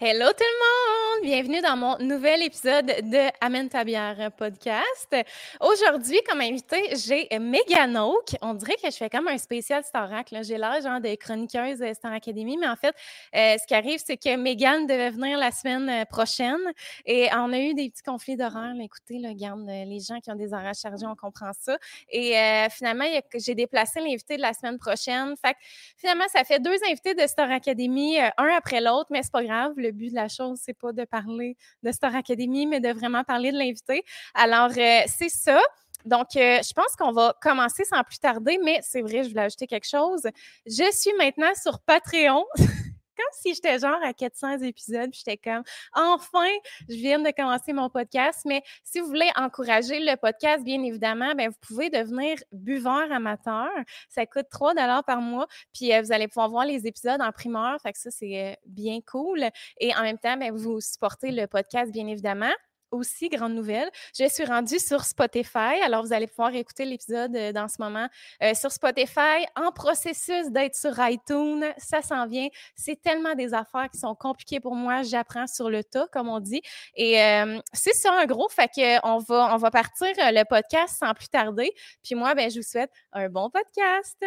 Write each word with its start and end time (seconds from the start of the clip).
Hello 0.00 0.26
tout 0.28 0.44
le 0.44 1.24
monde! 1.24 1.24
Bienvenue 1.24 1.60
dans 1.60 1.76
mon 1.76 1.98
nouvel 1.98 2.44
épisode 2.44 2.86
de 2.86 3.30
Amène 3.40 3.68
ta 3.68 3.82
bière 3.82 4.30
podcast. 4.36 5.16
Aujourd'hui, 5.60 6.20
comme 6.24 6.40
invité, 6.40 6.94
j'ai 6.94 7.26
Megan 7.36 7.96
Oak. 7.96 8.36
On 8.40 8.54
dirait 8.54 8.76
que 8.80 8.88
je 8.88 8.96
fais 8.96 9.10
comme 9.10 9.26
un 9.26 9.38
spécial 9.38 9.82
Starac. 9.82 10.32
J'ai 10.42 10.56
l'air 10.56 10.80
genre 10.80 11.00
de 11.00 11.16
chroniqueuse 11.16 11.82
Star 11.94 12.12
Academy, 12.12 12.56
mais 12.56 12.68
en 12.68 12.76
fait, 12.76 12.94
euh, 13.34 13.56
ce 13.60 13.66
qui 13.66 13.74
arrive, 13.74 13.98
c'est 13.98 14.16
que 14.16 14.36
Megan 14.36 14.86
devait 14.86 15.10
venir 15.10 15.36
la 15.36 15.50
semaine 15.50 15.88
euh, 15.88 16.04
prochaine 16.04 16.60
et 17.04 17.28
on 17.34 17.52
a 17.52 17.58
eu 17.58 17.74
des 17.74 17.90
petits 17.90 18.04
conflits 18.04 18.36
d'horaire. 18.36 18.74
Écoutez, 18.80 19.20
garde, 19.34 19.68
euh, 19.68 19.84
les 19.84 19.98
gens 19.98 20.20
qui 20.20 20.30
ont 20.30 20.36
des 20.36 20.52
horaires 20.52 20.76
chargés, 20.80 21.06
on 21.06 21.16
comprend 21.16 21.50
ça. 21.58 21.76
Et 22.12 22.34
finalement, 22.70 23.06
j'ai 23.34 23.56
déplacé 23.56 23.98
l'invité 23.98 24.36
de 24.36 24.42
la 24.42 24.52
semaine 24.52 24.78
prochaine. 24.78 25.34
Fait 25.44 25.54
que, 25.54 25.58
finalement, 25.96 26.28
ça 26.32 26.44
fait 26.44 26.60
deux 26.60 26.76
invités 26.88 27.14
de 27.14 27.26
Star 27.26 27.50
Academy, 27.50 28.18
un 28.20 28.56
après 28.56 28.80
l'autre, 28.80 29.08
mais 29.10 29.24
c'est 29.24 29.32
pas 29.32 29.42
grave 29.42 29.72
but 29.90 30.10
de 30.10 30.14
la 30.14 30.28
chose, 30.28 30.58
c'est 30.62 30.74
pas 30.78 30.92
de 30.92 31.04
parler 31.04 31.56
de 31.82 31.92
Star 31.92 32.14
Academy, 32.14 32.66
mais 32.66 32.80
de 32.80 32.88
vraiment 32.90 33.24
parler 33.24 33.52
de 33.52 33.58
l'invité. 33.58 34.02
Alors, 34.34 34.70
euh, 34.76 35.00
c'est 35.06 35.28
ça. 35.28 35.60
Donc, 36.04 36.36
euh, 36.36 36.58
je 36.62 36.72
pense 36.72 36.94
qu'on 36.96 37.12
va 37.12 37.34
commencer 37.42 37.84
sans 37.84 38.02
plus 38.02 38.18
tarder, 38.18 38.58
mais 38.64 38.78
c'est 38.82 39.02
vrai, 39.02 39.24
je 39.24 39.30
voulais 39.30 39.42
ajouter 39.42 39.66
quelque 39.66 39.88
chose. 39.88 40.22
Je 40.66 40.90
suis 40.92 41.12
maintenant 41.18 41.52
sur 41.60 41.80
Patreon. 41.80 42.44
comme 43.18 43.32
si 43.32 43.54
j'étais 43.54 43.78
genre 43.78 43.98
à 44.02 44.12
400 44.12 44.60
épisodes, 44.60 45.10
j'étais 45.12 45.36
comme 45.36 45.62
enfin, 45.94 46.48
je 46.88 46.94
viens 46.94 47.18
de 47.18 47.30
commencer 47.36 47.72
mon 47.72 47.90
podcast. 47.90 48.40
Mais 48.46 48.62
si 48.84 49.00
vous 49.00 49.06
voulez 49.08 49.30
encourager 49.36 50.00
le 50.00 50.16
podcast, 50.16 50.64
bien 50.64 50.82
évidemment, 50.82 51.34
bien, 51.34 51.48
vous 51.48 51.56
pouvez 51.60 51.90
devenir 51.90 52.38
buveur 52.52 53.10
amateur. 53.12 53.68
Ça 54.08 54.24
coûte 54.26 54.46
3 54.50 54.74
par 55.02 55.20
mois, 55.20 55.46
puis 55.74 55.92
euh, 55.92 56.02
vous 56.02 56.12
allez 56.12 56.28
pouvoir 56.28 56.48
voir 56.48 56.64
les 56.64 56.86
épisodes 56.86 57.20
en 57.20 57.32
primeur. 57.32 57.80
Fait 57.82 57.92
que 57.92 57.98
ça, 57.98 58.10
c'est 58.10 58.52
euh, 58.52 58.54
bien 58.66 59.00
cool. 59.10 59.44
Et 59.80 59.94
en 59.94 60.02
même 60.02 60.18
temps, 60.18 60.36
bien, 60.36 60.52
vous 60.52 60.80
supportez 60.80 61.30
le 61.32 61.46
podcast, 61.46 61.92
bien 61.92 62.06
évidemment 62.06 62.52
aussi, 62.90 63.28
grande 63.28 63.54
nouvelle, 63.54 63.90
je 64.18 64.28
suis 64.28 64.44
rendue 64.44 64.78
sur 64.78 65.04
Spotify. 65.04 65.80
Alors, 65.84 66.04
vous 66.04 66.12
allez 66.12 66.26
pouvoir 66.26 66.54
écouter 66.54 66.84
l'épisode 66.84 67.34
euh, 67.36 67.52
dans 67.52 67.68
ce 67.68 67.76
moment 67.78 68.08
euh, 68.42 68.54
sur 68.54 68.72
Spotify 68.72 69.46
en 69.56 69.72
processus 69.72 70.50
d'être 70.50 70.74
sur 70.74 70.92
iTunes. 70.98 71.64
Ça 71.78 72.02
s'en 72.02 72.26
vient. 72.26 72.48
C'est 72.74 73.00
tellement 73.00 73.34
des 73.34 73.54
affaires 73.54 73.88
qui 73.92 73.98
sont 73.98 74.14
compliquées 74.14 74.60
pour 74.60 74.74
moi. 74.74 75.02
J'apprends 75.02 75.46
sur 75.46 75.70
le 75.70 75.84
tas, 75.84 76.06
comme 76.12 76.28
on 76.28 76.40
dit. 76.40 76.62
Et 76.94 77.20
euh, 77.22 77.60
c'est 77.72 77.94
ça, 77.94 78.12
en 78.12 78.24
gros. 78.26 78.48
Fait 78.48 78.70
qu'on 78.74 79.18
va, 79.18 79.54
on 79.54 79.56
va 79.56 79.70
partir 79.70 80.08
le 80.16 80.44
podcast 80.44 80.96
sans 80.98 81.14
plus 81.14 81.28
tarder. 81.28 81.72
Puis 82.02 82.14
moi, 82.14 82.34
ben, 82.34 82.50
je 82.50 82.58
vous 82.58 82.66
souhaite 82.66 82.90
un 83.12 83.28
bon 83.28 83.50
podcast. 83.50 84.24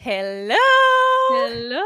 Hello! 0.00 0.54
Hello! 1.34 1.82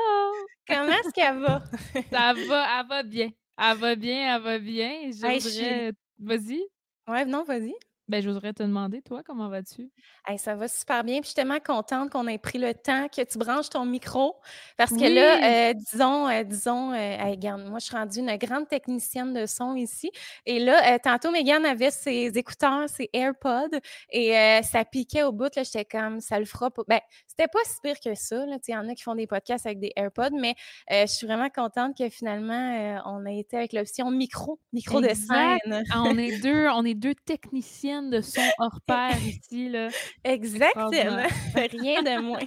Comment 0.68 0.92
est-ce 0.92 1.12
qu'elle 1.12 1.38
va? 1.38 1.62
Ça 2.10 2.34
va, 2.34 2.80
elle 2.80 2.86
va 2.86 3.02
bien. 3.02 3.30
Elle 3.56 3.76
va 3.78 3.94
bien, 3.94 4.36
elle 4.36 4.42
va 4.42 4.58
bien. 4.58 5.10
Je 5.10 5.92
Vas-y. 6.18 6.62
Ouais, 7.08 7.24
non, 7.24 7.42
vas-y. 7.44 7.74
Ben, 8.12 8.20
je 8.20 8.28
voudrais 8.28 8.52
te 8.52 8.62
demander, 8.62 9.00
toi, 9.00 9.22
comment 9.24 9.48
vas-tu? 9.48 9.90
ça 10.36 10.54
va 10.54 10.68
super 10.68 11.02
bien. 11.02 11.20
Puis 11.20 11.22
je 11.22 11.26
suis 11.28 11.34
tellement 11.34 11.60
contente 11.60 12.10
qu'on 12.10 12.26
ait 12.26 12.36
pris 12.36 12.58
le 12.58 12.74
temps 12.74 13.08
que 13.08 13.22
tu 13.22 13.38
branches 13.38 13.70
ton 13.70 13.86
micro. 13.86 14.36
Parce 14.76 14.90
que 14.90 15.14
là, 15.14 15.70
euh, 15.70 15.72
disons, 15.72 16.28
euh, 16.28 16.42
disons, 16.42 16.92
euh, 16.92 17.16
regarde, 17.30 17.62
moi, 17.62 17.78
je 17.78 17.86
suis 17.86 17.96
rendue 17.96 18.18
une 18.18 18.36
grande 18.36 18.68
technicienne 18.68 19.32
de 19.32 19.46
son 19.46 19.76
ici. 19.76 20.10
Et 20.44 20.58
là, 20.58 20.98
tantôt, 20.98 21.30
Megan 21.30 21.64
avait 21.64 21.90
ses 21.90 22.36
écouteurs, 22.36 22.86
ses 22.90 23.08
AirPods, 23.14 23.78
et 24.10 24.60
ça 24.62 24.84
piquait 24.84 25.22
au 25.22 25.32
bout. 25.32 25.56
Là, 25.56 25.62
j'étais 25.62 25.86
comme, 25.86 26.20
ça 26.20 26.38
le 26.38 26.44
fera 26.44 26.70
pas. 26.70 26.82
Ben, 26.86 27.00
c'était 27.26 27.48
pas 27.48 27.60
si 27.64 27.80
pire 27.82 27.98
que 27.98 28.14
ça. 28.14 28.44
Il 28.44 28.72
y 28.74 28.76
en 28.76 28.90
a 28.90 28.94
qui 28.94 29.04
font 29.04 29.14
des 29.14 29.26
podcasts 29.26 29.64
avec 29.64 29.78
des 29.78 29.92
AirPods, 29.96 30.36
mais 30.38 30.54
je 30.90 31.06
suis 31.06 31.26
vraiment 31.26 31.48
contente 31.48 31.96
que 31.96 32.10
finalement, 32.10 33.02
on 33.06 33.24
a 33.24 33.32
été 33.32 33.56
avec 33.56 33.72
l'option 33.72 34.10
micro, 34.10 34.58
micro 34.74 35.00
de 35.00 35.14
scène. 35.14 35.82
Ah, 35.90 36.02
on 36.04 36.18
est 36.18 36.42
deux, 36.42 36.68
on 36.68 36.84
est 36.84 36.92
deux 36.92 37.14
techniciennes 37.14 38.01
de 38.10 38.20
son 38.20 38.42
hors 38.58 38.80
pair 38.86 39.16
ici. 39.24 39.68
Là. 39.68 39.88
Exactement. 40.24 41.26
Rien 41.54 42.02
de 42.02 42.20
moins. 42.20 42.38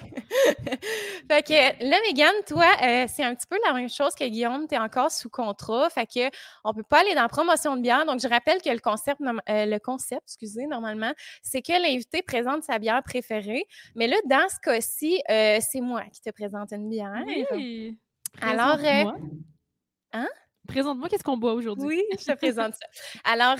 fait 1.29 1.43
que 1.43 1.83
là, 1.89 1.97
Mégane, 2.07 2.35
toi, 2.47 2.65
euh, 2.83 3.05
c'est 3.07 3.23
un 3.23 3.35
petit 3.35 3.47
peu 3.47 3.57
la 3.65 3.73
même 3.73 3.89
chose 3.89 4.13
que 4.15 4.25
Guillaume. 4.25 4.67
Tu 4.67 4.75
es 4.75 4.77
encore 4.77 5.11
sous 5.11 5.29
contrat. 5.29 5.89
Fait 5.89 6.05
que 6.05 6.35
on 6.63 6.73
peut 6.73 6.83
pas 6.83 7.01
aller 7.01 7.15
dans 7.15 7.23
la 7.23 7.29
promotion 7.29 7.75
de 7.75 7.81
bière. 7.81 8.05
Donc, 8.05 8.19
je 8.19 8.27
rappelle 8.27 8.61
que 8.61 8.69
le 8.69 8.79
concept, 8.79 9.21
euh, 9.21 9.65
le 9.65 9.79
concept, 9.79 10.23
excusez, 10.25 10.67
normalement, 10.67 11.13
c'est 11.41 11.61
que 11.61 11.73
l'invité 11.73 12.21
présente 12.21 12.63
sa 12.63 12.79
bière 12.79 13.01
préférée. 13.03 13.65
Mais 13.95 14.07
là, 14.07 14.17
dans 14.25 14.47
ce 14.49 14.59
cas-ci, 14.61 15.21
euh, 15.29 15.59
c'est 15.61 15.81
moi 15.81 16.03
qui 16.11 16.21
te 16.21 16.29
présente 16.29 16.71
une 16.71 16.89
bière. 16.89 17.23
Oui. 17.51 17.97
Alors, 18.41 18.79
hein? 20.13 20.27
Présente-moi 20.67 21.09
qu'est-ce 21.09 21.23
qu'on 21.23 21.37
boit 21.37 21.53
aujourd'hui? 21.53 21.85
Oui, 21.87 22.03
je 22.19 22.25
te 22.25 22.37
présente 22.37 22.73
ça. 22.73 22.87
Alors, 23.23 23.55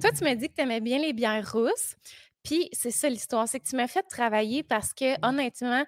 toi, 0.00 0.10
tu 0.12 0.24
m'as 0.24 0.34
dit 0.34 0.48
que 0.48 0.54
tu 0.54 0.62
aimais 0.62 0.80
bien 0.80 0.98
les 0.98 1.12
bières 1.12 1.50
rousses. 1.52 1.96
Puis 2.42 2.68
c'est 2.72 2.90
ça 2.90 3.08
l'histoire, 3.08 3.46
c'est 3.48 3.60
que 3.60 3.68
tu 3.68 3.76
m'as 3.76 3.86
fait 3.86 4.02
travailler 4.02 4.62
parce 4.62 4.94
que 4.94 5.14
honnêtement, 5.26 5.84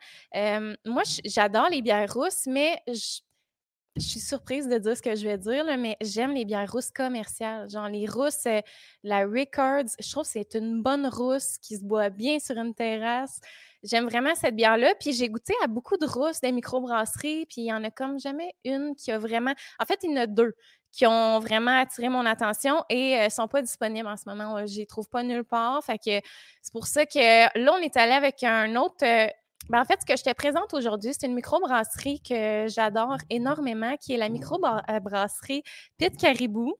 moi 0.85 1.03
j'adore 1.25 1.69
les 1.71 1.83
bières 1.83 2.13
rousses, 2.13 2.47
mais 2.47 2.81
je, 2.87 3.21
suis 3.99 4.21
surprise 4.21 4.69
de 4.69 4.79
dire 4.79 4.97
ce 4.97 5.03
que 5.03 5.15
je 5.15 5.27
vais 5.27 5.37
dire, 5.39 5.65
mais 5.79 5.97
j'aime 6.01 6.33
les 6.33 6.45
bières 6.45 6.71
rousses 6.71 6.91
commerciales. 6.91 7.69
Genre 7.71 7.89
les 7.89 8.07
rousses, 8.07 8.47
euh, 8.47 8.61
la 9.03 9.27
Records, 9.27 9.91
je 10.01 10.11
trouve 10.11 10.25
que 10.25 10.31
c'est 10.31 10.55
une 10.55 10.83
bonne 10.83 11.07
rousse 11.07 11.59
qui 11.59 11.77
se 11.77 11.85
boit 11.85 12.09
bien 12.09 12.39
sur 12.39 12.57
une 12.57 12.75
terrasse. 12.75 13.39
J'aime 13.83 14.07
vraiment 14.07 14.35
cette 14.35 14.55
bière-là. 14.55 14.95
Puis 15.01 15.13
j'ai 15.13 15.29
goûté 15.29 15.55
à 15.63 15.67
beaucoup 15.67 15.97
de 15.97 16.07
rousses 16.07 16.41
des 16.41 16.53
microbrasseries, 16.53 17.47
puis 17.47 17.63
il 17.63 17.67
y 17.67 17.73
en 17.73 17.83
a 17.85 17.91
comme 17.91 18.19
jamais 18.21 18.55
une 18.65 18.95
qui 18.97 19.11
a 19.11 19.19
vraiment. 19.19 19.53
En 19.79 19.87
fait, 19.87 19.99
il 20.03 20.11
y 20.11 20.13
en 20.15 20.23
a 20.23 20.27
deux 20.27 20.55
qui 20.93 21.07
ont 21.07 21.41
vraiment 21.41 21.81
attiré 21.81 22.09
mon 22.09 22.27
attention 22.27 22.85
et 22.91 23.17
ne 23.17 23.27
euh, 23.27 23.29
sont 23.31 23.49
pas 23.49 23.63
disponibles 23.63 24.07
en 24.07 24.17
ce 24.17 24.25
moment. 24.27 24.67
Je 24.67 24.77
les 24.77 24.87
trouve 24.87 25.09
pas 25.09 25.23
nulle 25.23 25.45
part. 25.45 25.83
C'est 25.87 26.23
pour 26.73 26.87
ça 26.87 27.07
que 27.07 27.59
là, 27.59 27.73
on 27.75 27.79
est 27.79 27.97
allé 27.97 28.13
avec 28.13 28.43
un 28.43 28.77
autre. 28.77 29.03
Euh, 29.03 29.27
ben, 29.71 29.81
en 29.81 29.85
fait, 29.85 30.01
ce 30.01 30.07
que 30.07 30.17
je 30.17 30.23
te 30.23 30.35
présente 30.35 30.75
aujourd'hui, 30.75 31.13
c'est 31.19 31.27
une 31.27 31.35
microbrasserie 31.35 32.21
que 32.21 32.67
j'adore 32.69 33.17
énormément, 33.31 33.97
qui 33.97 34.13
est 34.13 34.17
la 34.19 34.29
microbrasserie 34.29 35.63
Pit 35.99 36.17
Caribou. 36.17 36.75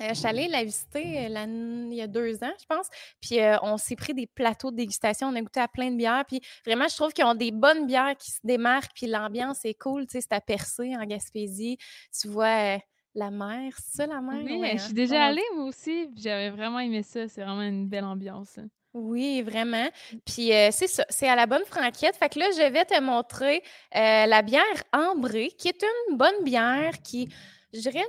Euh, 0.00 0.08
je 0.10 0.14
suis 0.14 0.26
allée 0.26 0.48
la 0.48 0.64
visiter 0.64 1.26
il 1.26 1.94
y 1.94 2.02
a 2.02 2.06
deux 2.06 2.42
ans, 2.44 2.52
je 2.60 2.66
pense. 2.68 2.86
Puis 3.20 3.38
on 3.62 3.76
s'est 3.76 3.96
pris 3.96 4.14
des 4.14 4.26
plateaux 4.26 4.70
de 4.70 4.76
dégustation. 4.76 5.28
On 5.28 5.34
a 5.34 5.40
goûté 5.40 5.60
à 5.60 5.68
plein 5.68 5.90
de 5.90 5.96
bières. 5.96 6.24
Puis 6.26 6.40
vraiment, 6.66 6.86
je 6.88 6.96
trouve 6.96 7.12
qu'ils 7.12 7.24
ont 7.24 7.34
des 7.34 7.52
bonnes 7.52 7.86
bières 7.86 8.16
qui 8.16 8.30
se 8.30 8.40
démarquent. 8.44 8.92
Puis 8.94 9.06
l'ambiance 9.06 9.64
est 9.64 9.74
cool. 9.74 10.06
Tu 10.06 10.12
sais, 10.12 10.20
c'est 10.20 10.34
à 10.34 10.40
percer 10.40 10.94
en 10.96 11.04
Gaspésie. 11.04 11.78
Tu 12.18 12.28
vois 12.28 12.78
la 13.16 13.30
mer, 13.30 13.72
c'est 13.78 13.96
ça 13.96 14.06
la 14.06 14.20
mer? 14.20 14.42
Oui, 14.44 14.60
je 14.74 14.78
suis 14.78 14.90
hein? 14.90 14.94
déjà 14.94 15.24
allée 15.24 15.42
moi 15.54 15.64
aussi, 15.64 16.10
j'avais 16.16 16.50
vraiment 16.50 16.78
aimé 16.78 17.02
ça, 17.02 17.26
c'est 17.28 17.42
vraiment 17.42 17.62
une 17.62 17.88
belle 17.88 18.04
ambiance. 18.04 18.58
Hein. 18.58 18.68
Oui, 18.92 19.42
vraiment. 19.42 19.88
Puis 20.24 20.52
euh, 20.52 20.68
c'est 20.70 20.86
ça, 20.86 21.04
c'est 21.08 21.28
à 21.28 21.34
la 21.34 21.46
bonne 21.46 21.64
franquette. 21.64 22.16
Fait 22.16 22.28
que 22.28 22.38
là, 22.38 22.46
je 22.52 22.72
vais 22.72 22.84
te 22.84 22.98
montrer 23.00 23.62
euh, 23.94 24.26
la 24.26 24.42
bière 24.42 24.62
ambrée, 24.92 25.50
qui 25.58 25.68
est 25.68 25.82
une 26.08 26.16
bonne 26.16 26.44
bière 26.44 26.92
qui, 27.02 27.28
je 27.74 27.80
dirais, 27.80 28.04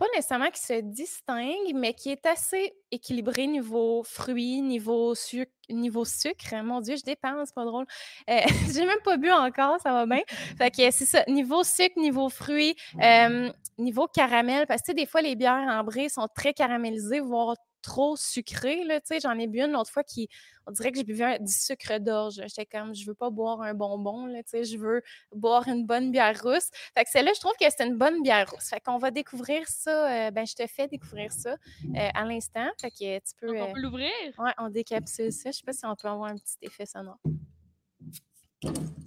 pas 0.00 0.06
nécessairement 0.14 0.50
qui 0.50 0.62
se 0.62 0.80
distingue, 0.80 1.74
mais 1.74 1.92
qui 1.92 2.08
est 2.08 2.24
assez 2.24 2.72
équilibrée 2.90 3.46
niveau 3.46 4.02
fruits, 4.02 4.62
niveau 4.62 5.14
sucre, 5.14 5.52
niveau 5.68 6.06
sucre. 6.06 6.54
Mon 6.64 6.80
Dieu, 6.80 6.96
je 6.96 7.02
dépense, 7.02 7.52
pas 7.52 7.66
drôle. 7.66 7.84
Euh, 8.30 8.40
j'ai 8.74 8.86
même 8.86 9.02
pas 9.04 9.18
bu 9.18 9.30
encore, 9.30 9.78
ça 9.82 9.92
va 9.92 10.06
bien. 10.06 10.22
Fait 10.56 10.70
que 10.70 10.90
c'est 10.90 11.04
ça, 11.04 11.22
niveau 11.28 11.62
sucre, 11.64 11.98
niveau 11.98 12.30
fruits, 12.30 12.76
euh, 13.02 13.52
niveau 13.76 14.06
caramel, 14.06 14.66
parce 14.66 14.80
que 14.80 14.92
des 14.92 15.04
fois, 15.04 15.20
les 15.20 15.36
bières 15.36 15.68
ambrées 15.68 16.08
sont 16.08 16.28
très 16.34 16.54
caramélisées, 16.54 17.20
voire 17.20 17.54
trop 17.82 18.16
sucré. 18.16 18.84
Là, 18.84 19.00
j'en 19.22 19.38
ai 19.38 19.46
bu 19.46 19.60
une 19.60 19.72
l'autre 19.72 19.90
fois 19.90 20.04
qui, 20.04 20.28
on 20.66 20.72
dirait 20.72 20.92
que 20.92 20.98
j'ai 20.98 21.04
bu 21.04 21.14
du 21.40 21.52
sucre 21.52 21.98
d'orge. 21.98 22.34
J'étais 22.46 22.66
comme, 22.66 22.94
je 22.94 23.06
veux 23.06 23.14
pas 23.14 23.30
boire 23.30 23.62
un 23.62 23.74
bonbon, 23.74 24.26
là, 24.26 24.40
je 24.52 24.76
veux 24.76 25.02
boire 25.34 25.66
une 25.68 25.86
bonne 25.86 26.10
bière 26.10 26.40
rousse. 26.42 26.70
Fait 26.94 27.04
que 27.04 27.10
celle-là, 27.10 27.32
je 27.34 27.40
trouve 27.40 27.54
que 27.60 27.66
c'est 27.68 27.84
une 27.84 27.96
bonne 27.96 28.22
bière 28.22 28.50
rousse. 28.50 28.68
Fait 28.68 28.80
qu'on 28.80 28.98
va 28.98 29.10
découvrir 29.10 29.66
ça, 29.68 30.26
euh, 30.26 30.30
ben 30.30 30.46
je 30.46 30.54
te 30.54 30.66
fais 30.66 30.88
découvrir 30.88 31.32
ça 31.32 31.52
euh, 31.52 32.08
à 32.14 32.24
l'instant. 32.24 32.68
Fait 32.80 32.90
que 32.90 33.18
tu 33.18 33.34
peux... 33.40 33.60
on 33.60 33.72
peut 33.72 33.78
euh, 33.78 33.82
l'ouvrir? 33.82 34.10
Ouais, 34.38 34.52
on 34.58 34.68
décapsule 34.68 35.32
ça. 35.32 35.50
Je 35.50 35.58
sais 35.58 35.64
pas 35.64 35.72
si 35.72 35.86
on 35.86 35.96
peut 35.96 36.08
avoir 36.08 36.30
un 36.30 36.36
petit 36.36 36.56
effet 36.62 36.86
sonore. 36.86 37.18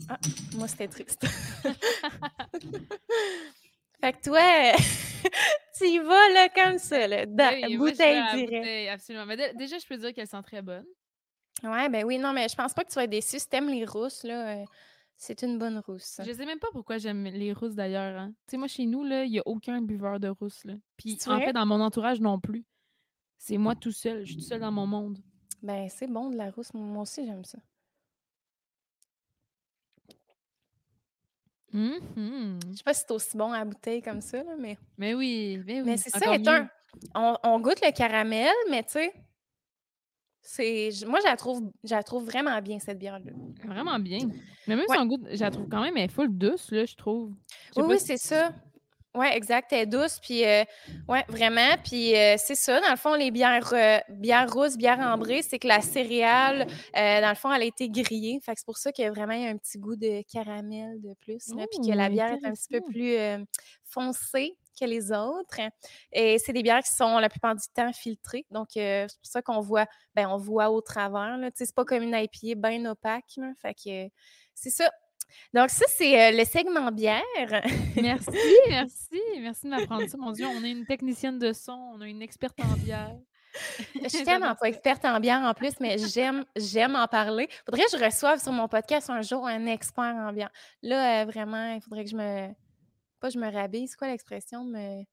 Ah, 0.09 0.17
moi, 0.55 0.67
c'était 0.67 0.87
triste. 0.87 1.25
Fait 4.01 4.13
que 4.13 4.21
toi, 4.21 4.41
tu 5.77 5.85
y 5.85 5.99
vas 5.99 6.29
là, 6.29 6.49
comme 6.49 6.77
ça, 6.77 7.07
là, 7.07 7.25
dans, 7.25 7.77
bouteille 7.77 8.21
directe. 8.35 8.89
absolument. 8.91 9.25
Mais 9.25 9.53
déjà, 9.53 9.77
je 9.77 9.87
peux 9.87 9.97
dire 9.97 10.13
qu'elle 10.13 10.27
sent 10.27 10.41
très 10.43 10.61
bonne. 10.61 10.85
Ouais, 11.63 11.89
ben 11.89 12.03
oui, 12.03 12.17
non, 12.17 12.33
mais 12.33 12.47
je 12.49 12.55
pense 12.55 12.73
pas 12.73 12.83
que 12.83 12.89
tu 12.89 12.95
vas 12.95 13.05
être 13.05 13.09
déçu. 13.09 13.39
Si 13.39 13.47
t'aimes 13.47 13.69
les 13.69 13.85
rousses, 13.85 14.23
là, 14.23 14.57
euh, 14.57 14.65
C'est 15.15 15.41
une 15.43 15.57
bonne 15.57 15.79
rousse. 15.79 16.19
Je 16.25 16.33
sais 16.33 16.45
même 16.45 16.59
pas 16.59 16.67
pourquoi 16.71 16.97
j'aime 16.97 17.23
les 17.23 17.53
rousses 17.53 17.75
d'ailleurs. 17.75 18.19
Hein. 18.19 18.33
Tu 18.47 18.51
sais, 18.51 18.57
moi, 18.57 18.67
chez 18.67 18.85
nous, 18.85 19.05
il 19.05 19.31
n'y 19.31 19.39
a 19.39 19.43
aucun 19.45 19.81
buveur 19.81 20.19
de 20.19 20.27
rousse. 20.27 20.65
Là. 20.65 20.73
Puis 20.97 21.17
en 21.27 21.39
fait, 21.39 21.53
dans 21.53 21.65
mon 21.65 21.79
entourage 21.79 22.19
non 22.19 22.39
plus. 22.39 22.65
C'est 23.37 23.57
moi 23.57 23.75
tout 23.75 23.91
seul. 23.91 24.25
Je 24.25 24.31
suis 24.31 24.41
tout 24.41 24.47
seul 24.47 24.61
dans 24.61 24.71
mon 24.71 24.87
monde. 24.87 25.19
Ben, 25.61 25.87
c'est 25.89 26.07
bon 26.07 26.29
de 26.29 26.37
la 26.37 26.51
rousse. 26.51 26.73
Moi 26.73 27.03
aussi, 27.03 27.25
j'aime 27.25 27.45
ça. 27.45 27.59
Mm 31.73 32.59
Je 32.71 32.77
sais 32.77 32.83
pas 32.83 32.93
si 32.93 33.01
c'est 33.01 33.11
aussi 33.11 33.35
bon 33.35 33.51
à 33.51 33.59
la 33.59 33.65
bouteille 33.65 34.01
comme 34.01 34.21
ça, 34.21 34.37
là, 34.37 34.55
mais. 34.57 34.77
Mais 34.97 35.13
oui, 35.13 35.59
mais 35.65 35.81
oui. 35.81 35.83
Mais 35.85 35.97
c'est 35.97 36.11
ça, 36.11 36.19
un... 36.31 36.69
on, 37.15 37.35
on, 37.43 37.59
goûte 37.59 37.81
le 37.83 37.91
caramel, 37.91 38.53
mais 38.69 38.83
tu 38.83 38.91
sais, 38.91 39.13
c'est. 40.41 40.89
Moi, 41.07 41.19
je 41.21 41.27
la 41.27 41.35
trouve, 41.35 41.71
je 41.83 42.01
trouve 42.03 42.25
vraiment 42.25 42.61
bien, 42.61 42.77
cette 42.79 42.99
bière-là. 42.99 43.31
Vraiment 43.65 43.97
bien. 43.97 44.19
Mais 44.67 44.75
même 44.75 44.85
si 44.87 44.97
on 44.97 45.05
goûte, 45.05 45.27
je 45.31 45.39
la 45.39 45.49
trouve 45.51 45.67
quand 45.67 45.81
même, 45.81 45.97
elle 45.97 46.05
est 46.05 46.13
full 46.13 46.29
douce, 46.29 46.71
là, 46.71 46.85
je 46.85 46.95
trouve. 46.95 47.33
oui, 47.75 47.83
oui, 47.87 47.99
c'est 47.99 48.17
ça. 48.17 48.53
Oui, 49.15 49.27
exact. 49.31 49.71
Elle 49.71 49.81
est 49.81 49.85
douce, 49.85 50.19
puis 50.19 50.43
euh, 50.43 50.63
ouais, 51.07 51.23
vraiment. 51.27 51.75
Puis 51.83 52.15
euh, 52.15 52.35
c'est 52.37 52.55
ça, 52.55 52.81
dans 52.81 52.89
le 52.89 52.97
fond, 52.97 53.13
les 53.13 53.29
bières, 53.29 53.71
euh, 53.73 53.99
bières 54.09 54.51
rousses, 54.51 54.75
bières 54.75 54.99
ambrées, 54.99 55.43
c'est 55.43 55.59
que 55.59 55.67
la 55.67 55.81
céréale, 55.81 56.65
dans 56.95 57.29
le 57.29 57.35
fond, 57.35 57.53
elle 57.53 57.61
a 57.61 57.65
été 57.65 57.89
grillée. 57.89 58.39
Fait 58.43 58.53
que 58.53 58.59
c'est 58.59 58.65
pour 58.65 58.77
ça 58.77 58.91
qu'il 58.91 59.05
y 59.05 59.07
a 59.07 59.11
vraiment 59.11 59.33
un 59.33 59.57
petit 59.57 59.77
goût 59.77 59.95
de 59.95 60.23
caramel 60.31 60.99
de 61.01 61.13
plus, 61.21 61.45
puis 61.71 61.87
que 61.87 61.95
la 61.95 62.09
bière 62.09 62.33
est 62.33 62.45
un 62.45 62.53
petit 62.53 62.69
peu 62.69 62.81
plus 62.81 63.15
foncée 63.83 64.57
que 64.79 64.85
les 64.85 65.11
autres. 65.11 65.59
Et 66.11 66.39
c'est 66.39 66.53
des 66.53 66.63
bières 66.63 66.81
qui 66.81 66.91
sont 66.91 67.19
la 67.19 67.29
plupart 67.29 67.53
du 67.53 67.67
temps 67.75 67.93
filtrées. 67.93 68.47
Donc, 68.49 68.69
c'est 68.73 69.05
pour 69.05 69.31
ça 69.31 69.41
qu'on 69.43 69.59
voit, 69.61 69.85
ben, 70.15 70.27
on 70.27 70.37
voit 70.37 70.71
au 70.71 70.81
travers. 70.81 71.37
C'est 71.53 71.75
pas 71.75 71.85
comme 71.85 72.01
une 72.01 72.15
IPA 72.15 72.55
bien 72.55 72.83
opaque. 72.85 73.39
Fait 73.61 73.75
que 73.75 74.09
c'est 74.55 74.71
ça. 74.71 74.89
Donc, 75.53 75.69
ça, 75.69 75.85
c'est 75.87 76.19
euh, 76.19 76.37
le 76.37 76.45
segment 76.45 76.91
bière. 76.91 77.23
merci, 77.95 78.29
merci. 78.69 79.21
Merci 79.39 79.65
de 79.65 79.69
m'apprendre 79.69 80.07
ça. 80.07 80.17
Mon 80.17 80.31
Dieu, 80.31 80.45
on 80.47 80.63
est 80.63 80.71
une 80.71 80.85
technicienne 80.85 81.39
de 81.39 81.53
son, 81.53 81.73
on 81.95 82.01
a 82.01 82.07
une 82.07 82.21
experte 82.21 82.59
en 82.61 82.77
bière. 82.77 83.15
Je 84.01 84.07
suis 84.09 84.23
tellement 84.23 84.55
pas 84.55 84.67
experte 84.67 85.05
en 85.05 85.19
bière 85.19 85.41
en 85.41 85.53
plus, 85.53 85.79
mais 85.79 85.97
j'aime, 85.97 86.43
j'aime 86.55 86.95
en 86.95 87.07
parler. 87.07 87.47
Faudrait 87.65 87.83
que 87.83 87.97
je 87.97 88.03
reçoive 88.03 88.41
sur 88.41 88.51
mon 88.51 88.67
podcast 88.67 89.09
un 89.09 89.21
jour 89.21 89.45
un 89.45 89.65
expert 89.67 90.03
en 90.03 90.33
bière. 90.33 90.51
Là, 90.81 91.21
euh, 91.21 91.25
vraiment, 91.25 91.73
il 91.73 91.81
faudrait 91.81 92.03
que 92.03 92.09
je 92.09 92.15
me. 92.15 92.49
Pas 93.19 93.29
je 93.29 93.37
me 93.37 93.51
rhabille. 93.51 93.87
C'est 93.87 93.97
quoi 93.97 94.07
l'expression? 94.07 94.63
Me... 94.63 95.03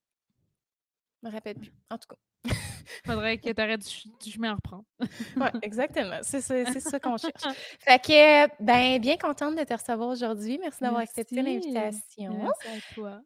me 1.23 1.31
rappelle 1.31 1.57
plus. 1.57 1.73
En 1.91 1.99
tout 1.99 2.09
cas. 2.09 2.17
Faudrait 3.07 3.39
que 3.39 3.51
tu 3.51 3.61
arrêtes 3.61 3.85
du 4.23 4.31
chemin 4.31 4.51
à 4.51 4.55
reprendre. 4.55 4.85
oui, 5.01 5.47
exactement. 5.63 6.19
C'est 6.23 6.41
ça, 6.41 7.01
qu'on 7.01 7.17
cherche. 7.17 7.57
Fait 7.81 8.03
que, 8.03 8.63
ben, 8.63 8.99
bien 9.01 9.17
contente 9.17 9.57
de 9.57 9.65
te 9.65 9.73
recevoir 9.73 10.09
aujourd'hui. 10.09 10.59
Merci 10.59 10.83
d'avoir 10.83 11.03
accepté 11.03 11.43
l'invitation. 11.43 12.35
Merci 12.35 12.69
à 12.69 12.95
toi. 12.95 13.21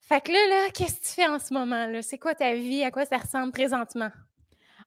Fait 0.00 0.22
que 0.22 0.32
là, 0.32 0.38
là 0.48 0.70
qu'est-ce 0.70 1.00
que 1.00 1.06
tu 1.06 1.12
fais 1.12 1.26
en 1.26 1.38
ce 1.38 1.52
moment? 1.52 1.86
là? 1.86 2.00
C'est 2.00 2.18
quoi 2.18 2.34
ta 2.34 2.54
vie? 2.54 2.82
À 2.82 2.90
quoi 2.90 3.04
ça 3.04 3.18
ressemble 3.18 3.52
présentement? 3.52 4.10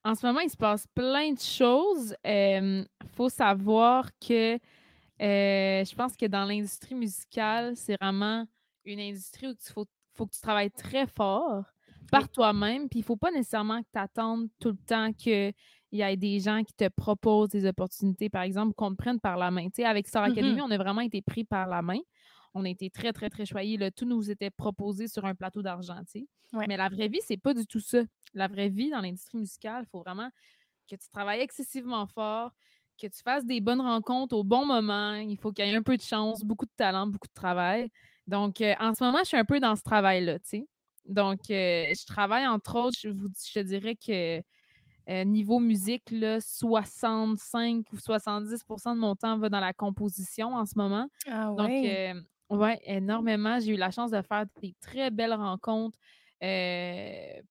En 0.04 0.16
ce 0.16 0.25
moment, 0.25 0.39
il 0.39 0.50
se 0.50 0.57
passe 0.57 0.88
plein 0.95 1.31
de 1.31 1.39
choses. 1.39 2.16
Il 2.25 2.88
faut 3.16 3.30
savoir 3.30 4.10
que 4.19 4.56
euh, 4.56 5.86
je 5.86 5.95
pense 5.95 6.18
que 6.18 6.25
dans 6.25 6.45
l'industrie 6.45 6.95
musicale, 6.95 7.75
c'est 7.75 7.95
vraiment 8.01 8.48
une 8.86 9.00
industrie 9.00 9.48
où 9.48 9.51
il 9.51 9.72
faut, 9.72 9.86
faut 10.16 10.25
que 10.25 10.33
tu 10.33 10.42
travailles 10.42 10.72
très 10.72 11.06
fort 11.06 11.66
par 12.12 12.30
toi-même. 12.30 12.90
Puis 12.90 13.00
il 13.00 13.02
ne 13.02 13.06
faut 13.06 13.18
pas 13.18 13.31
nécessairement 13.31 13.81
que 13.81 13.88
tu 13.94 14.00
attendes 14.00 14.48
tout 14.60 14.69
le 14.69 14.78
temps 14.78 15.12
qu'il 15.13 15.54
y 15.92 16.02
ait 16.02 16.18
des 16.18 16.40
gens 16.40 16.63
qui 16.63 16.74
te 16.74 16.88
proposent 16.90 17.50
des 17.50 17.66
opportunités, 17.66 18.30
par 18.30 18.44
exemple, 18.44 18.74
qu'on 18.75 18.92
te 18.92 18.96
prenne 18.96 19.19
par 19.19 19.38
la 19.38 19.50
main. 19.50 19.68
sais, 19.74 19.86
avec 19.86 20.08
Star 20.08 20.24
Academy, 20.24 20.60
mm-hmm. 20.60 20.66
on 20.68 20.72
a 20.72 20.78
vraiment 20.78 21.02
été 21.02 21.22
pris 21.22 21.44
par 21.44 21.68
la 21.68 21.81
main. 21.81 22.00
On 22.54 22.66
a 22.66 22.69
été 22.69 22.90
très, 22.90 23.13
très, 23.13 23.30
très 23.30 23.46
choyés. 23.46 23.80
Tout 23.92 24.06
nous 24.06 24.30
était 24.30 24.50
proposé 24.50 25.08
sur 25.08 25.25
un 25.25 25.34
plateau 25.34 25.62
d'argent. 25.62 26.02
Mais 26.68 26.78
la 26.78 26.90
vraie 26.90 27.08
vie, 27.08 27.22
c'est 27.25 27.38
pas 27.38 27.54
du 27.54 27.66
tout 27.66 27.80
ça. 27.80 28.02
La 28.34 28.48
vraie 28.48 28.69
vie 28.69 28.90
dans 28.90 29.00
l'industrie 29.00 29.38
musicale, 29.38 29.86
il 29.88 29.90
faut 29.90 30.02
vraiment 30.02 30.30
que 30.90 30.96
tu 30.96 31.10
travailles 31.10 31.40
excessivement 31.40 32.06
fort, 32.07 32.52
que 33.00 33.07
tu 33.07 33.22
fasses 33.24 33.46
des 33.46 33.62
bonnes 33.62 33.80
rencontres 33.80 34.36
au 34.36 34.44
bon 34.44 34.66
moment. 34.66 35.14
Il 35.14 35.38
faut 35.38 35.54
qu'il 35.54 35.66
y 35.66 35.69
ait 35.69 35.75
un 35.75 35.81
peu 35.81 35.96
de 35.96 36.02
chance, 36.02 36.44
beaucoup 36.44 36.66
de 36.66 36.74
talent, 36.75 37.07
beaucoup 37.07 37.28
de 37.28 37.34
travail. 37.34 37.90
Donc, 38.28 38.62
euh, 38.62 38.74
en 38.80 38.94
ce 38.94 39.04
moment, 39.04 39.19
je 39.19 39.30
suis 39.30 39.38
un 39.38 39.46
peu 39.46 39.60
dans 39.60 39.75
ce 39.75 39.84
travail-là, 39.84 40.40
tu 40.40 40.50
sais. 40.50 40.68
Donc, 41.06 41.39
euh, 41.50 41.86
je 41.94 42.06
travaille 42.06 42.48
entre 42.48 42.75
autres, 42.75 42.98
je, 43.01 43.09
vous, 43.09 43.27
je 43.53 43.59
dirais 43.59 43.95
que 43.95 44.42
euh, 45.09 45.24
niveau 45.24 45.59
musique, 45.59 46.03
là, 46.12 46.39
65 46.39 47.86
ou 47.92 47.98
70% 47.98 48.95
de 48.95 49.00
mon 49.00 49.15
temps 49.15 49.38
va 49.38 49.50
dans 49.50 49.59
la 49.59 49.74
composition 49.74 50.53
en 50.53 50.65
ce 50.65 50.77
moment. 50.77 51.07
Ah 51.27 51.53
Donc, 51.57 51.69
ouais, 51.69 52.21
euh, 52.51 52.75
énormément. 52.86 53.59
J'ai 53.59 53.74
eu 53.74 53.77
la 53.77 53.92
chance 53.92 54.12
de 54.12 54.21
faire 54.21 54.45
des 54.62 54.75
très 54.80 55.09
belles 55.09 55.33
rencontres 55.33 55.98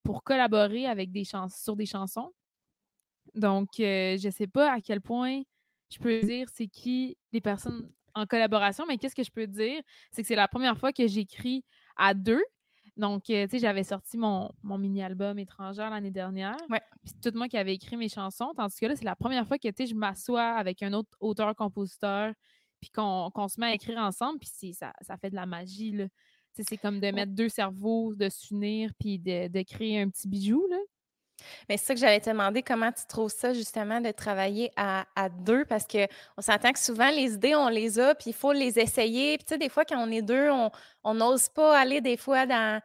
pour 0.02 0.22
collaborer 0.24 0.86
avec 0.86 1.12
des 1.12 1.24
sur 1.24 1.76
des 1.76 1.86
chansons. 1.86 2.32
Donc, 3.34 3.68
je 3.78 4.24
ne 4.26 4.30
sais 4.30 4.46
pas 4.46 4.72
à 4.72 4.80
quel 4.80 5.00
point 5.00 5.42
je 5.90 5.98
peux 5.98 6.20
dire 6.20 6.48
c'est 6.52 6.68
qui 6.68 7.16
les 7.32 7.40
personnes 7.40 7.90
en 8.14 8.26
collaboration, 8.26 8.84
mais 8.86 8.98
qu'est-ce 8.98 9.14
que 9.14 9.22
je 9.22 9.30
peux 9.30 9.46
dire? 9.46 9.80
C'est 10.10 10.22
que 10.22 10.28
c'est 10.28 10.36
la 10.36 10.48
première 10.48 10.78
fois 10.78 10.92
que 10.92 11.06
j'écris 11.06 11.64
à 11.96 12.14
deux. 12.14 12.42
Donc, 12.96 13.30
euh, 13.30 13.44
tu 13.44 13.52
sais, 13.52 13.58
j'avais 13.58 13.84
sorti 13.84 14.16
mon, 14.16 14.50
mini-album 14.62 15.38
étrangère 15.38 15.90
l'année 15.90 16.10
dernière. 16.10 16.56
Ouais. 16.68 16.80
Puis 17.02 17.14
c'est 17.14 17.30
tout 17.30 17.36
moi 17.36 17.48
qui 17.48 17.56
avait 17.56 17.74
écrit 17.74 17.96
mes 17.96 18.08
chansons. 18.08 18.52
Tandis 18.56 18.78
que 18.78 18.86
là, 18.86 18.96
c'est 18.96 19.04
la 19.04 19.16
première 19.16 19.46
fois 19.46 19.58
que, 19.58 19.68
tu 19.68 19.74
sais, 19.76 19.86
je 19.86 19.94
m'assois 19.94 20.50
avec 20.52 20.82
un 20.82 20.92
autre 20.92 21.16
auteur-compositeur, 21.20 22.32
puis 22.80 22.90
qu'on 22.90 23.48
se 23.48 23.60
met 23.60 23.66
à 23.66 23.74
écrire 23.74 23.98
ensemble, 23.98 24.38
puis 24.38 24.72
ça, 24.72 24.92
ça 25.02 25.16
fait 25.16 25.30
de 25.30 25.36
la 25.36 25.46
magie, 25.46 25.92
là. 25.92 26.06
C'est 26.52 26.76
comme 26.76 27.00
de 27.00 27.10
mettre 27.10 27.32
deux 27.32 27.48
cerveaux, 27.48 28.14
de 28.14 28.28
s'unir, 28.28 28.90
puis 28.98 29.18
de, 29.18 29.62
créer 29.62 30.00
un 30.00 30.10
petit 30.10 30.28
bijou, 30.28 30.66
là. 30.68 30.76
Mais 31.68 31.76
c'est 31.76 31.86
ça 31.86 31.94
que 31.94 32.00
j'allais 32.00 32.20
te 32.20 32.30
demander, 32.30 32.62
comment 32.62 32.92
tu 32.92 33.06
trouves 33.06 33.30
ça 33.30 33.52
justement 33.52 34.00
de 34.00 34.10
travailler 34.10 34.70
à, 34.76 35.04
deux? 35.40 35.64
Parce 35.64 35.86
qu'on 35.86 36.42
s'entend 36.42 36.72
que 36.72 36.78
souvent 36.78 37.10
les 37.10 37.34
idées, 37.34 37.54
on 37.54 37.68
les 37.68 37.98
a, 37.98 38.14
puis 38.14 38.30
il 38.30 38.34
faut 38.34 38.52
les 38.52 38.78
essayer. 38.78 39.36
Puis 39.38 39.44
tu 39.44 39.54
sais, 39.54 39.58
des 39.58 39.68
fois, 39.68 39.84
quand 39.84 39.98
on 39.98 40.10
est 40.10 40.22
deux, 40.22 40.50
on 41.04 41.14
n'ose 41.14 41.48
pas 41.48 41.78
aller 41.78 42.00
des 42.00 42.16
fois 42.16 42.46
dans. 42.46 42.80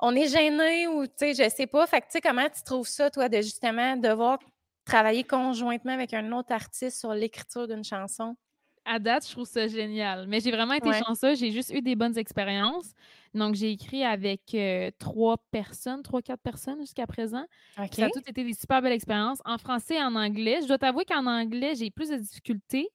On 0.00 0.16
est 0.16 0.28
gêné 0.28 0.88
ou 0.88 1.06
tu 1.06 1.12
sais, 1.16 1.34
je 1.34 1.48
sais 1.48 1.66
pas. 1.66 1.86
Fait 1.86 2.00
que 2.00 2.06
tu 2.06 2.12
sais, 2.12 2.20
comment 2.20 2.48
tu 2.48 2.62
trouves 2.64 2.88
ça, 2.88 3.10
toi, 3.10 3.28
de 3.28 3.36
justement 3.36 3.96
devoir 3.96 4.38
travailler 4.84 5.24
conjointement 5.24 5.92
avec 5.92 6.12
un 6.12 6.32
autre 6.32 6.52
artiste 6.52 6.98
sur 6.98 7.14
l'écriture 7.14 7.68
d'une 7.68 7.84
chanson? 7.84 8.36
À 8.84 8.98
date, 8.98 9.26
je 9.26 9.32
trouve 9.32 9.46
ça 9.46 9.68
génial. 9.68 10.26
Mais 10.26 10.40
j'ai 10.40 10.50
vraiment 10.50 10.74
été 10.74 10.92
chanceuse. 10.92 11.38
J'ai 11.38 11.50
juste 11.50 11.72
eu 11.72 11.80
des 11.82 11.94
bonnes 11.94 12.18
expériences. 12.18 12.92
Donc, 13.34 13.54
j'ai 13.54 13.70
écrit 13.70 14.04
avec 14.04 14.54
euh, 14.54 14.90
trois 14.98 15.38
personnes, 15.50 16.02
trois, 16.02 16.20
quatre 16.20 16.42
personnes 16.42 16.80
jusqu'à 16.80 17.06
présent. 17.06 17.44
Ça 17.76 17.82
a 17.82 18.08
toutes 18.10 18.28
été 18.28 18.44
des 18.44 18.52
super 18.52 18.82
belles 18.82 18.92
expériences 18.92 19.40
en 19.44 19.56
français 19.56 19.96
et 19.96 20.02
en 20.02 20.14
anglais. 20.16 20.58
Je 20.62 20.68
dois 20.68 20.78
t'avouer 20.78 21.04
qu'en 21.04 21.26
anglais, 21.26 21.74
j'ai 21.74 21.90
plus 21.90 22.10
de 22.10 22.16
difficultés, 22.16 22.88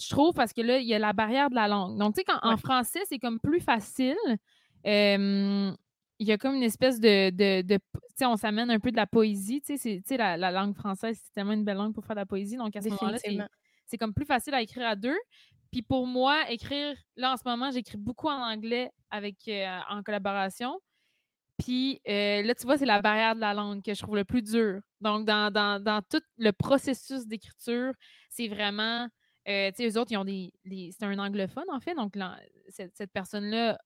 je 0.00 0.08
trouve, 0.10 0.34
parce 0.34 0.52
que 0.52 0.60
là, 0.60 0.78
il 0.78 0.86
y 0.86 0.94
a 0.94 0.98
la 0.98 1.12
barrière 1.12 1.48
de 1.48 1.54
la 1.54 1.68
langue. 1.68 1.96
Donc, 1.98 2.14
tu 2.14 2.22
sais, 2.26 2.38
en 2.42 2.56
français, 2.56 3.00
c'est 3.08 3.18
comme 3.18 3.40
plus 3.40 3.60
facile. 3.60 4.16
il 4.84 5.76
y 6.20 6.32
a 6.32 6.38
comme 6.38 6.56
une 6.56 6.62
espèce 6.62 7.00
de. 7.00 7.30
tu 7.30 7.78
sais, 8.16 8.26
on 8.26 8.36
s'amène 8.36 8.70
un 8.70 8.80
peu 8.80 8.90
de 8.90 8.96
la 8.96 9.06
poésie. 9.06 9.62
Tu 9.62 9.78
sais, 9.78 10.16
la, 10.16 10.36
la, 10.36 10.50
langue 10.50 10.74
française, 10.74 11.18
c'est 11.22 11.32
tellement 11.32 11.52
une 11.52 11.64
belle 11.64 11.78
langue 11.78 11.94
pour 11.94 12.04
faire 12.04 12.16
de 12.16 12.20
la 12.20 12.26
poésie. 12.26 12.56
Donc, 12.56 12.76
à 12.76 12.82
ce 12.82 12.88
moment-là, 12.90 13.18
c'est 13.18 13.38
comme 13.98 14.14
plus 14.14 14.26
facile 14.26 14.54
à 14.54 14.62
écrire 14.62 14.86
à 14.86 14.96
deux. 14.96 15.16
Puis 15.74 15.82
pour 15.82 16.06
moi, 16.06 16.48
écrire, 16.50 16.96
là 17.16 17.32
en 17.32 17.36
ce 17.36 17.42
moment, 17.44 17.72
j'écris 17.72 17.96
beaucoup 17.96 18.28
en 18.28 18.40
anglais 18.40 18.92
avec 19.10 19.36
euh, 19.48 19.80
en 19.90 20.04
collaboration. 20.04 20.78
Puis 21.58 22.00
euh, 22.08 22.42
là, 22.42 22.54
tu 22.54 22.64
vois, 22.64 22.78
c'est 22.78 22.86
la 22.86 23.02
barrière 23.02 23.34
de 23.34 23.40
la 23.40 23.54
langue 23.54 23.82
que 23.82 23.92
je 23.92 24.00
trouve 24.00 24.14
le 24.14 24.24
plus 24.24 24.42
dur. 24.42 24.80
Donc, 25.00 25.26
dans, 25.26 26.00
tout 26.08 26.22
le 26.38 26.52
processus 26.52 27.26
d'écriture, 27.26 27.92
c'est 28.30 28.46
vraiment. 28.46 29.08
Euh, 29.48 29.70
tu 29.70 29.82
sais, 29.82 29.90
eux 29.90 30.00
autres, 30.00 30.12
ils 30.12 30.16
ont 30.16 30.24
des. 30.24 30.52
c'est 30.64 31.04
un 31.06 31.18
anglophone, 31.18 31.68
en 31.72 31.80
fait. 31.80 31.96
Donc, 31.96 32.16
cette, 32.68 33.12
personne-là, 33.12 33.76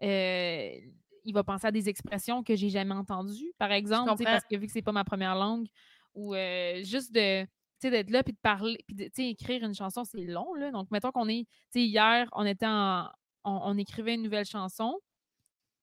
il 0.00 1.32
va 1.32 1.44
penser 1.44 1.68
à 1.68 1.70
des 1.70 1.88
expressions 1.88 2.42
que 2.42 2.56
j'ai 2.56 2.68
jamais 2.68 2.94
entendues, 2.94 3.52
par 3.58 3.70
exemple, 3.70 4.24
parce 4.24 4.44
que 4.44 4.56
vu 4.56 4.66
que 4.66 4.72
c'est 4.72 4.82
pas 4.82 4.90
ma 4.90 5.04
première 5.04 5.36
langue, 5.36 5.68
ou 6.16 6.34
juste 6.82 7.12
de 7.12 7.46
d'être 7.82 8.10
là 8.10 8.22
puis 8.22 8.32
de 8.32 8.38
parler, 8.38 8.78
puis 8.86 9.10
écrire 9.28 9.64
une 9.64 9.74
chanson, 9.74 10.04
c'est 10.04 10.24
long, 10.24 10.54
là. 10.54 10.70
Donc, 10.70 10.90
mettons 10.90 11.12
qu'on 11.12 11.28
est, 11.28 11.44
tu 11.72 11.80
sais, 11.80 11.82
hier, 11.82 12.28
on 12.32 12.44
était 12.44 12.66
en, 12.66 13.08
on, 13.44 13.76
écrivait 13.78 14.14
une 14.14 14.22
nouvelle 14.22 14.44
chanson. 14.44 14.98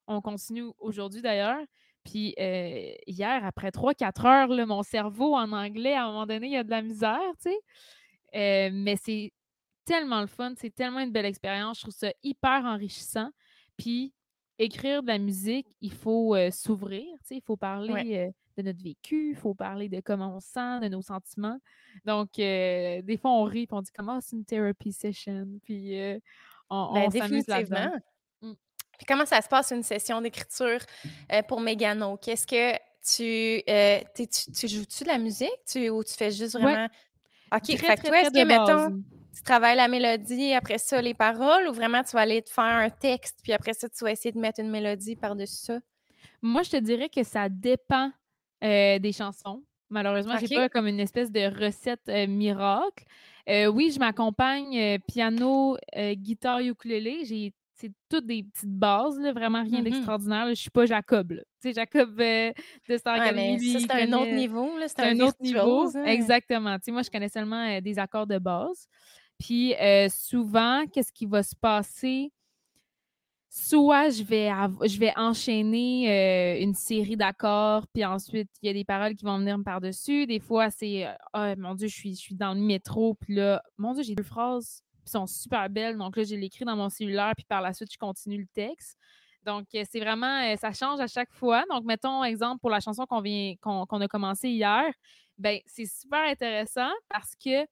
On 0.06 0.20
continue 0.20 0.70
aujourd'hui 0.78 1.22
d'ailleurs. 1.22 1.64
Puis 2.04 2.34
euh, 2.38 2.92
hier, 3.06 3.44
après 3.44 3.70
3-4 3.70 4.26
heures, 4.26 4.48
là, 4.48 4.66
mon 4.66 4.82
cerveau 4.82 5.34
en 5.34 5.50
anglais, 5.52 5.94
à 5.94 6.04
un 6.04 6.12
moment 6.12 6.26
donné, 6.26 6.46
il 6.46 6.52
y 6.52 6.56
a 6.56 6.64
de 6.64 6.70
la 6.70 6.82
misère, 6.82 7.20
tu 7.42 7.50
sais. 7.50 7.58
Euh, 8.34 8.70
mais 8.72 8.96
c'est 8.96 9.32
tellement 9.84 10.20
le 10.20 10.26
fun, 10.26 10.52
c'est 10.56 10.74
tellement 10.74 11.00
une 11.00 11.10
belle 11.10 11.24
expérience. 11.24 11.78
Je 11.78 11.82
trouve 11.82 11.94
ça 11.94 12.12
hyper 12.22 12.64
enrichissant. 12.64 13.30
Puis 13.76 14.12
écrire 14.58 15.02
de 15.02 15.08
la 15.08 15.18
musique, 15.18 15.66
il 15.80 15.92
faut 15.92 16.34
euh, 16.36 16.50
s'ouvrir, 16.50 17.04
tu 17.20 17.26
sais, 17.26 17.36
il 17.36 17.42
faut 17.42 17.56
parler 17.56 18.32
de 18.56 18.62
notre 18.62 18.82
vécu, 18.82 19.30
il 19.30 19.36
faut 19.36 19.54
parler 19.54 19.88
de 19.88 20.00
comment 20.00 20.36
on 20.36 20.40
sent, 20.40 20.80
de 20.80 20.88
nos 20.88 21.02
sentiments. 21.02 21.58
Donc, 22.04 22.38
euh, 22.38 23.02
des 23.02 23.16
fois, 23.16 23.30
on 23.30 23.44
rit 23.44 23.68
on 23.70 23.82
dit 23.82 23.90
comment 23.94 24.20
c'est 24.20 24.36
une 24.36 24.44
therapy 24.44 24.92
session. 24.92 25.46
Puis, 25.64 26.00
euh, 26.00 26.18
on, 26.70 26.94
ben, 26.94 27.10
s'amuse 27.10 27.46
là-dedans. 27.46 27.92
Mmh. 28.42 28.52
Puis 28.98 29.06
comment 29.06 29.26
ça 29.26 29.42
se 29.42 29.48
passe 29.48 29.70
une 29.72 29.82
session 29.82 30.20
d'écriture 30.20 30.80
euh, 31.32 31.42
pour 31.42 31.60
Megano? 31.60 32.16
Qu'est-ce 32.16 32.46
que 32.46 32.76
tu, 33.06 33.62
euh, 33.68 34.00
tu, 34.14 34.68
joues-tu 34.68 35.04
de 35.04 35.08
la 35.08 35.18
musique 35.18 35.58
tu, 35.66 35.90
ou 35.90 36.02
tu 36.02 36.14
fais 36.14 36.30
juste 36.30 36.58
vraiment? 36.58 36.88
OK, 37.54 37.76
fait 37.76 37.96
toi, 37.96 38.20
est-ce 38.20 38.30
que, 38.30 38.44
mettons, 38.44 39.02
tu 39.34 39.42
travailles 39.42 39.76
la 39.76 39.86
mélodie, 39.86 40.52
après 40.54 40.78
ça, 40.78 41.00
les 41.00 41.14
paroles, 41.14 41.68
ou 41.68 41.72
vraiment 41.72 42.02
tu 42.02 42.12
vas 42.12 42.22
aller 42.22 42.42
te 42.42 42.50
faire 42.50 42.64
un 42.64 42.90
texte, 42.90 43.38
puis 43.42 43.52
après 43.52 43.74
ça, 43.74 43.88
tu 43.88 44.02
vas 44.02 44.10
essayer 44.10 44.32
de 44.32 44.40
mettre 44.40 44.60
une 44.60 44.70
mélodie 44.70 45.14
par-dessus 45.14 45.66
ça? 45.66 45.78
Moi, 46.42 46.62
je 46.62 46.70
te 46.70 46.76
dirais 46.76 47.08
que 47.08 47.22
ça 47.22 47.48
dépend 47.48 48.10
euh, 48.64 48.98
des 48.98 49.12
chansons. 49.12 49.62
Malheureusement, 49.88 50.36
j'ai 50.40 50.54
pas 50.54 50.68
comme 50.68 50.86
une 50.86 51.00
espèce 51.00 51.30
de 51.30 51.64
recette 51.64 52.08
euh, 52.08 52.26
miracle. 52.26 53.04
Euh, 53.48 53.66
oui, 53.66 53.92
je 53.92 54.00
m'accompagne 54.00 54.98
piano, 55.06 55.76
guitare, 56.14 56.60
ukulélé. 56.60 57.24
J'ai 57.24 57.52
c'est 57.78 57.92
toutes 58.08 58.24
des 58.24 58.42
petites 58.42 58.72
bases, 58.72 59.20
vraiment 59.34 59.62
rien 59.62 59.82
mmh 59.82 59.84
d'extraordinaire. 59.84 60.48
Je 60.48 60.54
suis 60.54 60.70
pas 60.70 60.86
Jacob. 60.86 61.34
Tu 61.34 61.44
sais, 61.60 61.72
Jacob 61.74 62.16
de 62.16 62.96
Star 62.96 63.20
Academy. 63.20 63.60
c'est 63.60 63.90
un 63.92 64.12
autre 64.14 64.32
niveau. 64.32 64.70
C'est 64.86 65.00
un, 65.00 65.20
autre 65.20 65.36
niveau. 65.42 65.86
Hein. 65.94 66.04
Exactement. 66.06 66.78
Tu 66.78 66.84
sais, 66.86 66.90
moi, 66.90 67.02
je 67.02 67.10
connais 67.10 67.28
seulement 67.28 67.78
des 67.82 67.98
accords 67.98 68.26
de 68.26 68.38
base. 68.38 68.88
Puis 69.38 69.74
souvent, 70.08 70.86
qu'est-ce 70.90 71.12
qui 71.12 71.26
va 71.26 71.42
se 71.42 71.54
passer? 71.54 72.32
Soit 73.58 74.10
je 74.10 74.22
vais, 74.22 74.50
je 74.86 74.98
vais 74.98 75.14
enchaîner 75.16 76.10
euh, 76.10 76.62
une 76.62 76.74
série 76.74 77.16
d'accords, 77.16 77.86
puis 77.88 78.04
ensuite, 78.04 78.50
il 78.60 78.66
y 78.66 78.68
a 78.68 78.74
des 78.74 78.84
paroles 78.84 79.14
qui 79.16 79.24
vont 79.24 79.38
venir 79.38 79.56
par-dessus. 79.64 80.26
Des 80.26 80.40
fois, 80.40 80.68
c'est 80.68 81.08
Oh 81.32 81.54
mon 81.56 81.74
Dieu, 81.74 81.88
je 81.88 81.94
suis, 81.94 82.14
je 82.14 82.20
suis 82.20 82.34
dans 82.34 82.52
le 82.52 82.60
métro, 82.60 83.14
puis 83.14 83.34
là, 83.36 83.62
mon 83.78 83.94
Dieu, 83.94 84.02
j'ai 84.02 84.14
deux 84.14 84.22
phrases 84.22 84.82
qui 85.06 85.10
sont 85.10 85.26
super 85.26 85.70
belles. 85.70 85.96
Donc 85.96 86.18
là, 86.18 86.22
je 86.22 86.34
l'écris 86.34 86.66
dans 86.66 86.76
mon 86.76 86.90
cellulaire, 86.90 87.32
puis 87.34 87.46
par 87.48 87.62
la 87.62 87.72
suite, 87.72 87.90
je 87.90 87.96
continue 87.96 88.38
le 88.38 88.46
texte. 88.52 88.98
Donc, 89.42 89.64
euh, 89.74 89.84
c'est 89.90 90.00
vraiment, 90.00 90.54
ça 90.56 90.72
change 90.74 91.00
à 91.00 91.06
chaque 91.06 91.32
fois. 91.32 91.64
Donc, 91.70 91.84
mettons, 91.84 92.22
exemple, 92.24 92.60
pour 92.60 92.68
la 92.68 92.80
chanson 92.80 93.06
qu'on 93.06 93.22
vient 93.22 93.54
qu'on 93.62 93.84
a 93.84 94.08
commencé 94.08 94.50
hier, 94.50 94.84
ben 95.38 95.60
c'est 95.64 95.86
super 95.86 96.28
intéressant 96.28 96.90
parce 97.08 97.32
que 97.42 97.64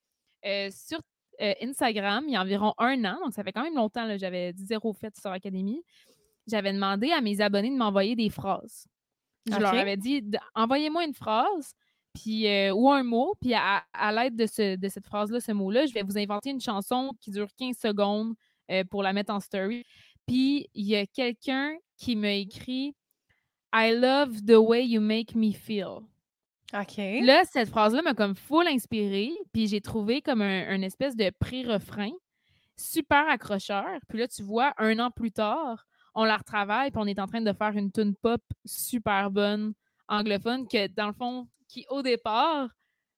sur 0.70 1.00
euh, 1.40 1.54
Instagram 1.62 2.24
il 2.26 2.32
y 2.32 2.36
a 2.36 2.40
environ 2.40 2.74
un 2.78 3.04
an, 3.04 3.18
donc 3.22 3.32
ça 3.32 3.42
fait 3.42 3.52
quand 3.52 3.62
même 3.62 3.74
longtemps, 3.74 4.16
j'avais 4.16 4.52
zéro 4.56 4.92
fait 4.92 5.14
sur 5.16 5.30
l'Académie. 5.30 5.82
J'avais 6.46 6.72
demandé 6.72 7.10
à 7.10 7.20
mes 7.20 7.40
abonnés 7.40 7.70
de 7.70 7.76
m'envoyer 7.76 8.16
des 8.16 8.28
phrases. 8.28 8.86
Je 9.46 9.58
leur 9.58 9.74
avais 9.74 9.96
dit 9.96 10.22
envoyez-moi 10.54 11.04
une 11.04 11.14
phrase 11.14 11.74
puis, 12.14 12.46
euh, 12.46 12.72
ou 12.72 12.90
un 12.90 13.02
mot, 13.02 13.34
puis 13.40 13.54
à, 13.54 13.84
l'aide 14.12 14.36
de, 14.36 14.46
cette 14.46 15.06
phrase-là, 15.06 15.40
ce 15.40 15.50
mot-là, 15.50 15.84
je 15.86 15.92
vais 15.92 16.02
vous 16.02 16.16
inventer 16.16 16.50
une 16.50 16.60
chanson 16.60 17.12
qui 17.20 17.32
dure 17.32 17.48
15 17.58 17.76
secondes 17.76 18.34
euh, 18.70 18.84
pour 18.84 19.02
la 19.02 19.12
mettre 19.12 19.32
en 19.32 19.40
story. 19.40 19.84
Puis 20.26 20.68
il 20.74 20.86
y 20.86 20.96
a 20.96 21.06
quelqu'un 21.06 21.76
qui 21.98 22.14
m'a 22.16 22.32
écrit 22.32 22.94
I 23.74 23.92
love 23.92 24.44
the 24.46 24.56
way 24.56 24.86
you 24.86 25.00
make 25.00 25.34
me 25.34 25.52
feel. 25.52 26.02
Là, 27.22 27.44
cette 27.44 27.68
phrase-là 27.68 28.02
m'a 28.02 28.14
comme 28.14 28.34
full 28.34 28.66
inspirée, 28.66 29.32
puis 29.52 29.68
j'ai 29.68 29.80
trouvé 29.80 30.22
comme 30.22 30.42
un, 30.42 30.82
espèce 30.82 31.16
de 31.16 31.30
pré-refrain 31.38 32.10
super 32.76 33.28
accrocheur. 33.28 33.98
Puis 34.08 34.18
là, 34.18 34.28
tu 34.28 34.42
vois, 34.42 34.72
un 34.78 34.98
an 34.98 35.10
plus 35.10 35.30
tard, 35.30 35.86
on 36.14 36.24
la 36.24 36.36
retravaille, 36.36 36.90
puis 36.90 37.00
on 37.02 37.06
est 37.06 37.20
en 37.20 37.26
train 37.26 37.40
de 37.40 37.52
faire 37.52 37.76
une 37.76 37.92
tune 37.92 38.14
pop 38.16 38.42
super 38.64 39.30
bonne 39.30 39.74
anglophone 40.08 40.66
que, 40.66 40.86
dans 40.88 41.06
le 41.06 41.12
fond, 41.12 41.46
qui 41.68 41.86
au 41.90 42.02
départ 42.02 42.68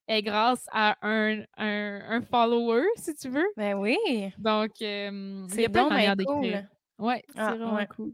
est 0.08 0.22
grâce 0.22 0.66
à 0.72 0.96
un, 1.02 1.42
un, 1.56 2.20
follower, 2.22 2.84
si 2.96 3.14
tu 3.14 3.28
veux. 3.28 3.46
Ben 3.56 3.74
oui. 3.74 3.96
Donc, 4.38 4.70
euh, 4.82 5.46
c'est 5.48 5.68
bon, 5.68 5.88
manière 5.88 6.16
d'écrire. 6.16 6.68
Ouais, 6.98 7.22
c'est 7.28 7.40
ah, 7.40 7.54
vraiment 7.54 7.86
cool. 7.86 8.12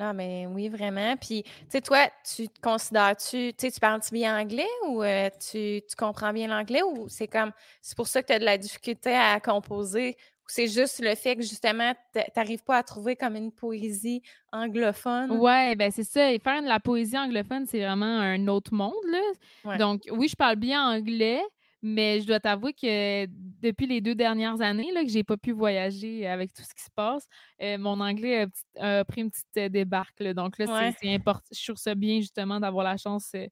Non, 0.00 0.14
mais 0.14 0.46
oui, 0.46 0.70
vraiment. 0.70 1.14
Puis, 1.18 1.42
tu 1.42 1.52
sais, 1.68 1.82
toi, 1.82 2.08
tu 2.24 2.48
te 2.48 2.58
considères-tu, 2.62 3.52
tu 3.52 3.54
sais, 3.58 3.70
tu 3.70 3.78
parles-tu 3.80 4.14
bien 4.14 4.40
anglais 4.40 4.66
ou 4.88 5.02
euh, 5.02 5.28
tu, 5.50 5.82
comprends 5.98 6.32
bien 6.32 6.48
l'anglais 6.48 6.82
ou 6.82 7.06
c'est 7.10 7.28
comme, 7.28 7.52
c'est 7.82 7.94
pour 7.94 8.06
ça 8.06 8.22
que 8.22 8.28
tu 8.28 8.32
as 8.32 8.38
de 8.38 8.44
la 8.46 8.56
difficulté 8.56 9.14
à 9.14 9.38
composer 9.40 10.16
ou 10.42 10.46
c'est 10.46 10.68
juste 10.68 11.00
le 11.02 11.14
fait 11.14 11.36
que 11.36 11.42
justement, 11.42 11.92
tu 12.14 12.20
n'arrives 12.34 12.64
pas 12.64 12.78
à 12.78 12.82
trouver 12.82 13.14
comme 13.14 13.36
une 13.36 13.52
poésie 13.52 14.22
anglophone? 14.52 15.32
Ouais, 15.32 15.76
ben 15.76 15.90
c'est 15.90 16.04
ça. 16.04 16.32
Et 16.32 16.38
faire 16.38 16.62
de 16.62 16.68
la 16.68 16.80
poésie 16.80 17.18
anglophone, 17.18 17.66
c'est 17.66 17.84
vraiment 17.84 18.06
un 18.06 18.48
autre 18.48 18.72
monde, 18.72 18.94
là. 19.06 19.76
Donc, 19.76 20.04
oui, 20.12 20.28
je 20.28 20.36
parle 20.36 20.56
bien 20.56 20.82
anglais, 20.82 21.42
mais 21.82 22.20
je 22.20 22.26
dois 22.26 22.40
t'avouer 22.40 22.72
que 22.72 23.26
depuis 23.26 23.86
les 23.86 24.00
deux 24.00 24.14
dernières 24.14 24.60
années 24.60 24.92
là, 24.92 25.02
que 25.02 25.10
j'ai 25.10 25.24
pas 25.24 25.36
pu 25.36 25.52
voyager 25.52 26.26
avec 26.26 26.52
tout 26.52 26.62
ce 26.62 26.74
qui 26.74 26.82
se 26.82 26.90
passe, 26.94 27.26
euh, 27.62 27.78
mon 27.78 28.00
anglais 28.00 28.46
a, 28.78 29.04
pris 29.04 29.22
une 29.22 29.30
petite 29.30 29.56
euh, 29.56 29.68
débarque. 29.68 30.22
Donc 30.22 30.58
là, 30.58 30.92
c'est 31.00 31.14
important. 31.14 31.48
Je 31.50 31.64
trouve 31.64 31.76
ça 31.76 31.94
bien 31.94 32.20
justement 32.20 32.60
d'avoir 32.60 32.84
la 32.84 32.96
chance 32.96 33.30
euh, 33.34 33.46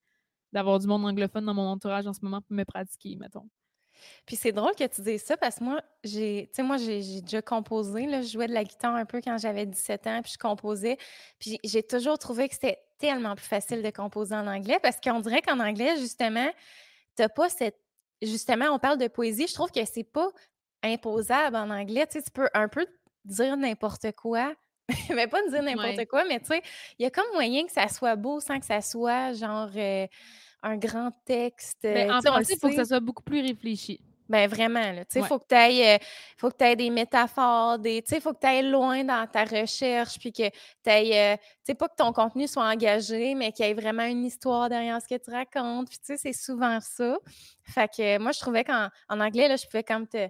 d'avoir 0.53 0.79
du 0.79 0.87
monde 0.87 1.05
anglophone 1.05 1.45
dans 1.45 1.55
mon 1.55 1.67
entourage 1.69 2.07
en 2.07 2.13
ce 2.13 2.21
moment 2.23 2.41
pour 2.41 2.57
me 2.57 2.65
pratiquer, 2.65 3.17
mettons. 3.17 3.49
Puis 4.27 4.37
c'est 4.37 4.53
drôle 4.53 4.75
que 4.75 4.87
tu 4.87 5.03
dises 5.03 5.25
ça 5.25 5.37
parce 5.37 5.57
que 5.57 5.65
moi, 5.65 5.83
j'ai, 6.05 6.49
moi, 6.59 6.77
j'ai, 6.77 7.21
déjà 7.21 7.43
composé. 7.43 8.07
Là, 8.07 8.23
je 8.23 8.29
jouais 8.29 8.47
de 8.47 8.53
la 8.53 8.65
guitare 8.65 8.95
un 8.95 9.05
peu 9.05 9.21
quand 9.21 9.39
j'avais 9.39 9.67
17 9.67 10.07
ans, 10.07 10.23
puis 10.23 10.33
je 10.33 10.39
composais. 10.39 10.97
Puis 11.39 11.59
j'ai 11.65 11.83
toujours 11.83 12.19
trouvé 12.19 12.49
que 12.49 12.55
c'était 12.55 12.79
tellement 12.99 13.35
plus 13.35 13.47
facile 13.47 13.83
de 13.83 13.91
composer 13.91 14.35
en 14.35 14.47
anglais 14.47 14.79
parce 14.83 15.01
qu'on 15.01 15.21
dirait 15.21 15.43
qu'en 15.43 15.59
anglais, 15.61 15.97
justement, 15.99 16.49
tu 17.17 17.23
n'as 17.23 17.29
pas 17.29 17.49
cette 17.49 17.79
justement, 18.23 18.67
on 18.73 18.79
parle 18.79 18.99
de 18.99 19.09
poésie. 19.09 19.47
Je 19.47 19.55
trouve 19.55 19.71
que 19.71 19.85
c'est 19.85 20.05
pas 20.05 20.29
imposable 20.83 21.57
en 21.57 21.71
anglais. 21.71 22.07
Tu, 22.07 22.19
sais, 22.19 22.23
tu 22.23 22.31
peux 22.31 22.49
un 22.55 22.69
peu 22.69 22.87
dire 23.25 23.57
n'importe 23.57 24.13
quoi. 24.13 24.55
mais 25.15 25.27
pas 25.27 25.47
dire 25.49 25.63
n'importe 25.63 26.07
quoi, 26.07 26.25
mais 26.25 26.41
tu 26.41 26.47
sais, 26.47 26.63
il 26.99 27.03
y 27.03 27.07
a 27.07 27.11
comme 27.11 27.31
moyen 27.35 27.67
que 27.67 27.73
ça 27.73 27.89
soit 27.89 28.17
beau 28.17 28.41
sans 28.41 28.59
que 28.59 28.65
ça 28.65 28.81
soit 28.81 29.35
genre 29.35 29.69
euh, 29.77 30.07
un 30.63 30.77
grand 30.77 31.13
texte. 31.27 31.81
Mais 31.83 32.11
en 32.11 32.23
français, 32.23 32.55
il 32.55 32.59
faut 32.59 32.69
que 32.69 32.75
ça 32.75 32.87
soit 32.87 33.01
beaucoup 33.01 33.23
plus 33.23 33.41
réfléchi. 33.41 34.01
Ben 34.29 34.47
vraiment, 34.49 34.93
là. 34.93 35.05
Tu 35.07 35.15
sais, 35.15 35.21
il 35.21 35.25
faut 35.25 35.39
que 35.39 35.47
tu 35.49 35.55
ailles, 35.55 35.83
euh, 35.87 35.99
faut 36.37 36.51
que 36.51 36.75
des 36.75 36.91
métaphores, 36.91 37.79
des, 37.79 38.03
tu 38.03 38.15
sais, 38.15 38.21
faut 38.21 38.35
que 38.35 38.41
tu 38.41 38.47
ailles 38.47 38.71
loin 38.71 39.03
dans 39.03 39.27
ta 39.27 39.45
recherche, 39.45 40.19
puis 40.19 40.33
que 40.33 40.49
tu 40.51 40.91
ailles, 40.91 41.17
euh, 41.17 41.37
tu 41.37 41.43
sais, 41.65 41.75
pas 41.75 41.89
que 41.89 41.97
ton 41.97 42.13
contenu 42.13 42.47
soit 42.47 42.69
engagé, 42.69 43.35
mais 43.35 43.53
qu'il 43.53 43.65
y 43.65 43.71
ait 43.71 43.75
vraiment 43.75 44.05
une 44.05 44.25
histoire 44.27 44.69
derrière 44.69 45.01
ce 45.01 45.09
que 45.09 45.19
tu 45.19 45.31
racontes. 45.31 45.89
Puis 45.89 45.99
tu 45.99 46.07
sais, 46.07 46.17
c'est 46.19 46.35
souvent 46.35 46.79
ça. 46.81 47.17
Fait 47.65 47.89
que 47.89 48.19
moi, 48.19 48.33
je 48.33 48.41
trouvais 48.41 48.65
qu'en 48.65 48.91
anglais, 49.09 49.49
là, 49.49 49.57
je 49.57 49.67
pouvais 49.67 49.85
comme 49.85 50.07
te, 50.07 50.29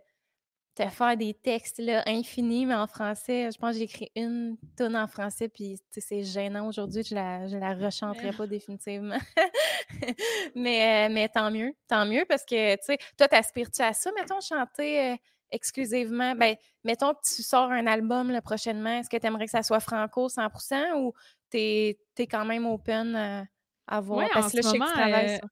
te 0.79 0.89
faire 0.89 1.17
des 1.17 1.35
textes 1.35 1.79
là, 1.79 2.05
infinis, 2.07 2.65
mais 2.65 2.75
en 2.75 2.87
français, 2.87 3.51
je 3.53 3.59
pense 3.59 3.73
que 3.73 3.79
j'ai 3.79 3.85
écrit 3.85 4.13
une 4.15 4.57
tonne 4.77 4.95
en 4.95 5.09
français, 5.09 5.49
puis 5.49 5.77
c'est 5.91 6.23
gênant 6.23 6.69
aujourd'hui, 6.69 7.03
je 7.03 7.17
la, 7.17 7.49
je 7.49 7.57
la 7.57 7.75
rechanterai 7.87 8.31
pas 8.33 8.47
définitivement. 8.47 9.19
mais, 10.55 11.09
euh, 11.09 11.13
mais 11.13 11.29
tant 11.29 11.51
mieux, 11.51 11.75
tant 11.89 12.07
mieux, 12.07 12.25
parce 12.29 12.45
que, 12.45 12.75
tu 12.77 12.83
sais, 12.83 12.99
toi, 13.17 13.27
t'aspires-tu 13.27 13.83
à 13.83 13.93
ça, 13.93 14.11
mettons, 14.13 14.41
chanter 14.41 15.13
euh, 15.13 15.17
exclusivement? 15.51 16.37
Ben, 16.37 16.55
mettons 16.85 17.13
que 17.13 17.21
tu 17.27 17.43
sors 17.43 17.73
un 17.73 17.87
album 17.89 18.31
là, 18.31 18.41
prochainement, 18.41 19.01
est-ce 19.01 19.11
que 19.11 19.17
tu 19.17 19.27
aimerais 19.27 19.47
que 19.47 19.51
ça 19.51 19.65
soit 19.65 19.81
franco 19.81 20.29
100% 20.29 20.95
ou 21.03 21.13
tu 21.51 21.59
es, 21.59 21.99
quand 22.31 22.45
même 22.45 22.67
open 22.67 23.49
à, 23.89 24.01
voir? 24.01 24.29
Parce 24.33 24.53
que 24.53 24.59
là, 24.59 24.63
je 24.63 24.69
sais 24.69 24.79
que 24.79 24.85
tu 24.85 24.93
travailles 24.93 25.31
euh, 25.31 25.39
ça. 25.39 25.49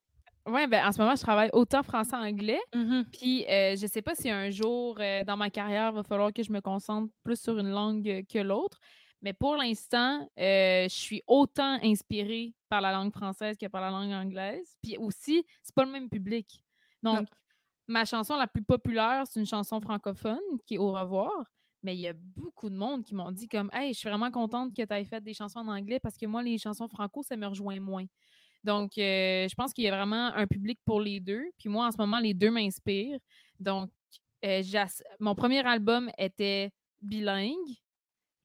Oui, 0.47 0.67
ben, 0.69 0.87
en 0.87 0.93
ce 0.93 0.99
moment, 1.01 1.17
je 1.17 1.23
travaille 1.23 1.51
autant 1.53 1.83
français-anglais. 1.83 2.61
Mmh 2.75 3.03
puis, 3.13 3.45
euh, 3.49 3.75
je 3.77 3.83
ne 3.83 3.89
sais 3.89 4.03
pas 4.03 4.15
si 4.15 4.31
un 4.31 4.51
jour 4.51 4.97
euh, 5.01 5.25
dans 5.25 5.37
ma 5.37 5.51
carrière, 5.51 5.91
il 5.91 5.97
va 5.97 6.03
falloir 6.05 6.33
que 6.33 6.43
je 6.43 6.53
me 6.53 6.61
concentre 6.61 7.13
plus 7.25 7.41
sur 7.41 7.59
une 7.59 7.71
langue 7.71 8.25
que 8.29 8.39
l'autre. 8.39 8.79
Mais 9.23 9.33
pour 9.33 9.57
l'instant, 9.57 10.21
euh, 10.39 10.85
je 10.85 10.95
suis 10.95 11.23
autant 11.27 11.79
inspirée 11.83 12.55
par 12.69 12.81
la 12.81 12.93
langue 12.93 13.13
française 13.13 13.57
que 13.57 13.67
par 13.67 13.81
la 13.81 13.91
langue 13.91 14.13
anglaise. 14.13 14.77
Puis 14.83 14.97
aussi, 14.99 15.45
c'est 15.63 15.75
pas 15.75 15.85
le 15.85 15.91
même 15.91 16.09
public. 16.09 16.63
Donc, 17.03 17.27
ma 17.89 18.05
chanson 18.05 18.37
la 18.37 18.47
plus 18.47 18.63
populaire, 18.63 19.25
c'est 19.27 19.41
une 19.41 19.47
chanson 19.47 19.81
francophone 19.81 20.39
qui 20.65 20.75
est 20.75 20.79
Au 20.79 20.93
revoir. 20.93 21.33
Mais 21.83 21.95
il 21.95 22.01
y 22.01 22.09
a 22.09 22.15
beaucoup 22.15 22.69
de 22.69 22.75
monde 22.77 23.05
qui 23.05 23.15
m'ont 23.15 23.31
dit 23.31 23.49
comme 23.49 23.71
Hey, 23.73 23.95
je 23.95 23.99
suis 23.99 24.09
vraiment 24.09 24.31
contente 24.31 24.75
que 24.77 24.83
tu 24.83 24.95
aies 24.95 25.05
fait 25.05 25.21
des 25.21 25.35
chansons 25.35 25.61
en 25.61 25.69
anglais 25.69 26.01
parce 26.01 26.17
que 26.17 26.27
moi, 26.27 26.43
les 26.43 26.59
chansons 26.59 26.89
franco, 26.89 27.23
ça 27.23 27.37
me 27.37 27.47
rejoint 27.47 27.79
moins. 27.81 28.07
Donc, 28.67 28.99
euh, 28.99 29.47
je 29.49 29.55
pense 29.55 29.73
qu'il 29.73 29.85
y 29.85 29.89
a 29.89 29.97
vraiment 29.97 30.35
un 30.35 30.49
public 30.49 30.81
pour 30.85 31.01
les 31.01 31.21
deux. 31.21 31.45
Puis 31.57 31.69
moi, 31.69 31.87
en 31.87 31.93
ce 31.93 31.99
moment, 31.99 32.19
les 32.19 32.35
deux 32.35 32.51
m'inspirent. 32.51 33.21
Donc, 33.61 33.91
euh, 34.45 34.63
mon 35.21 35.37
premier 35.37 35.65
album 35.65 36.11
était 36.19 36.73
bilingue 37.01 37.77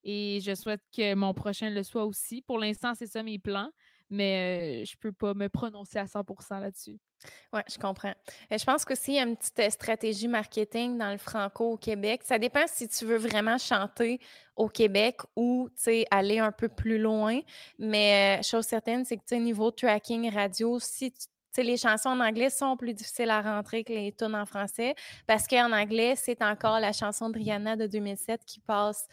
et 0.04 0.40
je 0.44 0.54
souhaite 0.54 0.82
que 0.96 1.16
mon 1.16 1.34
prochain 1.34 1.72
le 1.72 1.82
soit 1.82 2.06
aussi. 2.06 2.44
Pour 2.44 2.60
l'instant, 2.60 2.94
c'est 2.94 3.08
ça 3.08 3.24
mes 3.24 3.40
plans, 3.40 3.72
mais 4.12 4.86
je 4.86 4.96
ne 4.96 5.00
peux 5.00 5.12
pas 5.12 5.34
me 5.34 5.48
prononcer 5.48 5.98
à 5.98 6.06
100% 6.06 6.60
là-dessus. 6.60 7.00
Oui, 7.54 7.62
je 7.72 7.78
comprends. 7.78 8.14
Euh, 8.52 8.58
je 8.58 8.64
pense 8.66 8.84
qu'aussi, 8.84 9.12
il 9.12 9.16
y 9.16 9.20
a 9.20 9.24
une 9.24 9.38
petite 9.38 9.72
stratégie 9.72 10.28
marketing 10.28 10.98
dans 10.98 11.12
le 11.12 11.18
franco 11.18 11.74
au 11.74 11.78
Québec. 11.78 12.22
Ça 12.24 12.38
dépend 12.38 12.66
si 12.68 12.88
tu 12.88 13.06
veux 13.06 13.18
vraiment 13.18 13.58
chanter 13.58 14.20
au 14.56 14.68
Québec 14.68 15.22
ou 15.36 15.70
aller 16.12 16.40
un 16.40 16.52
peu 16.52 16.68
plus 16.68 16.98
loin. 16.98 17.40
Mais 17.80 18.42
chose 18.44 18.66
certaine, 18.66 19.06
c'est 19.06 19.18
que 19.18 19.36
niveau 19.36 19.72
tracking 19.72 20.32
radio, 20.32 20.78
si 20.80 21.12
tu 21.12 21.64
les 21.64 21.78
chansons 21.78 22.10
en 22.10 22.20
anglais 22.22 22.50
sont 22.50 22.78
plus 22.78 22.94
difficiles 22.94 23.30
à 23.30 23.42
rentrer 23.42 23.84
que 23.84 23.92
les 23.92 24.14
tunes 24.14 24.36
en 24.36 24.46
français 24.46 24.96
parce 25.28 25.48
qu'en 25.48 25.72
anglais, 25.74 26.16
c'est 26.16 26.42
encore 26.42 26.80
la 26.80 26.94
chanson 26.94 27.30
de 27.30 27.38
Rihanna 27.38 27.76
de 27.76 27.88
2007 27.88 28.42
qui 28.46 28.60
passe 28.60 29.08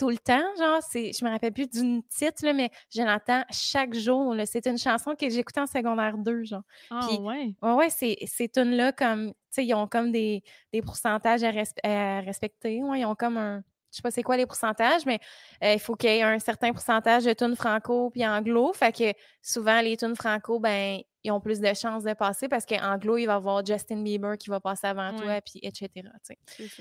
tout 0.00 0.08
le 0.08 0.16
temps, 0.16 0.42
genre, 0.58 0.80
c'est, 0.80 1.12
je 1.12 1.22
me 1.22 1.30
rappelle 1.30 1.52
plus 1.52 1.68
d'une 1.68 2.02
titre, 2.04 2.50
mais 2.54 2.70
je 2.88 3.02
l'entends 3.02 3.44
chaque 3.50 3.92
jour. 3.92 4.34
C'est 4.46 4.66
une 4.66 4.78
chanson 4.78 5.14
que 5.14 5.28
j'écoutais 5.28 5.60
en 5.60 5.66
secondaire 5.66 6.16
2, 6.16 6.44
genre. 6.44 6.62
Ah 6.90 7.06
ouais? 7.20 7.54
Ouais, 7.60 7.72
ouais, 7.72 7.90
c'est, 7.90 8.16
ces 8.24 8.48
tunes-là, 8.48 8.92
comme, 8.92 9.28
tu 9.28 9.34
sais, 9.50 9.66
ils 9.66 9.74
ont 9.74 9.86
comme 9.86 10.10
des, 10.10 10.42
des 10.72 10.80
pourcentages 10.80 11.42
à, 11.42 12.20
respecter. 12.20 12.82
Ouais, 12.82 13.00
ils 13.00 13.04
ont 13.04 13.14
comme 13.14 13.36
un, 13.36 13.62
je 13.90 13.96
sais 13.96 14.02
pas 14.02 14.10
c'est 14.10 14.22
quoi 14.22 14.38
les 14.38 14.46
pourcentages, 14.46 15.04
mais 15.04 15.18
euh, 15.62 15.74
il 15.74 15.80
faut 15.80 15.96
qu'il 15.96 16.08
y 16.08 16.14
ait 16.14 16.22
un 16.22 16.38
certain 16.38 16.72
pourcentage 16.72 17.24
de 17.24 17.34
tunes 17.34 17.56
franco 17.56 18.08
puis 18.08 18.26
anglo. 18.26 18.72
Fait 18.72 18.96
que 18.96 19.12
souvent, 19.42 19.82
les 19.82 19.98
tunes 19.98 20.16
franco, 20.16 20.60
ben, 20.60 21.00
ils 21.24 21.30
ont 21.30 21.40
plus 21.40 21.60
de 21.60 21.74
chances 21.74 22.04
de 22.04 22.14
passer 22.14 22.48
parce 22.48 22.64
qu'anglo, 22.64 23.18
il 23.18 23.26
va 23.26 23.34
y 23.34 23.36
avoir 23.36 23.66
Justin 23.66 24.02
Bieber 24.02 24.38
qui 24.38 24.48
va 24.48 24.60
passer 24.60 24.86
avant 24.86 25.14
toi, 25.14 25.42
puis 25.42 25.60
etc. 25.62 25.90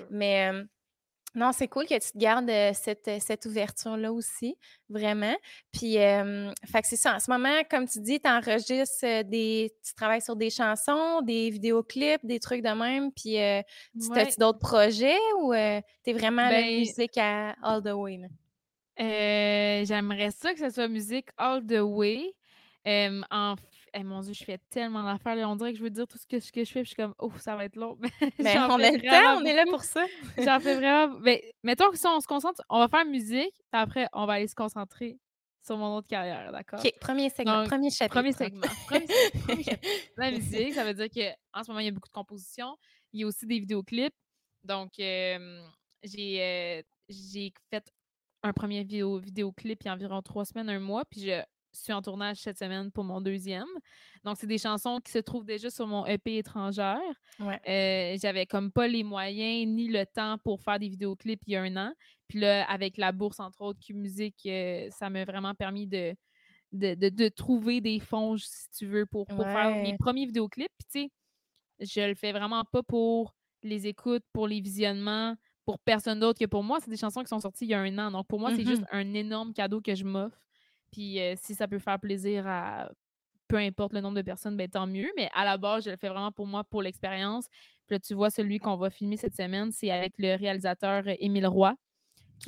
Mais 0.09 0.53
euh, 0.53 0.63
non, 1.35 1.51
c'est 1.51 1.67
cool 1.67 1.85
que 1.85 1.93
tu 1.93 2.11
te 2.11 2.17
gardes 2.17 2.51
cette, 2.73 3.09
cette 3.19 3.45
ouverture-là 3.45 4.11
aussi, 4.11 4.57
vraiment. 4.89 5.35
Puis, 5.71 5.93
fait 5.93 6.81
que 6.81 6.87
c'est 6.87 6.95
ça. 6.95 7.15
En 7.15 7.19
ce 7.19 7.29
moment, 7.29 7.61
comme 7.69 7.87
tu 7.87 7.99
dis, 7.99 8.19
tu 8.19 8.29
enregistres 8.29 9.23
des. 9.25 9.73
Tu 9.85 9.93
travailles 9.93 10.21
sur 10.21 10.35
des 10.35 10.49
chansons, 10.49 11.21
des 11.21 11.49
vidéoclips, 11.49 12.25
des 12.25 12.39
trucs 12.39 12.61
de 12.61 12.69
même. 12.69 13.11
Puis, 13.11 13.33
tu 13.33 14.19
as 14.19 14.35
d'autres 14.37 14.59
projets 14.59 15.17
ou 15.39 15.53
tu 15.53 15.57
es 16.09 16.13
vraiment 16.13 16.43
la 16.43 16.61
ben 16.61 16.79
musique 16.79 17.17
à 17.17 17.55
all 17.61 17.81
the 17.83 17.93
way? 17.93 18.19
J'aimerais 18.97 20.31
ça 20.31 20.53
que 20.53 20.59
ce 20.59 20.69
soit 20.69 20.87
musique 20.87 21.29
all 21.37 21.65
the 21.65 21.79
way. 21.79 22.33
en 22.85 23.55
eh, 23.93 24.03
mon 24.03 24.21
Dieu, 24.21 24.33
je 24.33 24.43
fais 24.43 24.59
tellement 24.69 25.03
d'affaires. 25.03 25.37
On 25.49 25.55
dirait 25.55 25.71
que 25.71 25.77
je 25.77 25.83
veux 25.83 25.89
dire 25.89 26.07
tout 26.07 26.17
ce 26.17 26.25
que, 26.25 26.39
ce 26.39 26.51
que 26.51 26.63
je 26.63 26.71
fais, 26.71 26.81
puis 26.81 26.89
je 26.89 26.95
suis 26.95 26.95
comme, 26.95 27.13
oh, 27.19 27.31
ça 27.37 27.55
va 27.55 27.65
être 27.65 27.75
long. 27.75 27.97
Mais 28.39 28.57
on 28.57 28.79
a 28.79 28.91
le 28.91 29.01
temps, 29.01 29.41
on 29.41 29.45
est 29.45 29.53
là 29.53 29.65
pour 29.69 29.83
ça. 29.83 30.05
J'en 30.37 30.59
fais 30.59 30.75
vraiment. 30.75 31.17
Mais 31.21 31.53
mettons 31.63 31.89
que 31.89 31.97
si 31.97 32.07
on 32.07 32.19
se 32.19 32.27
concentre, 32.27 32.61
on 32.69 32.79
va 32.79 32.87
faire 32.87 33.05
musique, 33.05 33.53
puis 33.53 33.81
après, 33.81 34.07
on 34.13 34.25
va 34.25 34.33
aller 34.33 34.47
se 34.47 34.55
concentrer 34.55 35.19
sur 35.65 35.77
mon 35.77 35.97
autre 35.97 36.07
carrière, 36.07 36.51
d'accord? 36.51 36.79
OK, 36.79 36.93
premier 36.99 37.29
segment, 37.29 37.63
premier 37.65 37.89
chapitre. 37.89 38.15
Premier 38.15 38.31
segment. 38.31 38.67
Premier, 38.87 39.65
La 40.17 40.31
musique, 40.31 40.73
ça 40.73 40.83
veut 40.83 40.93
dire 40.93 41.09
qu'en 41.09 41.63
ce 41.63 41.69
moment, 41.69 41.79
il 41.79 41.85
y 41.85 41.89
a 41.89 41.91
beaucoup 41.91 42.07
de 42.07 42.13
compositions. 42.13 42.77
Il 43.13 43.21
y 43.21 43.23
a 43.23 43.27
aussi 43.27 43.45
des 43.45 43.59
vidéoclips. 43.59 44.13
Donc, 44.63 44.91
euh, 44.99 45.61
j'ai 46.03 46.83
fait 47.69 47.91
un 48.43 48.53
premier 48.53 48.79
vidéo, 48.79 49.19
vidéoclip 49.19 49.83
il 49.83 49.85
y 49.85 49.89
a 49.89 49.93
environ 49.93 50.21
trois 50.21 50.45
semaines, 50.45 50.69
un 50.69 50.79
mois, 50.79 51.03
puis 51.05 51.21
je 51.21 51.41
suis 51.71 51.93
en 51.93 52.01
tournage 52.01 52.37
cette 52.37 52.57
semaine 52.57 52.91
pour 52.91 53.03
mon 53.03 53.21
deuxième. 53.21 53.67
Donc, 54.23 54.37
c'est 54.37 54.47
des 54.47 54.57
chansons 54.57 54.99
qui 54.99 55.11
se 55.11 55.19
trouvent 55.19 55.45
déjà 55.45 55.69
sur 55.69 55.87
mon 55.87 56.05
EP 56.05 56.37
étrangère. 56.37 56.99
Euh, 57.41 58.17
j'avais 58.21 58.45
comme 58.45 58.71
pas 58.71 58.87
les 58.87 59.03
moyens 59.03 59.67
ni 59.67 59.87
le 59.87 60.05
temps 60.05 60.37
pour 60.43 60.61
faire 60.61 60.79
des 60.79 60.89
vidéoclips 60.89 61.41
il 61.47 61.53
y 61.53 61.55
a 61.55 61.61
un 61.61 61.75
an. 61.77 61.93
Puis 62.27 62.39
là, 62.39 62.69
avec 62.69 62.97
la 62.97 63.11
bourse, 63.11 63.39
entre 63.39 63.61
autres, 63.61 63.79
Q-Musique, 63.79 64.41
euh, 64.45 64.87
ça 64.91 65.09
m'a 65.09 65.25
vraiment 65.25 65.55
permis 65.55 65.87
de 65.87 66.15
de, 66.71 67.29
trouver 67.29 67.81
des 67.81 67.99
fonds, 67.99 68.37
si 68.37 68.69
tu 68.77 68.85
veux, 68.85 69.05
pour, 69.05 69.27
faire 69.27 69.75
mes 69.75 69.97
premiers 69.97 70.25
vidéoclips. 70.25 70.71
Puis, 70.77 70.87
tu 70.91 71.09
sais, 71.79 71.99
je 72.01 72.07
le 72.07 72.15
fais 72.15 72.31
vraiment 72.31 72.63
pas 72.63 72.83
pour 72.83 73.33
les 73.63 73.87
écoutes, 73.87 74.23
pour 74.33 74.47
les 74.47 74.61
visionnements, 74.61 75.35
pour 75.65 75.79
personne 75.79 76.19
d'autre 76.19 76.39
que 76.39 76.45
pour 76.45 76.63
moi. 76.63 76.79
C'est 76.79 76.91
des 76.91 76.97
chansons 76.97 77.21
qui 77.21 77.27
sont 77.27 77.39
sorties 77.39 77.65
il 77.65 77.71
y 77.71 77.73
a 77.73 77.79
un 77.79 77.97
an. 77.97 78.11
Donc, 78.11 78.27
pour 78.27 78.39
moi, 78.39 78.55
c'est 78.55 78.65
juste 78.65 78.83
mm-hmm. 78.83 78.95
un 78.95 79.13
énorme 79.13 79.53
cadeau 79.53 79.81
que 79.81 79.95
je 79.95 80.03
m'offre. 80.03 80.37
Puis 80.91 81.19
si 81.37 81.55
ça 81.55 81.67
peut 81.67 81.79
faire 81.79 81.99
plaisir 81.99 82.47
à 82.47 82.89
peu 83.49 83.57
importe 83.57 83.93
le 83.93 83.99
nombre 83.99 84.15
de 84.15 84.21
personnes, 84.21 84.55
ben 84.55 84.69
tant 84.69 84.87
mieux. 84.87 85.09
Mais 85.17 85.29
à 85.33 85.43
la 85.43 85.57
base, 85.57 85.83
je 85.83 85.89
le 85.89 85.97
fais 85.97 86.07
vraiment 86.07 86.31
pour 86.31 86.47
moi, 86.47 86.63
pour 86.63 86.81
l'expérience. 86.81 87.47
Puis 87.87 87.95
là, 87.95 87.99
tu 87.99 88.13
vois, 88.13 88.29
celui 88.29 88.59
qu'on 88.59 88.77
va 88.77 88.89
filmer 88.89 89.17
cette 89.17 89.35
semaine, 89.35 89.71
c'est 89.71 89.89
avec 89.89 90.13
le 90.17 90.35
réalisateur 90.35 91.03
Émile 91.19 91.47
Roy, 91.47 91.75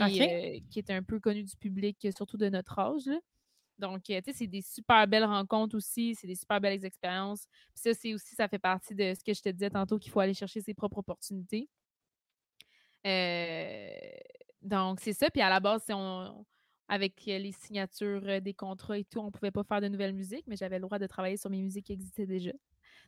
qui, 0.08 0.22
est 0.22 0.92
un 0.92 1.04
peu 1.04 1.20
connu 1.20 1.44
du 1.44 1.58
public, 1.58 2.08
surtout 2.16 2.38
de 2.38 2.48
notre 2.48 2.78
âge. 2.80 3.10
Donc, 3.80 4.04
tu 4.04 4.14
sais, 4.14 4.34
c'est 4.34 4.48
des 4.48 4.62
super 4.62 5.08
belles 5.08 5.26
rencontres 5.26 5.76
aussi, 5.76 6.14
c'est 6.14 6.28
des 6.28 6.36
super 6.36 6.62
belles 6.62 6.86
expériences. 6.86 7.48
Puis 7.74 7.82
ça, 7.82 7.94
c'est 7.96 8.14
aussi, 8.14 8.36
ça 8.36 8.48
fait 8.48 8.60
partie 8.60 8.94
de 8.94 9.16
ce 9.16 9.24
que 9.24 9.34
je 9.34 9.42
te 9.42 9.50
disais 9.50 9.72
tantôt, 9.72 9.98
qu'il 9.98 10.12
faut 10.12 10.20
aller 10.20 10.36
chercher 10.36 10.62
ses 10.62 10.76
propres 10.76 11.00
opportunités. 11.00 11.68
donc, 14.62 15.00
c'est 15.00 15.14
ça. 15.14 15.32
Puis 15.32 15.42
à 15.42 15.50
la 15.50 15.60
base, 15.60 15.84
on, 15.90 16.46
avec 16.92 17.26
les 17.26 17.54
signatures 17.54 18.42
des 18.42 18.54
contrats 18.54 18.98
et 18.98 19.06
tout, 19.06 19.20
on 19.20 19.28
ne 19.28 19.30
pouvait 19.32 19.50
pas 19.50 19.64
faire 19.64 19.80
de 19.80 19.88
nouvelles 19.88 20.14
musiques, 20.14 20.44
mais 20.46 20.58
j'avais 20.58 20.76
le 20.76 20.82
droit 20.82 21.00
de 21.00 21.08
travailler 21.08 21.38
sur 21.38 21.50
mes 21.50 21.62
musiques 21.62 21.86
qui 21.86 21.94
existaient 21.94 22.26
déjà. 22.26 22.52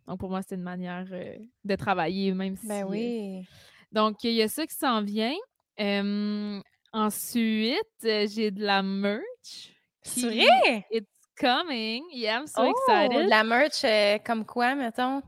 Donc, 0.07 0.21
pour 0.21 0.29
moi, 0.29 0.41
c'était 0.41 0.55
une 0.55 0.61
manière 0.61 1.05
de 1.05 1.75
travailler, 1.75 2.33
même 2.33 2.55
si. 2.55 2.65
Ben 2.65 2.85
oui. 2.87 3.45
donc, 3.91 4.23
il 4.23 4.31
y 4.31 4.41
a 4.41 4.47
ça 4.47 4.65
qui 4.65 4.73
s'en 4.73 5.01
vient. 5.01 5.35
ensuite, 6.93 7.99
j'ai 8.01 8.51
de 8.51 8.63
la 8.63 8.81
merch. 8.81 9.75
C'est 10.01 10.27
vrai? 10.27 10.85
It's 10.89 11.11
coming. 11.37 12.03
Yeah, 12.13 12.39
I'm 12.39 12.47
so 12.47 12.61
oh, 12.63 12.71
excited. 12.71 13.25
De 13.25 13.29
la 13.29 13.43
merch 13.43 13.83
comme 14.25 14.45
quoi, 14.45 14.75
mettons? 14.75 15.21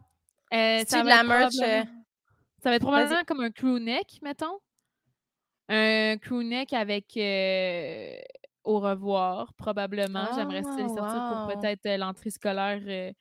Euh, 0.54 0.84
c'est 0.88 1.04
de 1.04 1.08
la 1.10 1.24
merch. 1.24 1.56
Ça 1.56 2.70
va 2.70 2.76
être 2.76 2.82
probablement 2.82 3.24
comme 3.28 3.42
un 3.42 3.52
crew 3.52 3.80
neck, 3.80 4.20
mettons. 4.22 4.60
Un 5.68 6.18
crew 6.18 6.42
neck 6.42 6.72
avec 6.72 7.18
au 8.66 8.80
revoir, 8.80 9.54
probablement. 9.54 10.28
J'aimerais 10.36 10.64
sortir 10.64 11.48
pour 11.48 11.56
peut-être 11.56 11.98
l'entrée 11.98 12.32
scolaire 12.32 13.14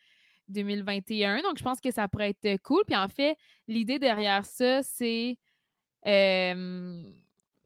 2021. 0.48 1.42
Donc, 1.42 1.58
je 1.58 1.62
pense 1.62 1.80
que 1.80 1.90
ça 1.90 2.08
pourrait 2.08 2.34
être 2.42 2.62
cool. 2.62 2.82
Puis 2.86 2.96
en 2.96 3.08
fait, 3.08 3.36
l'idée 3.68 3.98
derrière 3.98 4.44
ça, 4.44 4.82
c'est 4.82 5.38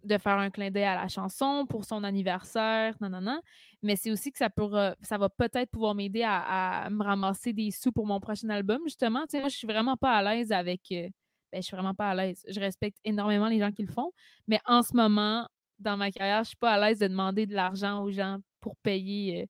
de 0.08 0.18
faire 0.18 0.38
un 0.38 0.50
clin 0.50 0.70
d'œil 0.70 0.84
à 0.84 0.94
la 0.94 1.08
chanson 1.08 1.66
pour 1.68 1.84
son 1.84 2.04
anniversaire, 2.04 2.94
non, 3.00 3.08
non, 3.08 3.20
non. 3.20 3.40
Mais 3.82 3.96
c'est 3.96 4.10
aussi 4.10 4.30
que 4.30 4.38
ça, 4.38 4.50
pourra, 4.50 4.94
ça 5.02 5.18
va 5.18 5.28
peut-être 5.28 5.70
pouvoir 5.70 5.94
m'aider 5.94 6.22
à, 6.24 6.88
me 6.90 7.02
ramasser 7.02 7.52
des 7.52 7.70
sous 7.70 7.92
pour 7.92 8.06
mon 8.06 8.20
prochain 8.20 8.48
album, 8.48 8.80
justement. 8.84 9.22
Tu 9.22 9.32
sais, 9.32 9.40
moi, 9.40 9.48
je 9.48 9.56
suis 9.56 9.66
vraiment 9.66 9.96
pas 9.96 10.16
à 10.16 10.22
l'aise 10.22 10.52
avec. 10.52 10.82
ben, 10.90 11.10
je 11.52 11.60
suis 11.60 11.76
vraiment 11.76 11.94
pas 11.94 12.10
à 12.10 12.14
l'aise. 12.14 12.44
Je 12.48 12.60
respecte 12.60 12.98
énormément 13.04 13.48
les 13.48 13.58
gens 13.58 13.72
qui 13.72 13.82
le 13.82 13.92
font. 13.92 14.12
Mais 14.46 14.60
en 14.66 14.82
ce 14.82 14.94
moment, 14.94 15.46
dans 15.78 15.96
ma 15.96 16.10
carrière, 16.10 16.42
je 16.44 16.48
suis 16.48 16.56
pas 16.56 16.72
à 16.72 16.88
l'aise 16.88 16.98
de 16.98 17.06
demander 17.06 17.46
de 17.46 17.54
l'argent 17.54 18.02
aux 18.02 18.10
gens 18.10 18.38
pour 18.60 18.76
payer 18.76 19.42
euh, 19.42 19.46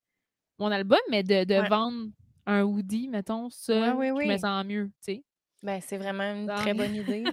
mon 0.59 0.71
album, 0.71 0.99
mais 1.11 1.23
de, 1.23 1.69
vendre 1.69 2.09
un 2.47 2.63
hoodie, 2.63 3.09
mettons, 3.09 3.51
ça, 3.51 3.93
je 3.93 4.29
me 4.29 4.37
sens 4.37 4.65
mieux, 4.65 4.87
tu 4.87 5.15
sais. 5.15 5.25
Ben, 5.63 5.81
c'est 5.81 5.99
vraiment 5.99 6.25
une 6.25 6.47
très 6.47 6.75
bonne 6.75 6.95
idée. 6.95 7.25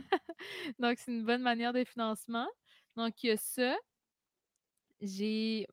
Donc, 0.79 0.97
c'est 0.97 1.11
une 1.11 1.25
bonne 1.25 1.41
manière 1.41 1.73
de 1.73 1.83
financement. 1.83 2.47
Donc, 2.95 3.23
il 3.23 3.27
y 3.27 3.31
a 3.31 3.37
ça. 3.37 3.75
J'ai 5.01 5.67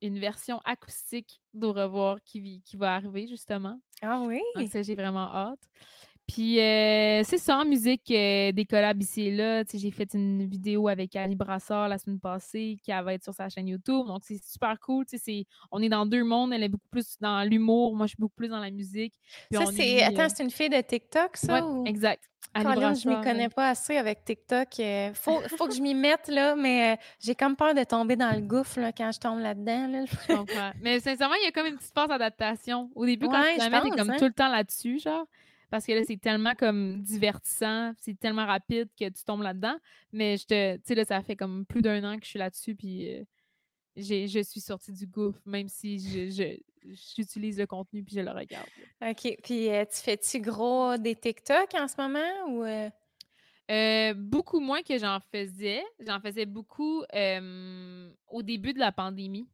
une 0.00 0.18
version 0.18 0.60
acoustique 0.64 1.40
d'Au 1.52 1.72
revoir 1.72 2.22
qui, 2.22 2.62
qui 2.62 2.76
va 2.76 2.94
arriver, 2.94 3.26
justement. 3.26 3.80
Ah 4.00 4.20
oui? 4.22 4.40
Donc, 4.56 4.68
ça, 4.68 4.82
j'ai 4.82 4.94
vraiment 4.94 5.32
hâte. 5.32 5.60
Puis 6.26 6.60
euh, 6.60 7.22
c'est 7.24 7.38
ça, 7.38 7.58
en 7.58 7.64
musique, 7.64 8.10
euh, 8.10 8.52
des 8.52 8.64
collabs 8.64 9.00
ici 9.02 9.22
et 9.22 9.30
là. 9.30 9.64
J'ai 9.72 9.90
fait 9.90 10.14
une 10.14 10.46
vidéo 10.46 10.88
avec 10.88 11.14
Annie 11.16 11.36
Brassard 11.36 11.88
la 11.88 11.98
semaine 11.98 12.20
passée 12.20 12.78
qui 12.82 12.90
va 12.90 13.14
être 13.14 13.24
sur 13.24 13.34
sa 13.34 13.48
chaîne 13.48 13.68
YouTube. 13.68 14.06
Donc 14.06 14.22
c'est 14.22 14.42
super 14.42 14.78
cool. 14.80 15.04
on 15.70 15.82
est 15.82 15.88
dans 15.88 16.06
deux 16.06 16.24
mondes. 16.24 16.52
Elle 16.52 16.62
est 16.62 16.68
beaucoup 16.68 16.88
plus 16.90 17.18
dans 17.20 17.42
l'humour. 17.48 17.94
Moi, 17.94 18.06
je 18.06 18.10
suis 18.10 18.20
beaucoup 18.20 18.36
plus 18.36 18.48
dans 18.48 18.60
la 18.60 18.70
musique. 18.70 19.14
ça, 19.52 19.66
c'est. 19.66 20.02
Attends, 20.02 20.22
euh 20.22 20.28
c'est 20.34 20.42
une 20.42 20.50
fille 20.50 20.70
de 20.70 20.80
TikTok, 20.80 21.36
ça? 21.36 21.60
Exact. 21.86 22.22
Annie 22.54 23.00
je 23.00 23.08
ne 23.08 23.16
m'y 23.16 23.22
connais 23.22 23.48
pas 23.48 23.70
assez 23.70 23.96
avec 23.96 24.24
TikTok. 24.24 24.78
Il 24.78 25.12
faut, 25.14 25.40
faut 25.56 25.66
que 25.66 25.74
je 25.74 25.80
m'y 25.80 25.94
mette, 25.94 26.28
là, 26.28 26.54
mais 26.54 26.98
j'ai 27.18 27.34
comme 27.34 27.56
peur 27.56 27.74
de 27.74 27.82
tomber 27.84 28.16
dans 28.16 28.30
le 28.30 28.40
gouffre 28.40 28.78
quand 28.96 29.10
je 29.12 29.18
tombe 29.18 29.38
là-dedans. 29.38 29.88
Là. 29.88 30.04
je 30.04 30.34
comprends. 30.34 30.72
Mais 30.82 31.00
sincèrement, 31.00 31.34
il 31.40 31.44
y 31.44 31.48
a 31.48 31.52
comme 31.52 31.66
une 31.66 31.76
petite 31.76 31.94
phase 31.94 32.08
d'adaptation. 32.08 32.90
Au 32.94 33.06
début, 33.06 33.26
quand 33.26 33.42
tu 33.54 33.58
la 33.58 33.82
mets, 33.82 33.90
comme 33.90 34.10
hein. 34.10 34.16
tout 34.18 34.26
le 34.26 34.32
temps 34.32 34.48
là-dessus, 34.48 34.98
genre. 34.98 35.26
Parce 35.72 35.86
que 35.86 35.92
là, 35.92 36.02
c'est 36.06 36.20
tellement 36.20 36.54
comme 36.54 37.00
divertissant, 37.00 37.94
c'est 37.98 38.20
tellement 38.20 38.44
rapide 38.44 38.90
que 38.94 39.08
tu 39.08 39.24
tombes 39.24 39.40
là-dedans. 39.40 39.78
Mais 40.12 40.36
je 40.36 40.44
te, 40.44 40.76
tu 40.76 40.82
sais, 40.84 40.94
là, 40.94 41.06
ça 41.06 41.22
fait 41.22 41.34
comme 41.34 41.64
plus 41.64 41.80
d'un 41.80 42.04
an 42.04 42.18
que 42.18 42.24
je 42.24 42.28
suis 42.28 42.38
là-dessus, 42.38 42.74
puis 42.74 43.10
euh, 43.10 43.24
je 43.96 44.42
suis 44.42 44.60
sortie 44.60 44.92
du 44.92 45.06
gouffre, 45.06 45.40
même 45.46 45.68
si 45.68 45.98
je, 45.98 46.58
j'utilise 47.16 47.58
le 47.58 47.66
contenu 47.66 48.04
puis 48.04 48.14
je 48.14 48.20
le 48.20 48.30
regarde. 48.32 48.68
OK. 49.00 49.38
Puis 49.42 49.70
euh, 49.70 49.86
tu 49.86 49.96
fais-tu 49.96 50.40
gros 50.40 50.98
des 50.98 51.14
TikTok 51.16 51.74
en 51.74 51.88
ce 51.88 51.94
moment 51.98 52.50
ou. 52.50 52.64
Euh? 52.64 52.90
beaucoup 54.14 54.60
moins 54.60 54.82
que 54.82 54.98
j'en 54.98 55.20
faisais. 55.32 55.82
J'en 56.06 56.20
faisais 56.20 56.44
beaucoup 56.44 57.02
au 58.28 58.42
début 58.42 58.74
de 58.74 58.78
la 58.78 58.92
pandémie. 58.92 59.48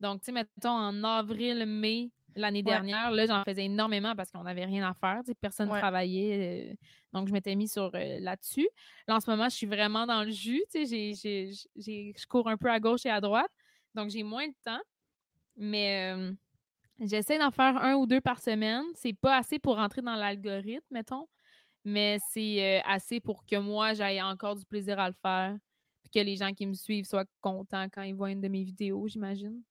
Donc, 0.00 0.20
tu 0.20 0.26
sais, 0.26 0.32
mettons 0.32 0.70
en 0.70 1.04
avril, 1.04 1.66
mai, 1.66 2.10
L'année 2.38 2.62
dernière, 2.62 3.10
là, 3.10 3.26
j'en 3.26 3.42
faisais 3.44 3.64
énormément 3.64 4.14
parce 4.14 4.30
qu'on 4.30 4.44
n'avait 4.44 4.64
rien 4.64 4.88
à 4.88 4.94
faire. 4.94 5.22
Personne 5.40 5.68
ne 5.68 5.78
travaillait. 5.78 6.70
Euh, 6.70 6.74
donc, 7.12 7.28
je 7.28 7.32
m'étais 7.32 7.54
mis 7.56 7.68
sur 7.68 7.90
euh, 7.94 8.18
là-dessus. 8.20 8.68
Là, 9.06 9.16
en 9.16 9.20
ce 9.20 9.28
moment, 9.28 9.48
je 9.48 9.56
suis 9.56 9.66
vraiment 9.66 10.06
dans 10.06 10.22
le 10.22 10.30
jus. 10.30 10.62
Je 10.72 12.26
cours 12.26 12.48
un 12.48 12.56
peu 12.56 12.70
à 12.70 12.78
gauche 12.78 13.06
et 13.06 13.10
à 13.10 13.20
droite. 13.20 13.50
Donc, 13.94 14.10
j'ai 14.10 14.22
moins 14.22 14.46
de 14.46 14.54
temps. 14.64 14.80
Mais 15.56 16.14
J'essaie 17.00 17.38
d'en 17.38 17.52
faire 17.52 17.76
un 17.76 17.94
ou 17.94 18.06
deux 18.06 18.20
par 18.20 18.40
semaine. 18.40 18.82
C'est 18.94 19.12
pas 19.12 19.36
assez 19.36 19.58
pour 19.58 19.76
rentrer 19.76 20.02
dans 20.02 20.16
l'algorithme, 20.16 20.84
mettons, 20.90 21.28
mais 21.84 22.18
c'est 22.32 22.82
assez 22.84 23.20
pour 23.20 23.46
que 23.46 23.56
moi, 23.56 23.94
j'aille 23.94 24.20
encore 24.20 24.56
du 24.56 24.64
plaisir 24.64 24.98
à 24.98 25.08
le 25.08 25.14
faire. 25.22 25.56
Puis 26.02 26.10
que 26.10 26.24
les 26.24 26.36
gens 26.36 26.52
qui 26.52 26.66
me 26.66 26.74
suivent 26.74 27.04
soient 27.04 27.24
contents 27.40 27.86
quand 27.92 28.02
ils 28.02 28.14
voient 28.14 28.30
une 28.30 28.40
de 28.40 28.48
mes 28.48 28.64
vidéos, 28.64 29.06
j'imagine. 29.06 29.62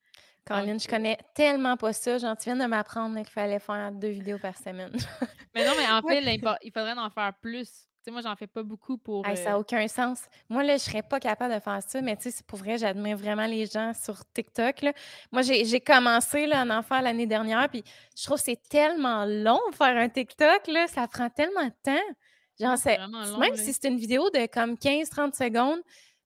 Caroline, 0.47 0.79
je 0.79 0.87
connais 0.87 1.17
tellement 1.33 1.77
pas 1.77 1.93
ça. 1.93 2.17
Genre, 2.17 2.37
tu 2.37 2.45
viens 2.45 2.55
de 2.55 2.65
m'apprendre 2.65 3.15
qu'il 3.17 3.27
fallait 3.27 3.59
faire 3.59 3.91
deux 3.91 4.09
vidéos 4.09 4.39
par 4.39 4.57
semaine. 4.57 4.91
mais 5.55 5.65
non, 5.65 5.73
mais 5.77 5.89
en 5.89 6.01
fait, 6.01 6.21
il 6.63 6.71
faudrait 6.71 6.93
en 6.93 7.09
faire 7.09 7.33
plus 7.41 7.87
moi, 8.11 8.21
j'en 8.21 8.35
fais 8.35 8.47
pas 8.47 8.63
beaucoup 8.63 8.97
pour. 8.97 9.25
Ça 9.25 9.33
n'a 9.33 9.55
euh, 9.55 9.59
aucun 9.59 9.87
sens. 9.87 10.21
Moi, 10.49 10.63
là, 10.63 10.77
je 10.77 10.83
serais 10.83 11.01
pas 11.01 11.19
capable 11.19 11.53
de 11.53 11.59
faire 11.59 11.81
ça, 11.85 12.01
mais 12.01 12.15
tu 12.15 12.31
sais, 12.31 12.43
pour 12.45 12.59
vrai, 12.59 12.77
j'admire 12.77 13.17
vraiment 13.17 13.45
les 13.45 13.65
gens 13.65 13.93
sur 13.93 14.17
TikTok. 14.33 14.85
Moi, 15.31 15.41
j'ai 15.41 15.81
commencé 15.81 16.47
là, 16.47 16.65
en 16.65 16.83
faire 16.83 17.01
l'année 17.01 17.27
dernière, 17.27 17.69
puis 17.69 17.83
je 18.17 18.23
trouve 18.23 18.37
que 18.37 18.43
c'est 18.43 18.61
tellement 18.69 19.25
long 19.25 19.59
de 19.71 19.75
faire 19.75 19.95
un 19.97 20.09
TikTok, 20.09 20.67
là, 20.67 20.87
ça 20.87 21.07
prend 21.07 21.29
tellement 21.29 21.65
de 21.65 21.73
temps. 21.83 22.15
Genre, 22.59 22.77
c'est 22.77 22.97
même 23.39 23.55
si 23.55 23.73
c'est 23.73 23.87
une 23.87 23.97
vidéo 23.97 24.29
de 24.31 24.47
comme 24.47 24.73
15-30 24.73 25.35
secondes, 25.35 25.79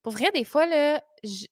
pour 0.03 0.13
vrai, 0.13 0.31
des 0.33 0.43
fois, 0.43 0.65
là, 0.65 1.01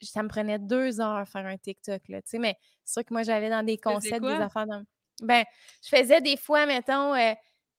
ça 0.02 0.24
me 0.24 0.30
prenait 0.30 0.60
deux 0.60 1.02
heures 1.02 1.28
faire 1.28 1.46
un 1.46 1.58
TikTok, 1.58 2.02
là, 2.08 2.22
tu 2.22 2.30
sais, 2.32 2.40
mais 2.40 2.56
c'est 2.84 2.94
sûr 2.94 3.06
que 3.06 3.14
moi, 3.14 3.24
j'allais 3.24 3.50
dans 3.50 3.64
des 3.64 3.78
concepts, 3.78 4.22
des 4.22 4.30
affaires 4.30 4.66
dans... 4.66 4.84
Ben, 5.22 5.44
je 5.84 5.90
faisais 5.90 6.22
des 6.22 6.38
fois, 6.38 6.66
mettons, 6.66 7.14
euh, 7.14 7.34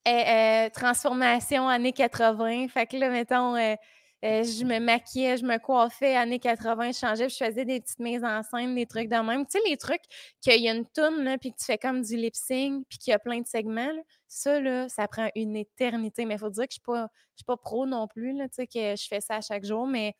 euh, 0.07 0.69
transformation 0.71 1.69
années 1.69 1.93
80. 1.93 2.69
Fait 2.69 2.87
que 2.87 2.97
là, 2.97 3.09
mettons, 3.09 3.57
euh, 3.57 3.77
je 4.23 4.65
me 4.65 4.79
maquillais, 4.79 5.39
je 5.39 5.45
me 5.45 5.59
coiffais 5.59 6.15
années 6.15 6.39
80, 6.39 6.93
je 6.93 6.99
changeais, 6.99 7.29
je 7.31 7.37
faisais 7.37 7.65
des 7.65 7.81
petites 7.81 7.99
mises 7.99 8.23
en 8.23 8.43
scène, 8.43 8.75
des 8.75 8.87
trucs 8.87 9.09
de 9.09 9.17
même. 9.17 9.47
Tu 9.47 9.53
sais, 9.53 9.69
les 9.69 9.79
trucs 9.79 10.03
qu'il 10.43 10.61
y 10.61 10.69
a 10.69 10.75
une 10.75 10.87
toune, 10.87 11.37
puis 11.41 11.53
que 11.53 11.57
tu 11.59 11.65
fais 11.65 11.79
comme 11.79 12.03
du 12.03 12.17
lip 12.17 12.35
sync, 12.37 12.85
puis 12.89 12.99
qu'il 12.99 13.13
y 13.13 13.15
a 13.15 13.19
plein 13.19 13.41
de 13.41 13.47
segments, 13.47 13.93
ça, 14.29 14.61
là, 14.61 14.89
ça 14.91 15.09
prend 15.09 15.31
une 15.35 15.57
éternité. 15.57 16.27
Mais 16.27 16.35
il 16.35 16.39
faut 16.39 16.51
dire 16.51 16.69
que 16.69 16.75
je 16.75 16.93
ne 16.93 17.07
suis, 17.37 17.45
pas 17.47 17.57
pro 17.57 17.87
non 17.87 18.07
plus, 18.07 18.37
là, 18.37 18.49
tu 18.49 18.57
sais, 18.57 18.67
que 18.67 18.95
je 19.01 19.09
fais 19.09 19.23
ça 19.23 19.41
chaque 19.41 19.65
jour, 19.65 19.87
mais 19.87 20.15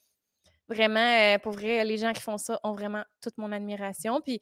vraiment, 0.71 1.39
pour 1.41 1.53
vrai, 1.53 1.85
les 1.85 1.99
gens 1.99 2.13
qui 2.13 2.23
font 2.23 2.39
ça 2.39 2.59
ont 2.63 2.73
vraiment 2.73 3.03
toute 3.21 3.37
mon 3.37 3.53
admiration. 3.53 4.21
Puis 4.21 4.41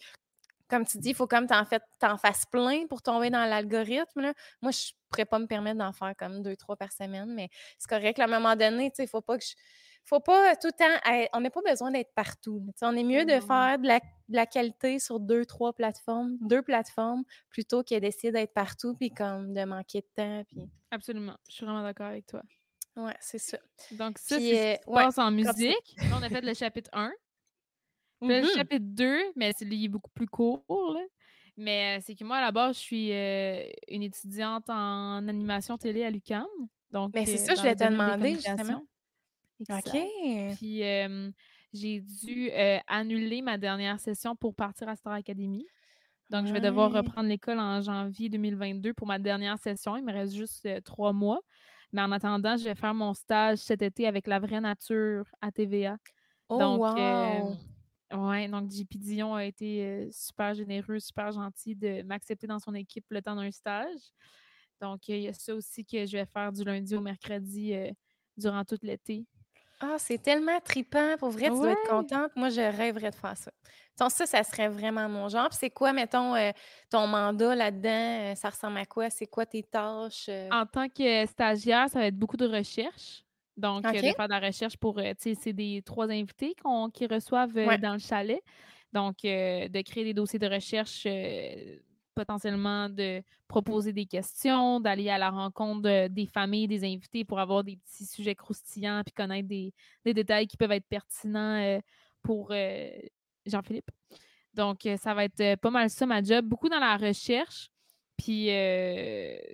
comme 0.69 0.87
tu 0.87 0.99
dis, 0.99 1.11
il 1.11 1.15
faut 1.15 1.27
comme 1.27 1.47
t'en, 1.47 1.65
fait, 1.65 1.83
t'en 1.99 2.19
fasses 2.19 2.45
plein 2.47 2.87
pour 2.87 3.03
tomber 3.03 3.31
dans 3.31 3.45
l'algorithme. 3.45 4.33
Moi, 4.61 4.71
je 4.71 4.93
pourrais 5.09 5.25
pas 5.25 5.39
me 5.39 5.47
permettre 5.47 5.79
d'en 5.79 5.93
faire 5.93 6.15
comme 6.17 6.43
deux, 6.43 6.57
trois 6.57 6.77
par 6.77 6.93
semaine, 6.93 7.33
mais 7.35 7.49
c'est 7.79 7.89
correct. 7.89 8.19
À 8.19 8.25
un 8.25 8.27
moment 8.27 8.55
donné, 8.55 8.93
il 8.97 9.09
faut 9.09 9.23
pas 9.23 9.39
que 9.39 9.45
je. 9.45 9.55
Faut 10.05 10.21
pas 10.21 10.57
tout 10.57 10.69
le 10.69 10.73
temps. 10.73 11.29
On 11.35 11.41
n'a 11.41 11.51
pas 11.51 11.61
besoin 11.61 11.91
d'être 11.91 12.15
partout. 12.15 12.65
on 12.81 12.97
est 12.97 13.05
mieux 13.05 13.27
de 13.27 13.41
faire 13.41 13.79
de 13.79 13.89
la, 14.29 14.47
qualité 14.47 14.99
sur 14.99 15.21
deux, 15.21 15.45
trois 15.45 15.75
plateformes, 15.75 16.39
deux 16.41 16.63
plateformes, 16.63 17.25
plutôt 17.51 17.83
que 17.83 17.99
d'essayer 17.99 18.33
d'être 18.33 18.55
partout 18.55 18.95
puis 18.95 19.11
comme 19.11 19.53
de 19.53 19.65
manquer 19.65 20.01
de 20.01 20.07
temps. 20.15 20.45
Puis... 20.49 20.63
Absolument. 20.91 21.37
Je 21.51 21.57
suis 21.57 21.67
vraiment 21.67 21.83
d'accord 21.83 22.07
avec 22.07 22.25
toi. 22.27 22.41
Ouais, 22.99 23.15
c'est 23.21 23.39
ça. 23.39 23.59
Donc, 23.93 24.19
ça, 24.19 24.39
c'est 24.41 24.75
euh, 24.75 24.93
passe 24.93 25.19
en 25.19 25.31
musique. 25.31 25.97
on 26.13 26.21
a 26.21 26.29
fait 26.29 26.41
le 26.41 26.53
chapitre 26.53 26.91
1. 26.93 27.13
Le 28.21 28.43
mmh 28.43 28.57
chapitre 28.57 28.85
2, 28.85 29.33
mais 29.37 29.53
c'est 29.57 29.89
beaucoup 29.89 30.11
plus 30.11 30.27
court, 30.27 30.65
là. 30.69 31.01
Mais 31.57 32.01
c'est 32.01 32.17
que 32.17 32.25
moi, 32.25 32.39
à 32.39 32.41
la 32.41 32.51
base, 32.51 32.77
je 32.77 32.81
suis 32.81 33.13
une 33.13 34.03
étudiante 34.03 34.69
en 34.69 35.27
animation 35.29 35.79
télé 35.79 36.05
à 36.05 36.11
l'UQAM. 36.11 36.47
Donc, 36.91 37.13
mais 37.15 37.25
c'est 37.25 37.37
ça, 37.37 37.55
je 37.55 37.63
vais 37.63 37.77
te 37.77 37.85
demander, 37.85 38.35
justement. 38.35 38.83
OK. 39.71 40.57
Puis, 40.57 40.83
j'ai 41.73 42.01
dû 42.01 42.51
annuler 42.89 43.43
ma 43.43 43.59
dernière 43.59 44.01
session 44.01 44.35
pour 44.35 44.57
partir 44.57 44.89
à 44.89 44.97
Star 44.97 45.13
Academy. 45.13 45.65
Donc, 46.31 46.47
je 46.47 46.53
vais 46.53 46.61
devoir 46.61 46.93
reprendre 46.93 47.29
l'école 47.29 47.61
en 47.61 47.81
janvier 47.81 48.29
2022 48.29 48.93
pour 48.93 49.07
ma 49.07 49.21
dernière 49.21 49.59
session. 49.59 49.97
Il 49.97 50.05
me 50.05 50.13
reste 50.13 50.35
juste 50.35 50.69
trois 50.83 51.13
mois. 51.13 51.41
Mais 51.93 52.03
en 52.03 52.13
attendant, 52.13 52.57
je 52.57 52.65
vais 52.65 52.75
faire 52.75 52.95
mon 52.95 53.15
stage 53.15 53.59
cet 53.59 53.83
été 53.83 54.07
avec 54.07 54.27
la 54.27 54.39
vraie 54.39 54.61
nature 54.61 55.25
à 55.41 55.51
TVA. 55.51 55.97
Oh, 56.49 56.59
Donc, 56.59 56.81
wow. 56.81 57.57
Oui, 58.11 58.49
donc 58.49 58.71
JP 58.71 58.97
Dion 58.97 59.35
a 59.35 59.45
été 59.45 60.09
super 60.11 60.55
généreux, 60.55 60.99
super 60.99 61.31
gentil 61.31 61.77
de 61.77 62.03
m'accepter 62.03 62.47
dans 62.47 62.59
son 62.59 62.75
équipe 62.75 63.05
le 63.11 63.21
temps 63.21 63.37
d'un 63.37 63.51
stage. 63.51 64.01
Donc, 64.81 65.09
il 65.09 65.21
y 65.21 65.29
a 65.29 65.33
ça 65.35 65.55
aussi 65.55 65.85
que 65.85 66.07
je 66.07 66.17
vais 66.17 66.27
faire 66.27 66.53
du 66.53 66.65
lundi 66.65 66.95
au 66.97 67.01
mercredi 67.01 67.75
durant 68.37 68.65
tout 68.65 68.79
l'été. 68.83 69.27
Ah, 69.81 69.97
c'est 69.99 70.19
tellement 70.21 70.59
trippant. 70.61 71.17
Pour 71.19 71.31
vrai, 71.31 71.51
tu 71.51 71.57
dois 71.57 71.73
être 71.73 71.89
contente. 71.89 72.31
Moi, 72.37 72.51
je 72.51 72.61
rêverais 72.61 73.11
de 73.11 73.15
faire 73.15 73.37
ça. 73.37 73.51
Donc, 73.99 74.11
ça, 74.11 74.27
ça 74.27 74.43
serait 74.45 74.69
vraiment 74.69 75.09
mon 75.09 75.29
genre. 75.29 75.49
Puis 75.49 75.59
c'est 75.61 75.71
quoi, 75.71 75.93
mettons, 75.93 76.35
ton 76.91 77.07
mandat 77.07 77.55
là-dedans? 77.55 78.35
ça 78.37 78.51
ressemble 78.51 78.79
à 78.79 78.87
quoi? 78.87 79.11
C'est 79.11 79.27
quoi 79.27 79.47
tes 79.47 79.63
tâches? 79.63 80.31
En 80.51 80.67
tant 80.67 80.89
que 80.89 81.27
stagiaire, 81.27 81.89
ça 81.89 81.99
va 82.01 82.07
être 82.07 82.19
beaucoup 82.19 82.37
de 82.37 82.47
recherche. 82.47 83.25
Donc, 83.59 83.85
euh, 83.85 83.93
de 83.93 84.13
faire 84.13 84.29
de 84.29 84.33
la 84.33 84.39
recherche 84.39 84.77
pour, 84.77 84.99
euh, 84.99 85.13
tu 85.21 85.35
sais, 85.35 85.39
c'est 85.41 85.53
des 85.53 85.83
trois 85.85 86.09
invités 86.09 86.55
qu'on, 86.63 86.91
qui 86.91 87.07
reçoivent 87.07 87.59
euh, 87.59 87.77
dans 87.77 87.95
le 87.95 87.99
chalet. 87.99 88.41
Donc, 88.93 89.17
de 89.23 89.83
créer 89.83 90.05
des 90.05 90.15
dossiers 90.15 90.39
de 90.39 90.47
recherche, 90.47 91.07
potentiellement 92.19 92.89
de 92.89 93.23
proposer 93.47 93.93
des 93.93 94.07
questions, 94.07 94.81
d'aller 94.81 95.09
à 95.09 95.19
la 95.19 95.31
rencontre 95.31 96.09
des 96.09 96.27
familles, 96.27 96.67
des 96.67 96.85
invités 96.85 97.25
pour 97.25 97.39
avoir 97.39 97.63
des 97.63 97.77
petits 97.77 98.07
sujets 98.07 98.35
croustillants 98.35 99.03
puis 99.07 99.15
connaître 99.15 99.47
des, 99.47 99.73
des 100.05 100.15
détails 100.15 100.49
qui 100.49 100.57
peuvent 100.57 100.73
être 100.73 100.89
pertinents 100.89 101.81
pour 102.23 102.53
Jean-Philippe. 103.47 103.91
Donc, 104.53 104.89
ça 104.97 105.15
va 105.15 105.27
être 105.27 105.55
pas 105.61 105.71
mal 105.71 105.89
ça, 105.91 106.07
ma 106.07 106.21
job. 106.23 106.45
Beaucoup 106.45 106.69
dans 106.69 106.81
la 106.81 106.97
recherche. 106.97 107.71
Puis 108.17 108.47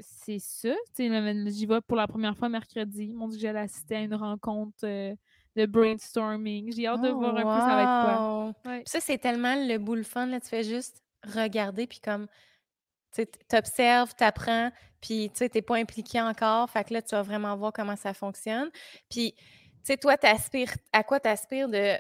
c'est 0.01 0.39
ça. 0.39 0.75
J'y 0.99 1.67
vais 1.67 1.81
pour 1.83 1.99
la 1.99 2.07
première 2.07 2.35
fois 2.35 2.49
mercredi. 2.49 3.13
Mon 3.13 3.29
Dieu, 3.29 3.39
j'allais 3.39 3.61
assister 3.61 3.97
à 3.97 4.01
une 4.01 4.15
rencontre 4.15 4.79
de 4.83 5.67
brainstorming. 5.67 6.73
J'ai 6.73 6.87
hâte 6.87 7.03
de 7.03 7.11
voir 7.11 7.37
un 7.37 7.43
peu 7.43 7.61
ça 7.61 7.77
va 7.77 7.83
être 7.83 8.63
quoi. 8.65 8.81
Ça, 8.87 9.01
c'est 9.01 9.19
tellement 9.19 9.55
le 9.55 9.77
boule 9.77 10.03
fun. 10.03 10.25
Là, 10.25 10.41
tu 10.41 10.49
fais 10.49 10.65
juste 10.65 11.03
regarder, 11.35 11.87
puis 11.87 12.01
comme 12.01 12.27
tu 13.15 13.57
observes, 13.57 14.15
tu 14.17 14.25
apprends, 14.25 14.71
puis 15.01 15.31
tu 15.35 15.45
n'es 15.53 15.63
pas 15.63 15.77
impliqué 15.77 16.21
encore. 16.21 16.69
Fait 16.71 16.85
que 16.85 16.95
là, 16.95 17.03
tu 17.03 17.15
vas 17.15 17.23
vraiment 17.23 17.57
voir 17.57 17.73
comment 17.73 17.97
ça 17.97 18.15
fonctionne. 18.15 18.71
Puis, 19.11 19.35
tu 19.35 19.43
sais, 19.85 19.97
toi, 19.97 20.17
à 20.93 21.03
quoi 21.05 21.21
tu 21.21 21.29
aspires 21.29 21.69
de 21.69 21.97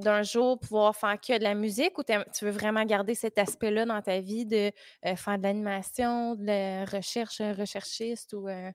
d'un 0.00 0.22
jour 0.22 0.58
pouvoir 0.58 0.96
faire 0.96 1.20
que 1.20 1.38
de 1.38 1.44
la 1.44 1.54
musique 1.54 1.98
ou 1.98 2.02
tu 2.02 2.44
veux 2.44 2.50
vraiment 2.50 2.84
garder 2.84 3.14
cet 3.14 3.38
aspect-là 3.38 3.84
dans 3.84 4.00
ta 4.00 4.20
vie 4.20 4.46
de 4.46 4.72
euh, 5.06 5.16
faire 5.16 5.38
de 5.38 5.42
l'animation, 5.42 6.34
de 6.34 6.46
la 6.46 6.84
recherche, 6.86 7.40
euh, 7.40 7.52
recherchiste 7.52 8.32
ou. 8.32 8.48
Euh? 8.48 8.70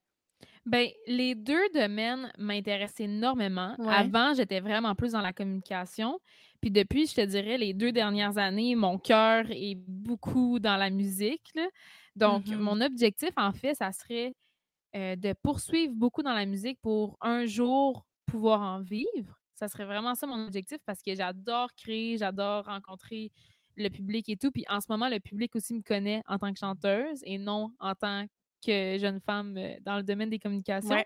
Ben, 0.66 0.88
les 1.06 1.36
deux 1.36 1.70
domaines 1.74 2.32
m'intéressent 2.38 3.02
énormément. 3.02 3.76
Avant, 3.88 4.34
j'étais 4.34 4.60
vraiment 4.60 4.96
plus 4.96 5.12
dans 5.12 5.22
la 5.22 5.32
communication. 5.32 6.20
Puis 6.60 6.72
depuis, 6.72 7.06
je 7.06 7.16
te 7.16 7.22
dirais, 7.22 7.58
les 7.58 7.74
deux 7.74 7.92
dernières 7.92 8.40
années, 8.40 8.76
mon 8.76 8.98
cœur 8.98 9.46
est 9.52 9.76
beaucoup 9.76 10.60
dans 10.60 10.78
la 10.78 10.90
musique. 10.90 11.54
Donc, 12.16 12.46
mm-hmm. 12.46 12.58
mon 12.58 12.82
objectif, 12.82 13.30
en 13.38 13.52
fait, 13.52 13.76
ça 13.76 13.92
serait 13.92 14.34
de 14.94 15.34
poursuivre 15.34 15.94
beaucoup 15.94 16.24
dans 16.24 16.34
la 16.34 16.46
musique 16.46 16.80
pour 16.82 17.18
un 17.22 17.46
jour 17.46 18.06
pouvoir 18.26 18.62
en 18.62 18.82
vivre. 18.82 19.40
Ça 19.54 19.68
serait 19.68 19.86
vraiment 19.86 20.16
ça 20.16 20.26
mon 20.26 20.46
objectif 20.46 20.78
parce 20.86 21.02
que 21.02 21.16
j'adore 21.16 21.74
créer, 21.76 22.18
j'adore 22.18 22.66
rencontrer 22.66 23.32
le 23.76 23.90
public 23.90 24.30
et 24.30 24.38
tout. 24.38 24.52
Puis 24.52 24.66
en 24.70 24.82
ce 24.82 24.88
moment, 24.90 25.10
le 25.10 25.20
public 25.20 25.56
aussi 25.56 25.74
me 25.74 25.82
connaît 25.82 26.22
en 26.28 26.38
tant 26.38 26.52
que 26.52 26.60
chanteuse 26.60 27.22
et 27.24 27.38
non 27.38 27.72
en 27.80 27.94
tant 27.94 28.26
que 28.66 28.98
jeune 28.98 29.20
femme 29.20 29.56
euh, 29.58 29.76
dans 29.82 29.98
le 29.98 30.04
domaine 30.04 30.30
des 30.30 30.40
communications. 30.40 31.04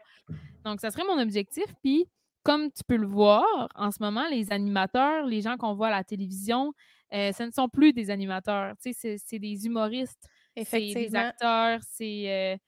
Donc, 0.65 0.79
ça 0.79 0.91
serait 0.91 1.03
mon 1.03 1.21
objectif. 1.21 1.65
Puis, 1.83 2.05
comme 2.43 2.71
tu 2.71 2.83
peux 2.87 2.95
le 2.95 3.07
voir, 3.07 3.69
en 3.75 3.91
ce 3.91 4.01
moment, 4.01 4.27
les 4.29 4.51
animateurs, 4.51 5.25
les 5.25 5.41
gens 5.41 5.57
qu'on 5.57 5.73
voit 5.73 5.87
à 5.87 5.91
la 5.91 6.03
télévision, 6.03 6.73
euh, 7.13 7.31
ce 7.31 7.43
ne 7.43 7.51
sont 7.51 7.69
plus 7.69 7.93
des 7.93 8.09
animateurs. 8.09 8.75
Tu 8.81 8.93
sais, 8.93 9.17
c'est 9.17 9.39
des 9.39 9.65
humoristes, 9.65 10.27
c'est 10.63 10.93
des 10.93 11.15
acteurs, 11.15 11.79
c'est 11.89 12.59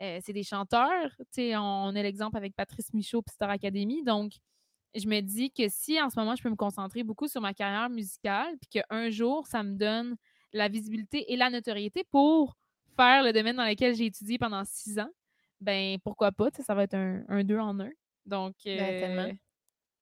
euh, 0.00 0.20
des 0.28 0.42
chanteurs. 0.42 1.10
Tu 1.18 1.24
sais, 1.32 1.56
on, 1.56 1.94
a 1.94 2.02
l'exemple 2.02 2.36
avec 2.36 2.54
Patrice 2.54 2.92
Michaud 2.92 3.22
et 3.26 3.30
Star 3.30 3.50
Academy. 3.50 4.02
Donc, 4.02 4.32
je 4.94 5.06
me 5.06 5.20
dis 5.20 5.50
que 5.50 5.64
si 5.68 6.00
en 6.00 6.10
ce 6.10 6.18
moment, 6.18 6.34
je 6.34 6.42
peux 6.42 6.50
me 6.50 6.56
concentrer 6.56 7.02
beaucoup 7.02 7.28
sur 7.28 7.40
ma 7.40 7.54
carrière 7.54 7.90
musicale, 7.90 8.54
puis 8.60 8.80
qu'un 8.80 9.10
jour, 9.10 9.46
ça 9.46 9.62
me 9.62 9.76
donne 9.76 10.16
la 10.52 10.68
visibilité 10.68 11.32
et 11.32 11.36
la 11.36 11.50
notoriété 11.50 12.04
pour 12.10 12.56
faire 12.98 13.22
le 13.22 13.32
domaine 13.32 13.56
dans 13.56 13.66
lequel 13.66 13.94
j'ai 13.94 14.06
étudié 14.06 14.38
pendant 14.38 14.64
six 14.64 14.98
ans, 14.98 15.10
ben 15.60 15.98
pourquoi 16.02 16.32
pas, 16.32 16.48
ça 16.50 16.74
va 16.74 16.84
être 16.84 16.94
un, 16.94 17.44
deux 17.44 17.58
en 17.58 17.78
un. 17.80 17.90
Donc, 18.26 18.54
ben, 18.64 19.18
euh, 19.18 19.32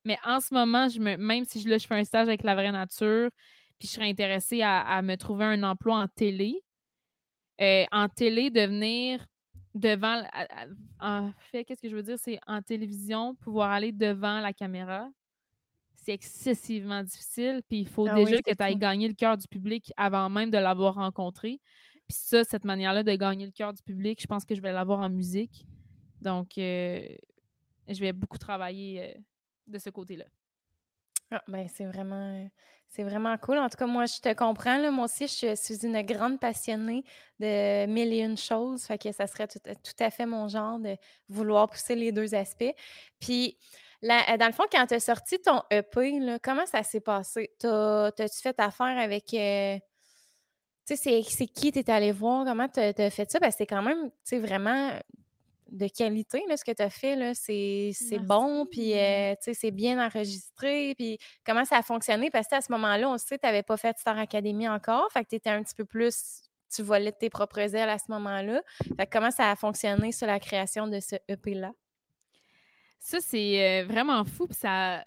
mais 0.05 0.19
en 0.25 0.41
ce 0.41 0.55
moment, 0.55 0.89
je 0.89 1.01
me, 1.01 1.17
même 1.17 1.45
si 1.45 1.61
je, 1.61 1.69
là, 1.69 1.79
je 1.79 1.87
fais 1.87 1.95
un 1.95 2.05
stage 2.05 2.29
avec 2.29 2.43
la 2.43 2.55
vraie 2.55 2.73
nature, 2.73 3.31
puis 3.79 3.89
je 3.89 3.95
serais 3.95 4.09
intéressée 4.09 4.63
à, 4.63 5.03
me 5.03 5.17
trouver 5.17 5.45
un 5.45 5.63
emploi 5.63 5.97
en 5.97 6.09
télé, 6.09 6.63
euh, 7.61 7.85
en 7.93 8.09
télé, 8.09 8.51
devenir 8.51 9.27
devant. 9.75 10.23
En 11.01 11.31
fait, 11.51 11.65
qu'est-ce 11.65 11.83
que 11.83 11.89
je 11.89 11.97
veux 11.97 12.03
dire? 12.03 12.19
C'est 12.19 12.39
en 12.47 12.63
télévision, 12.63 13.35
pouvoir 13.37 13.71
aller 13.71 13.93
devant 13.93 14.41
la 14.41 14.53
caméra. 14.53 15.09
c'est 15.97 16.13
excessivement 16.13 17.03
difficile. 17.03 17.63
Puis 17.69 17.81
il 17.81 17.89
faut 17.89 18.07
ah 18.09 18.15
déjà 18.15 18.41
que 18.41 18.55
tu 18.55 18.63
ailles 18.63 18.77
gagner 18.77 19.09
le 19.09 19.15
cœur 19.15 19.37
du 19.37 19.47
public 19.49 19.93
avant 19.97 20.31
même 20.31 20.51
de 20.51 20.59
l'avoir 20.59 20.95
rencontré. 20.95 21.61
Puis 22.09 22.19
ça, 22.19 22.45
cette 22.45 22.65
manière-là 22.65 23.03
de 23.03 23.15
gagner 23.15 23.47
le 23.47 23.53
cœur 23.53 23.73
du 23.73 23.83
public, 23.83 24.21
je 24.21 24.27
pense 24.27 24.45
que 24.45 24.55
je 24.55 24.61
vais 24.61 24.73
l'avoir 24.73 25.01
en 25.01 25.11
musique. 25.11 25.67
Donc, 26.21 26.59
euh, 26.59 27.07
je 27.89 28.01
vais 28.01 28.13
beaucoup 28.13 28.39
travailler 28.39 29.03
euh, 29.03 29.21
de 29.67 29.79
ce 29.79 29.91
côté-là. 29.91 30.25
Ah, 31.31 31.43
ben 31.49 31.67
c'est 31.69 31.87
vraiment, 31.87 32.49
c'est 32.89 33.03
vraiment 33.03 33.37
cool. 33.39 33.59
En 33.59 33.69
tout 33.69 33.77
cas, 33.77 33.87
moi, 33.87 34.07
je 34.07 34.21
te 34.21 34.33
comprends. 34.33 34.79
Là. 34.79 34.91
Moi 34.91 35.07
aussi, 35.07 35.27
je 35.27 35.55
suis 35.57 35.85
une 35.85 36.01
grande 36.03 36.39
passionnée 36.39 37.05
de 37.41 37.87
mille 37.87 38.13
et 38.13 38.21
une 38.21 38.37
choses. 38.37 38.85
Fait 38.85 38.99
que 38.99 39.11
ça 39.11 39.27
serait 39.27 39.49
tout, 39.49 39.59
à 39.99 40.11
fait 40.11 40.27
mon 40.27 40.47
genre 40.49 40.79
de 40.79 40.97
vouloir 41.29 41.69
pousser 41.69 41.97
les 41.97 42.13
deux 42.13 42.35
aspects. 42.35 42.75
Puis, 43.19 43.59
dans 44.03 44.47
le 44.47 44.53
fond, 44.53 44.65
quand 44.71 44.87
tu 44.87 44.95
as 44.95 45.01
sorti 45.01 45.41
ton 45.41 45.63
EP, 45.71 46.21
là, 46.21 46.39
comment 46.39 46.67
ça 46.67 46.83
s'est 46.85 47.01
passé? 47.01 47.53
T'as-tu 47.59 48.41
fait 48.41 48.59
affaire 48.61 48.99
avec. 48.99 49.35
Euh, 49.35 49.79
tu 50.87 50.97
sais, 50.97 51.23
c'est 51.29 51.47
qui 51.47 51.73
t'es 51.73 51.91
allé 51.91 52.13
voir? 52.13 52.45
Comment 52.45 52.69
tu 52.69 52.81
as, 52.81 53.11
fait 53.11 53.31
ça? 53.31 53.41
Que 53.41 53.51
c'est 53.51 53.67
quand 53.67 53.83
même, 53.83 54.09
tu 54.09 54.17
sais, 54.25 54.39
vraiment 54.39 54.93
de 55.69 55.89
qualité, 55.89 56.45
là, 56.49 56.57
ce 56.57 56.65
que 56.65 56.73
tu 56.73 56.83
as 56.83 56.91
fait, 56.91 57.17
là, 57.17 57.35
c'est, 57.35 57.93
bon, 58.21 58.67
puis 58.67 58.95
euh, 58.95 59.35
c'est 59.41 59.71
bien 59.71 60.05
enregistré, 60.05 60.95
puis 60.97 61.19
comment 61.45 61.65
ça 61.65 61.79
a 61.79 61.83
fonctionné, 61.83 62.31
parce 62.31 62.47
que 62.47 62.55
à 62.55 62.61
ce 62.61 62.71
moment-là, 62.73 63.11
on 63.11 63.19
sait 63.19 63.37
que 63.37 63.41
tu 63.41 63.47
n'avais 63.47 63.63
pas 63.63 63.77
fait 63.77 63.99
Star 63.99 64.17
Academy 64.19 64.69
encore, 64.69 65.11
fait 65.13 65.25
que 65.25 65.31
tu 65.31 65.37
étais 65.37 65.51
un 65.51 65.63
petit 65.63 65.75
peu 65.75 65.85
plus, 65.85 66.43
tu 66.73 66.83
volais 66.83 67.11
de 67.11 67.17
tes 67.17 67.31
propres 67.31 67.75
ailes 67.75 67.89
à 67.89 67.99
ce 67.99 68.11
moment-là. 68.11 68.63
Fait 68.97 69.07
que 69.07 69.11
comment 69.11 69.31
ça 69.31 69.51
a 69.51 69.57
fonctionné 69.57 70.13
sur 70.13 70.27
la 70.27 70.39
création 70.39 70.87
de 70.87 71.01
ce 71.01 71.17
EP-là? 71.29 71.73
Ça, 73.01 73.19
c'est 73.21 73.83
euh, 73.83 73.87
vraiment 73.87 74.25
fou, 74.25 74.47
puis 74.47 74.57
ça... 74.57 75.05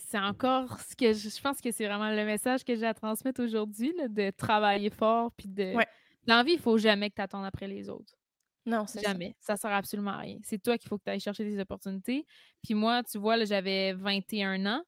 C'est 0.00 0.18
encore 0.18 0.80
ce 0.80 0.96
que 0.96 1.12
je, 1.12 1.40
pense 1.40 1.60
que 1.60 1.70
c'est 1.70 1.86
vraiment 1.86 2.10
le 2.10 2.24
message 2.24 2.64
que 2.64 2.74
j'ai 2.74 2.86
à 2.86 2.94
transmettre 2.94 3.42
aujourd'hui, 3.42 3.94
de 4.08 4.30
travailler 4.30 4.90
fort, 4.90 5.32
puis 5.32 5.48
de... 5.48 5.74
Dans 6.26 6.36
la 6.36 6.42
vie, 6.42 6.52
il 6.52 6.56
ne 6.56 6.62
faut 6.62 6.78
jamais 6.78 7.10
que 7.10 7.16
tu 7.16 7.22
attendes 7.22 7.46
après 7.46 7.66
les 7.66 7.88
autres. 7.88 8.14
Non, 8.66 8.86
c'est 8.86 9.00
Jamais. 9.00 9.34
Ça. 9.40 9.56
sert 9.56 9.72
absolument 9.72 10.10
à 10.10 10.18
rien. 10.18 10.38
C'est 10.42 10.62
toi 10.62 10.76
qu'il 10.76 10.88
faut 10.88 10.98
que 10.98 11.04
tu 11.04 11.10
ailles 11.10 11.20
chercher 11.20 11.44
des 11.44 11.58
opportunités. 11.58 12.26
Puis 12.62 12.74
moi, 12.74 13.02
tu 13.02 13.18
vois, 13.18 13.42
j'avais 13.44 13.94
21 13.94 14.66
ans 14.66 14.82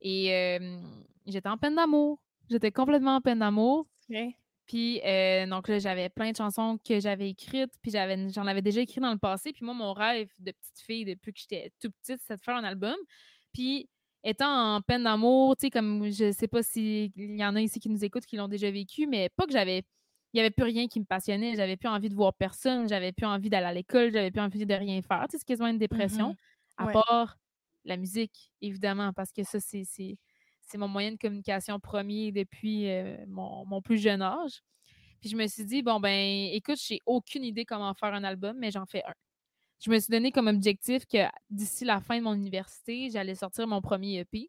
et 0.00 0.58
j'étais 1.26 1.48
en 1.48 1.56
peine 1.56 1.76
d'amour. 1.76 2.20
J'étais 2.50 2.72
complètement 2.72 3.16
en 3.16 3.20
peine 3.20 3.38
d'amour. 3.38 3.86
Puis 4.66 5.00
euh, 5.04 5.46
donc 5.46 5.68
là, 5.68 5.78
j'avais 5.78 6.08
plein 6.08 6.30
de 6.30 6.36
chansons 6.36 6.78
que 6.86 7.00
j'avais 7.00 7.30
écrites, 7.30 7.72
puis 7.82 7.90
j'avais, 7.90 8.28
j'en 8.30 8.46
avais 8.46 8.62
déjà 8.62 8.80
écrit 8.80 9.00
dans 9.00 9.12
le 9.12 9.18
passé. 9.18 9.52
Puis 9.52 9.64
moi, 9.64 9.74
mon 9.74 9.92
rêve 9.92 10.28
de 10.38 10.52
petite 10.52 10.80
fille 10.80 11.04
depuis 11.04 11.32
que 11.32 11.40
j'étais 11.40 11.72
toute 11.80 11.94
petite, 11.96 12.20
c'était 12.20 12.36
de 12.36 12.40
faire 12.40 12.56
un 12.56 12.64
album. 12.64 12.96
Puis 13.52 13.88
étant 14.24 14.76
en 14.76 14.80
peine 14.80 15.04
d'amour, 15.04 15.56
tu 15.56 15.66
sais, 15.66 15.70
comme 15.70 16.10
je 16.10 16.32
sais 16.32 16.48
pas 16.48 16.62
s'il 16.62 17.12
y 17.16 17.44
en 17.44 17.56
a 17.56 17.60
ici 17.60 17.80
qui 17.80 17.88
nous 17.88 18.04
écoutent 18.04 18.26
qui 18.26 18.36
l'ont 18.36 18.48
déjà 18.48 18.70
vécu, 18.70 19.06
mais 19.06 19.28
pas 19.30 19.46
que 19.46 19.52
j'avais 19.52 19.84
il 20.32 20.38
n'y 20.38 20.40
avait 20.40 20.50
plus 20.50 20.64
rien 20.64 20.88
qui 20.88 20.98
me 20.98 21.04
passionnait. 21.04 21.56
J'avais 21.56 21.76
plus 21.76 21.88
envie 21.88 22.08
de 22.08 22.14
voir 22.14 22.32
personne. 22.32 22.88
J'avais 22.88 23.12
plus 23.12 23.26
envie 23.26 23.50
d'aller 23.50 23.66
à 23.66 23.72
l'école. 23.74 24.10
J'avais 24.12 24.30
plus 24.30 24.40
envie 24.40 24.64
de 24.64 24.74
rien 24.74 25.02
faire. 25.02 25.26
Tu 25.28 25.32
sais, 25.32 25.38
c'est 25.38 25.44
quasiment 25.44 25.68
une 25.68 25.78
dépression. 25.78 26.30
Mmh 26.30 26.36
à 26.78 26.86
part 26.86 27.36
la 27.84 27.96
musique, 27.96 28.50
évidemment, 28.60 29.12
parce 29.12 29.30
que 29.30 29.44
ça, 29.44 29.58
c'est, 29.60 30.16
mon 30.74 30.88
moyen 30.88 31.12
de 31.12 31.16
communication 31.16 31.78
premier 31.78 32.32
depuis 32.32 32.88
euh, 32.88 33.16
mon, 33.28 33.82
plus 33.82 33.98
jeune 33.98 34.22
âge. 34.22 34.62
Puis 35.20 35.28
je 35.28 35.36
me 35.36 35.46
suis 35.46 35.64
dit, 35.64 35.82
bon, 35.82 36.00
ben, 36.00 36.48
écoute, 36.52 36.78
j'ai 36.82 37.00
aucune 37.06 37.44
idée 37.44 37.64
comment 37.64 37.92
faire 37.94 38.14
un 38.14 38.24
album, 38.24 38.56
mais 38.58 38.70
j'en 38.70 38.86
fais 38.86 39.02
un. 39.04 39.12
Je 39.82 39.90
me 39.90 39.98
suis 39.98 40.12
donné 40.12 40.30
comme 40.30 40.46
objectif 40.46 41.06
que 41.06 41.26
d'ici 41.50 41.84
la 41.84 42.00
fin 42.00 42.16
de 42.16 42.22
mon 42.22 42.34
université, 42.34 43.10
j'allais 43.10 43.34
sortir 43.34 43.66
mon 43.66 43.80
premier 43.80 44.20
EP. 44.20 44.48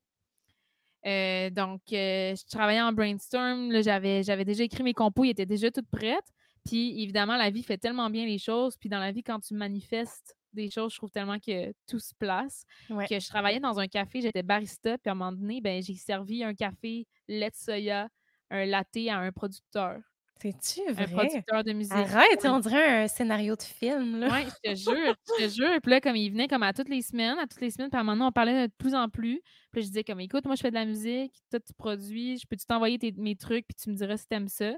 Euh, 1.08 1.50
donc, 1.50 1.82
euh, 1.92 2.36
je 2.36 2.46
travaillais 2.46 2.82
en 2.82 2.94
brainstorm. 2.94 3.82
J'avais, 3.82 4.22
j'avais 4.22 4.46
déjà 4.46 4.64
écrit 4.64 4.84
mes 4.84 4.94
compos, 4.94 5.24
ils 5.24 5.32
étaient 5.32 5.48
déjà 5.48 5.72
toutes 5.72 5.90
prêtes. 5.90 6.32
Puis, 6.64 7.02
évidemment, 7.02 7.36
la 7.36 7.50
vie 7.50 7.64
fait 7.64 7.80
tellement 7.80 8.12
bien 8.12 8.28
les 8.28 8.38
choses. 8.38 8.78
Puis, 8.78 8.90
dans 8.90 9.00
la 9.00 9.12
vie, 9.12 9.24
quand 9.24 9.40
tu 9.40 9.56
manifestes 9.56 10.36
des 10.54 10.70
choses, 10.70 10.94
je 10.94 10.98
trouve 10.98 11.12
tellement 11.12 11.40
que 11.40 11.74
tout 11.88 12.00
se 12.00 12.14
place. 12.14 12.64
Que 12.88 13.20
je 13.20 13.28
travaillais 13.28 13.60
dans 13.60 13.80
un 13.80 13.88
café, 13.88 14.22
j'étais 14.22 14.44
barista. 14.44 15.00
Puis, 15.00 15.10
à 15.10 15.14
un 15.14 15.16
moment 15.16 15.32
donné, 15.32 15.62
ben, 15.62 15.82
j'ai 15.82 15.96
servi 15.96 16.44
un 16.44 16.54
café 16.54 17.08
lait 17.28 17.52
soya, 17.56 18.08
un 18.52 18.66
latte 18.66 19.10
à 19.10 19.18
un 19.18 19.32
producteur. 19.32 20.00
C'est-tu 20.42 20.82
vrai? 20.92 21.04
Un 21.04 21.08
producteur 21.08 21.64
de 21.64 21.72
musique. 21.72 21.94
Arrête, 21.94 22.46
on 22.46 22.60
dirait 22.60 23.04
un 23.04 23.08
scénario 23.08 23.56
de 23.56 23.62
film, 23.62 24.20
là. 24.20 24.28
Oui, 24.32 24.46
je 24.66 24.72
te 24.72 24.76
jure, 24.76 25.16
je 25.40 25.46
te 25.46 25.50
jure. 25.50 25.80
Puis 25.82 25.92
là, 25.92 26.02
comme 26.02 26.16
il 26.18 26.32
venait 26.32 26.48
comme 26.50 26.64
à 26.64 26.74
toutes 26.74 26.90
les 26.90 27.02
semaines, 27.02 27.38
à 27.40 27.48
toutes 27.48 27.62
les 27.62 27.72
semaines, 27.72 27.90
puis 27.90 27.98
à 27.98 28.02
un 28.02 28.04
moment 28.04 28.16
donné, 28.18 28.28
on 28.28 28.32
parlait 28.32 28.68
de 28.68 28.74
plus 28.78 28.94
en 28.94 29.08
plus. 29.08 29.42
Puis 29.72 29.84
je 29.84 29.88
disais 29.88 30.04
comme, 30.04 30.20
écoute, 30.20 30.46
moi, 30.46 30.56
je 30.56 30.62
fais 30.62 30.70
de 30.70 30.76
la 30.76 30.86
musique, 30.86 31.34
toi, 31.50 31.60
tu 31.62 31.74
produis, 31.74 32.38
je 32.40 32.48
peux-tu 32.48 32.66
t'envoyer 32.66 33.00
mes 33.18 33.36
trucs, 33.38 33.66
puis 33.68 33.76
tu 33.82 33.90
me 33.90 33.96
diras 33.96 34.18
si 34.18 34.28
t'aimes 34.28 34.50
ça? 34.50 34.72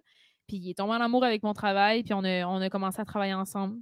Puis 0.47 0.57
il 0.57 0.69
est 0.69 0.75
tombé 0.77 0.91
en 0.91 1.01
amour 1.01 1.23
avec 1.23 1.41
mon 1.41 1.53
travail, 1.53 2.03
puis 2.03 2.13
on 2.13 2.23
a, 2.23 2.45
on 2.45 2.61
a 2.61 2.69
commencé 2.69 3.01
à 3.01 3.05
travailler 3.05 3.33
ensemble. 3.33 3.77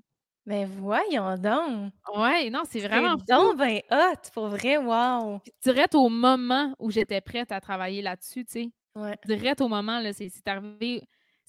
Mais 0.46 0.66
voyons 0.66 1.36
donc! 1.38 1.92
Ouais, 2.16 2.50
non, 2.50 2.64
c'est 2.70 2.82
vraiment 2.82 3.18
C'est 3.18 3.34
donc 3.34 3.58
ben 3.58 3.80
hot, 3.92 4.30
pour 4.34 4.48
vrai, 4.48 4.78
wow! 4.78 5.40
Puis 5.40 5.54
direct 5.64 5.96
au 5.96 6.10
moment 6.10 6.74
où 6.80 6.92
j'étais 6.92 7.22
prête 7.22 7.52
à 7.52 7.60
travailler 7.62 8.02
là-dessus, 8.02 8.46
tu 8.46 8.52
sais. 8.52 8.70
Ouais. 8.96 9.18
Direct 9.26 9.62
au 9.62 9.68
moment, 9.70 10.00
là, 10.00 10.14
c'est 10.14 10.30
arrivé 10.46 11.02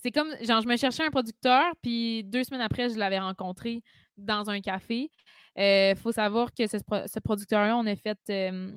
c'est 0.04 0.12
comme, 0.12 0.36
genre, 0.42 0.60
je 0.60 0.68
me 0.68 0.76
cherchais 0.76 1.02
un 1.02 1.10
producteur, 1.10 1.64
puis 1.80 2.24
deux 2.24 2.44
semaines 2.44 2.60
après, 2.60 2.90
je 2.90 2.98
l'avais 2.98 3.18
rencontré 3.18 3.82
dans 4.18 4.50
un 4.50 4.60
café. 4.60 5.10
Il 5.56 5.62
euh, 5.62 5.94
faut 5.94 6.12
savoir 6.12 6.52
que 6.52 6.66
ce, 6.66 7.20
producteur-là, 7.20 7.74
on 7.74 7.86
a 7.86 7.96
fait 7.96 8.18
euh, 8.28 8.70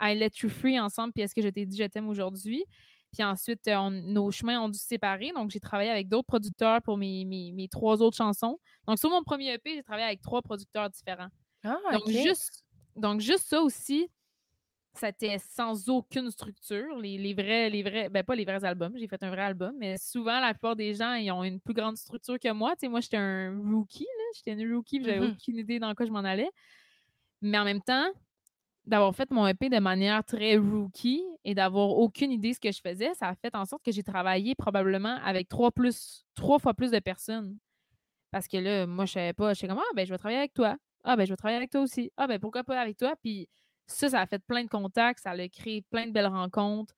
I 0.00 0.14
Let 0.14 0.30
You 0.40 0.48
Free 0.48 0.78
ensemble, 0.78 1.12
puis 1.12 1.24
Est-ce 1.24 1.34
que 1.34 1.42
je 1.42 1.48
t'ai 1.48 1.66
dit 1.66 1.76
je 1.76 1.82
t'aime 1.82 2.08
aujourd'hui? 2.08 2.64
Puis 3.12 3.24
ensuite, 3.24 3.66
euh, 3.66 3.90
nos 3.90 4.30
chemins 4.30 4.60
ont 4.60 4.68
dû 4.68 4.78
se 4.78 4.86
séparer. 4.86 5.32
Donc, 5.34 5.50
j'ai 5.50 5.58
travaillé 5.58 5.90
avec 5.90 6.08
d'autres 6.08 6.28
producteurs 6.28 6.80
pour 6.82 6.96
mes, 6.96 7.24
mes, 7.24 7.68
trois 7.68 8.00
autres 8.00 8.16
chansons. 8.16 8.60
Donc, 8.86 9.00
sur 9.00 9.10
mon 9.10 9.24
premier 9.24 9.54
EP, 9.54 9.74
j'ai 9.74 9.82
travaillé 9.82 10.06
avec 10.06 10.20
trois 10.20 10.42
producteurs 10.42 10.90
différents. 10.90 11.30
Ah, 11.64 11.76
donc, 11.92 12.08
juste, 12.08 12.64
donc, 12.94 13.20
juste 13.20 13.48
ça 13.48 13.60
aussi, 13.60 14.08
c'était 14.98 15.38
sans 15.38 15.88
aucune 15.88 16.30
structure. 16.30 16.98
Les, 16.98 17.34
vrais, 17.34 17.70
les 17.70 17.82
vrais, 17.82 18.08
ben 18.08 18.22
pas 18.22 18.34
les 18.34 18.44
vrais 18.44 18.64
albums, 18.64 18.94
j'ai 18.96 19.08
fait 19.08 19.22
un 19.22 19.30
vrai 19.30 19.42
album, 19.42 19.72
mais 19.78 19.96
souvent, 19.98 20.40
la 20.40 20.52
plupart 20.52 20.76
des 20.76 20.94
gens, 20.94 21.14
ils 21.14 21.30
ont 21.30 21.44
une 21.44 21.60
plus 21.60 21.74
grande 21.74 21.96
structure 21.96 22.38
que 22.38 22.52
moi. 22.52 22.72
Tu 22.72 22.80
sais, 22.80 22.88
moi, 22.88 23.00
j'étais 23.00 23.16
un 23.16 23.58
rookie, 23.70 24.06
J'étais 24.34 24.52
une 24.52 24.74
rookie, 24.74 25.02
j'avais 25.02 25.20
mmh 25.20 25.32
aucune 25.32 25.56
idée 25.56 25.78
dans 25.78 25.94
quoi 25.94 26.06
je 26.06 26.12
m'en 26.12 26.18
allais. 26.18 26.50
Mais 27.40 27.58
en 27.58 27.64
même 27.64 27.80
temps, 27.80 28.08
d'avoir 28.84 29.14
fait 29.14 29.30
mon 29.30 29.46
EP 29.46 29.68
de 29.68 29.78
manière 29.78 30.24
très 30.24 30.56
rookie 30.56 31.24
et 31.44 31.54
d'avoir 31.54 31.90
aucune 31.90 32.32
idée 32.32 32.50
de 32.50 32.54
ce 32.54 32.60
que 32.60 32.72
je 32.72 32.80
faisais, 32.80 33.14
ça 33.14 33.28
a 33.28 33.34
fait 33.34 33.54
en 33.54 33.64
sorte 33.64 33.84
que 33.84 33.92
j'ai 33.92 34.02
travaillé 34.02 34.54
probablement 34.54 35.18
avec 35.24 35.48
trois, 35.48 35.70
plus, 35.70 36.24
trois 36.34 36.58
fois 36.58 36.74
plus 36.74 36.90
de 36.90 36.98
personnes. 36.98 37.56
Parce 38.30 38.46
que 38.46 38.56
là, 38.58 38.86
moi, 38.86 39.06
je 39.06 39.12
savais 39.12 39.32
pas. 39.32 39.54
Je 39.54 39.58
suis 39.58 39.68
comme, 39.68 39.78
ah, 39.78 39.94
ben, 39.94 40.06
je 40.06 40.12
vais 40.12 40.18
travailler 40.18 40.38
avec 40.38 40.54
toi. 40.54 40.76
Ah, 41.04 41.16
ben, 41.16 41.24
je 41.24 41.32
vais 41.32 41.36
travailler 41.36 41.56
avec 41.56 41.70
toi 41.70 41.80
aussi. 41.80 42.10
Ah, 42.16 42.26
ben, 42.26 42.38
pourquoi 42.38 42.64
pas 42.64 42.80
avec 42.80 42.96
toi? 42.96 43.14
Puis 43.22 43.48
ça, 43.88 44.10
ça 44.10 44.20
a 44.20 44.26
fait 44.26 44.38
plein 44.38 44.62
de 44.62 44.68
contacts, 44.68 45.20
ça 45.20 45.30
a 45.30 45.48
créé 45.48 45.82
plein 45.82 46.06
de 46.06 46.12
belles 46.12 46.26
rencontres. 46.26 46.94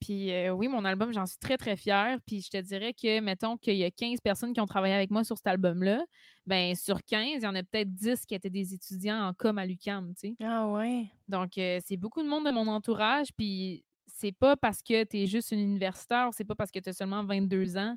puis 0.00 0.32
oui, 0.50 0.68
mon 0.68 0.84
album, 0.84 1.12
j'en 1.12 1.26
suis 1.26 1.38
très, 1.38 1.56
très 1.56 1.76
fière. 1.76 2.18
Puis 2.26 2.42
je 2.42 2.50
te 2.50 2.56
dirais 2.60 2.94
que, 2.94 3.20
mettons 3.20 3.56
qu'il 3.56 3.76
y 3.76 3.84
a 3.84 3.90
15 3.90 4.20
personnes 4.20 4.52
qui 4.52 4.60
ont 4.60 4.66
travaillé 4.66 4.94
avec 4.94 5.10
moi 5.10 5.24
sur 5.24 5.36
cet 5.36 5.46
album-là, 5.48 6.04
ben 6.46 6.74
sur 6.74 7.02
15, 7.02 7.26
il 7.36 7.42
y 7.42 7.46
en 7.46 7.54
a 7.54 7.62
peut-être 7.62 7.92
10 7.92 8.26
qui 8.26 8.34
étaient 8.34 8.50
des 8.50 8.74
étudiants 8.74 9.28
en 9.28 9.32
com 9.34 9.58
à 9.58 9.66
l'UQAM, 9.66 10.14
tu 10.14 10.28
sais. 10.28 10.36
Ah 10.42 10.68
ouais. 10.68 11.06
Donc, 11.28 11.52
c'est 11.54 11.96
beaucoup 11.96 12.22
de 12.22 12.28
monde 12.28 12.46
de 12.46 12.50
mon 12.50 12.68
entourage. 12.68 13.28
Puis 13.36 13.84
c'est 14.06 14.32
pas 14.32 14.56
parce 14.56 14.82
que 14.82 15.04
tu 15.04 15.18
es 15.18 15.26
juste 15.26 15.50
une 15.52 15.60
universitaire, 15.60 16.28
c'est 16.32 16.44
pas 16.44 16.54
parce 16.54 16.70
que 16.70 16.78
tu 16.78 16.90
as 16.90 16.92
seulement 16.92 17.24
22 17.24 17.76
ans 17.76 17.96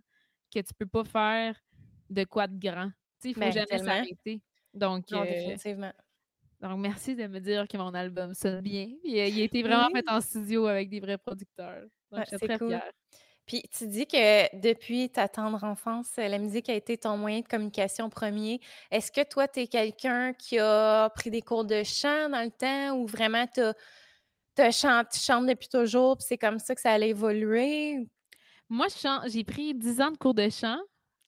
que 0.53 0.59
tu 0.59 0.73
peux 0.73 0.87
pas 0.87 1.03
faire 1.03 1.61
de 2.09 2.23
quoi 2.23 2.47
de 2.47 2.57
grand. 2.57 2.87
Tu 2.87 2.93
sais, 3.19 3.29
il 3.29 3.33
faut 3.33 3.41
ben, 3.41 3.51
jamais 3.51 3.77
s'arrêter. 3.77 4.41
Donc, 4.73 5.11
non, 5.11 5.23
définitivement. 5.23 5.91
Donc, 6.61 6.79
merci 6.79 7.15
de 7.15 7.27
me 7.27 7.39
dire 7.39 7.67
que 7.67 7.77
mon 7.77 7.93
album 7.93 8.33
sonne 8.33 8.61
bien. 8.61 8.87
Il 9.03 9.19
a, 9.19 9.25
été 9.25 9.61
vraiment 9.61 9.89
fait 9.93 10.09
en 10.09 10.21
studio 10.21 10.65
avec 10.65 10.89
des 10.89 10.99
vrais 10.99 11.17
producteurs. 11.17 11.83
Donc, 12.11 12.23
je 12.31 12.37
suis 12.37 12.47
très 12.47 12.57
fière. 12.57 12.91
Puis 13.47 13.63
tu 13.75 13.87
dis 13.87 14.05
que 14.05 14.59
depuis 14.59 15.09
ta 15.09 15.29
tendre 15.29 15.63
enfance, 15.63 16.11
la 16.17 16.37
musique 16.37 16.67
a 16.67 16.73
été 16.73 16.97
ton 16.97 17.15
moyen 17.15 17.39
de 17.39 17.47
communication 17.47 18.09
premier. 18.09 18.59
Est-ce 18.91 19.09
que 19.09 19.23
toi, 19.23 19.47
tu 19.47 19.61
es 19.61 19.67
quelqu'un 19.67 20.33
qui 20.33 20.59
a 20.59 21.09
pris 21.11 21.31
des 21.31 21.41
cours 21.41 21.63
de 21.63 21.81
chant 21.83 22.29
dans 22.29 22.43
le 22.43 22.51
temps 22.51 22.97
ou 22.97 23.07
vraiment 23.07 23.45
tu 23.47 23.61
chantes, 24.71 25.15
chantes 25.15 25.45
depuis 25.45 25.69
toujours 25.69 26.17
puis 26.17 26.25
c'est 26.27 26.37
comme 26.37 26.59
ça 26.59 26.75
que 26.75 26.81
ça 26.81 26.91
allait 26.91 27.09
évoluer? 27.09 28.05
Moi, 28.67 28.87
j'ai 29.27 29.45
pris 29.45 29.73
10 29.73 30.01
ans 30.01 30.11
de 30.11 30.17
cours 30.17 30.33
de 30.33 30.49
chant 30.49 30.79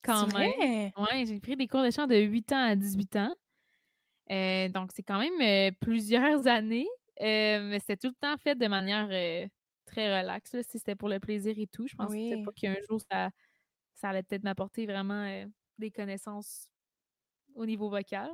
quand 0.02 0.30
même. 0.36 0.90
Oui, 0.98 1.26
j'ai 1.26 1.40
pris 1.40 1.56
des 1.56 1.66
cours 1.66 1.82
de 1.82 1.90
chant 1.90 2.06
de 2.06 2.16
8 2.16 2.52
ans 2.52 2.66
à 2.66 2.76
18 2.76 3.16
ans. 3.16 3.34
Euh, 4.30 4.68
donc, 4.68 4.90
c'est 4.94 5.02
quand 5.02 5.18
même 5.18 5.40
euh, 5.40 5.74
plusieurs 5.80 6.46
années, 6.46 6.88
euh, 7.20 7.60
mais 7.68 7.80
c'était 7.80 7.96
tout 7.96 8.08
le 8.08 8.14
temps 8.20 8.36
fait 8.38 8.54
de 8.54 8.66
manière 8.66 9.08
très 9.86 10.20
relaxe, 10.20 10.56
si 10.62 10.78
c'était 10.78 10.94
pour 10.94 11.08
le 11.08 11.18
plaisir 11.18 11.54
et 11.58 11.66
tout. 11.66 11.86
Je 11.86 11.96
pense 11.96 12.12
pas 12.12 12.52
qu'un 12.52 12.76
jour, 12.88 13.00
ça, 13.10 13.30
ça 13.94 14.10
allait 14.10 14.22
peut-être 14.22 14.44
m'apporter 14.44 14.86
vraiment 14.86 15.44
des 15.78 15.90
connaissances 15.90 16.68
au 17.54 17.66
niveau 17.66 17.90
vocal. 17.90 18.30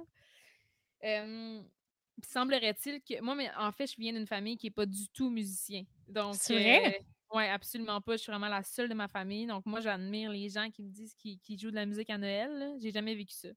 semblerait-il 2.22 3.00
que. 3.02 3.20
Moi, 3.22 3.34
mais 3.34 3.50
en 3.58 3.72
fait, 3.72 3.86
je 3.86 3.96
viens 3.98 4.12
d'une 4.12 4.26
famille 4.26 4.58
qui 4.58 4.66
n'est 4.66 4.72
pas 4.72 4.86
du 4.86 5.08
tout 5.08 5.30
musicien. 5.30 5.84
Donc. 6.08 6.34
C'est 6.34 6.54
vrai? 6.54 7.06
Oui, 7.34 7.42
absolument 7.44 8.00
pas. 8.00 8.12
Je 8.12 8.22
suis 8.22 8.30
vraiment 8.30 8.48
la 8.48 8.62
seule 8.62 8.88
de 8.88 8.94
ma 8.94 9.08
famille. 9.08 9.46
Donc, 9.46 9.66
moi, 9.66 9.80
j'admire 9.80 10.30
les 10.30 10.48
gens 10.48 10.70
qui 10.70 10.82
me 10.82 10.90
disent 10.90 11.14
qu'ils 11.14 11.58
jouent 11.58 11.70
de 11.70 11.74
la 11.74 11.86
musique 11.86 12.08
à 12.10 12.18
Noël. 12.18 12.76
J'ai 12.80 12.92
jamais 12.92 13.14
vécu 13.14 13.34
ça. 13.34 13.48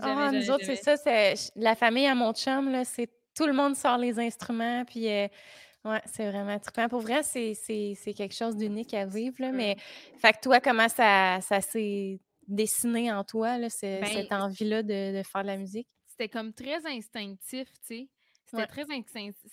Ah, 0.00 0.30
nous 0.32 0.50
autres, 0.50 0.64
c'est 0.64 0.76
ça. 0.76 0.96
C'est 0.96 1.34
la 1.56 1.74
famille 1.74 2.06
à 2.06 2.14
mon 2.14 2.32
chum, 2.32 2.70
là, 2.70 2.84
c'est 2.84 3.10
tout 3.34 3.46
le 3.46 3.52
monde 3.52 3.76
sort 3.76 3.98
les 3.98 4.18
instruments. 4.18 4.84
Puis, 4.84 5.08
euh, 5.08 5.28
ouais, 5.84 6.00
c'est 6.06 6.30
vraiment 6.30 6.58
trippant. 6.58 6.88
Pour 6.88 7.00
vrai, 7.00 7.22
c'est 7.22 7.96
quelque 8.16 8.34
chose 8.34 8.56
d'unique 8.56 8.94
à 8.94 9.06
vivre. 9.06 9.36
Là, 9.38 9.52
mais, 9.52 9.76
fait 10.18 10.32
que 10.32 10.40
toi, 10.42 10.60
comment 10.60 10.88
ça, 10.88 11.40
ça 11.40 11.60
s'est 11.60 12.20
dessiné 12.46 13.12
en 13.12 13.24
toi, 13.24 13.58
là, 13.58 13.68
ben 13.82 14.04
cette 14.06 14.32
envie-là 14.32 14.82
de, 14.82 15.18
de 15.18 15.22
faire 15.22 15.42
de 15.42 15.48
la 15.48 15.56
musique? 15.56 15.88
C'était 16.06 16.28
comme 16.28 16.52
très 16.52 16.84
instinctif, 16.86 17.68
tu 17.72 17.78
sais. 17.82 18.08
C'était 18.50 18.66
très 18.66 18.86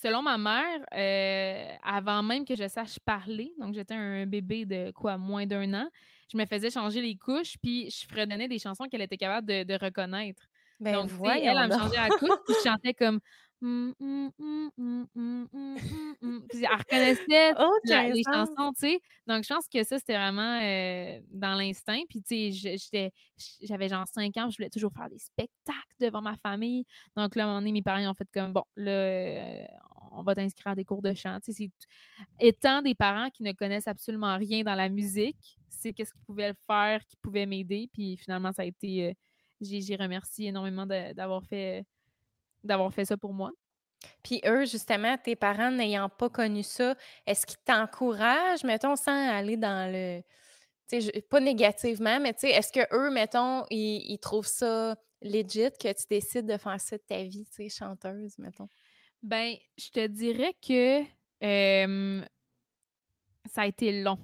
Selon 0.02 0.22
ma 0.22 0.38
mère, 0.38 0.86
euh, 0.94 1.76
avant 1.84 2.24
même 2.24 2.46
que 2.46 2.56
je 2.56 2.68
sache 2.68 2.98
parler, 3.00 3.54
donc 3.60 3.74
j'étais 3.74 3.94
un 3.94 4.26
bébé 4.26 4.66
de 4.66 4.92
quoi, 4.92 5.18
moins 5.18 5.46
d'un 5.46 5.74
an, 5.74 5.90
je 6.32 6.38
me 6.38 6.46
faisais 6.46 6.70
changer 6.70 7.02
les 7.02 7.16
couches, 7.16 7.56
puis 7.62 7.90
je 7.90 8.06
fredonnais 8.08 8.48
des 8.48 8.60
chansons 8.60 8.86
qu'elle 8.86 9.02
était 9.02 9.18
capable 9.18 9.48
de, 9.48 9.84
reconnaître. 9.84 10.44
Ben, 10.80 10.94
donc, 10.94 11.10
elle, 11.24 11.46
elle, 11.46 11.70
me 11.70 11.74
changeait 11.74 11.96
la 11.96 12.10
couche, 12.10 12.40
puis 12.46 12.56
je 12.60 12.64
chantais 12.70 12.94
comme 12.94 13.20
Mmh, 13.62 13.94
mmh, 14.00 14.30
mmh, 14.78 16.40
puis 16.50 16.64
elle 16.64 16.78
reconnaissait 16.78 17.54
oh, 17.60 17.80
les 18.14 18.24
chansons, 18.24 18.74
tu 18.74 18.82
sais. 18.82 19.00
Donc, 19.28 19.44
je 19.44 19.54
pense 19.54 19.68
que 19.68 19.84
ça, 19.84 19.98
c'était 19.98 20.18
vraiment 20.18 20.60
euh, 20.62 21.20
dans 21.32 21.56
l'instinct. 21.56 22.02
Puis, 22.10 22.22
tu 22.22 22.54
sais, 22.54 23.12
j'avais 23.62 23.88
genre 23.88 24.06
5 24.08 24.36
ans, 24.38 24.50
je 24.50 24.58
voulais 24.58 24.70
toujours 24.70 24.92
faire 24.94 25.10
des 25.10 25.18
spectacles 25.18 25.96
devant 26.00 26.22
ma 26.22 26.36
famille. 26.36 26.86
Donc, 27.16 27.36
là, 27.36 27.44
à 27.44 27.46
un 27.46 27.50
moment 27.50 27.62
donné, 27.62 27.72
mes 27.72 27.82
parents 27.82 28.08
ont 28.08 28.14
fait 28.14 28.28
comme, 28.34 28.52
bon, 28.52 28.66
là, 28.76 28.92
euh, 28.92 29.64
on 30.12 30.22
va 30.22 30.36
t'inscrire 30.36 30.74
à 30.74 30.76
des 30.76 30.86
cours 30.86 31.02
de 31.02 31.14
chant. 31.14 31.40
Tu 31.44 31.54
sais, 31.54 31.72
étant 32.40 32.82
des 32.82 32.94
parents 32.94 33.30
qui 33.30 33.44
ne 33.44 33.54
connaissent 33.54 33.88
absolument 33.88 34.38
rien 34.38 34.64
dans 34.64 34.76
la 34.76 34.90
musique, 34.90 35.58
qu'est-ce 35.94 36.12
qu'ils 36.12 36.26
pouvaient 36.26 36.54
faire, 36.68 37.06
qui 37.06 37.16
pouvait 37.18 37.46
m'aider. 37.46 37.90
Puis, 37.94 38.18
finalement, 38.18 38.52
ça 38.52 38.64
a 38.64 38.66
été... 38.66 39.10
Euh, 39.10 39.14
j'ai 39.62 39.96
remercié 39.96 40.50
énormément 40.50 40.86
d'avoir 40.86 41.44
fait 41.46 41.86
d'avoir 42.66 42.94
fait 42.94 43.06
ça 43.06 43.16
pour 43.16 43.34
moi. 43.34 43.52
Puis 44.24 44.42
eux, 44.46 44.66
justement, 44.66 45.18
tes 45.18 45.36
parents 45.36 45.72
n'ayant 45.72 46.10
pas 46.10 46.30
connu 46.30 46.64
ça, 46.64 46.96
est-ce 47.26 47.46
qu'ils 47.46 47.60
t'encouragent, 47.64 48.64
mettons, 48.64 48.96
sans 48.96 49.30
aller 49.30 49.58
dans 49.58 49.92
le. 49.92 50.22
sais, 50.88 51.22
pas 51.30 51.40
négativement, 51.40 52.20
mais 52.20 52.36
est-ce 52.42 52.72
que 52.72 52.88
eux, 52.94 53.12
mettons, 53.12 53.64
ils, 53.70 54.18
trouvent 54.20 54.48
ça 54.48 54.96
legit 55.22 55.72
que 55.80 55.92
tu 55.94 56.06
décides 56.10 56.46
de 56.46 56.58
faire 56.58 56.80
ça 56.80 56.98
de 56.98 57.04
ta 57.04 57.24
vie, 57.24 57.46
tu 57.46 57.70
sais, 57.70 57.70
chanteuse, 57.70 58.38
mettons? 58.38 58.68
Ben, 59.24 59.56
je 59.78 59.90
te 59.90 60.06
dirais 60.08 60.56
que 60.62 61.04
ça 63.52 63.62
a 63.62 63.68
été 63.68 64.04
long. 64.04 64.20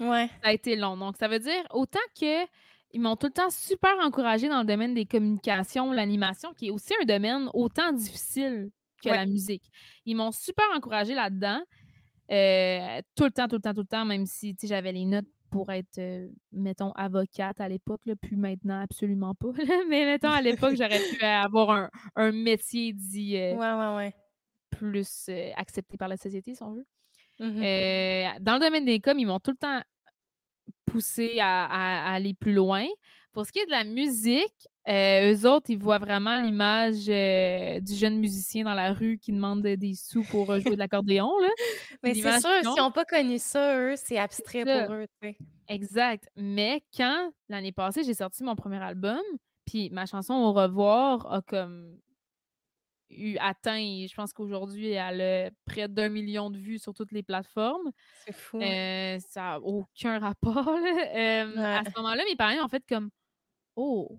Ouais. 0.00 0.28
Ça 0.42 0.48
a 0.48 0.52
été 0.52 0.76
long. 0.76 0.96
Donc, 0.96 1.16
ça 1.16 1.28
veut 1.28 1.38
dire 1.38 1.62
autant 1.70 2.00
que 2.18 2.46
ils 2.92 3.00
m'ont 3.00 3.16
tout 3.16 3.26
le 3.26 3.32
temps 3.32 3.50
super 3.50 3.94
encouragé 4.00 4.48
dans 4.48 4.60
le 4.60 4.66
domaine 4.66 4.94
des 4.94 5.06
communications, 5.06 5.92
l'animation, 5.92 6.52
qui 6.54 6.68
est 6.68 6.70
aussi 6.70 6.92
un 7.00 7.04
domaine 7.04 7.48
autant 7.54 7.92
difficile 7.92 8.70
que 9.02 9.08
la 9.08 9.26
musique. 9.26 9.70
Ils 10.04 10.16
m'ont 10.16 10.32
super 10.32 10.64
encouragé 10.74 11.14
là-dedans. 11.14 11.60
Euh, 12.30 13.00
tout 13.16 13.24
le 13.24 13.30
temps, 13.30 13.48
tout 13.48 13.56
le 13.56 13.62
temps, 13.62 13.74
tout 13.74 13.80
le 13.80 13.86
temps, 13.86 14.04
même 14.04 14.26
si 14.26 14.56
j'avais 14.62 14.92
les 14.92 15.04
notes 15.04 15.26
pour 15.50 15.70
être, 15.70 15.98
euh, 15.98 16.28
mettons, 16.52 16.92
avocate 16.92 17.60
à 17.60 17.68
l'époque, 17.68 18.02
puis 18.20 18.36
maintenant, 18.36 18.80
absolument 18.80 19.34
pas. 19.34 19.48
Mais 19.88 20.04
mettons, 20.04 20.30
à 20.30 20.40
l'époque, 20.40 20.74
j'aurais 20.76 21.00
pu 21.00 21.24
avoir 21.24 21.90
un, 22.14 22.32
métier 22.32 22.92
dit 22.92 23.36
euh, 23.36 24.10
plus 24.70 25.28
accepté 25.56 25.96
par 25.96 26.08
la 26.08 26.16
société, 26.16 26.54
si 26.54 26.62
on 26.62 26.74
veut. 26.74 26.86
Mm-hmm. 27.40 28.42
dans 28.42 28.54
le 28.54 28.60
domaine 28.60 28.84
des 28.84 29.00
coms, 29.00 29.18
ils 29.18 29.26
m'ont 29.26 29.40
tout 29.40 29.52
le 29.52 29.56
temps 29.56 29.80
poussé 30.86 31.38
à, 31.40 32.12
aller 32.12 32.34
plus 32.34 32.52
loin. 32.52 32.86
Pour 33.32 33.46
ce 33.46 33.52
qui 33.52 33.60
est 33.60 33.66
de 33.66 33.70
la 33.70 33.84
musique, 33.84 34.68
euh, 34.88 35.32
eux 35.32 35.48
autres, 35.48 35.70
ils 35.70 35.78
voient 35.78 35.98
vraiment 35.98 36.40
l'image 36.40 37.08
euh, 37.08 37.78
du 37.80 37.94
jeune 37.94 38.18
musicien 38.18 38.64
dans 38.64 38.74
la 38.74 38.92
rue 38.92 39.18
qui 39.18 39.30
demande 39.30 39.62
des 39.62 39.94
sous 39.94 40.24
pour 40.24 40.46
jouer 40.58 40.72
de 40.72 40.78
l'accordéon. 40.78 41.30
Mais 42.02 42.14
c'est 42.14 42.40
sûr, 42.40 42.50
s'ils 42.62 42.82
n'ont 42.82 42.90
pas 42.90 43.04
connu 43.04 43.38
ça, 43.38 43.78
eux, 43.78 43.94
c'est 43.96 44.18
abstrait 44.18 44.64
pour 44.64 44.94
eux. 44.94 45.06
Exact. 45.68 46.28
Mais 46.36 46.82
quand, 46.96 47.30
l'année 47.48 47.72
passée, 47.72 48.02
j'ai 48.02 48.14
sorti 48.14 48.42
mon 48.42 48.56
premier 48.56 48.82
album, 48.82 49.20
puis 49.64 49.90
ma 49.90 50.06
chanson 50.06 50.34
Au 50.34 50.52
revoir 50.52 51.32
a 51.32 51.40
comme 51.42 51.96
eu 53.10 53.36
atteint, 53.38 54.06
je 54.08 54.14
pense 54.14 54.32
qu'aujourd'hui, 54.32 54.90
elle 54.90 55.20
a 55.20 55.50
près 55.64 55.88
d'un 55.88 56.08
million 56.08 56.50
de 56.50 56.58
vues 56.58 56.78
sur 56.78 56.94
toutes 56.94 57.12
les 57.12 57.22
plateformes. 57.22 57.90
C'est 58.24 58.32
fou. 58.32 58.60
Euh, 58.60 59.18
ça 59.18 59.40
n'a 59.40 59.60
aucun 59.60 60.18
rapport. 60.18 60.68
Euh, 60.68 61.56
à 61.56 61.82
ce 61.84 61.96
moment-là, 61.96 62.22
mes 62.28 62.36
parents 62.36 62.64
ont 62.64 62.68
fait 62.68 62.84
comme 62.88 63.10
Oh, 63.76 64.18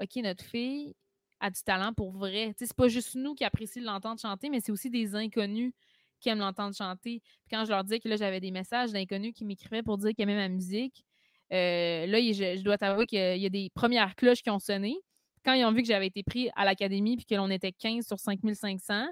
OK, 0.00 0.16
notre 0.16 0.44
fille 0.44 0.94
a 1.40 1.50
du 1.50 1.60
talent 1.62 1.92
pour 1.92 2.12
vrai. 2.12 2.54
C'est 2.56 2.72
pas 2.74 2.88
juste 2.88 3.14
nous 3.16 3.34
qui 3.34 3.44
apprécions 3.44 3.82
l'entendre 3.82 4.20
chanter, 4.20 4.50
mais 4.50 4.60
c'est 4.60 4.72
aussi 4.72 4.90
des 4.90 5.14
inconnus 5.14 5.72
qui 6.20 6.28
aiment 6.28 6.38
l'entendre 6.38 6.74
chanter. 6.76 7.20
Puis 7.20 7.50
quand 7.50 7.64
je 7.64 7.70
leur 7.70 7.82
disais 7.82 7.98
que 7.98 8.08
là, 8.08 8.16
j'avais 8.16 8.40
des 8.40 8.52
messages 8.52 8.92
d'inconnus 8.92 9.32
qui 9.34 9.44
m'écrivaient 9.44 9.82
pour 9.82 9.98
dire 9.98 10.10
qu'ils 10.10 10.22
aimaient 10.22 10.36
ma 10.36 10.48
musique, 10.48 11.04
euh, 11.52 12.06
là, 12.06 12.18
je, 12.20 12.56
je 12.56 12.62
dois 12.62 12.78
t'avouer 12.78 13.06
qu'il 13.06 13.38
y 13.38 13.46
a 13.46 13.50
des 13.50 13.70
premières 13.74 14.14
cloches 14.14 14.42
qui 14.42 14.50
ont 14.50 14.60
sonné 14.60 14.96
quand 15.44 15.54
ils 15.54 15.64
ont 15.64 15.72
vu 15.72 15.82
que 15.82 15.88
j'avais 15.88 16.06
été 16.06 16.22
pris 16.22 16.50
à 16.56 16.64
l'académie 16.64 17.16
puis 17.16 17.26
que 17.26 17.34
l'on 17.34 17.50
était 17.50 17.72
15 17.72 18.06
sur 18.06 18.18
5500, 18.18 19.06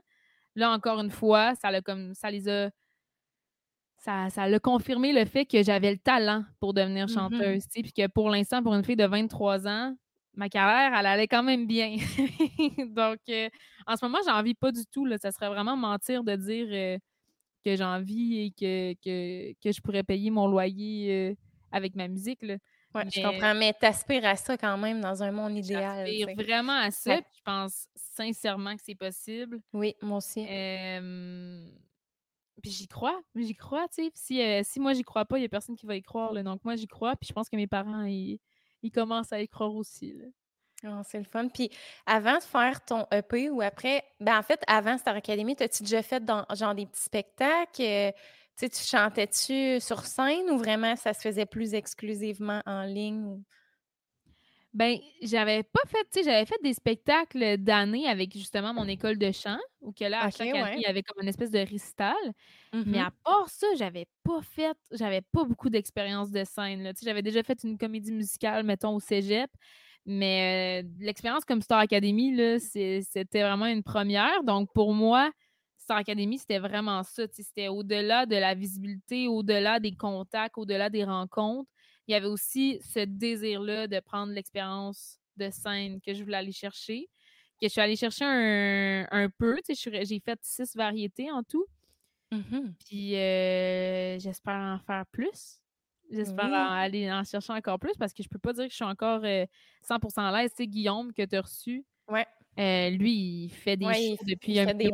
là, 0.57 0.71
encore 0.71 1.01
une 1.01 1.11
fois, 1.11 1.55
ça, 1.55 1.69
a 1.69 1.81
comme, 1.81 2.15
ça 2.15 2.31
les 2.31 2.49
a. 2.49 2.71
Ça, 3.99 4.31
ça 4.31 4.45
a 4.45 4.59
confirmé 4.59 5.13
le 5.13 5.27
fait 5.27 5.45
que 5.45 5.63
j'avais 5.63 5.91
le 5.91 5.99
talent 5.99 6.45
pour 6.59 6.73
devenir 6.73 7.07
mm-hmm. 7.07 7.15
chanteuse, 7.15 7.67
puis 7.69 7.93
que 7.93 8.07
pour 8.07 8.31
l'instant, 8.31 8.63
pour 8.63 8.75
une 8.75 8.83
fille 8.83 8.97
de 8.97 9.05
23 9.05 9.69
ans, 9.69 9.95
ma 10.35 10.49
carrière, 10.49 10.99
elle 10.99 11.07
allait 11.07 11.29
quand 11.29 11.43
même 11.43 11.67
bien. 11.67 11.97
Donc, 12.97 13.19
euh, 13.29 13.49
en 13.87 13.97
ce 13.97 14.05
moment, 14.05 14.19
j'en 14.25 14.37
envie 14.37 14.55
pas 14.55 14.73
du 14.73 14.87
tout. 14.87 15.05
Là. 15.05 15.19
Ça 15.19 15.31
serait 15.33 15.49
vraiment 15.49 15.77
mentir 15.77 16.25
de 16.25 16.35
dire 16.37 16.69
euh, 16.71 16.99
que 17.65 17.77
j'ai 17.77 17.85
envie 17.85 18.39
et 18.39 18.51
que, 18.51 18.95
que, 18.95 19.73
je 19.73 19.81
pourrais 19.81 20.03
payer 20.03 20.31
mon 20.31 20.47
loyer 20.47 21.13
euh, 21.13 21.35
avec 21.73 21.95
ma 21.95 22.09
musique. 22.09 22.43
Là. 22.43 22.57
Oui, 22.95 23.03
je 23.15 23.23
comprends, 23.23 23.55
mais 23.55 23.73
tu 23.79 23.87
aspires 23.87 24.25
à 24.25 24.37
ça 24.37 24.57
quand 24.57 24.77
même 24.77 25.01
dans 25.01 25.23
un 25.23 25.31
monde 25.31 25.57
idéal. 25.57 26.07
J'aspire 26.07 26.35
vraiment 26.35 26.79
à 26.79 26.91
ça, 26.91 27.17
je 27.17 27.43
pense 27.45 27.87
sincèrement 27.95 28.75
que 28.77 28.83
c'est 28.85 28.97
possible. 28.97 29.61
Oui, 29.73 29.95
moi 30.03 30.19
aussi. 30.19 30.45
puis 32.63 32.71
j'y 32.71 32.89
crois, 32.89 33.21
j'y 33.35 33.55
crois, 33.55 33.87
tu 33.89 34.05
sais. 34.05 34.11
Si, 34.15 34.43
euh, 34.43 34.63
si 34.65 34.81
moi 34.81 34.93
j'y 34.93 35.03
crois 35.03 35.25
pas, 35.25 35.39
il 35.39 35.43
n'y 35.43 35.47
a 35.47 35.49
personne 35.49 35.77
qui 35.77 35.87
va 35.87 35.95
y 35.95 36.03
croire. 36.03 36.33
Là. 36.33 36.43
Donc 36.43 36.65
moi 36.65 36.75
j'y 36.77 36.89
crois, 36.89 37.15
puis 37.17 37.29
je 37.29 37.33
pense 37.33 37.49
que 37.49 37.57
mes 37.57 37.69
parents, 37.69 38.05
ils, 38.05 38.41
commencent 38.93 39.33
à 39.33 39.41
y 39.41 39.49
croire 39.49 39.75
aussi. 39.75 40.21
Oh, 40.85 41.03
c'est 41.07 41.19
le 41.19 41.25
fun. 41.25 41.49
Puis 41.49 41.71
avant 42.07 42.39
de 42.39 42.43
faire 42.43 42.85
ton 42.85 43.07
EP 43.13 43.51
ou 43.51 43.61
après, 43.61 44.03
ben 44.19 44.39
en 44.39 44.43
fait, 44.43 44.63
avant 44.67 44.99
Star 44.99 45.15
Academy, 45.15 45.55
as-tu 45.61 45.85
déjà 45.85 46.03
fait 46.03 46.25
dans, 46.25 46.45
genre 46.55 46.75
des 46.75 46.87
petits 46.87 47.03
spectacles? 47.03 48.15
Euh, 48.63 48.69
tu 48.69 48.85
chantais-tu 48.85 49.81
sur 49.81 50.05
scène 50.05 50.51
ou 50.51 50.59
vraiment 50.59 50.97
ça 50.97 51.15
se 51.15 51.21
faisait 51.21 51.47
plus 51.47 51.75
exclusivement 51.75 52.63
en 52.67 52.83
ligne? 52.85 53.43
Ben, 54.73 54.99
j'avais 55.21 55.65
pas 55.65 55.81
fait, 55.89 56.05
tu 56.13 56.21
sais, 56.21 56.23
j'avais 56.23 56.47
fait 56.47 56.59
des 56.63 56.75
spectacles 56.75 57.59
d'année 57.59 58.07
avec 58.07 58.33
justement 58.35 58.73
mon 58.73 58.87
école 58.87 59.19
de 59.19 59.33
chant, 59.33 59.59
où 59.81 59.93
que 59.93 60.05
là, 60.05 60.23
à 60.23 60.31
chaque 60.31 60.55
année, 60.55 60.77
il 60.77 60.83
y 60.83 60.87
avait 60.87 61.03
comme 61.03 61.21
une 61.21 61.29
espèce 61.29 61.51
de 61.51 61.59
récital. 61.59 62.15
Mais 62.85 63.01
mmh 63.01 63.03
à 63.03 63.11
part 63.25 63.49
ça, 63.49 63.67
j'avais 63.77 64.07
pas 64.23 64.41
fait, 64.43 64.77
j'avais 64.93 65.23
pas 65.33 65.45
beaucoup 65.45 65.71
d'expérience 65.71 66.31
de 66.31 66.45
scène. 66.45 66.93
Tu 66.95 67.01
sais, 67.01 67.07
j'avais 67.07 67.23
déjà 67.23 67.43
fait 67.43 67.59
une 67.65 67.79
comédie 67.79 68.13
musicale, 68.13 68.65
mettons, 68.65 68.95
au 68.95 69.01
cégep. 69.01 69.51
Mais 70.07 70.83
euh, 70.83 70.89
l'expérience 71.01 71.45
comme 71.45 71.63
Star 71.63 71.81
Academy, 71.81 72.35
là, 72.35 72.59
c'était 72.59 73.43
vraiment 73.43 73.67
une 73.67 73.83
première. 73.83 74.45
Donc, 74.45 74.73
pour 74.73 74.95
moi, 74.95 75.31
Star 75.91 75.99
Academy, 75.99 76.39
c'était 76.39 76.61
vraiment 76.61 77.03
ça. 77.03 77.25
C'était 77.33 77.67
au-delà 77.67 78.25
de 78.25 78.37
la 78.37 78.55
visibilité, 78.55 79.27
au-delà 79.27 79.81
des 79.81 79.91
contacts, 79.91 80.57
au-delà 80.57 80.89
des 80.89 81.03
rencontres. 81.03 81.69
Il 82.07 82.13
y 82.13 82.15
avait 82.15 82.29
aussi 82.29 82.81
ce 82.81 83.01
désir-là 83.01 83.89
de 83.89 83.99
prendre 83.99 84.33
l'expérience 84.33 85.19
de 85.37 85.51
scène 85.51 86.01
que 86.01 86.15
je 86.15 86.23
voulais 86.23 86.37
aller 86.37 86.53
chercher, 86.53 87.09
que 87.61 87.67
je 87.67 87.71
suis 87.71 87.81
allée 87.81 87.97
chercher 87.97 88.25
un, 88.25 89.29
peu. 89.37 89.59
J'ai 89.69 90.21
fait 90.21 90.39
six 90.43 90.77
variétés 90.77 91.29
en 91.33 91.43
tout. 91.43 91.67
Mm-hmm. 92.31 92.73
Puis 92.87 93.17
euh, 93.17 94.17
j'espère 94.21 94.61
en 94.61 94.79
faire 94.79 95.05
plus. 95.11 95.61
J'espère 96.09 96.55
aller 96.55 97.11
en 97.11 97.25
chercher 97.25 97.53
encore 97.53 97.81
plus 97.81 97.97
parce 97.99 98.15
que 98.15 98.23
je 98.23 98.29
peux 98.29 98.39
pas 98.39 98.53
dire 98.53 98.67
que 98.67 98.71
je 98.71 98.77
suis 98.77 98.85
encore 98.85 99.23
100% 99.23 99.49
euh, 99.89 100.23
à 100.23 100.41
l'aise. 100.41 100.53
C'est 100.57 100.69
Guillaume 100.69 101.13
que 101.13 101.25
tu 101.25 101.35
as 101.35 101.41
reçu. 101.41 101.85
Ouais. 102.07 102.29
Euh, 102.59 102.91
lui, 102.91 103.45
il 103.45 103.49
fait 103.49 103.77
des 103.77 103.87
choses 103.87 104.19
depuis 104.27 104.59
un 104.59 104.75
des 104.75 104.91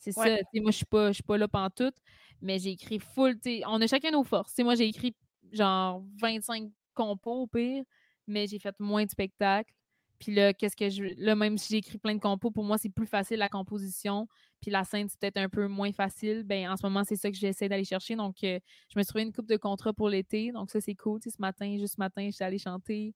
C'est 0.00 0.12
ça. 0.12 0.24
Moi, 0.54 0.70
je 0.70 0.76
suis 0.76 0.84
pas, 0.86 1.12
suis 1.12 1.22
pas 1.22 1.36
là 1.36 1.46
tout, 1.76 1.92
mais 2.40 2.58
j'ai 2.58 2.70
écrit 2.70 2.98
full. 2.98 3.38
On 3.66 3.80
a 3.80 3.86
chacun 3.86 4.10
nos 4.10 4.24
forces. 4.24 4.58
moi, 4.58 4.74
j'ai 4.74 4.88
écrit 4.88 5.14
genre 5.52 6.02
25 6.20 6.70
compos 6.94 7.42
au 7.42 7.46
pire, 7.46 7.84
mais 8.26 8.46
j'ai 8.46 8.58
fait 8.58 8.74
moins 8.80 9.04
de 9.04 9.10
spectacles. 9.10 9.72
Puis 10.18 10.34
là, 10.34 10.52
qu'est-ce 10.52 10.76
que 10.76 10.90
je. 10.90 11.02
Là, 11.16 11.34
même 11.34 11.56
si 11.56 11.68
j'ai 11.72 11.78
écrit 11.78 11.98
plein 11.98 12.14
de 12.14 12.20
compos, 12.20 12.50
pour 12.50 12.64
moi, 12.64 12.76
c'est 12.76 12.90
plus 12.90 13.06
facile 13.06 13.38
la 13.38 13.48
composition. 13.48 14.28
Puis 14.60 14.70
la 14.70 14.84
scène, 14.84 15.08
c'est 15.08 15.18
peut-être 15.18 15.38
un 15.38 15.48
peu 15.48 15.66
moins 15.66 15.92
facile. 15.92 16.42
Ben, 16.42 16.70
en 16.70 16.76
ce 16.76 16.84
moment, 16.84 17.04
c'est 17.04 17.16
ça 17.16 17.30
que 17.30 17.36
j'essaie 17.36 17.70
d'aller 17.70 17.84
chercher. 17.84 18.16
Donc, 18.16 18.44
euh, 18.44 18.60
je 18.92 18.98
me 18.98 19.02
suis 19.02 19.08
trouvé 19.08 19.22
une 19.24 19.32
coupe 19.32 19.48
de 19.48 19.56
contrat 19.56 19.94
pour 19.94 20.10
l'été. 20.10 20.52
Donc, 20.52 20.70
ça, 20.70 20.80
c'est 20.80 20.94
cool. 20.94 21.20
ce 21.22 21.30
matin, 21.38 21.74
juste 21.78 21.94
ce 21.94 22.00
matin, 22.00 22.26
je 22.26 22.32
suis 22.34 22.44
allée 22.44 22.58
chanter. 22.58 23.14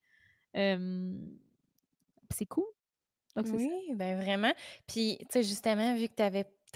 c'est 0.54 2.46
cool. 2.48 2.64
oui, 3.36 3.92
ben 3.94 4.18
vraiment. 4.18 4.54
Puis, 4.86 5.18
tu 5.20 5.26
sais, 5.30 5.42
justement, 5.42 5.94
vu 5.96 6.08
que 6.08 6.14
tu 6.14 6.22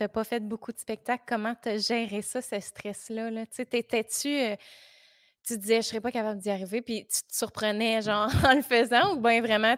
n'avais 0.03 0.13
pas 0.13 0.25
fait 0.25 0.41
beaucoup 0.41 0.73
de 0.73 0.79
spectacles, 0.79 1.25
comment 1.27 1.55
tu 1.61 1.69
as 1.69 1.79
géré 1.79 2.23
ça, 2.23 2.41
ce 2.41 2.59
stress-là? 2.59 3.31
Là? 3.31 3.47
Tu 3.47 3.57
sais, 3.57 3.65
t'étais-tu. 3.67 4.29
Euh, 4.29 4.57
tu 5.49 5.57
disais, 5.57 5.77
je 5.77 5.87
serais 5.89 6.01
pas 6.01 6.13
capable 6.13 6.41
d'y 6.41 6.51
arriver, 6.51 6.83
puis 6.83 7.07
tu 7.07 7.23
te 7.23 7.35
surprenais, 7.35 8.03
genre, 8.03 8.29
en 8.47 8.55
le 8.55 8.63
faisant, 8.63 9.15
ou 9.15 9.21
bien 9.21 9.41
vraiment, 9.41 9.75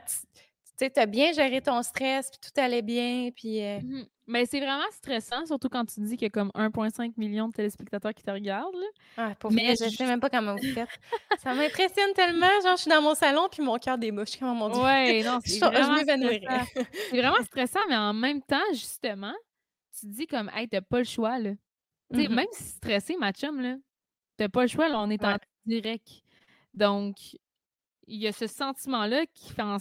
tu 0.78 0.90
as 0.96 1.06
bien 1.06 1.32
géré 1.32 1.60
ton 1.60 1.82
stress, 1.82 2.30
puis 2.30 2.40
tout 2.40 2.60
allait 2.60 2.82
bien, 2.82 3.30
puis... 3.34 3.62
Euh? 3.62 3.78
Mmh 3.80 4.04
Mais 4.26 4.46
c'est 4.46 4.60
vraiment 4.60 4.90
stressant, 4.92 5.46
surtout 5.46 5.68
quand 5.68 5.84
tu 5.84 6.00
dis 6.00 6.16
qu'il 6.16 6.22
y 6.22 6.26
a 6.26 6.30
comme 6.30 6.50
1,5 6.54 7.12
million 7.16 7.48
de 7.48 7.52
téléspectateurs 7.52 8.14
qui 8.14 8.22
te 8.22 8.30
regardent. 8.30 8.74
Là. 8.74 8.86
Ah, 9.16 9.34
pour 9.38 9.52
Mais 9.52 9.74
je 9.76 9.88
sais 9.88 10.06
même 10.06 10.20
pas 10.20 10.30
comment 10.30 10.56
vous 10.56 10.72
faites. 10.72 10.88
ça 11.42 11.54
m'impressionne 11.54 12.12
tellement, 12.14 12.48
genre, 12.64 12.76
je 12.76 12.82
suis 12.82 12.90
dans 12.90 13.02
mon 13.02 13.14
salon, 13.14 13.48
puis 13.50 13.62
mon 13.62 13.78
cœur 13.78 13.98
débouche, 13.98 14.38
comme 14.38 14.56
mon 14.56 14.70
Dieu. 14.70 14.82
Ouais, 14.82 15.22
non, 15.22 15.38
c'est 15.44 15.58
vraiment, 15.58 15.98
c'est 15.98 17.16
vraiment 17.16 17.44
stressant, 17.44 17.80
mais 17.88 17.96
en 17.96 18.12
même 18.12 18.42
temps, 18.42 18.58
justement, 18.72 19.34
tu 20.00 20.06
te 20.06 20.12
dis 20.12 20.26
comme, 20.26 20.50
hey, 20.54 20.68
t'as 20.68 20.80
pas 20.80 20.98
le 20.98 21.04
choix, 21.04 21.38
là. 21.38 21.52
Tu 22.12 22.22
sais, 22.22 22.28
mmh 22.28 22.34
même 22.34 22.46
si 22.52 22.64
stressé, 22.64 23.16
ma 23.16 23.32
chum, 23.32 23.60
là, 23.60 23.76
t'as 24.36 24.48
pas 24.48 24.62
le 24.62 24.68
choix, 24.68 24.88
là, 24.88 25.00
on 25.00 25.10
est 25.10 25.24
en 25.24 25.36
direct. 25.64 26.22
Donc, 26.74 27.16
il 28.06 28.20
y 28.20 28.26
a 28.26 28.32
ce 28.32 28.46
sentiment-là 28.46 29.26
qui 29.26 29.52
fait 29.52 29.62
en 29.62 29.78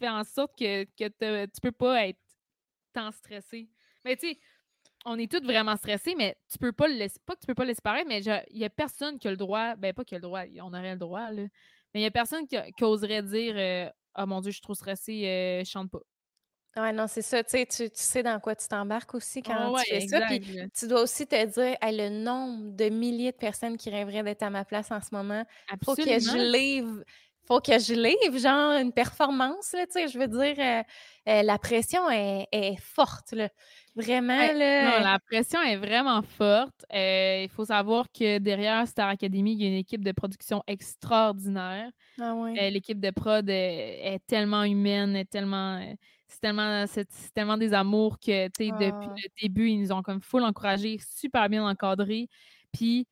fait 0.00 0.08
en 0.08 0.24
sorte 0.24 0.58
que, 0.58 0.84
que 0.84 1.44
tu 1.46 1.60
peux 1.60 1.72
pas 1.72 2.08
être 2.08 2.18
tant 2.92 3.10
stressé. 3.12 3.68
Mais 4.04 4.16
tu 4.16 4.28
sais, 4.28 4.38
on 5.04 5.18
est 5.18 5.30
tous 5.30 5.44
vraiment 5.44 5.76
stressés, 5.76 6.14
mais 6.16 6.36
tu 6.50 6.58
peux 6.58 6.72
pas 6.72 6.88
le 6.88 6.94
laisser, 6.94 7.18
pas 7.24 7.34
que 7.34 7.40
tu 7.40 7.46
peux 7.46 7.54
pas 7.54 7.64
le 7.64 7.68
laisser 7.68 7.82
paraître, 7.82 8.08
mais 8.08 8.20
il 8.22 8.58
y 8.58 8.64
a 8.64 8.70
personne 8.70 9.18
qui 9.18 9.28
a 9.28 9.30
le 9.30 9.36
droit, 9.36 9.76
ben 9.76 9.92
pas 9.92 10.04
qui 10.04 10.14
a 10.14 10.18
le 10.18 10.22
droit, 10.22 10.42
on 10.60 10.74
aurait 10.74 10.92
le 10.92 10.98
droit, 10.98 11.30
là, 11.30 11.42
mais 11.94 12.00
il 12.00 12.02
y 12.02 12.06
a 12.06 12.10
personne 12.10 12.46
qui, 12.46 12.84
oserait 12.84 13.22
dire 13.22 13.54
euh, 13.56 13.90
Oh 14.18 14.26
mon 14.26 14.40
Dieu, 14.40 14.50
je 14.50 14.56
suis 14.56 14.62
trop 14.62 14.74
stressée, 14.74 15.26
euh, 15.26 15.64
je 15.64 15.70
chante 15.70 15.90
pas. 15.90 16.00
Ouais, 16.76 16.92
non, 16.92 17.06
c'est 17.06 17.22
ça. 17.22 17.42
Tu 17.44 17.50
sais, 17.50 17.66
tu, 17.66 17.90
sais 17.92 18.22
dans 18.22 18.40
quoi 18.40 18.54
tu 18.54 18.66
t'embarques 18.66 19.14
aussi 19.14 19.42
quand 19.42 19.74
tu 19.74 19.90
fais 19.90 20.08
ça. 20.08 20.20
Puis 20.22 20.40
tu 20.76 20.88
dois 20.88 21.02
aussi 21.02 21.26
te 21.26 21.44
dire 21.44 21.76
le 21.82 22.08
nombre 22.08 22.74
de 22.74 22.88
milliers 22.88 23.32
de 23.32 23.36
personnes 23.36 23.76
qui 23.76 23.90
rêveraient 23.90 24.22
d'être 24.22 24.42
à 24.42 24.50
ma 24.50 24.64
place 24.64 24.90
en 24.90 25.00
ce 25.00 25.08
moment. 25.12 25.44
Faut 25.84 25.94
que 25.94 26.02
je 26.02 26.50
livre 26.50 27.02
faut 27.46 27.60
que 27.60 27.78
je 27.78 27.94
livre, 27.94 28.38
genre, 28.38 28.78
une 28.78 28.92
performance, 28.92 29.72
là, 29.72 29.86
tu 29.86 29.92
sais, 29.92 30.08
je 30.08 30.18
veux 30.18 30.28
dire, 30.28 30.54
euh, 30.58 30.82
euh, 31.28 31.42
la 31.42 31.58
pression 31.58 32.08
est, 32.10 32.76
forte, 32.80 33.32
là. 33.32 33.48
Vraiment, 33.94 34.52
là. 34.54 34.98
Non, 34.98 35.04
la 35.04 35.18
pression 35.18 35.60
est 35.60 35.76
vraiment 35.76 36.22
forte. 36.22 36.86
Euh, 36.94 37.42
il 37.42 37.48
faut 37.50 37.66
savoir 37.66 38.06
que 38.10 38.38
derrière 38.38 38.86
Star 38.88 39.08
Academy, 39.08 39.52
il 39.52 39.62
y 39.62 39.66
a 39.66 39.68
une 39.68 39.78
équipe 39.78 40.02
de 40.02 40.12
production 40.12 40.62
extraordinaire. 40.66 41.90
Ah 42.18 42.34
ouais. 42.34 42.70
L'équipe 42.70 43.00
de 43.00 43.10
prod 43.10 43.44
est, 43.50 44.20
tellement 44.26 44.64
humaine, 44.64 45.16
est 45.16 45.28
tellement... 45.28 45.80
c'est 46.32 46.40
tellement, 46.40 46.86
c'est, 46.86 47.06
tellement 47.34 47.56
des 47.56 47.74
amours 47.74 48.18
que, 48.18 48.46
tu 48.48 48.66
sais, 48.66 48.70
depuis 48.70 49.08
ah. 49.10 49.14
le 49.16 49.42
début, 49.42 49.68
ils 49.68 49.80
nous 49.80 49.92
ont 49.92 50.02
comme 50.02 50.20
full 50.20 50.42
encouragé, 50.42 50.98
super 50.98 51.48
bien 51.48 51.66
encadré. 51.66 52.28
Puis, 52.72 53.06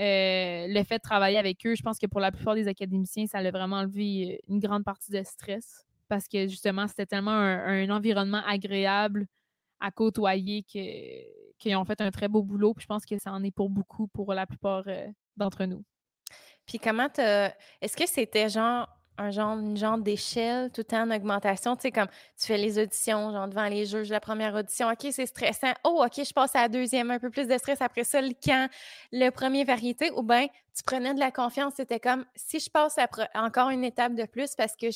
euh, 0.00 0.66
le 0.68 0.82
fait 0.84 0.96
de 0.96 1.02
travailler 1.02 1.38
avec 1.38 1.64
eux, 1.66 1.74
je 1.74 1.82
pense 1.82 1.98
que 1.98 2.06
pour 2.06 2.20
la 2.20 2.32
plupart 2.32 2.54
des 2.54 2.66
académiciens, 2.66 3.26
ça 3.26 3.38
a 3.38 3.50
vraiment 3.50 3.76
enlevé 3.76 4.40
euh, 4.48 4.52
une 4.52 4.58
grande 4.58 4.84
partie 4.84 5.12
de 5.12 5.22
stress 5.22 5.86
parce 6.08 6.28
que 6.28 6.48
justement, 6.48 6.88
c'était 6.88 7.06
tellement 7.06 7.30
un, 7.30 7.88
environnement 7.90 8.42
agréable 8.46 9.26
à 9.80 9.90
côtoyer 9.90 10.62
qu'ils 10.62 11.76
ont 11.76 11.84
fait 11.84 12.00
un 12.00 12.10
très 12.10 12.28
beau 12.28 12.42
boulot. 12.42 12.74
Puis 12.74 12.82
je 12.82 12.86
pense 12.86 13.04
que 13.04 13.18
ça 13.18 13.32
en 13.32 13.42
est 13.44 13.50
pour 13.50 13.70
beaucoup 13.70 14.08
pour 14.08 14.32
la 14.34 14.46
plupart 14.46 14.84
euh, 14.86 15.06
d'entre 15.36 15.64
nous. 15.64 15.84
Puis 16.66 16.78
comment 16.78 17.08
Est-ce 17.16 17.96
que 17.96 18.06
c'était 18.06 18.48
genre 18.48 18.88
un 19.18 19.30
genre, 19.30 19.58
une 19.58 19.76
genre 19.76 19.98
d'échelle 19.98 20.70
tout 20.70 20.94
en 20.94 21.10
augmentation. 21.10 21.76
Tu 21.76 21.82
sais, 21.82 21.90
comme 21.90 22.08
tu 22.38 22.46
fais 22.46 22.56
les 22.56 22.78
auditions, 22.78 23.30
genre 23.30 23.48
devant 23.48 23.66
les 23.66 23.86
juges, 23.86 24.08
la 24.08 24.20
première 24.20 24.54
audition, 24.54 24.88
OK, 24.88 25.06
c'est 25.10 25.26
stressant. 25.26 25.72
Oh, 25.84 26.02
OK, 26.04 26.24
je 26.24 26.32
passe 26.32 26.56
à 26.56 26.62
la 26.62 26.68
deuxième, 26.68 27.10
un 27.10 27.18
peu 27.18 27.30
plus 27.30 27.46
de 27.46 27.56
stress. 27.58 27.80
Après 27.82 28.04
ça, 28.04 28.20
le 28.20 28.32
camp, 28.32 28.70
le 29.12 29.30
premier 29.30 29.64
variété. 29.64 30.10
Ou 30.12 30.22
bien, 30.22 30.46
tu 30.74 30.82
prenais 30.84 31.14
de 31.14 31.20
la 31.20 31.30
confiance. 31.30 31.74
C'était 31.76 32.00
comme, 32.00 32.24
si 32.34 32.58
je 32.58 32.70
passe 32.70 32.96
encore 33.34 33.70
une 33.70 33.84
étape 33.84 34.14
de 34.14 34.24
plus 34.24 34.54
parce 34.54 34.76
que 34.76 34.86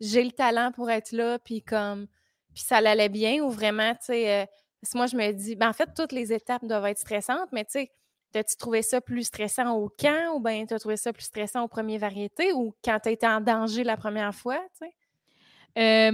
j'ai 0.00 0.24
le 0.24 0.32
talent 0.32 0.72
pour 0.72 0.90
être 0.90 1.12
là, 1.12 1.38
puis 1.38 1.62
comme, 1.62 2.06
puis 2.54 2.64
ça 2.64 2.78
allait 2.78 3.08
bien, 3.08 3.42
ou 3.42 3.50
vraiment, 3.50 3.92
tu 3.94 4.06
sais, 4.06 4.42
euh, 4.42 4.46
moi, 4.94 5.06
je 5.06 5.16
me 5.16 5.32
dis, 5.32 5.54
ben, 5.56 5.68
en 5.68 5.72
fait, 5.72 5.88
toutes 5.94 6.12
les 6.12 6.32
étapes 6.32 6.64
doivent 6.64 6.86
être 6.86 6.98
stressantes, 6.98 7.48
mais 7.52 7.64
tu 7.64 7.72
sais, 7.72 7.92
T'as-tu 8.32 8.56
trouvé 8.56 8.82
ça 8.82 9.00
plus 9.00 9.24
stressant 9.24 9.76
au 9.76 9.88
camp 9.88 10.34
ou 10.34 10.40
bien 10.40 10.64
t'as 10.64 10.78
trouvé 10.78 10.96
ça 10.96 11.12
plus 11.12 11.24
stressant 11.24 11.64
au 11.64 11.68
premier 11.68 11.98
variété 11.98 12.52
ou 12.52 12.74
quand 12.82 12.98
tu 13.00 13.10
été 13.10 13.26
en 13.26 13.40
danger 13.40 13.84
la 13.84 13.96
première 13.96 14.34
fois, 14.34 14.58
tu 14.78 14.86
sais? 14.86 16.10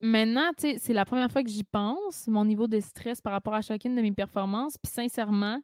maintenant, 0.00 0.50
tu 0.56 0.72
sais, 0.72 0.78
c'est 0.78 0.92
la 0.92 1.04
première 1.04 1.30
fois 1.30 1.42
que 1.42 1.50
j'y 1.50 1.64
pense, 1.64 2.26
mon 2.26 2.44
niveau 2.44 2.66
de 2.66 2.80
stress 2.80 3.20
par 3.20 3.32
rapport 3.32 3.54
à 3.54 3.62
chacune 3.62 3.94
de 3.94 4.02
mes 4.02 4.12
performances. 4.12 4.76
Puis 4.78 4.92
sincèrement, 4.92 5.60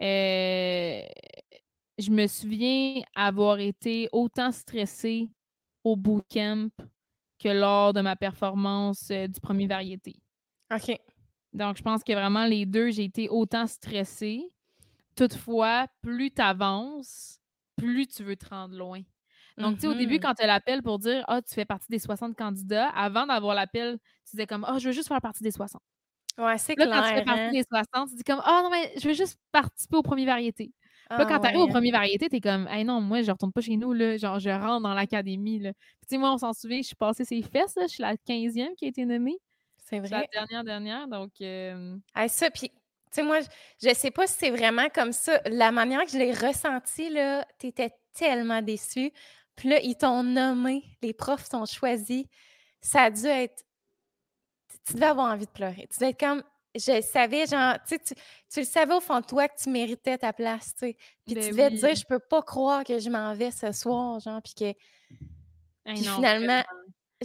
euh, 0.00 1.02
je 1.98 2.10
me 2.10 2.26
souviens 2.26 3.02
avoir 3.14 3.60
été 3.60 4.08
autant 4.12 4.50
stressée 4.50 5.28
au 5.84 5.96
bootcamp 5.96 6.70
que 7.38 7.48
lors 7.48 7.92
de 7.92 8.00
ma 8.00 8.16
performance 8.16 9.08
euh, 9.10 9.26
du 9.26 9.40
premier 9.40 9.66
variété. 9.66 10.16
OK. 10.72 10.98
Donc, 11.52 11.76
je 11.76 11.82
pense 11.82 12.02
que 12.02 12.12
vraiment, 12.12 12.46
les 12.46 12.66
deux, 12.66 12.90
j'ai 12.90 13.04
été 13.04 13.28
autant 13.28 13.66
stressée. 13.66 14.50
Toutefois, 15.16 15.86
plus 16.02 16.30
tu 16.30 16.42
avances, 16.42 17.38
plus 17.76 18.06
tu 18.06 18.22
veux 18.22 18.36
te 18.36 18.48
rendre 18.48 18.76
loin. 18.76 19.02
Donc, 19.58 19.76
tu 19.76 19.82
sais, 19.82 19.86
au 19.86 19.94
début, 19.94 20.16
mm-hmm. 20.16 20.20
quand 20.20 20.34
tu 20.34 20.42
as 20.44 20.46
l'appel 20.46 20.82
pour 20.82 20.98
dire 20.98 21.24
Ah, 21.28 21.42
tu 21.42 21.52
fais 21.54 21.64
partie 21.64 21.88
des 21.90 21.98
60 21.98 22.36
candidats, 22.36 22.88
avant 22.88 23.26
d'avoir 23.26 23.54
l'appel, 23.54 23.98
tu 24.24 24.36
disais 24.36 24.46
comme 24.46 24.64
Ah, 24.66 24.78
je 24.78 24.88
veux 24.88 24.94
juste 24.94 25.08
faire 25.08 25.20
partie 25.20 25.42
des 25.42 25.50
60. 25.50 25.80
Ouais, 26.38 26.56
c'est 26.56 26.74
clair. 26.74 26.88
Là, 26.88 26.96
quand 26.96 27.08
tu 27.08 27.14
fais 27.14 27.24
partie 27.24 27.40
hein. 27.40 27.50
des 27.52 27.62
60, 27.62 28.08
tu 28.10 28.16
dis 28.16 28.24
comme 28.24 28.40
Ah, 28.44 28.60
non, 28.62 28.70
mais 28.70 28.92
je 28.98 29.08
veux 29.08 29.14
juste 29.14 29.38
participer 29.50 29.96
au 29.96 30.02
premier 30.02 30.24
variété. 30.24 30.72
là, 31.10 31.26
quand 31.26 31.34
ah, 31.34 31.40
tu 31.40 31.46
arrives 31.46 31.60
au 31.60 31.68
premier 31.68 31.90
variété, 31.90 32.28
tu 32.28 32.36
es 32.36 32.40
comme 32.40 32.66
Hey, 32.68 32.84
non, 32.84 33.00
moi, 33.00 33.22
je 33.22 33.30
retourne 33.30 33.52
pas 33.52 33.60
chez 33.60 33.76
nous, 33.76 33.92
là. 33.92 34.16
Genre, 34.16 34.38
je 34.38 34.48
rentre 34.48 34.82
dans 34.82 34.94
l'académie, 34.94 35.58
là. 35.58 35.72
tu 35.72 35.80
sais, 36.08 36.18
moi, 36.18 36.32
on 36.32 36.38
s'en 36.38 36.54
souvient, 36.54 36.78
je 36.78 36.86
suis 36.86 36.96
passée 36.96 37.24
ses 37.24 37.42
fesses, 37.42 37.76
là. 37.76 37.82
Je 37.82 37.92
suis 37.92 38.02
la 38.02 38.14
15e 38.14 38.74
qui 38.76 38.86
a 38.86 38.88
été 38.88 39.04
nommée. 39.04 39.36
C'est 39.76 39.98
vrai. 39.98 40.08
La 40.08 40.26
dernière, 40.32 40.64
dernière. 40.64 41.08
Donc. 41.08 41.32
Euh... 41.42 41.98
ça, 42.28 42.50
puis 42.50 42.70
tu 43.12 43.20
sais, 43.20 43.26
moi, 43.26 43.40
je 43.82 43.88
ne 43.90 43.94
sais 43.94 44.10
pas 44.10 44.26
si 44.26 44.34
c'est 44.38 44.50
vraiment 44.50 44.88
comme 44.88 45.12
ça. 45.12 45.38
La 45.44 45.70
manière 45.70 46.04
que 46.04 46.10
je 46.10 46.16
l'ai 46.16 46.32
ressenti, 46.32 47.10
là, 47.10 47.46
tu 47.58 47.66
étais 47.66 47.90
tellement 48.14 48.62
déçu. 48.62 49.12
Puis 49.54 49.68
là, 49.68 49.80
ils 49.82 49.96
t'ont 49.96 50.22
nommé, 50.22 50.82
les 51.02 51.12
profs 51.12 51.50
t'ont 51.50 51.66
choisi. 51.66 52.26
Ça 52.80 53.02
a 53.02 53.10
dû 53.10 53.26
être. 53.26 53.64
Tu 54.86 54.94
devais 54.94 55.06
avoir 55.06 55.30
envie 55.30 55.44
de 55.44 55.50
pleurer. 55.50 55.86
Tu 55.92 55.98
devais 56.00 56.10
être 56.10 56.20
comme. 56.20 56.42
Je 56.74 57.02
savais, 57.02 57.46
genre, 57.46 57.76
tu, 57.86 57.98
tu, 57.98 58.14
tu 58.50 58.60
le 58.60 58.64
savais 58.64 58.94
au 58.94 59.00
fond 59.00 59.20
de 59.20 59.26
toi 59.26 59.46
que 59.46 59.60
tu 59.62 59.68
méritais 59.68 60.16
ta 60.16 60.32
place, 60.32 60.72
tu 60.72 60.86
sais. 60.86 60.96
Puis 61.26 61.34
tu 61.34 61.40
ben 61.40 61.50
devais 61.50 61.68
te 61.68 61.74
dire, 61.74 61.94
je 61.94 62.06
peux 62.06 62.18
pas 62.18 62.40
croire 62.40 62.82
que 62.82 62.98
je 62.98 63.10
m'en 63.10 63.34
vais 63.34 63.50
ce 63.50 63.72
soir, 63.72 64.20
genre, 64.20 64.40
puis 64.40 64.54
que. 64.54 64.72
Puis 65.84 66.04
finalement, 66.04 66.62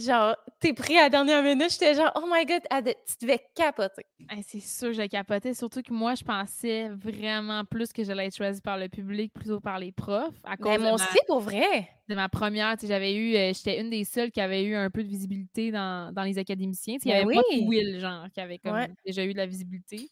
genre, 0.00 0.36
t'es 0.60 0.72
pris 0.72 0.96
à 0.96 1.02
la 1.02 1.10
dernière 1.10 1.42
minute, 1.42 1.70
j'étais 1.70 1.94
genre, 1.94 2.10
oh 2.16 2.26
my 2.30 2.44
god, 2.44 2.62
tu 3.06 3.26
devais 3.26 3.40
capoter. 3.54 4.04
c'est 4.46 4.60
sûr, 4.60 4.92
j'ai 4.92 5.08
capoté. 5.08 5.54
Surtout 5.54 5.82
que 5.82 5.92
moi, 5.92 6.14
je 6.14 6.24
pensais 6.24 6.88
vraiment 6.88 7.64
plus 7.64 7.92
que 7.92 8.04
j'allais 8.04 8.26
être 8.26 8.36
choisie 8.36 8.60
par 8.60 8.78
le 8.78 8.88
public 8.88 9.32
plutôt 9.32 9.60
par 9.60 9.78
les 9.78 9.92
profs. 9.92 10.34
À 10.44 10.56
cause 10.56 10.66
Mais 10.66 10.78
moi 10.78 10.94
aussi, 10.94 11.18
pour 11.26 11.40
vrai. 11.40 11.88
De 12.08 12.14
ma 12.14 12.28
première, 12.28 12.74
tu 12.76 12.82
sais, 12.82 12.86
j'avais 12.86 13.14
eu, 13.14 13.36
euh, 13.36 13.52
j'étais 13.52 13.80
une 13.80 13.90
des 13.90 14.04
seules 14.04 14.30
qui 14.30 14.40
avait 14.40 14.64
eu 14.64 14.74
un 14.74 14.88
peu 14.88 15.02
de 15.02 15.08
visibilité 15.08 15.70
dans, 15.70 16.12
les 16.24 16.38
académiciens. 16.38 16.96
Il 17.04 17.10
y 17.10 17.12
ben 17.12 17.26
avait 17.26 17.34
pas 17.34 17.42
Will, 17.66 18.00
genre, 18.00 18.26
qui 18.32 18.40
avait 18.40 18.58
comme 18.58 18.86
déjà 19.04 19.24
eu 19.24 19.32
de 19.32 19.38
la 19.38 19.46
visibilité. 19.46 20.08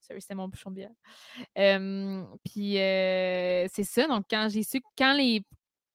C'était 0.00 0.34
mon 0.34 0.48
bouchon 0.48 0.70
de 0.70 0.76
bière. 0.76 0.90
Puis 2.44 2.78
euh, 2.78 3.66
c'est 3.72 3.84
ça. 3.84 4.06
Donc, 4.06 4.24
quand 4.30 4.48
j'ai 4.50 4.62
su, 4.62 4.80
quand 4.96 5.14
les 5.14 5.42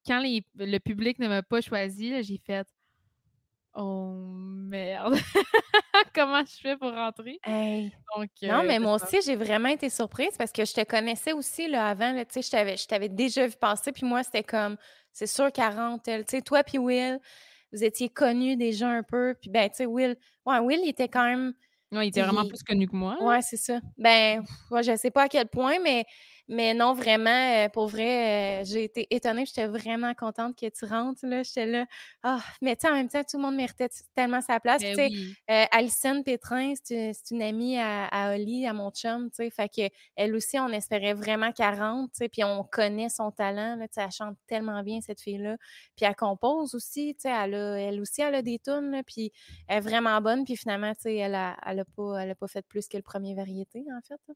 quand 0.06 0.20
les, 0.20 0.44
le 0.56 0.80
public 0.80 1.20
ne 1.20 1.28
m'a 1.28 1.44
pas 1.44 1.62
choisi, 1.62 2.24
j'ai 2.24 2.38
fait 2.38 2.66
Oh 3.82 4.12
merde! 4.12 5.16
Comment 6.14 6.44
je 6.44 6.60
fais 6.62 6.76
pour 6.76 6.92
rentrer? 6.92 7.40
non, 7.48 8.64
mais 8.64 8.78
moi 8.78 8.96
aussi, 8.96 9.22
j'ai 9.22 9.38
vraiment 9.38 9.70
été 9.70 9.90
surprise 9.90 10.36
parce 10.38 10.52
que 10.52 10.66
je 10.66 10.74
te 10.74 10.84
connaissais 10.84 11.32
aussi 11.32 11.70
là, 11.70 11.88
avant. 11.88 12.14
Tu 12.26 12.42
sais, 12.42 12.76
je 12.76 12.88
t'avais 12.88 13.08
déjà 13.08 13.48
vu 13.48 13.56
passer, 13.56 13.94
puis 13.94 14.06
moi, 14.06 14.22
c'était 14.24 14.44
comme, 14.44 14.76
c'est 15.14 15.28
sûr 15.28 15.50
qu'elle 15.54 15.74
rentre. 15.74 16.04
Tu 16.04 16.24
sais, 16.28 16.42
toi 16.42 16.62
puis 16.64 16.78
Will, 16.78 17.20
vous 17.72 17.82
étiez 17.82 18.10
connus 18.10 18.58
déjà 18.58 18.90
un 18.90 19.04
peu. 19.04 19.34
Puis 19.40 19.50
ben, 19.50 19.70
tu 19.70 19.78
sais, 19.78 19.86
Will, 19.86 20.18
ouais, 20.46 20.60
Will, 20.60 20.82
il 20.84 20.90
était 20.90 21.08
quand 21.08 21.24
même. 21.24 21.54
Ouais, 21.94 22.08
il 22.08 22.10
était 22.10 22.22
vraiment 22.22 22.46
plus 22.46 22.62
connu 22.64 22.86
que 22.86 22.96
moi. 22.98 23.16
Ouais, 23.22 23.42
c'est 23.42 23.58
ça. 23.58 23.80
Ben, 23.98 24.44
moi, 24.70 24.82
je 24.82 24.94
sais 24.98 25.10
pas 25.10 25.24
à 25.24 25.30
quel 25.30 25.48
point, 25.48 25.80
mais 25.80 26.04
Mais 26.52 26.74
non, 26.74 26.94
vraiment, 26.96 27.30
euh, 27.30 27.70
pour 27.70 27.88
vrai, 27.88 28.62
euh, 28.62 28.66
j'ai 28.66 28.84
été 28.84 29.06
étonnée. 29.12 29.46
J'étais 29.46 29.68
vraiment 29.68 30.16
contente 30.16 30.58
que 30.60 30.68
tu 30.68 30.86
rentres. 30.86 31.24
Là. 31.24 31.44
J'étais 31.44 31.68
là. 31.68 31.86
Ah, 32.24 32.40
mais 32.64 32.76
tu 32.76 32.88
en 32.88 32.94
même 32.94 33.08
temps, 33.08 33.22
tout 33.24 33.38
le 33.38 33.44
monde 33.44 33.56
méritait 33.56 33.88
tellement 34.16 34.42
sa 34.42 34.60
place. 34.60 34.82
Ben 34.82 34.96
oui. 34.98 35.34
euh, 35.52 35.66
Alison 35.72 36.24
Pétrin, 36.24 36.74
c'est 36.84 37.14
une 37.30 37.44
amie 37.44 37.78
à, 37.78 38.06
à 38.08 38.34
Oli, 38.34 38.66
à 38.66 38.74
mon 38.74 38.90
chum. 38.90 39.30
Fait 39.32 39.70
que 39.70 39.90
elle 40.16 40.36
aussi, 40.36 40.58
on 40.58 40.70
espérait 40.70 41.14
vraiment 41.14 41.52
qu'elle 41.52 41.80
rentre. 41.80 42.14
Puis 42.32 42.44
on 42.44 42.64
connaît 42.64 43.10
son 43.10 43.30
talent. 43.30 43.76
Là, 43.76 43.86
elle 43.96 44.12
chante 44.12 44.36
tellement 44.48 44.82
bien, 44.82 45.02
cette 45.02 45.22
fille-là. 45.22 45.56
Puis 45.96 46.06
elle 46.08 46.16
compose 46.16 46.74
aussi. 46.74 47.16
Elle, 47.24 47.54
a, 47.54 47.76
elle 47.80 48.02
aussi, 48.02 48.22
elle 48.24 48.34
a 48.34 48.42
des 48.42 48.58
tunes. 48.58 48.90
là, 48.90 49.04
Puis 49.04 49.32
elle 49.68 49.78
est 49.78 49.82
vraiment 49.82 50.20
bonne. 50.20 50.46
Puis 50.46 50.58
finalement, 50.58 50.94
elle 51.06 51.36
a, 51.36 51.56
elle 51.64 51.80
a, 51.82 51.86
pas, 51.86 52.18
elle 52.24 52.32
a 52.32 52.36
pas 52.36 52.48
fait 52.48 52.66
plus 52.68 52.88
que 52.88 52.98
le 52.98 53.04
premier 53.04 53.36
variété, 53.36 53.86
en 53.96 54.02
fait. 54.02 54.20
là. 54.28 54.34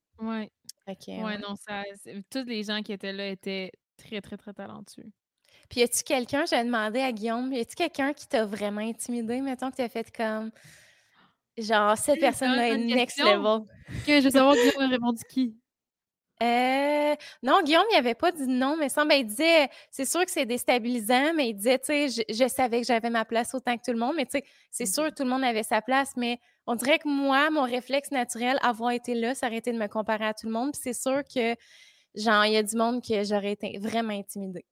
Que, 0.87 1.23
Ouais, 1.23 1.23
ouais. 1.23 1.37
non, 1.37 1.55
ça, 1.55 1.83
tous 2.29 2.43
les 2.45 2.63
gens 2.63 2.81
qui 2.81 2.91
étaient 2.93 3.13
là 3.13 3.27
étaient 3.29 3.71
très, 3.97 4.21
très, 4.21 4.37
très 4.37 4.53
talentueux. 4.53 5.09
Puis 5.69 5.81
y 5.81 5.83
a-tu 5.83 6.03
quelqu'un, 6.03 6.45
j'ai 6.45 6.63
demandé 6.63 6.99
à 7.01 7.11
Guillaume, 7.11 7.53
y 7.53 7.59
a-tu 7.59 7.75
quelqu'un 7.75 8.13
qui 8.13 8.27
t'a 8.27 8.45
vraiment 8.45 8.81
intimidé, 8.81 9.41
mettons, 9.41 9.71
que 9.71 9.77
t'as 9.77 9.89
fait 9.89 10.11
comme, 10.15 10.51
genre, 11.57 11.97
cette 11.97 12.19
personne-là 12.19 12.69
est 12.69 12.77
next 12.77 13.21
level? 13.21 13.61
Que 14.05 14.19
je 14.19 14.25
veux 14.25 14.31
savoir 14.31 14.55
Guillaume 14.55 14.83
a 14.83 14.87
répondu 14.87 15.23
qui? 15.29 15.55
Euh, 16.41 17.15
non, 17.43 17.61
Guillaume, 17.63 17.85
il 17.91 17.97
avait 17.97 18.15
pas 18.15 18.31
dit 18.31 18.47
non, 18.47 18.75
mais 18.77 18.89
semble, 18.89 19.13
il 19.13 19.25
disait, 19.25 19.69
c'est 19.91 20.05
sûr 20.05 20.25
que 20.25 20.31
c'est 20.31 20.45
déstabilisant, 20.45 21.33
mais 21.35 21.49
il 21.49 21.53
disait, 21.53 21.79
tu 21.79 21.85
sais, 21.85 22.09
je, 22.09 22.21
je 22.33 22.47
savais 22.47 22.81
que 22.81 22.87
j'avais 22.87 23.09
ma 23.09 23.23
place 23.23 23.53
autant 23.53 23.77
que 23.77 23.83
tout 23.85 23.91
le 23.91 23.99
monde, 23.99 24.15
mais 24.15 24.25
tu 24.25 24.39
sais, 24.39 24.43
c'est 24.71 24.85
sûr 24.85 25.05
que 25.05 25.13
tout 25.13 25.23
le 25.23 25.29
monde 25.29 25.43
avait 25.43 25.63
sa 25.63 25.81
place, 25.81 26.13
mais 26.17 26.39
on 26.65 26.75
dirait 26.75 26.99
que 26.99 27.07
moi, 27.07 27.49
mon 27.49 27.63
réflexe 27.63 28.11
naturel, 28.11 28.57
avoir 28.61 28.91
été 28.91 29.13
là, 29.15 29.35
ça 29.35 29.47
aurait 29.47 29.57
été 29.57 29.71
de 29.71 29.77
me 29.77 29.87
comparer 29.87 30.25
à 30.25 30.33
tout 30.33 30.47
le 30.47 30.53
monde, 30.53 30.71
puis 30.73 30.81
c'est 30.83 30.93
sûr 30.99 31.21
que, 31.23 31.55
genre, 32.15 32.45
il 32.45 32.53
y 32.53 32.57
a 32.57 32.63
du 32.63 32.75
monde 32.75 33.01
que 33.03 33.23
j'aurais 33.23 33.51
été 33.51 33.77
vraiment 33.79 34.13
intimidée. 34.13 34.65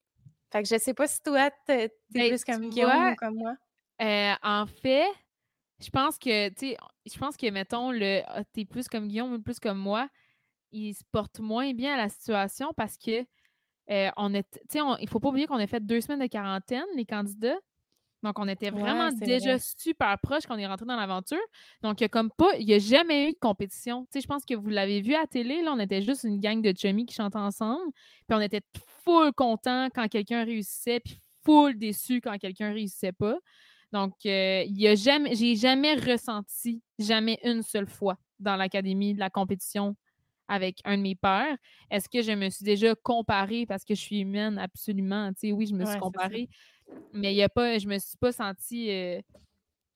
Fait 0.51 0.64
que 0.64 0.68
je 0.68 0.78
sais 0.78 0.93
pas 0.93 1.07
si 1.07 1.22
toi, 1.22 1.49
t'es 1.66 1.93
Ben, 2.09 2.28
plus 2.30 2.43
comme 2.43 2.70
Guillaume 2.70 2.91
vois, 2.91 3.12
ou 3.12 3.16
comme 3.16 3.36
moi. 3.36 3.55
Euh, 4.01 4.34
en 4.43 4.66
fait, 4.66 5.07
je 5.80 5.89
pense 5.89 6.18
que, 6.18 6.49
tu 6.49 6.70
sais, 6.72 6.78
je 7.05 7.18
pense 7.18 7.38
que, 7.38 7.49
mettons, 7.49 7.91
le 7.91 8.22
ah, 8.26 8.43
t'es 8.53 8.66
plus 8.66 8.88
comme 8.88 9.07
Guillaume 9.07 9.34
ou 9.34 9.41
plus 9.41 9.59
comme 9.59 9.78
moi, 9.78 10.09
il 10.72 10.93
se 10.93 11.03
porte 11.11 11.39
moins 11.39 11.74
bien 11.74 11.93
à 11.93 11.97
la 11.97 12.09
situation 12.09 12.72
parce 12.76 12.97
que 12.97 13.26
euh, 13.91 14.09
on 14.17 14.34
est, 14.34 14.47
on- 14.76 14.97
il 14.97 15.09
faut 15.09 15.19
pas 15.19 15.30
oublier 15.30 15.47
qu'on 15.47 15.57
a 15.59 15.67
fait 15.67 15.86
deux 15.86 16.01
semaines 16.01 16.22
de 16.22 16.28
quarantaine, 16.28 16.86
les 16.95 17.05
candidats. 17.05 17.57
Donc, 18.24 18.38
on 18.38 18.47
était 18.47 18.69
vraiment 18.69 19.09
Ouais, 19.09 19.11
déjà 19.11 19.57
vrai. 19.57 19.59
super 19.59 20.19
proches 20.22 20.45
quand 20.47 20.55
on 20.55 20.59
est 20.59 20.67
rentré 20.67 20.86
dans 20.86 20.95
l'aventure. 20.95 21.39
Donc, 21.82 21.99
il 22.01 22.03
y 22.03 22.05
a 22.05 22.09
comme 22.09 22.30
pas, 22.32 22.55
il 22.59 22.67
n'y 22.67 22.76
a 22.76 22.80
jamais 22.80 23.30
eu 23.30 23.34
de 23.34 23.38
compétition. 23.39 24.03
Tu 24.05 24.09
sais, 24.13 24.22
je 24.22 24.28
pense 24.28 24.45
que 24.45 24.53
vous 24.53 24.69
l'avez 24.69 25.01
vu 25.01 25.15
à 25.15 25.22
la 25.22 25.28
télé, 25.28 25.63
là, 25.63 25.74
on 25.74 25.80
était 25.80 26.03
juste 26.03 26.24
une 26.24 26.39
gang 26.39 26.61
de 26.61 26.72
chummies 26.78 27.07
qui 27.07 27.15
chantaient 27.15 27.39
ensemble. 27.39 27.91
Puis 28.28 28.38
on 28.38 28.41
était 28.41 28.61
full 29.03 29.34
contents 29.34 29.88
quand 29.93 30.07
quelqu'un 30.07 30.43
réussissait, 30.45 30.99
puis 30.99 31.17
full 31.43 31.78
déçus 31.80 32.22
quand 32.22 32.38
quelqu'un 32.38 32.74
réussissait 32.74 33.11
pas. 33.11 33.39
Donc, 33.91 34.13
euh, 34.26 34.63
il 34.67 34.80
y 34.80 34.88
a 34.88 34.95
jamais, 34.95 35.36
j'ai 35.36 35.55
jamais 35.55 35.95
ressenti, 35.95 36.82
jamais 36.99 37.39
une 37.43 37.63
seule 37.63 37.88
fois 37.88 38.17
dans 38.39 38.55
l'académie 38.55 39.13
de 39.15 39.19
la 39.19 39.30
compétition 39.32 39.95
avec 40.52 40.80
un 40.86 40.97
de 40.97 41.04
mes 41.04 41.16
pères. 41.16 41.58
Est-ce 41.91 42.10
que 42.10 42.22
je 42.24 42.34
me 42.34 42.49
suis 42.52 42.66
déjà 42.66 42.95
comparée? 42.95 43.66
Parce 43.68 43.86
que 43.86 43.95
je 43.95 44.02
suis 44.02 44.20
humaine? 44.22 44.60
Absolument. 44.60 45.30
Tu 45.34 45.49
sais, 45.49 45.52
oui, 45.54 45.68
je 45.68 45.76
me 45.76 45.86
suis 45.86 45.95
Ouais, 45.95 45.97
comparée, 45.97 46.49
mais 47.14 47.34
y 47.36 47.43
a 47.43 47.49
pas, 47.49 47.80
je 47.80 47.88
me 47.88 47.99
suis 47.99 48.18
pas 48.18 48.32
sentie 48.34 48.91
euh, 48.91 49.22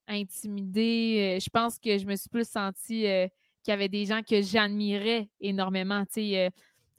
intimidée. 0.08 1.38
Euh, 1.38 1.40
Je 1.40 1.50
pense 1.50 1.80
que 1.80 1.98
je 1.98 2.06
me 2.06 2.16
suis 2.16 2.30
plus 2.30 2.48
sentie 2.50 3.08
euh, 3.08 3.28
qu'il 3.64 3.72
y 3.72 3.76
avait 3.76 3.90
des 3.90 4.06
gens 4.06 4.22
que 4.24 4.42
j'admirais 4.42 5.30
énormément. 5.40 6.06
Tu 6.06 6.14
sais, 6.32 6.46
euh, 6.48 6.50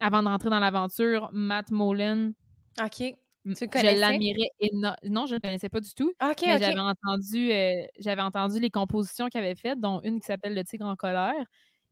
avant 0.00 0.22
de 0.22 0.28
rentrer 0.28 0.50
dans 0.50 0.60
l'aventure, 0.60 1.30
Matt 1.32 1.70
Molen, 1.70 2.34
OK. 2.78 3.16
Tu 3.54 3.68
je 3.74 3.86
l'admirais 3.86 4.50
énormément. 4.60 4.96
Non, 5.04 5.26
je 5.26 5.32
ne 5.32 5.36
le 5.36 5.40
connaissais 5.40 5.68
pas 5.68 5.80
du 5.80 5.94
tout, 5.94 6.12
OK, 6.20 6.44
mais 6.44 6.56
OK. 6.56 6.58
j'avais 6.58 6.80
entendu, 6.80 7.52
euh, 7.52 7.84
j'avais 7.98 8.22
entendu 8.22 8.58
les 8.60 8.70
compositions 8.70 9.28
qu'il 9.28 9.40
avait 9.40 9.54
faites, 9.54 9.80
dont 9.80 10.00
une 10.02 10.20
qui 10.20 10.26
s'appelle 10.26 10.54
Le 10.54 10.64
Tigre 10.64 10.86
en 10.86 10.96
colère. 10.96 11.34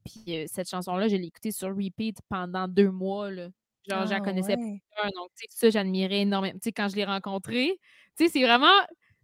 Puis 0.05 0.47
cette 0.49 0.69
chanson-là, 0.69 1.09
je 1.09 1.17
l'ai 1.17 1.27
écoutée 1.27 1.53
sur 1.53 1.69
repeat 1.69 2.19
pendant 2.29 2.69
deux 2.69 2.91
mois. 2.91 3.31
Là. 3.31 3.49
Genre, 3.89 4.07
je 4.07 4.11
la 4.11 4.17
Ah 4.17 4.21
connaissais 4.21 4.57
ouais. 4.57 4.83
pas. 4.97 5.09
Donc, 5.17 5.29
tu 5.39 5.47
sais, 5.49 5.49
ça, 5.51 5.71
j'admirais 5.71 6.21
énormément. 6.23 6.55
Tu 6.55 6.61
sais, 6.65 6.73
quand 6.73 6.89
je 6.89 6.97
l'ai 6.97 7.05
rencontré, 7.05 7.79
tu 8.17 8.25
sais, 8.27 8.31
c'est 8.31 8.43
vraiment, 8.45 8.73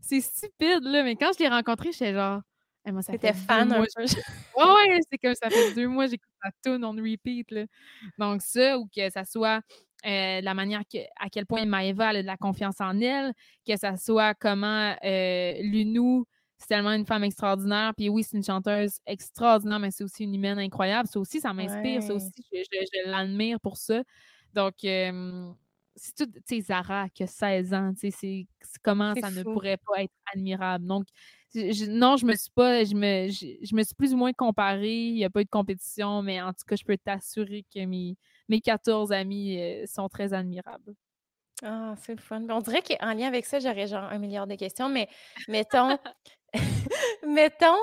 c'est 0.00 0.20
stupide, 0.20 0.82
là, 0.84 1.02
mais 1.04 1.16
quand 1.16 1.30
je 1.34 1.42
l'ai 1.42 1.48
rencontré, 1.48 1.92
j'étais 1.92 2.12
genre, 2.14 2.40
Eh, 2.86 2.92
moi, 2.92 3.02
ça 3.02 3.12
fait 3.12 3.18
T'étais 3.18 3.32
deux 3.34 3.38
fan 3.46 3.72
un 3.72 3.78
mois. 3.78 3.86
peu. 3.96 4.04
Ouais, 4.56 4.64
ouais, 4.64 4.98
c'est 5.10 5.18
comme 5.18 5.34
ça 5.34 5.50
fait 5.50 5.74
deux 5.74 5.86
mois, 5.88 6.06
j'écoute 6.06 6.28
la 6.44 6.50
tune 6.64 6.84
on 6.84 6.92
repeat. 6.92 7.50
Là. 7.50 7.64
Donc, 8.18 8.42
ça, 8.42 8.78
ou 8.78 8.88
que 8.94 9.10
ça 9.10 9.24
soit 9.24 9.60
euh, 10.06 10.40
la 10.40 10.54
manière 10.54 10.82
que, 10.90 10.98
à 11.18 11.28
quel 11.30 11.46
point 11.46 11.64
Maëva 11.66 12.08
a 12.08 12.22
de 12.22 12.26
la 12.26 12.36
confiance 12.38 12.80
en 12.80 12.98
elle, 13.00 13.32
que 13.66 13.76
ça 13.76 13.96
soit 13.98 14.34
comment 14.34 14.96
euh, 15.04 15.52
Lunou, 15.62 16.26
c'est 16.60 16.66
tellement 16.68 16.92
une 16.92 17.06
femme 17.06 17.24
extraordinaire. 17.24 17.92
Puis 17.96 18.08
oui, 18.08 18.22
c'est 18.22 18.36
une 18.36 18.44
chanteuse 18.44 18.98
extraordinaire, 19.06 19.78
mais 19.80 19.90
c'est 19.90 20.04
aussi 20.04 20.24
une 20.24 20.34
humaine 20.34 20.58
incroyable. 20.58 21.08
Ça 21.08 21.18
aussi, 21.18 21.40
ça 21.40 21.52
m'inspire. 21.52 22.02
Ça 22.02 22.14
aussi, 22.14 22.30
je, 22.52 22.58
je- 22.62 22.86
je 23.04 23.10
l'admire 23.10 23.58
pour 23.60 23.76
ça. 23.78 24.02
Donc, 24.54 24.74
euh, 24.84 25.50
c'est 25.96 26.14
tout, 26.14 26.26
tu 26.26 26.40
sais, 26.46 26.60
Zara 26.60 27.08
qui 27.08 27.22
a 27.22 27.26
16 27.26 27.72
ans, 27.74 27.92
tu 27.94 28.10
sais, 28.10 28.16
c'est 28.20 28.46
comment 28.82 29.14
ça 29.22 29.30
ne 29.30 29.42
pourrait 29.54 29.78
pas 29.86 30.02
être 30.02 30.12
admirable. 30.34 30.86
Donc, 30.86 31.04
je- 31.54 31.90
non, 31.90 32.16
je 32.16 32.26
me 32.26 32.34
suis 32.36 32.50
pas, 32.54 32.84
je 32.84 32.94
me, 32.94 33.28
je, 33.30 33.46
je 33.64 33.74
me 33.74 33.82
suis 33.82 33.94
plus 33.94 34.12
ou 34.14 34.16
moins 34.16 34.32
comparée. 34.32 35.06
Il 35.08 35.14
n'y 35.14 35.24
a 35.24 35.30
pas 35.30 35.40
eu 35.40 35.44
de 35.44 35.50
compétition, 35.50 36.22
mais 36.22 36.40
en 36.40 36.52
tout 36.52 36.64
cas, 36.66 36.76
je 36.76 36.84
peux 36.84 36.96
t'assurer 36.96 37.64
que 37.74 37.84
mes, 37.84 38.16
mes 38.48 38.60
14 38.60 39.12
amis 39.12 39.58
euh, 39.58 39.84
sont 39.86 40.08
très 40.08 40.32
admirables. 40.32 40.94
Ah, 41.62 41.94
c'est 42.00 42.14
le 42.14 42.20
fun. 42.22 42.42
On 42.48 42.60
dirait 42.60 42.80
qu'en 42.82 43.12
lien 43.12 43.26
avec 43.26 43.44
ça, 43.44 43.58
j'aurais 43.58 43.86
genre 43.86 44.04
un 44.04 44.18
milliard 44.18 44.46
de 44.46 44.54
questions, 44.54 44.88
mais 44.88 45.08
mettons, 45.48 45.98
mettons 47.26 47.76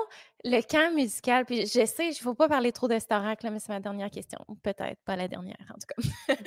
le 0.44 0.60
camp 0.62 0.94
musical. 0.94 1.44
Puis 1.44 1.66
je 1.66 1.84
sais, 1.86 2.06
il 2.06 2.10
ne 2.10 2.14
faut 2.14 2.34
pas 2.34 2.48
parler 2.48 2.72
trop 2.72 2.88
de 2.88 2.98
Starac, 2.98 3.42
là, 3.42 3.50
mais 3.50 3.58
c'est 3.58 3.70
ma 3.70 3.80
dernière 3.80 4.10
question. 4.10 4.38
Peut-être 4.62 5.00
pas 5.04 5.16
la 5.16 5.28
dernière, 5.28 5.56
en 5.70 5.74
tout 5.74 5.86
cas. 5.86 6.34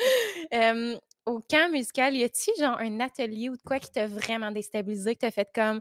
Euh, 0.53 0.97
au 1.25 1.39
camp 1.39 1.71
musical, 1.71 2.13
y 2.13 2.23
a-t-il 2.25 2.61
genre 2.61 2.77
un 2.79 2.99
atelier 2.99 3.47
ou 3.49 3.55
de 3.55 3.61
quoi 3.61 3.79
qui 3.79 3.89
t'a 3.89 4.07
vraiment 4.07 4.51
déstabilisé, 4.51 5.15
que 5.15 5.21
t'as 5.21 5.31
fait 5.31 5.47
comme 5.53 5.79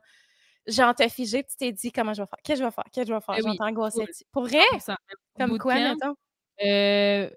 genre 0.68 0.94
t'as 0.94 1.08
figé, 1.08 1.42
puis 1.42 1.50
tu 1.52 1.56
t'es 1.56 1.72
dit 1.72 1.90
comment 1.90 2.14
je 2.14 2.22
vais 2.22 2.28
faire, 2.28 2.38
qu'est-ce 2.44 2.60
que 2.60 2.64
je 2.64 2.68
vais 2.68 2.74
faire, 2.74 2.84
qu'est-ce 2.92 3.06
que 3.06 3.08
je 3.08 3.14
vais 3.14 3.20
faire, 3.20 3.34
Eh 3.38 3.42
genre 3.42 3.50
oui, 3.50 3.90
full, 3.90 4.06
Pour 4.30 4.44
vrai? 4.44 4.62
100%. 4.78 4.94
Comme 5.38 5.58
quoi, 5.58 5.74
mettons? 5.74 6.14
euh, 6.62 7.30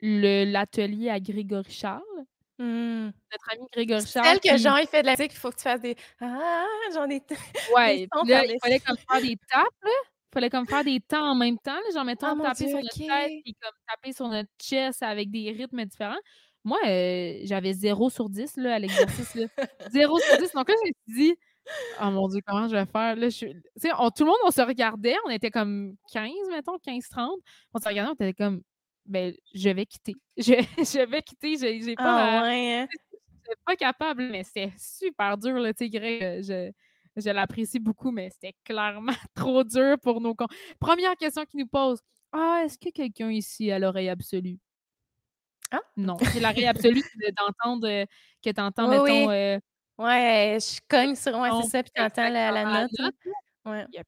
l'atelier 0.00 1.10
à 1.10 1.20
Grégory 1.20 1.70
Charles, 1.70 2.02
Hmm. 2.62 3.06
notre 3.32 3.50
ami 3.50 3.66
Grégory 3.72 4.06
Charles. 4.06 4.26
celle 4.26 4.40
que 4.40 4.56
genre 4.56 4.78
il 4.78 4.86
fait 4.86 5.02
de 5.02 5.06
la 5.06 5.12
musique, 5.16 5.32
il 5.32 5.38
faut 5.38 5.50
que 5.50 5.56
tu 5.56 5.62
fasses 5.62 5.80
des 5.80 5.96
ah, 6.20 6.64
des, 7.08 7.20
des 7.28 7.36
Ouais, 7.74 8.06
là, 8.24 8.44
il 8.44 8.58
fallait 8.62 8.78
comme 8.78 8.96
faire 9.10 9.20
des 9.20 9.36
tapes, 9.50 9.66
là. 9.82 9.90
Il 9.90 10.34
fallait 10.34 10.50
comme 10.50 10.66
faire 10.66 10.84
des 10.84 11.00
temps 11.00 11.30
en 11.30 11.34
même 11.34 11.58
temps, 11.58 11.74
là, 11.74 11.92
genre, 11.92 12.04
mettons, 12.04 12.28
Ah 12.28 12.42
taper 12.54 12.64
Dieu, 12.64 12.68
sur 12.68 12.76
notre 12.78 12.96
tête 12.96 13.32
puis 13.44 13.54
comme 13.60 13.72
taper 13.88 14.12
sur 14.12 14.28
notre 14.28 14.48
chest 14.60 15.02
avec 15.02 15.30
des 15.30 15.50
rythmes 15.50 15.84
différents. 15.84 16.20
Moi, 16.64 16.78
euh, 16.86 17.40
j'avais 17.42 17.72
0 17.72 18.08
sur 18.10 18.28
10 18.30 18.56
là, 18.58 18.74
à 18.74 18.78
l'exercice. 18.78 19.34
là. 19.34 19.46
0 19.90 20.18
sur 20.20 20.38
10. 20.38 20.52
Donc 20.52 20.68
là, 20.68 20.74
je 20.84 20.88
me 20.88 20.92
suis 21.16 21.30
dit, 21.30 21.36
oh 22.00 22.10
mon 22.10 22.28
Dieu, 22.28 22.40
comment 22.46 22.68
je 22.68 22.76
vais 22.76 22.86
faire? 22.86 23.16
Là, 23.16 23.28
je... 23.28 23.46
on- 23.98 24.10
tout 24.10 24.22
le 24.22 24.30
monde, 24.30 24.38
on 24.44 24.52
se 24.52 24.62
regardait, 24.62 25.16
on 25.26 25.30
était 25.30 25.50
comme 25.50 25.96
15, 26.12 26.30
mettons, 26.50 26.76
15-30. 26.76 27.38
On 27.74 27.80
se 27.80 27.88
regardait, 27.88 28.10
on 28.10 28.14
était 28.14 28.32
comme, 28.34 28.62
ben, 29.04 29.34
je 29.54 29.68
vais 29.70 29.86
quitter. 29.86 30.14
Je, 30.36 30.52
je 30.78 31.04
vais 31.10 31.22
quitter, 31.22 31.56
j'ai 31.56 31.80
j'ai 31.82 31.94
pas 31.96 32.38
Ah 32.38 32.42
ouais, 32.42 32.74
hein? 32.80 32.86
Pas 33.66 33.76
capable, 33.76 34.28
mais 34.30 34.44
c'était 34.44 34.72
super 34.78 35.36
dur, 35.36 35.62
tu 35.66 35.72
sais, 35.76 35.90
Greg, 35.90 36.22
euh, 36.22 36.42
je, 37.16 37.20
je 37.22 37.30
l'apprécie 37.30 37.78
beaucoup, 37.78 38.10
mais 38.10 38.30
c'était 38.30 38.54
clairement 38.64 39.12
trop 39.34 39.62
dur 39.64 39.96
pour 40.02 40.20
nos... 40.20 40.34
con- 40.34 40.46
Première 40.80 41.16
question 41.16 41.44
qu'il 41.44 41.60
nous 41.60 41.66
pose. 41.66 42.00
Ah, 42.32 42.62
est-ce 42.64 42.78
que 42.78 42.88
quelqu'un 42.90 43.30
ici 43.30 43.70
a 43.70 43.78
l'oreille 43.78 44.08
absolue? 44.08 44.58
Ah? 45.70 45.80
Non. 45.96 46.16
C'est 46.18 46.40
l'oreille 46.40 46.66
absolue, 46.66 47.02
d'entendre, 47.36 47.88
euh, 47.88 48.06
que 48.42 48.50
t'entends, 48.50 48.88
Oui, 48.88 48.98
mettons, 49.02 49.28
oui. 49.28 49.34
euh, 49.34 49.58
Ouais, 49.98 50.58
je 50.60 50.80
cogne 50.88 51.14
sur 51.14 51.32
ton- 51.32 51.62
c'est 51.62 51.68
ça, 51.68 51.82
puis 51.82 51.92
t'entends 51.94 52.30
la, 52.30 52.50
la 52.50 52.62
exactement, 52.62 53.06
note. 53.06 53.14
Ouais. 53.64 53.84
Il 53.92 53.96
y 53.96 53.98
a 53.98 54.02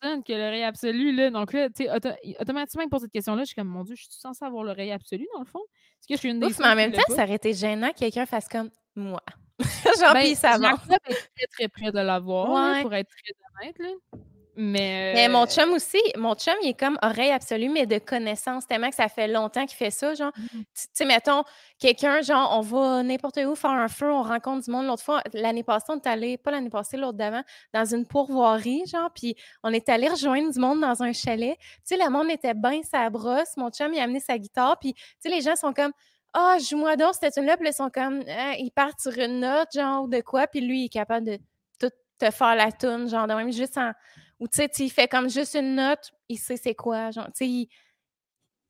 personne 0.00 0.22
qui 0.22 0.34
a 0.34 0.38
l'oreille 0.38 0.62
absolue, 0.64 1.12
là. 1.12 1.30
Donc 1.30 1.52
là, 1.52 1.68
tu 1.70 1.84
sais, 1.84 1.90
auto- 1.90 2.10
automatiquement, 2.38 2.88
pose 2.88 3.00
cette 3.02 3.12
question-là, 3.12 3.42
je 3.42 3.46
suis 3.46 3.54
comme, 3.54 3.68
mon 3.68 3.82
Dieu, 3.84 3.94
je 3.96 4.02
suis 4.02 4.12
censée 4.12 4.44
avoir 4.44 4.62
l'oreille 4.62 4.92
absolue, 4.92 5.26
dans 5.34 5.40
le 5.40 5.46
fond? 5.46 5.60
Est-ce 5.60 6.08
que 6.08 6.14
je 6.14 6.18
suis 6.18 6.30
une 6.30 6.40
des 6.40 6.46
Ouf, 6.46 6.58
mais 6.58 6.66
en 6.66 6.74
même 6.76 6.92
temps, 6.92 7.02
ça 7.08 7.24
aurait 7.24 7.34
été 7.36 7.54
gênant 7.54 7.90
que 7.92 7.98
quelqu'un 7.98 8.26
fasse 8.26 8.46
comme 8.48 8.70
moi. 8.94 9.22
genre, 10.00 10.12
Ben, 10.14 10.20
puis 10.22 10.34
ça 10.34 10.58
va. 10.58 10.72
Est 10.72 10.76
très, 10.98 11.46
très 11.50 11.68
près 11.68 11.92
de 11.92 11.98
l'avoir, 12.00 12.50
Ouais. 12.74 12.82
pour 12.82 12.92
être 12.94 13.08
très 13.08 13.32
honnête, 13.64 13.78
là. 13.78 14.18
Mais, 14.62 15.12
Mais 15.14 15.28
mon 15.28 15.44
euh, 15.44 15.46
chum 15.46 15.72
aussi, 15.72 16.02
mon 16.18 16.34
chum, 16.34 16.52
il 16.62 16.68
est 16.68 16.78
comme 16.78 16.98
oreille 17.00 17.30
absolue, 17.30 17.70
mais 17.70 17.86
de 17.86 17.96
connaissance, 17.96 18.66
tellement 18.66 18.90
que 18.90 18.94
ça 18.94 19.08
fait 19.08 19.26
longtemps 19.26 19.64
qu'il 19.64 19.76
fait 19.76 19.90
ça, 19.90 20.12
genre. 20.12 20.32
Mhm. 20.36 20.48
Tu 20.52 20.62
tu 20.74 20.88
sais, 20.92 21.04
mettons, 21.06 21.44
quelqu'un, 21.78 22.20
genre, 22.20 22.58
on 22.58 22.60
va 22.60 23.02
n'importe 23.02 23.38
où 23.38 23.54
faire 23.54 23.70
un 23.70 23.88
feu, 23.88 24.12
on 24.12 24.22
rencontre 24.22 24.66
du 24.66 24.70
monde. 24.70 24.84
L'autre 24.84 25.02
fois, 25.02 25.22
l'année 25.32 25.62
passée, 25.62 25.86
on 25.88 25.96
est 25.96 26.06
allé, 26.06 26.36
pas 26.36 26.50
l'année 26.50 26.68
passée, 26.68 26.98
l'autre 26.98 27.16
d'avant, 27.16 27.42
dans 27.72 27.86
une 27.86 28.04
pourvoirie, 28.04 28.82
genre, 28.86 29.10
puis 29.14 29.34
on 29.62 29.72
est 29.72 29.88
allé 29.88 30.08
rejoindre 30.10 30.52
du 30.52 30.58
monde 30.60 30.82
dans 30.82 31.02
un 31.02 31.14
chalet. 31.14 31.56
Tu 31.58 31.66
sais, 31.84 31.96
le 31.96 32.10
monde 32.10 32.30
était 32.30 32.52
bien 32.52 32.82
sa 32.82 33.08
brosse. 33.08 33.56
Mon 33.56 33.70
chum, 33.70 33.94
il 33.94 33.98
a 33.98 34.02
amené 34.02 34.20
sa 34.20 34.36
guitare, 34.36 34.78
puis, 34.78 34.92
tu 34.92 35.02
sais, 35.20 35.30
les 35.30 35.40
gens 35.40 35.56
sont 35.56 35.72
comme, 35.72 35.92
Ah, 36.34 36.58
joue-moi 36.60 36.96
donc 36.96 37.14
cette. 37.14 37.34
Puis 37.34 37.46
là, 37.46 37.56
ils 37.58 37.72
sont 37.72 37.88
comme, 37.88 38.22
hein, 38.28 38.52
ils 38.58 38.72
partent 38.72 39.00
sur 39.00 39.16
une 39.18 39.40
note, 39.40 39.68
genre, 39.74 40.06
de 40.06 40.20
quoi. 40.20 40.46
Puis 40.48 40.60
lui, 40.60 40.82
il 40.82 40.84
est 40.84 40.88
capable 40.90 41.26
de 41.26 41.38
tout 41.78 41.90
te 42.18 42.30
faire 42.30 42.54
la 42.56 42.70
tune, 42.72 43.08
genre, 43.08 43.26
de 43.26 43.32
même, 43.32 43.50
juste 43.52 43.78
en. 43.78 43.92
Ou 44.40 44.48
tu 44.48 44.56
sais, 44.56 44.70
il 44.78 44.90
fait 44.90 45.06
comme 45.06 45.28
juste 45.28 45.54
une 45.54 45.74
note, 45.74 46.10
il 46.28 46.38
sait 46.38 46.56
c'est 46.56 46.74
quoi, 46.74 47.10
genre, 47.10 47.26
tu 47.26 47.32
sais, 47.44 47.48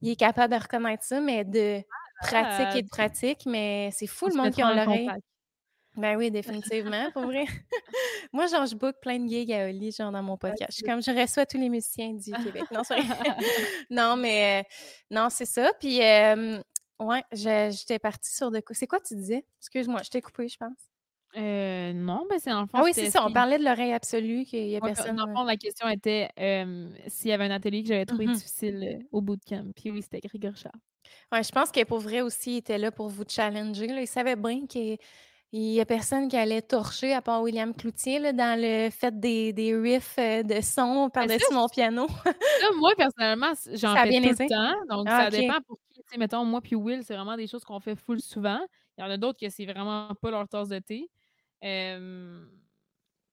il... 0.02 0.10
est 0.10 0.16
capable 0.16 0.54
de 0.54 0.60
reconnaître 0.60 1.04
ça, 1.04 1.20
mais 1.20 1.44
de 1.44 1.80
pratique 2.20 2.76
et 2.76 2.82
de 2.82 2.88
pratique, 2.88 3.46
mais 3.46 3.90
c'est 3.92 4.08
fou 4.08 4.26
le 4.28 4.34
monde 4.34 4.52
qui 4.52 4.62
a 4.62 4.74
l'oreille. 4.74 5.08
Ben 5.96 6.16
oui, 6.16 6.30
définitivement, 6.30 7.10
pour 7.12 7.22
vrai. 7.22 7.44
Moi, 8.32 8.46
genre, 8.46 8.66
je 8.66 8.74
book 8.74 8.96
plein 9.00 9.18
de 9.18 9.28
gigs 9.28 9.52
à 9.52 9.66
Oli, 9.66 9.92
genre, 9.92 10.12
dans 10.12 10.22
mon 10.22 10.36
podcast. 10.36 10.70
Je 10.70 10.76
suis 10.76 10.84
comme, 10.84 11.02
je 11.02 11.10
reçois 11.10 11.46
tous 11.46 11.58
les 11.58 11.68
musiciens 11.68 12.12
du 12.14 12.30
Québec. 12.44 12.64
Non, 12.70 12.82
non 13.90 14.16
mais 14.16 14.64
non, 15.10 15.28
c'est 15.30 15.46
ça. 15.46 15.72
Puis, 15.78 15.98
ouais, 15.98 17.24
j'étais 17.32 17.98
partie 17.98 18.34
sur 18.34 18.50
de 18.50 18.60
quoi. 18.60 18.74
C'est 18.74 18.86
quoi 18.86 19.00
tu 19.00 19.14
disais? 19.14 19.44
Excuse-moi, 19.60 20.02
je 20.02 20.10
t'ai 20.10 20.20
coupé, 20.20 20.48
je 20.48 20.56
pense. 20.56 20.90
Euh, 21.36 21.92
non, 21.92 22.26
mais 22.28 22.38
c'est 22.38 22.52
en 22.52 22.66
fond. 22.66 22.78
Ah 22.78 22.82
oui, 22.84 22.90
c'est 22.92 23.10
ça. 23.10 23.24
On 23.24 23.32
parlait 23.32 23.58
de 23.58 23.64
l'oreille 23.64 23.92
absolue, 23.92 24.44
qu'il 24.44 24.68
y 24.68 24.76
a 24.76 24.80
personne. 24.80 25.16
Dans 25.16 25.26
le 25.26 25.34
fond, 25.34 25.44
la 25.44 25.56
question 25.56 25.88
était 25.88 26.28
s'il 27.06 27.30
y 27.30 27.32
avait 27.32 27.44
un 27.44 27.50
atelier 27.50 27.82
que 27.82 27.88
j'avais 27.88 28.06
trouvé 28.06 28.26
mmh 28.26 28.32
difficile 28.32 29.06
au 29.12 29.20
bootcamp. 29.20 29.72
Puis 29.76 29.90
oui, 29.90 30.02
c'était 30.02 30.20
Grégory 30.20 30.56
Charles. 30.56 30.80
Ouais, 31.32 31.42
je 31.42 31.52
pense 31.52 31.70
que 31.70 31.84
pour 31.84 31.98
vrai 31.98 32.20
aussi, 32.20 32.54
il 32.54 32.56
était 32.58 32.78
là 32.78 32.90
pour 32.90 33.08
vous 33.08 33.24
challenger. 33.28 33.86
Là. 33.86 34.00
Il 34.00 34.08
savait 34.08 34.36
bien 34.36 34.66
qu'il 34.66 34.98
il 35.52 35.72
y 35.72 35.80
a 35.80 35.84
personne 35.84 36.28
qui 36.28 36.36
allait 36.36 36.62
torcher 36.62 37.12
à 37.12 37.22
part 37.22 37.42
William 37.42 37.74
Cloutier 37.74 38.20
là, 38.20 38.32
dans 38.32 38.60
le 38.60 38.88
fait 38.90 39.18
des, 39.18 39.52
des 39.52 39.74
riffs 39.74 40.14
euh, 40.18 40.44
de 40.44 40.60
son 40.60 41.10
par-dessus 41.10 41.52
mon 41.52 41.68
piano. 41.68 42.06
moi, 42.78 42.92
personnellement, 42.96 43.52
j'en 43.72 43.96
fais 43.96 44.20
tout 44.20 44.28
le 44.28 44.48
temps. 44.48 44.96
Donc, 44.96 45.06
ah, 45.08 45.24
ça 45.24 45.30
dépend 45.30 45.60
pour 45.66 45.78
qui. 45.90 46.18
mettons, 46.18 46.44
moi 46.44 46.60
puis 46.60 46.76
Will, 46.76 47.02
c'est 47.04 47.14
vraiment 47.14 47.36
des 47.36 47.48
choses 47.48 47.64
qu'on 47.64 47.80
fait 47.80 47.96
full 47.96 48.20
souvent. 48.20 48.60
Il 48.96 49.02
y 49.02 49.04
en 49.04 49.10
a 49.10 49.16
d'autres 49.16 49.40
que 49.40 49.48
c'est 49.48 49.66
vraiment 49.66 50.12
pas 50.20 50.30
leur 50.30 50.46
tasse 50.46 50.68
de 50.68 50.78
thé. 50.78 51.10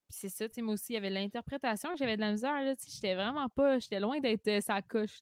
C'est 0.10 0.30
ça, 0.30 0.48
tu 0.48 0.56
sais, 0.56 0.62
moi 0.62 0.74
aussi, 0.74 0.86
il 0.90 0.94
y 0.96 0.98
avait 0.98 1.10
l'interprétation, 1.10 1.90
j'avais 1.98 2.16
de 2.16 2.22
la 2.22 2.32
misère, 2.32 2.62
là, 2.62 2.74
j'étais 2.88 3.16
vraiment 3.16 3.50
pas, 3.50 3.80
j'étais 3.80 4.00
loin 4.00 4.20
d'être 4.20 4.48
euh, 4.48 4.62
sa 4.62 4.82
coche, 4.82 5.22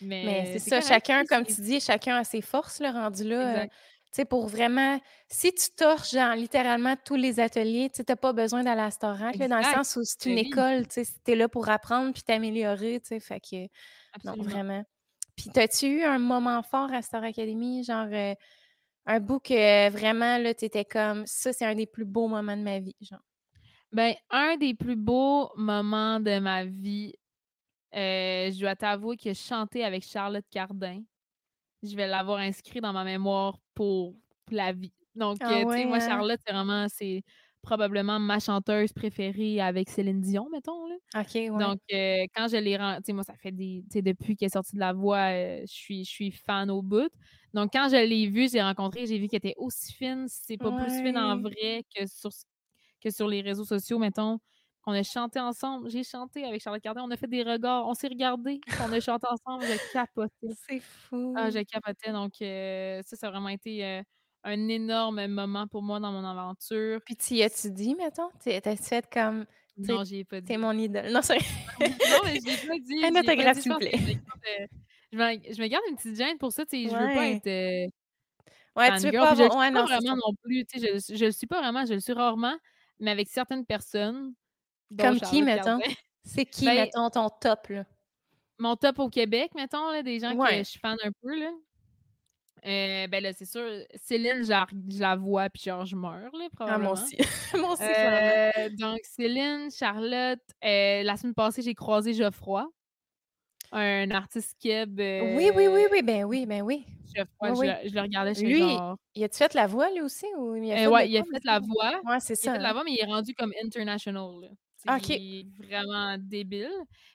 Mais, 0.00 0.58
c'est 0.58 0.70
ça, 0.70 0.80
chacun, 0.80 1.24
comme 1.24 1.44
tu 1.44 1.60
dis, 1.60 1.80
chacun 1.80 2.16
a 2.16 2.24
ses 2.24 2.42
forces, 2.42 2.80
le 2.80 2.88
rendu 2.88 3.24
là. 3.24 3.62
Euh, 3.62 3.66
sais, 4.12 4.24
pour 4.24 4.46
vraiment, 4.46 5.00
si 5.28 5.52
tu 5.54 5.70
torches 5.70 6.12
genre, 6.12 6.34
littéralement 6.34 6.94
tous 7.02 7.16
les 7.16 7.40
ateliers, 7.40 7.90
tu 7.90 8.02
n'as 8.06 8.16
pas 8.16 8.32
besoin 8.32 8.62
d'aller 8.62 8.82
à 8.82 8.86
Restaurant, 8.86 9.30
dans 9.30 9.58
le 9.58 9.64
sens 9.64 9.96
où 9.96 10.02
c'est 10.04 10.28
une 10.28 10.36
ben 10.36 10.46
école, 10.46 10.86
tu 10.86 11.02
es 11.26 11.34
là 11.34 11.48
pour 11.48 11.68
apprendre 11.68 12.12
puis 12.12 12.22
t'améliorer, 12.22 13.00
tu 13.00 13.08
sais, 13.08 13.20
fait 13.20 13.40
que, 13.40 13.66
non, 14.24 14.34
vraiment. 14.42 14.84
Puis, 15.34 15.50
as-tu 15.56 15.86
eu 15.86 16.02
un 16.02 16.18
moment 16.18 16.62
fort 16.62 16.92
à 16.92 17.00
Star 17.00 17.24
Academy, 17.24 17.82
genre 17.84 18.08
euh, 18.12 18.34
un 19.06 19.20
bout 19.20 19.40
que 19.40 19.90
vraiment, 19.90 20.38
là, 20.38 20.54
tu 20.54 20.64
étais 20.64 20.84
comme, 20.84 21.26
ça, 21.26 21.52
c'est 21.52 21.66
un 21.66 21.74
des 21.74 21.86
plus 21.86 22.04
beaux 22.04 22.28
moments 22.28 22.56
de 22.56 22.62
ma 22.62 22.78
vie, 22.80 22.96
genre? 23.00 23.20
Ben, 23.92 24.14
un 24.30 24.56
des 24.56 24.74
plus 24.74 24.96
beaux 24.96 25.50
moments 25.56 26.18
de 26.20 26.38
ma 26.38 26.64
vie, 26.64 27.14
euh, 27.94 28.50
je 28.52 28.60
dois 28.60 28.76
t'avouer 28.76 29.16
que 29.16 29.34
chanter 29.34 29.84
avec 29.84 30.04
Charlotte 30.04 30.46
Cardin 30.50 31.02
je 31.82 31.96
vais 31.96 32.08
l'avoir 32.08 32.38
inscrit 32.40 32.80
dans 32.80 32.92
ma 32.92 33.04
mémoire 33.04 33.58
pour 33.74 34.16
la 34.50 34.72
vie. 34.72 34.94
Donc, 35.14 35.40
ah 35.40 35.46
euh, 35.50 35.66
tu 35.66 35.80
sais, 35.82 35.86
moi, 35.86 36.00
hein? 36.00 36.00
Charlotte, 36.00 36.40
c'est 36.46 36.52
vraiment, 36.52 36.86
c'est 36.88 37.22
probablement 37.62 38.18
ma 38.20 38.38
chanteuse 38.40 38.92
préférée 38.92 39.60
avec 39.60 39.88
Céline 39.90 40.20
Dion, 40.20 40.48
mettons. 40.50 40.86
Là. 40.86 40.96
OK, 41.14 41.34
ouais. 41.50 41.66
Donc, 41.66 41.80
euh, 41.92 42.24
quand 42.34 42.48
je 42.48 42.56
l'ai 42.56 42.76
tu 42.76 43.04
sais, 43.06 43.12
moi, 43.12 43.24
ça 43.24 43.34
fait 43.36 43.52
des, 43.52 43.82
tu 43.90 43.94
sais, 43.98 44.02
depuis 44.02 44.36
qu'elle 44.36 44.46
est 44.46 44.50
sortie 44.52 44.74
de 44.76 44.80
la 44.80 44.92
voix, 44.94 45.32
euh, 45.32 45.60
je 45.62 45.72
suis, 45.72 46.04
je 46.04 46.10
suis 46.10 46.30
fan 46.32 46.70
au 46.70 46.82
bout. 46.82 47.10
Donc, 47.54 47.70
quand 47.72 47.88
je 47.90 47.96
l'ai 47.96 48.28
vue, 48.28 48.48
j'ai 48.50 48.62
rencontré, 48.62 49.06
j'ai 49.06 49.18
vu 49.18 49.28
qu'elle 49.28 49.38
était 49.38 49.54
aussi 49.58 49.92
fine, 49.92 50.26
c'est 50.28 50.58
pas 50.58 50.72
plus 50.72 50.90
fine 51.02 51.18
en 51.18 51.38
vrai 51.40 51.84
que 51.94 52.06
sur, 52.06 52.30
que 53.02 53.10
sur 53.10 53.28
les 53.28 53.42
réseaux 53.42 53.64
sociaux, 53.64 53.98
mettons. 53.98 54.38
On 54.86 54.92
a 54.92 55.02
chanté 55.04 55.38
ensemble. 55.40 55.90
J'ai 55.90 56.02
chanté 56.04 56.44
avec 56.44 56.60
Charlotte 56.62 56.82
Cardin. 56.82 57.02
On 57.04 57.10
a 57.12 57.16
fait 57.16 57.28
des 57.28 57.42
regards. 57.44 57.86
On 57.86 57.94
s'est 57.94 58.08
regardés. 58.08 58.62
On 58.78 58.92
a 58.92 59.00
chanté 59.00 59.26
ensemble. 59.30 59.64
J'ai 59.66 59.78
capoté. 59.92 60.56
C'est 60.66 60.80
fou. 60.80 61.32
Ah, 61.34 61.50
j'ai 61.50 61.64
capoté. 61.64 62.12
Donc, 62.12 62.34
euh, 62.42 63.00
ça, 63.04 63.16
ça 63.16 63.28
a 63.28 63.30
vraiment 63.30 63.48
été 63.48 64.02
un 64.44 64.68
énorme 64.68 65.26
moment 65.26 65.66
pour 65.66 65.82
moi 65.82 66.00
dans 66.00 66.12
mon 66.12 66.24
aventure. 66.24 67.00
Puis, 67.04 67.16
tu 67.16 67.34
y 67.34 67.42
as-tu 67.42 67.70
dit, 67.70 67.94
mettons? 67.94 68.30
T'as-tu 68.44 68.82
fait 68.82 69.08
comme. 69.12 69.46
Non, 69.78 70.04
j'y 70.04 70.18
ai 70.18 70.24
pas 70.24 70.40
dit. 70.40 70.46
T'es 70.46 70.56
mon 70.58 70.76
idole. 70.76 71.10
Non, 71.10 71.22
c'est. 71.22 71.38
non, 71.80 72.20
mais 72.24 72.38
j'ai 72.44 72.66
pas 72.66 72.78
dit. 72.78 73.04
Un 73.04 73.20
autographe, 73.20 73.58
s'il 73.58 73.72
vous 73.72 73.78
plaît. 73.78 74.18
Je 75.12 75.18
me, 75.18 75.54
je 75.54 75.62
me 75.62 75.66
garde 75.66 75.84
une 75.90 75.96
petite 75.96 76.16
gêne 76.16 76.38
pour 76.38 76.52
ça. 76.52 76.64
Tu 76.64 76.84
sais, 76.84 76.88
je 76.88 76.96
veux 76.96 77.14
pas 77.14 77.28
être. 77.28 77.46
Euh, 77.46 77.86
ouais, 78.76 78.96
tu 78.98 79.06
veux 79.06 79.12
pas 79.12 79.30
avoir. 79.30 79.56
Ouais, 79.56 79.70
non, 79.70 79.84
vraiment 79.84 80.16
non 80.16 80.34
plus. 80.42 80.64
Tu 80.66 80.80
sais, 80.80 80.98
je, 80.98 81.16
je 81.16 81.24
le 81.26 81.30
suis 81.32 81.46
pas 81.46 81.60
vraiment. 81.60 81.84
Je 81.86 81.94
le 81.94 82.00
suis 82.00 82.12
rarement. 82.12 82.56
Mais 83.00 83.10
avec 83.10 83.28
certaines 83.28 83.66
personnes, 83.66 84.34
comme 84.98 85.20
qui, 85.20 85.42
mettons? 85.42 85.80
C'est 86.24 86.46
qui, 86.46 86.66
ben 86.66 86.74
mettons, 86.74 87.10
ton 87.10 87.28
top, 87.28 87.66
là? 87.68 87.84
Mon 88.58 88.76
top 88.76 89.00
au 89.00 89.08
Québec, 89.08 89.50
mettons, 89.56 89.90
là, 89.90 90.02
des 90.02 90.20
gens 90.20 90.36
que 90.36 90.54
je 90.58 90.62
suis 90.62 90.78
fan 90.78 90.96
un 91.02 91.10
peu, 91.20 91.38
là. 91.38 91.50
Euh, 92.64 93.08
ben 93.08 93.22
là, 93.22 93.32
c'est 93.32 93.44
sûr, 93.44 93.68
Céline, 93.96 94.44
je 94.44 95.00
la 95.00 95.16
vois, 95.16 95.50
puis 95.50 95.62
genre, 95.64 95.84
je 95.84 95.96
meurs, 95.96 96.30
là, 96.32 96.48
probablement. 96.54 96.92
Ah, 96.92 96.94
moi 96.94 97.02
aussi. 97.02 97.16
moi 97.58 97.72
aussi, 97.72 97.82
euh, 97.82 98.68
Donc, 98.78 99.00
Céline, 99.02 99.68
Charlotte, 99.70 100.38
euh, 100.64 101.02
la 101.02 101.16
semaine 101.16 101.34
passée, 101.34 101.62
j'ai 101.62 101.74
croisé 101.74 102.14
Geoffroy, 102.14 102.70
un 103.72 104.10
artiste 104.12 104.56
keb. 104.60 104.98
oui, 104.98 105.50
oui, 105.54 105.66
oui, 105.66 105.86
oui, 105.90 106.02
ben 106.02 106.24
oui, 106.24 106.46
ben 106.46 106.62
oui. 106.62 106.86
Geoffroy, 107.16 107.48
je, 107.82 107.88
je, 107.88 107.94
le 107.94 108.00
regardais 108.00 108.34
chez 108.34 108.46
lui, 108.46 108.60
genre... 108.60 108.96
il 109.14 109.24
a-tu 109.24 109.38
fait 109.38 109.54
la 109.54 109.66
voix, 109.66 109.90
lui 109.90 110.00
aussi? 110.00 110.26
Ou 110.38 110.54
il 110.54 110.72
a 110.72 110.76
fait 110.76 110.86
ouais, 110.86 111.10
il 111.10 111.16
a 111.18 111.24
fait 111.24 111.44
la 111.44 111.58
voix. 111.58 112.00
Ouais, 112.04 112.20
c'est 112.20 112.36
ça. 112.36 112.52
Il 112.52 112.54
a 112.54 112.56
fait 112.58 112.62
la 112.62 112.68
hein. 112.68 112.72
voix, 112.74 112.84
mais 112.84 112.92
il 112.92 113.00
est 113.00 113.12
rendu 113.12 113.34
comme 113.34 113.52
international, 113.62 114.40
là. 114.40 114.48
C'est 115.00 115.46
vraiment 115.58 116.16
débile. 116.18 116.70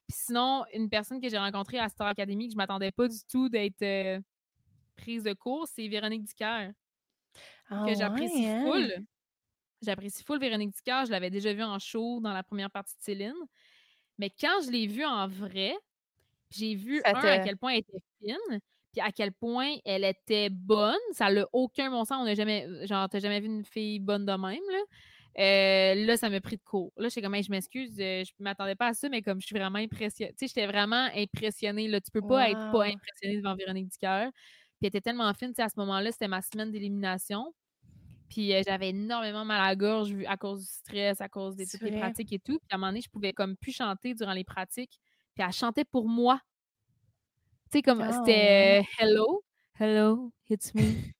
Puis 0.07 0.17
sinon, 0.25 0.63
une 0.73 0.89
personne 0.89 1.19
que 1.19 1.29
j'ai 1.29 1.37
rencontrée 1.37 1.79
à 1.79 1.89
Star 1.89 2.07
Academy 2.07 2.47
que 2.47 2.53
je 2.53 2.57
m'attendais 2.57 2.91
pas 2.91 3.07
du 3.07 3.17
tout 3.29 3.49
d'être 3.49 3.83
prise 4.97 5.23
de 5.23 5.33
cours, 5.33 5.67
c'est 5.67 5.87
Véronique 5.87 6.23
Dicker. 6.23 6.71
Ah 7.69 7.85
que 7.87 7.95
j'apprécie 7.95 8.45
hein? 8.45 8.63
full. 8.65 9.05
J'apprécie 9.81 10.23
full 10.23 10.39
Véronique 10.39 10.71
Dicker. 10.71 11.03
Je 11.05 11.11
l'avais 11.11 11.29
déjà 11.29 11.53
vue 11.53 11.63
en 11.63 11.79
show 11.79 12.19
dans 12.21 12.33
la 12.33 12.43
première 12.43 12.71
partie 12.71 12.95
de 12.97 13.03
Céline. 13.03 13.33
Mais 14.17 14.29
quand 14.29 14.61
je 14.65 14.71
l'ai 14.71 14.87
vue 14.87 15.05
en 15.05 15.27
vrai, 15.27 15.75
j'ai 16.49 16.75
vu 16.75 17.01
à 17.03 17.39
quel 17.39 17.57
point 17.57 17.73
elle 17.73 17.79
était 17.79 18.03
fine, 18.19 18.59
puis 18.91 19.01
à 19.01 19.11
quel 19.11 19.31
point 19.31 19.75
elle 19.85 20.03
était 20.03 20.49
bonne. 20.49 20.95
Ça 21.11 21.31
n'a 21.31 21.45
aucun 21.53 21.89
bon 21.91 22.03
sens. 22.05 22.17
On 22.21 22.25
n'a 22.25 22.35
jamais, 22.35 22.67
genre, 22.87 23.07
t'as 23.09 23.19
jamais 23.19 23.39
vu 23.39 23.47
une 23.47 23.65
fille 23.65 23.99
bonne 23.99 24.25
de 24.25 24.31
même, 24.31 24.41
là. 24.71 24.79
Euh, 25.39 25.93
là, 26.05 26.17
ça 26.17 26.29
m'a 26.29 26.41
pris 26.41 26.57
de 26.57 26.63
court. 26.63 26.91
Là, 26.97 27.09
j'étais 27.09 27.21
comme, 27.21 27.35
je 27.35 27.51
m'excuse, 27.51 27.91
euh, 27.99 28.23
je 28.23 28.31
ne 28.39 28.43
m'attendais 28.43 28.73
pas 28.73 28.87
à 28.87 28.93
ça, 28.93 29.07
mais 29.07 29.21
comme 29.21 29.39
je 29.39 29.45
suis 29.45 29.55
vraiment 29.55 29.77
impressionnée. 29.77 30.31
Tu 30.31 30.47
sais, 30.47 30.47
j'étais 30.47 30.65
vraiment 30.65 31.09
impressionnée. 31.15 31.87
Là, 31.87 32.01
tu 32.01 32.09
peux 32.09 32.25
pas 32.25 32.49
être 32.49 32.71
pas 32.71 32.85
impressionnée 32.85 33.37
devant 33.37 33.55
Véronique 33.55 33.89
Dicker. 33.89 34.31
Puis 34.77 34.83
elle 34.83 34.87
était 34.87 35.01
tellement 35.01 35.33
fine, 35.33 35.49
tu 35.49 35.55
sais, 35.55 35.63
à 35.63 35.69
ce 35.69 35.79
moment-là, 35.79 36.11
c'était 36.11 36.27
ma 36.27 36.41
semaine 36.41 36.71
d'élimination. 36.71 37.53
Puis 38.29 38.53
euh, 38.53 38.61
j'avais 38.65 38.89
énormément 38.89 39.45
mal 39.45 39.61
à 39.61 39.67
la 39.67 39.75
gorge 39.75 40.13
à 40.27 40.37
cause 40.37 40.61
du 40.61 40.67
stress, 40.67 41.21
à 41.21 41.29
cause 41.29 41.55
des 41.55 41.65
toutes 41.65 41.81
les 41.81 41.97
pratiques 41.97 42.33
et 42.33 42.39
tout. 42.39 42.59
Puis 42.59 42.67
à 42.71 42.75
un 42.75 42.77
moment 42.77 42.91
donné, 42.91 43.01
je 43.01 43.09
pouvais 43.09 43.33
comme 43.33 43.55
plus 43.55 43.71
chanter 43.71 44.13
durant 44.13 44.33
les 44.33 44.43
pratiques. 44.43 44.99
Puis 45.33 45.45
elle 45.45 45.53
chantait 45.53 45.85
pour 45.85 46.07
moi. 46.07 46.41
Tu 47.71 47.77
sais, 47.77 47.81
comme 47.81 48.03
c'était 48.11 48.81
oh. 48.83 49.03
Hello, 49.03 49.43
Hello, 49.79 50.31
it's 50.49 50.73
me. 50.73 50.81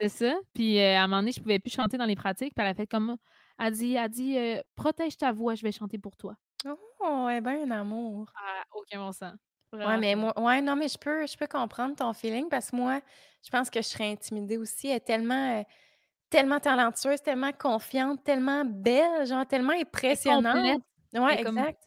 c'est 0.00 0.08
ça. 0.08 0.34
Puis 0.52 0.80
à 0.80 1.02
un 1.02 1.06
moment 1.06 1.22
donné, 1.22 1.32
je 1.32 1.40
pouvais 1.40 1.58
plus 1.58 1.72
chanter 1.72 1.96
dans 1.96 2.04
les 2.04 2.16
pratiques. 2.16 2.54
Puis 2.54 2.64
elle 2.64 2.70
a 2.70 2.74
fait 2.74 2.86
comme 2.86 3.16
elle 3.58 3.72
dit, 3.72 3.94
elle 3.94 4.08
dit 4.10 4.38
euh, 4.38 4.60
protège 4.74 5.16
ta 5.16 5.32
voix, 5.32 5.54
je 5.54 5.62
vais 5.62 5.72
chanter 5.72 5.98
pour 5.98 6.16
toi. 6.16 6.36
Oh, 7.00 7.28
eh 7.30 7.40
bien 7.40 7.62
un 7.62 7.70
amour. 7.70 8.30
Ah, 8.34 8.64
aucun 8.72 8.98
bon 8.98 9.12
sens. 9.12 9.36
Ouais, 9.74 9.98
mais 9.98 10.14
moi, 10.14 10.32
ouais, 10.40 10.60
non, 10.60 10.76
mais 10.76 10.88
je 10.88 10.98
peux, 10.98 11.26
je 11.26 11.36
peux 11.36 11.46
comprendre 11.46 11.96
ton 11.96 12.12
feeling 12.12 12.48
parce 12.48 12.70
que 12.70 12.76
moi, 12.76 13.00
je 13.42 13.50
pense 13.50 13.70
que 13.70 13.82
je 13.82 13.88
serais 13.88 14.10
intimidée 14.10 14.56
aussi. 14.56 14.88
Elle 14.88 14.96
est 14.96 15.00
tellement, 15.00 15.60
euh, 15.60 15.62
tellement 16.30 16.60
talentueuse, 16.60 17.22
tellement 17.22 17.52
confiante, 17.52 18.22
tellement 18.24 18.64
belle, 18.64 19.26
genre 19.26 19.46
tellement 19.46 19.72
impressionnante. 19.72 20.82
Ouais, 21.12 21.40
exact. 21.40 21.82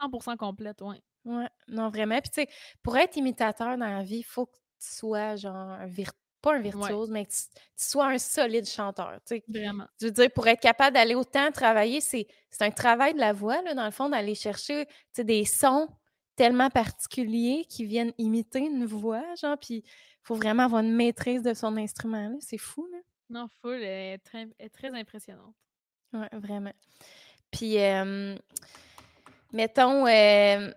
100% 0.00 0.36
complète, 0.36 0.80
ouais. 0.82 1.00
Ouais, 1.24 1.48
non, 1.68 1.90
vraiment. 1.90 2.18
Puis, 2.20 2.30
tu 2.30 2.42
sais, 2.42 2.48
pour 2.82 2.96
être 2.96 3.16
imitateur 3.16 3.76
dans 3.76 3.86
la 3.86 4.02
vie, 4.02 4.18
il 4.18 4.22
faut 4.24 4.46
que 4.46 4.56
tu 4.56 4.88
sois, 4.96 5.36
genre, 5.36 5.54
un 5.54 5.86
pas 6.40 6.54
un 6.54 6.60
virtuose, 6.60 7.10
mais 7.10 7.26
que 7.26 7.30
tu, 7.30 7.36
sois 7.76 8.06
un 8.06 8.18
solide 8.18 8.66
chanteur. 8.66 9.18
Vraiment. 9.48 9.84
Je 10.00 10.06
veux 10.06 10.12
dire, 10.12 10.30
pour 10.34 10.46
être 10.46 10.60
capable 10.60 10.94
d'aller 10.94 11.14
autant 11.14 11.50
travailler, 11.50 12.00
c'est 12.00 12.26
un 12.60 12.70
travail 12.70 13.14
de 13.14 13.20
la 13.20 13.32
voix, 13.32 13.60
là, 13.62 13.74
dans 13.74 13.84
le 13.84 13.90
fond, 13.90 14.08
d'aller 14.08 14.34
chercher 14.34 14.86
des 15.18 15.44
sons 15.44 15.88
tellement 16.40 16.70
particuliers 16.70 17.66
qui 17.68 17.84
viennent 17.84 18.14
imiter 18.16 18.60
une 18.60 18.86
voix, 18.86 19.22
genre, 19.34 19.58
puis 19.58 19.84
il 19.84 19.84
faut 20.22 20.36
vraiment 20.36 20.62
avoir 20.62 20.80
une 20.80 20.94
maîtrise 20.94 21.42
de 21.42 21.52
son 21.52 21.76
instrument, 21.76 22.34
c'est 22.40 22.56
fou, 22.56 22.88
là. 22.90 22.96
Non, 23.28 23.46
full, 23.60 23.74
elle 23.74 24.14
est 24.14 24.18
très, 24.18 24.48
très 24.72 24.88
impressionnante. 24.98 25.54
Oui, 26.14 26.24
vraiment. 26.32 26.72
Puis, 27.50 27.76
mettons, 29.52 30.06
euh, 30.06 30.72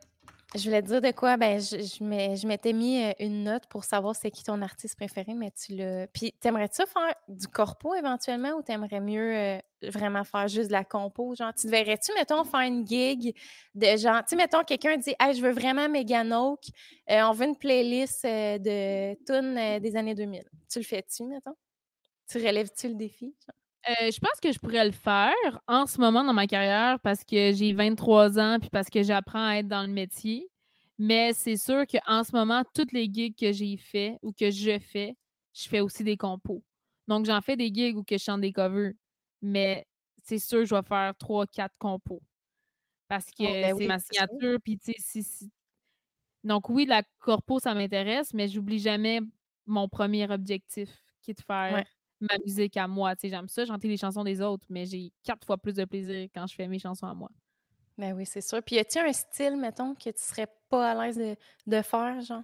Je 0.56 0.66
voulais 0.66 0.84
te 0.84 0.88
dire 0.88 1.01
de 1.01 1.12
quoi? 1.12 1.36
Ben, 1.36 1.60
je, 1.60 2.45
m'étais 2.45 2.74
mis 2.74 3.12
une 3.20 3.43
note 3.43 3.66
pour 3.68 3.84
savoir 3.84 4.16
c'est 4.16 4.30
qui 4.30 4.43
ton 4.43 4.62
artiste 4.62 4.95
préféré, 4.95 5.34
mais 5.34 5.51
tu 5.51 5.76
l'as. 5.76 6.06
Puis, 6.08 6.32
t'aimerais-tu 6.39 6.84
faire 6.86 7.16
du 7.28 7.47
corpo 7.47 7.95
éventuellement 7.95 8.51
ou 8.51 8.62
t'aimerais 8.62 8.99
mieux 8.99 9.60
vraiment 9.82 10.24
faire 10.24 10.47
juste 10.47 10.68
de 10.68 10.74
la 10.74 10.84
compo? 10.84 11.34
Genre, 11.34 11.54
tu 11.56 11.68
verrais-tu, 11.68 12.14
mettons, 12.14 12.43
faire 12.43 12.62
une 12.62 12.88
gig 12.88 13.36
de 13.74 13.97
genre, 13.97 14.20
tu 14.20 14.30
sais, 14.30 14.36
mettons, 14.36 14.64
quelqu'un 14.64 14.97
dit, 14.97 15.16
hey, 15.20 15.34
je 15.34 15.41
veux 15.41 15.54
vraiment 15.54 15.89
Megan 15.89 16.32
Oak, 16.32 16.62
on 17.10 17.32
veut 17.32 17.47
une 17.47 17.58
playlist 17.58 18.24
de 18.24 19.16
tunes 19.26 19.80
des 19.80 19.95
années 19.95 20.16
2000. 20.16 20.43
Tu 20.70 20.80
le 20.80 20.86
fais-tu, 20.86 21.24
mettons? 21.24 21.56
Tu 22.30 22.38
relèves-tu 22.38 22.89
le 22.89 22.95
défi? 22.95 23.36
Euh, 23.89 24.11
je 24.11 24.19
pense 24.19 24.39
que 24.41 24.51
je 24.51 24.59
pourrais 24.59 24.86
le 24.86 24.91
faire 24.91 25.34
en 25.67 25.86
ce 25.86 25.99
moment 25.99 26.23
dans 26.23 26.34
ma 26.34 26.47
carrière 26.47 26.99
parce 27.01 27.23
que 27.25 27.51
j'ai 27.51 27.73
23 27.73 28.39
ans 28.39 28.57
puis 28.59 28.69
parce 28.69 28.89
que 28.89 29.03
j'apprends 29.03 29.45
à 29.45 29.55
être 29.57 29.67
dans 29.67 29.81
le 29.81 29.91
métier. 29.91 30.49
Mais 30.97 31.34
c'est 31.34 31.57
sûr 31.57 31.86
qu'en 31.88 32.23
ce 32.23 32.31
moment, 32.34 32.63
toutes 32.73 32.93
les 32.93 33.09
gigs 33.11 33.36
que 33.38 33.51
j'ai 33.51 33.75
fait 33.77 34.17
ou 34.21 34.31
que 34.31 34.51
je 34.51 34.79
fais, 34.79 35.17
je 35.53 35.67
fais 35.67 35.81
aussi 35.81 36.03
des 36.03 36.15
compos. 36.17 36.63
Donc, 37.07 37.25
j'en 37.25 37.41
fais 37.41 37.57
des 37.57 37.73
gigs 37.73 37.97
où 37.97 38.03
que 38.03 38.17
je 38.17 38.23
chante 38.23 38.41
des 38.41 38.53
covers. 38.53 38.93
Mais 39.41 39.86
c'est 40.23 40.39
sûr 40.39 40.59
que 40.59 40.65
je 40.65 40.75
vais 40.75 40.84
faire 40.84 41.13
3-4 41.19 41.69
compos. 41.77 42.21
Parce 43.09 43.25
que 43.25 43.43
oh, 43.43 43.51
ben 43.51 43.75
c'est 43.77 43.88
ma 43.88 43.99
signature. 43.99 44.59
Puis, 44.63 44.77
tu 44.77 44.93
sais, 44.97 45.45
Donc, 46.43 46.69
oui, 46.69 46.86
la 46.86 47.03
corpo, 47.19 47.59
ça 47.59 47.73
m'intéresse, 47.73 48.34
mais 48.34 48.47
j'oublie 48.47 48.79
jamais 48.79 49.19
mon 49.65 49.89
premier 49.89 50.29
objectif 50.31 50.89
qui 51.21 51.31
est 51.31 51.39
de 51.39 51.43
faire 51.43 51.84
ma 52.30 52.38
musique 52.45 52.78
à 52.78 52.88
moi. 52.88 53.15
Tu 53.15 53.30
j'aime 53.30 53.47
ça, 53.47 53.65
chanter 53.65 53.88
les 53.88 53.97
chansons 53.97 54.24
des 54.24 54.41
autres, 54.41 54.65
mais 54.69 54.86
j'ai 54.86 55.11
quatre 55.24 55.45
fois 55.45 55.57
plus 55.57 55.76
de 55.76 55.86
plaisir 55.86 56.30
quand 56.34 56.47
je 56.47 56.55
fais 56.55 56.67
mes 56.67 56.80
chansons 56.80 57.07
à 57.07 57.13
moi. 57.13 57.30
Ben 57.97 58.13
oui, 58.13 58.26
c'est 58.26 58.41
sûr. 58.41 58.61
Puis, 58.63 58.76
y 58.76 58.80
a-tu 58.80 58.99
un 58.99 59.13
style, 59.13 59.55
mettons, 59.57 59.93
que 59.93 60.09
tu 60.09 60.21
serais 60.21 60.47
pas 60.69 60.91
à 60.91 61.05
l'aise 61.05 61.38
de, 61.67 61.82
faire, 61.82 62.21
genre? 62.21 62.41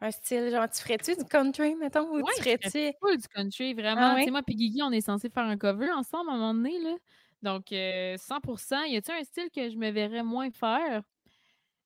Un 0.00 0.10
style, 0.10 0.50
genre, 0.50 0.68
tu 0.68 0.82
ferais-tu 0.82 1.16
du 1.16 1.24
country, 1.24 1.74
mettons, 1.74 2.10
ou 2.10 2.22
tu 2.22 2.42
ferais-tu... 2.42 2.92
pas 3.00 3.16
du 3.16 3.28
country, 3.28 3.74
vraiment. 3.74 4.16
Ah, 4.18 4.30
moi 4.30 4.42
puis 4.42 4.56
Guigui, 4.56 4.82
on 4.82 4.92
est 4.92 5.00
censé 5.00 5.30
faire 5.30 5.44
un 5.44 5.56
cover 5.56 5.90
ensemble 5.90 6.30
à 6.30 6.34
un 6.34 6.36
moment 6.36 6.54
donné, 6.54 6.78
là. 6.80 6.96
Donc, 7.42 7.72
euh, 7.72 8.16
100% 8.18 8.84
Y 8.84 8.96
a-tu 8.96 9.12
un 9.12 9.24
style 9.24 9.50
que 9.54 9.70
je 9.70 9.76
me 9.76 9.90
verrais 9.90 10.22
moins 10.22 10.50
faire? 10.50 11.02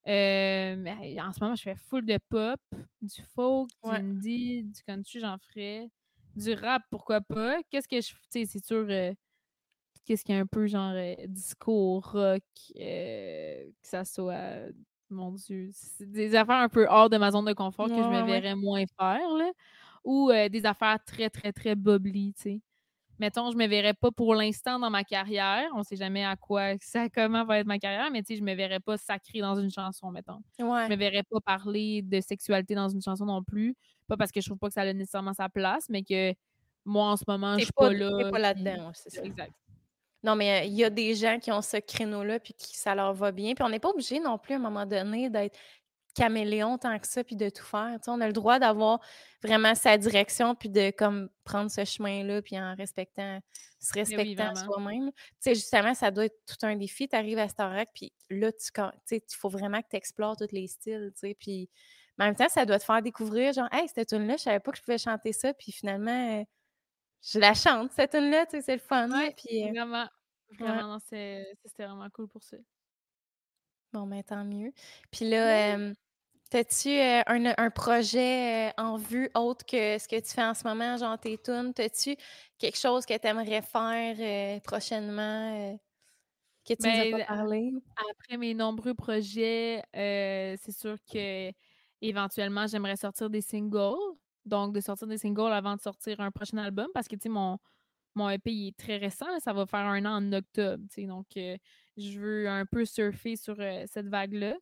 Euh, 0.07 0.77
mais 0.77 1.17
en 1.21 1.33
ce 1.33 1.41
moment, 1.41 1.55
je 1.55 1.63
fais 1.63 1.77
full 1.77 2.05
de 2.05 2.19
pop, 2.29 2.61
du 3.01 3.23
folk, 3.35 3.71
du 3.83 3.91
indie, 3.91 4.63
du 4.65 4.83
country, 4.83 5.21
j'en 5.21 5.39
ferais 5.39 5.89
du 6.37 6.55
rap, 6.55 6.83
pourquoi 6.91 7.21
pas? 7.21 7.63
Qu'est-ce 7.71 7.89
que 7.89 8.01
je. 8.01 8.09
Tu 8.09 8.17
sais, 8.31 8.45
c'est 8.47 8.65
sûr. 8.65 8.87
Euh, 8.89 9.13
qu'est-ce 10.05 10.25
qui 10.25 10.33
est 10.33 10.39
un 10.39 10.47
peu 10.47 10.67
genre 10.67 10.93
euh, 10.95 11.15
disco 11.27 12.01
rock, 12.01 12.43
euh, 12.79 13.65
que 13.65 13.89
ça 13.89 14.05
soit. 14.05 14.69
Mon 15.11 15.33
Dieu. 15.33 15.71
Des 16.01 16.35
affaires 16.35 16.57
un 16.57 16.69
peu 16.69 16.87
hors 16.89 17.11
de 17.11 17.19
ma 17.19 17.31
zone 17.31 17.45
de 17.45 17.53
confort 17.53 17.89
que 17.89 18.03
je 18.03 18.09
me 18.09 18.23
verrais 18.25 18.57
moins 18.57 18.85
faire, 18.99 19.29
là. 19.37 19.51
Ou 20.03 20.31
des 20.51 20.67
affaires 20.67 20.99
très, 21.05 21.31
très, 21.31 21.53
très 21.53 21.75
bubbly, 21.75 22.33
tu 22.35 22.43
sais. 22.43 22.61
Mettons, 23.19 23.51
je 23.51 23.57
me 23.57 23.67
verrais 23.67 23.95
pas 23.95 24.11
pour 24.11 24.35
l'instant 24.35 24.79
dans 24.79 24.91
ma 24.91 25.05
carrière. 25.05 25.69
On 25.75 25.83
sait 25.83 25.97
jamais 25.97 26.25
à 26.25 26.37
quoi, 26.37 26.75
ça, 26.81 27.09
comment 27.09 27.45
va 27.45 27.61
être 27.61 27.67
ma 27.67 27.79
carrière, 27.79 28.11
mais 28.11 28.23
tu 28.23 28.35
sais, 28.35 28.39
je 28.39 28.45
me 28.45 28.55
verrais 28.55 28.81
pas 28.81 28.97
sacrée 28.97 29.41
dans 29.41 29.55
une 29.55 29.71
chanson, 29.71 30.11
mettons. 30.11 30.41
Ouais. 30.59 30.85
Je 30.85 30.91
me 30.91 30.97
verrais 30.97 31.23
pas 31.23 31.41
parler 31.41 32.03
de 32.03 32.21
sexualité 32.21 32.75
dans 32.75 32.89
une 32.89 33.03
chanson 33.03 33.25
non 33.25 33.43
plus. 33.43 33.77
Pas 34.09 34.17
parce 34.17 34.31
que 34.31 34.41
je 34.41 34.47
trouve 34.47 34.59
pas 34.59 34.69
que 34.69 34.75
ça 34.75 34.83
a 34.83 34.93
nécessairement 34.93 35.33
sa 35.33 35.49
place, 35.49 35.89
mais 35.89 36.03
que 36.03 36.35
moi, 36.85 37.11
en 37.11 37.17
ce 37.17 37.25
moment, 37.27 37.57
je 37.59 37.65
suis 37.65 37.73
pas, 37.73 37.93
là. 37.93 38.31
pas 38.31 38.39
là-dedans, 38.39 38.91
c'est 38.95 39.11
ça. 39.11 39.23
Exact. 39.23 39.53
Non, 40.23 40.37
mais 40.37 40.67
il 40.67 40.75
y 40.75 40.85
a 40.85 40.91
des 40.91 41.15
gens 41.15 41.39
qui 41.39 41.53
ont 41.53 41.61
ce 41.61 41.77
créneau-là, 41.77 42.41
puis 42.41 42.55
qui 42.55 42.77
ça 42.79 42.95
leur 42.95 43.13
va 43.13 43.31
bien. 43.31 43.55
Puis 43.55 43.63
on 43.63 43.69
n'est 43.69 43.79
pas 43.79 43.91
obligé 43.91 44.21
non 44.21 44.39
plus, 44.39 44.55
à 44.55 44.57
un 44.57 44.61
moment 44.61 44.87
donné, 44.87 45.29
d'être 45.29 45.57
caméléon 46.15 46.79
tant 46.79 46.99
que 46.99 47.07
ça, 47.07 47.25
puis 47.25 47.37
de 47.37 47.49
tout 47.49 47.65
faire. 47.65 47.99
on 48.07 48.21
a 48.21 48.27
le 48.27 48.33
droit 48.33 48.59
d'avoir 48.59 49.01
vraiment 49.43 49.75
sa 49.75 49.99
direction, 49.99 50.55
puis 50.55 50.69
de 50.69 50.91
comme 50.91 51.29
prendre 51.45 51.71
ce 51.71 51.85
chemin-là, 51.85 52.41
puis 52.41 52.59
en 52.59 52.75
respectant, 52.75 53.41
se 53.81 53.93
respectant 53.93 54.55
soi-même. 54.55 55.11
Tu 55.13 55.21
sais, 55.41 55.55
justement, 55.55 55.95
ça 55.95 56.11
doit 56.11 56.27
être 56.27 56.39
tout 56.47 56.67
un 56.67 56.77
défi. 56.77 57.09
Tu 57.09 57.17
arrives 57.17 57.39
à 57.39 57.49
Starac, 57.49 57.91
puis 57.93 58.13
là, 58.31 58.53
tu 58.53 58.71
il 59.11 59.21
faut 59.37 59.49
vraiment 59.49 59.83
que 59.83 59.89
tu 59.91 59.97
explores 59.97 60.37
tous 60.37 60.53
les 60.53 60.69
styles, 60.69 61.13
tu 61.15 61.29
sais, 61.29 61.37
puis 61.39 61.69
en 62.19 62.27
même 62.27 62.37
temps, 62.37 62.49
ça 62.49 62.65
doit 62.65 62.79
te 62.79 62.85
faire 62.85 63.03
découvrir, 63.03 63.53
genre, 63.53 63.69
hey, 63.73 63.89
cette 63.89 64.09
tune-là, 64.09 64.37
je 64.37 64.43
savais 64.43 64.61
pas 64.61 64.71
que 64.71 64.79
je 64.79 64.83
pouvais 64.83 64.99
chanter 64.99 65.33
ça, 65.33 65.53
puis 65.53 65.73
finalement, 65.73 66.45
je 67.23 67.39
la 67.39 67.55
chante, 67.55 67.91
cette 67.93 68.13
tune-là, 68.13 68.47
tu 68.47 68.53
sais, 68.53 68.63
c'est 68.63 68.75
le 68.75 68.81
fun. 68.81 69.09
puis, 69.37 69.65
euh, 69.65 69.71
vraiment, 69.71 70.09
vraiment, 70.59 70.99
c'était 71.01 71.57
vraiment 71.79 72.09
cool 72.11 72.29
pour 72.29 72.43
ça. 72.45 72.57
Bon, 73.93 74.09
ben 74.09 74.25
tant 74.25 74.45
mieux. 74.45 74.73
Puis 75.13 75.29
là, 75.29 75.77
euh, 75.77 75.95
un, 76.57 77.71
projet 77.71 78.69
euh, 78.69 78.83
en 78.83 78.97
vue 78.97 79.31
autre 79.35 79.65
que 79.67 79.99
ce 79.99 80.09
que 80.09 80.21
tu 80.21 80.35
fais 80.35 80.45
en 80.45 80.55
ce 80.55 80.67
moment, 80.67 80.97
genre 80.97 81.19
tes 81.19 81.39
tunes? 81.39 81.73
As-tu 81.79 82.17
quelque 82.59 82.79
chose 82.79 83.05
que 83.07 83.17
tu 83.17 83.27
aimerais 83.27 83.63
faire 83.63 84.61
prochainement 84.63 85.79
que 86.67 86.75
tu 86.75 86.83
nous 86.83 86.89
as 86.89 87.11
pas 87.11 87.19
ben, 87.19 87.27
parlé? 87.27 87.73
Après 88.11 88.37
mes 88.37 88.55
nombreux 88.55 88.95
projets, 88.95 89.83
c'est 89.93 90.73
sûr 90.73 90.97
que 91.13 91.53
éventuellement, 92.09 92.67
j'aimerais 92.67 92.97
sortir 92.97 93.31
des 93.31 93.41
singles. 93.41 94.17
Donc, 94.45 94.75
de 94.75 94.81
sortir 94.81 95.07
des 95.07 95.19
singles 95.19 95.53
avant 95.53 95.75
de 95.75 95.81
sortir 95.81 96.21
un 96.21 96.31
prochain 96.31 96.59
album 96.59 96.87
parce 96.93 97.09
que, 97.09 97.17
tu 97.17 97.23
sais, 97.23 97.29
mon, 97.31 97.59
mon 98.15 98.29
EP 98.31 98.69
est 98.69 98.77
très 98.77 98.97
récent. 98.97 99.27
ça 99.41 99.53
va 99.53 99.67
faire 99.67 99.81
un 99.81 100.05
an 100.05 100.17
en 100.17 100.33
octobre. 100.33 100.85
Donc, 100.99 101.27
euh, 101.37 101.57
je 101.97 102.19
veux 102.19 102.49
un 102.49 102.67
peu 102.67 102.85
surfer 102.85 103.37
sur 103.37 103.57
euh, 103.59 103.85
cette 103.87 104.09
vague-là. 104.09 104.55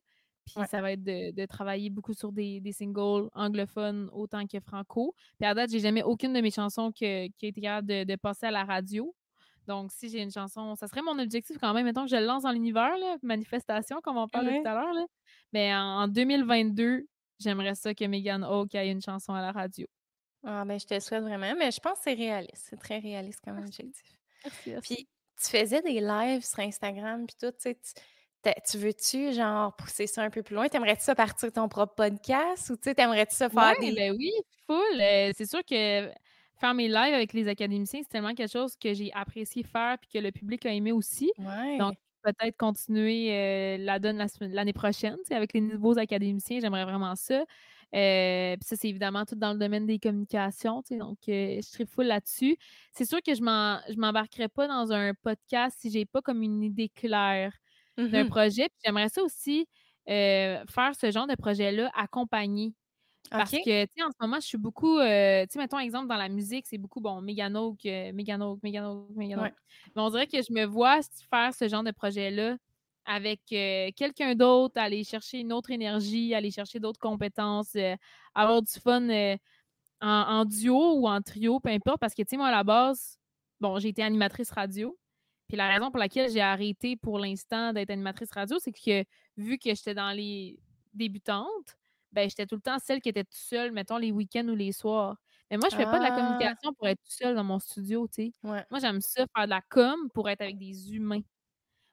Puis 0.45 0.55
ça 0.69 0.81
va 0.81 0.91
être 0.91 1.03
de, 1.03 1.45
travailler 1.45 1.89
beaucoup 1.89 2.13
sur 2.13 2.31
des, 2.31 2.61
singles 2.71 3.29
anglophones 3.33 4.09
autant 4.11 4.45
que 4.45 4.59
franco. 4.59 5.15
Puis 5.39 5.47
à 5.47 5.53
date, 5.53 5.71
j'ai 5.71 5.79
jamais 5.79 6.03
aucune 6.03 6.33
de 6.33 6.41
mes 6.41 6.51
chansons 6.51 6.91
qui 6.91 7.05
a 7.05 7.23
été 7.23 7.61
capable 7.61 7.87
de, 7.87 8.15
passer 8.15 8.47
à 8.47 8.51
la 8.51 8.63
radio. 8.63 9.15
Donc, 9.65 9.91
si 9.93 10.09
j'ai 10.09 10.21
une 10.21 10.31
chanson, 10.31 10.75
ça 10.75 10.89
serait 10.89 11.01
mon 11.01 11.17
objectif 11.19 11.57
quand 11.57 11.73
même, 11.73 11.85
mettons 11.85 12.03
que 12.03 12.09
je 12.09 12.17
le 12.17 12.25
lance 12.25 12.43
dans 12.43 12.51
l'univers, 12.51 12.93
manifestation, 13.21 14.01
comme 14.01 14.17
on 14.17 14.27
parlait 14.27 14.61
tout 14.61 14.67
à 14.67 14.73
l'heure. 14.73 15.07
Mais 15.53 15.73
en, 15.73 16.09
2022, 16.09 17.07
J'aimerais 17.43 17.75
ça 17.75 17.93
que 17.93 18.05
Megan 18.05 18.43
Hawke 18.43 18.75
ait 18.75 18.89
une 18.89 19.01
chanson 19.01 19.33
à 19.33 19.41
la 19.41 19.51
radio. 19.51 19.85
Ah, 20.43 20.63
ben, 20.65 20.79
je 20.79 20.85
te 20.85 20.93
le 20.93 20.99
souhaite 20.99 21.23
vraiment, 21.23 21.53
mais 21.57 21.71
je 21.71 21.79
pense 21.79 21.97
que 21.99 22.03
c'est 22.05 22.13
réaliste. 22.13 22.67
C'est 22.69 22.79
très 22.79 22.99
réaliste 22.99 23.41
comme 23.43 23.57
objectif. 23.57 24.17
Merci, 24.65 24.81
Puis, 24.81 25.09
tu 25.41 25.57
faisais 25.57 25.81
des 25.81 25.99
lives 25.99 26.45
sur 26.45 26.59
Instagram, 26.59 27.25
puis 27.25 27.35
tout, 27.39 27.51
tu 27.51 27.57
sais, 27.59 27.77
tu 28.69 28.77
veux-tu, 28.77 29.33
genre, 29.33 29.75
pousser 29.75 30.07
ça 30.07 30.23
un 30.23 30.29
peu 30.29 30.43
plus 30.43 30.55
loin? 30.55 30.67
T'aimerais-tu 30.67 31.03
ça 31.03 31.15
partir 31.15 31.51
ton 31.51 31.67
propre 31.67 31.95
podcast 31.95 32.69
ou 32.69 32.75
t'aimerais-tu 32.75 33.35
ça 33.35 33.49
faire 33.49 33.73
des. 33.79 33.93
Ben 33.93 34.15
oui, 34.17 34.31
full. 34.67 35.01
Euh, 35.01 35.31
c'est 35.35 35.45
sûr 35.45 35.63
que 35.63 36.09
faire 36.59 36.73
mes 36.73 36.87
lives 36.87 37.13
avec 37.13 37.33
les 37.33 37.47
académiciens, 37.47 38.01
c'est 38.03 38.09
tellement 38.09 38.33
quelque 38.33 38.51
chose 38.51 38.75
que 38.75 38.93
j'ai 38.93 39.11
apprécié 39.13 39.63
faire 39.63 39.97
puis 39.99 40.09
que 40.13 40.19
le 40.19 40.31
public 40.31 40.65
a 40.65 40.73
aimé 40.73 40.91
aussi. 40.91 41.31
Ouais. 41.37 41.77
Donc, 41.77 41.95
peut-être 42.23 42.57
continuer 42.57 43.31
euh, 43.31 43.77
la 43.79 43.99
donne 43.99 44.25
l'année 44.39 44.73
prochaine 44.73 45.17
avec 45.29 45.53
les 45.53 45.61
nouveaux 45.61 45.97
académiciens. 45.97 46.59
J'aimerais 46.61 46.85
vraiment 46.85 47.15
ça. 47.15 47.43
Euh, 47.93 48.55
ça, 48.61 48.75
c'est 48.75 48.89
évidemment 48.89 49.25
tout 49.25 49.35
dans 49.35 49.53
le 49.53 49.59
domaine 49.59 49.85
des 49.85 49.99
communications. 49.99 50.81
Donc, 50.91 51.17
euh, 51.29 51.57
je 51.57 51.61
serais 51.61 51.85
full 51.85 52.05
là-dessus. 52.05 52.57
C'est 52.91 53.05
sûr 53.05 53.21
que 53.21 53.35
je 53.35 53.41
ne 53.41 53.99
m'embarquerai 53.99 54.47
pas 54.47 54.67
dans 54.67 54.91
un 54.91 55.13
podcast 55.13 55.77
si 55.79 55.91
je 55.91 55.99
n'ai 55.99 56.05
pas 56.05 56.21
comme 56.21 56.41
une 56.41 56.63
idée 56.63 56.89
claire 56.89 57.53
d'un 57.97 58.23
mmh 58.23 58.29
projet. 58.29 58.69
J'aimerais 58.83 59.09
ça 59.09 59.23
aussi 59.23 59.67
faire 60.05 60.95
ce 60.99 61.11
genre 61.11 61.27
de 61.27 61.35
projet-là 61.35 61.89
accompagné 61.95 62.73
parce 63.29 63.51
que, 63.51 63.85
tu 63.85 63.91
sais, 63.97 64.03
en 64.03 64.11
ce 64.11 64.17
moment, 64.21 64.39
je 64.39 64.45
suis 64.45 64.57
beaucoup, 64.57 64.99
euh, 64.99 65.43
tu 65.43 65.53
sais, 65.53 65.59
mettons 65.59 65.79
exemple 65.79 66.07
dans 66.07 66.17
la 66.17 66.29
musique, 66.29 66.65
c'est 66.67 66.77
beaucoup, 66.77 67.01
bon, 67.01 67.21
Megano, 67.21 67.75
Megano, 67.83 68.59
Megano, 68.61 69.07
Megano. 69.15 69.43
Mais 69.43 70.01
on 70.01 70.09
dirait 70.09 70.27
que 70.27 70.37
je 70.41 70.53
me 70.53 70.65
vois 70.65 70.99
faire 71.29 71.53
ce 71.53 71.67
genre 71.67 71.83
de 71.83 71.91
projet-là 71.91 72.57
avec 73.05 73.41
euh, 73.51 73.89
quelqu'un 73.95 74.35
d'autre, 74.35 74.79
aller 74.79 75.03
chercher 75.03 75.39
une 75.39 75.51
autre 75.51 75.71
énergie, 75.71 76.33
aller 76.33 76.51
chercher 76.51 76.79
d'autres 76.79 76.99
compétences, 76.99 77.75
euh, 77.75 77.95
avoir 78.33 78.61
du 78.61 78.71
fun 78.79 79.07
en, 80.01 80.45
duo 80.45 80.99
ou 80.99 81.07
en 81.07 81.21
trio, 81.21 81.59
peu 81.59 81.69
importe. 81.69 81.99
Parce 81.99 82.13
que, 82.13 82.21
tu 82.21 82.29
sais, 82.31 82.37
moi, 82.37 82.47
à 82.47 82.51
la 82.51 82.63
base, 82.63 83.17
bon, 83.59 83.79
j'ai 83.79 83.89
été 83.89 84.03
animatrice 84.03 84.51
radio. 84.51 84.97
Puis 85.53 85.57
la 85.59 85.67
raison 85.67 85.91
pour 85.91 85.99
laquelle 85.99 86.31
j'ai 86.31 86.41
arrêté 86.41 86.95
pour 86.95 87.19
l'instant 87.19 87.73
d'être 87.73 87.91
animatrice 87.91 88.31
radio, 88.31 88.57
c'est 88.57 88.71
que 88.71 89.05
vu 89.37 89.59
que 89.59 89.69
j'étais 89.75 89.93
dans 89.93 90.09
les 90.09 90.59
débutantes, 90.95 91.77
ben, 92.11 92.27
j'étais 92.27 92.47
tout 92.47 92.55
le 92.55 92.61
temps 92.61 92.79
celle 92.79 93.01
qui 93.01 93.09
était 93.09 93.23
toute 93.23 93.35
seule, 93.35 93.71
mettons, 93.71 93.97
les 93.97 94.11
week-ends 94.11 94.47
ou 94.47 94.55
les 94.55 94.71
soirs. 94.71 95.15
Mais 95.51 95.57
moi, 95.57 95.69
je 95.71 95.75
fais 95.75 95.83
pas 95.83 95.99
de 95.99 96.05
la 96.05 96.11
ah! 96.11 96.15
communication 96.15 96.73
pour 96.73 96.87
être 96.87 96.99
toute 97.03 97.13
seule 97.13 97.35
dans 97.35 97.43
mon 97.43 97.59
studio, 97.59 98.07
tu 98.07 98.31
sais. 98.31 98.31
Moi, 98.41 98.63
j'aime 98.81 98.99
ça, 98.99 99.25
faire 99.35 99.45
de 99.45 99.51
la 99.51 99.61
com 99.61 100.09
pour 100.15 100.27
être 100.27 100.41
avec 100.41 100.57
des 100.57 100.95
humains. 100.95 101.21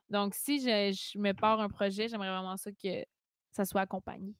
Donc, 0.09 0.35
si 0.35 0.61
je, 0.61 1.19
me 1.19 1.33
pars 1.33 1.61
un 1.61 1.69
projet, 1.69 2.09
j'aimerais 2.09 2.31
vraiment 2.31 2.57
ça 2.57 2.71
que 2.73 3.05
ça 3.51 3.67
soit 3.67 3.83
accompagné. 3.83 4.35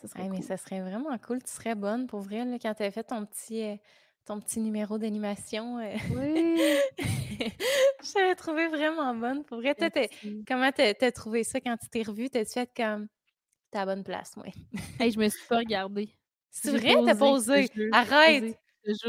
Ça 0.00 0.08
serait 0.08 0.30
Mais 0.30 0.40
ça 0.40 0.56
serait 0.56 0.80
vraiment 0.80 1.18
cool. 1.18 1.42
Tu 1.42 1.50
serais 1.50 1.74
bonne 1.74 2.06
pour 2.06 2.20
vrai, 2.20 2.46
là, 2.46 2.58
quand 2.58 2.72
tu 2.72 2.84
as 2.84 2.90
fait 2.90 3.04
ton 3.04 3.26
petit, 3.26 3.62
euh, 3.64 3.76
ton 4.24 4.40
petit 4.40 4.60
numéro 4.60 4.98
d'animation. 4.98 5.78
Euh. 5.78 5.94
Oui! 6.10 6.60
je 6.98 8.12
t'avais 8.12 8.34
trouvé 8.34 8.68
vraiment 8.68 9.14
bonne. 9.14 9.44
Pour 9.44 9.58
vrai, 9.58 9.74
toi, 9.74 9.88
comment 10.46 10.70
tu 10.72 10.82
as 10.82 11.12
trouvé 11.12 11.44
ça 11.44 11.60
quand 11.60 11.76
tu 11.76 11.88
t'es 11.88 12.02
revue? 12.02 12.30
T'as-tu 12.30 12.52
fait 12.52 12.70
comme 12.76 13.08
t'es 13.70 13.78
à 13.78 13.84
la 13.84 13.94
bonne 13.94 14.04
place, 14.04 14.36
moi. 14.36 14.46
hey, 14.98 15.10
je 15.10 15.18
me 15.18 15.28
suis 15.28 15.46
pas 15.48 15.58
regardée. 15.58 16.14
C'est 16.50 16.70
vrai, 16.70 16.94
t'as 17.04 17.14
posé. 17.14 17.68
Arrête. 17.92 18.58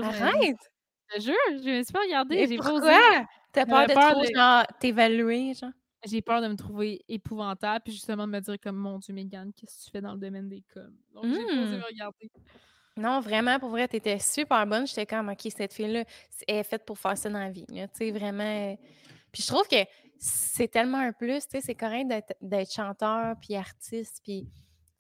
Arrête. 0.02 0.72
Je 1.10 1.16
te 1.16 1.22
jure, 1.22 1.36
je 1.50 1.78
me 1.78 1.84
suis 1.84 1.94
pas 1.94 2.02
regardée. 2.02 2.48
J'ai 2.48 2.58
pourquoi? 2.58 3.26
T'as 3.52 3.66
peur 3.66 3.88
de 3.88 3.94
trop, 3.94 4.34
genre, 4.34 4.66
t'évaluer, 4.80 5.54
genre? 5.54 5.72
J'ai 6.06 6.22
peur 6.22 6.42
de 6.42 6.48
me 6.48 6.56
trouver 6.56 7.04
épouvantable, 7.08 7.84
puis 7.84 7.94
justement 7.94 8.26
de 8.26 8.32
me 8.32 8.40
dire 8.40 8.60
comme, 8.60 8.78
mon 8.78 8.98
Dieu, 8.98 9.14
Mégane, 9.14 9.52
qu'est-ce 9.54 9.78
que 9.78 9.86
tu 9.86 9.92
fais 9.92 10.02
dans 10.02 10.14
le 10.14 10.20
domaine 10.20 10.50
des 10.50 10.64
coms? 10.74 10.96
Donc, 11.14 11.26
j'ai 11.26 11.44
posé 11.44 11.56
mmh. 11.56 11.78
me 11.78 11.86
regarder. 11.86 12.32
Non, 12.98 13.20
vraiment, 13.20 13.60
pour 13.60 13.70
vrai, 13.70 13.88
t'étais 13.88 14.20
super 14.20 14.66
bonne. 14.68 14.86
J'étais 14.86 15.06
comme, 15.06 15.30
OK, 15.30 15.48
cette 15.56 15.74
fille-là, 15.74 16.04
elle 16.48 16.58
est 16.58 16.64
faite 16.64 16.86
pour 16.86 17.00
faire 17.00 17.18
ça 17.18 17.30
dans 17.30 17.40
la 17.40 17.50
vie. 17.50 17.66
Tu 17.68 17.78
sais, 17.94 18.12
vraiment. 18.12 18.78
Puis 19.32 19.44
je 19.44 19.48
trouve 19.48 19.68
que 19.68 19.78
c'est 20.18 20.68
tellement 20.68 21.00
un 21.00 21.14
plus, 21.14 21.48
tu 21.48 21.52
sais, 21.52 21.62
c'est 21.62 21.76
correct 21.76 22.08
d'être 22.42 22.72
chanteur, 22.72 23.36
puis 23.42 23.56
artiste, 23.56 24.20
puis, 24.24 24.44
tu 24.44 24.52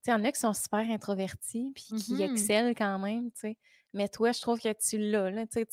sais, 0.02 0.12
il 0.12 0.12
y 0.12 0.14
en 0.14 0.24
a 0.24 0.32
qui 0.32 0.40
sont 0.40 0.54
super 0.54 0.80
introvertis, 0.80 1.72
puis 1.76 1.84
qui 2.00 2.14
mmh 2.16 2.22
excellent 2.22 2.70
quand 2.70 2.98
même, 2.98 3.32
tu 3.32 3.42
sais. 3.42 3.58
Mais 3.94 4.08
toi, 4.08 4.32
je 4.32 4.42
trouve 4.42 4.60
que 4.60 4.74
tu 4.74 4.98
l'as, 4.98 5.30
là, 5.30 5.46
tu 5.46 5.60
sais, 5.60 5.68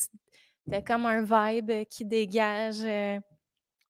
t'as 0.71 0.83
comme 0.83 1.07
un 1.07 1.23
vibe 1.23 1.87
qui 1.89 2.05
dégage... 2.05 2.81
Euh, 2.83 3.19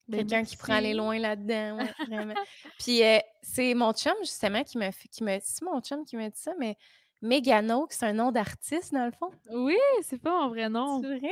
quelqu'un 0.09 0.43
qui 0.43 0.57
prend 0.57 0.73
aller 0.73 0.93
loin 0.93 1.19
là-dedans, 1.19 1.77
ouais, 1.77 1.93
vraiment. 2.07 2.33
Puis 2.79 3.03
euh, 3.03 3.19
c'est 3.41 3.73
mon 3.73 3.93
chum, 3.93 4.15
justement, 4.21 4.63
qui 4.63 4.77
m'a 4.77 4.91
qui 4.91 5.23
me 5.23 5.37
c'est 5.41 5.61
mon 5.63 5.81
chum 5.81 6.03
qui 6.05 6.15
m'a 6.15 6.29
dit 6.29 6.39
ça, 6.39 6.53
mais 6.57 6.75
Megano, 7.21 7.85
c'est 7.89 8.05
un 8.05 8.13
nom 8.13 8.31
d'artiste, 8.31 8.93
dans 8.93 9.05
le 9.05 9.11
fond? 9.11 9.29
Oui, 9.51 9.77
c'est 10.01 10.21
pas 10.21 10.41
mon 10.41 10.47
vrai 10.49 10.69
nom. 10.69 11.01
C'est 11.01 11.17
vrai? 11.17 11.31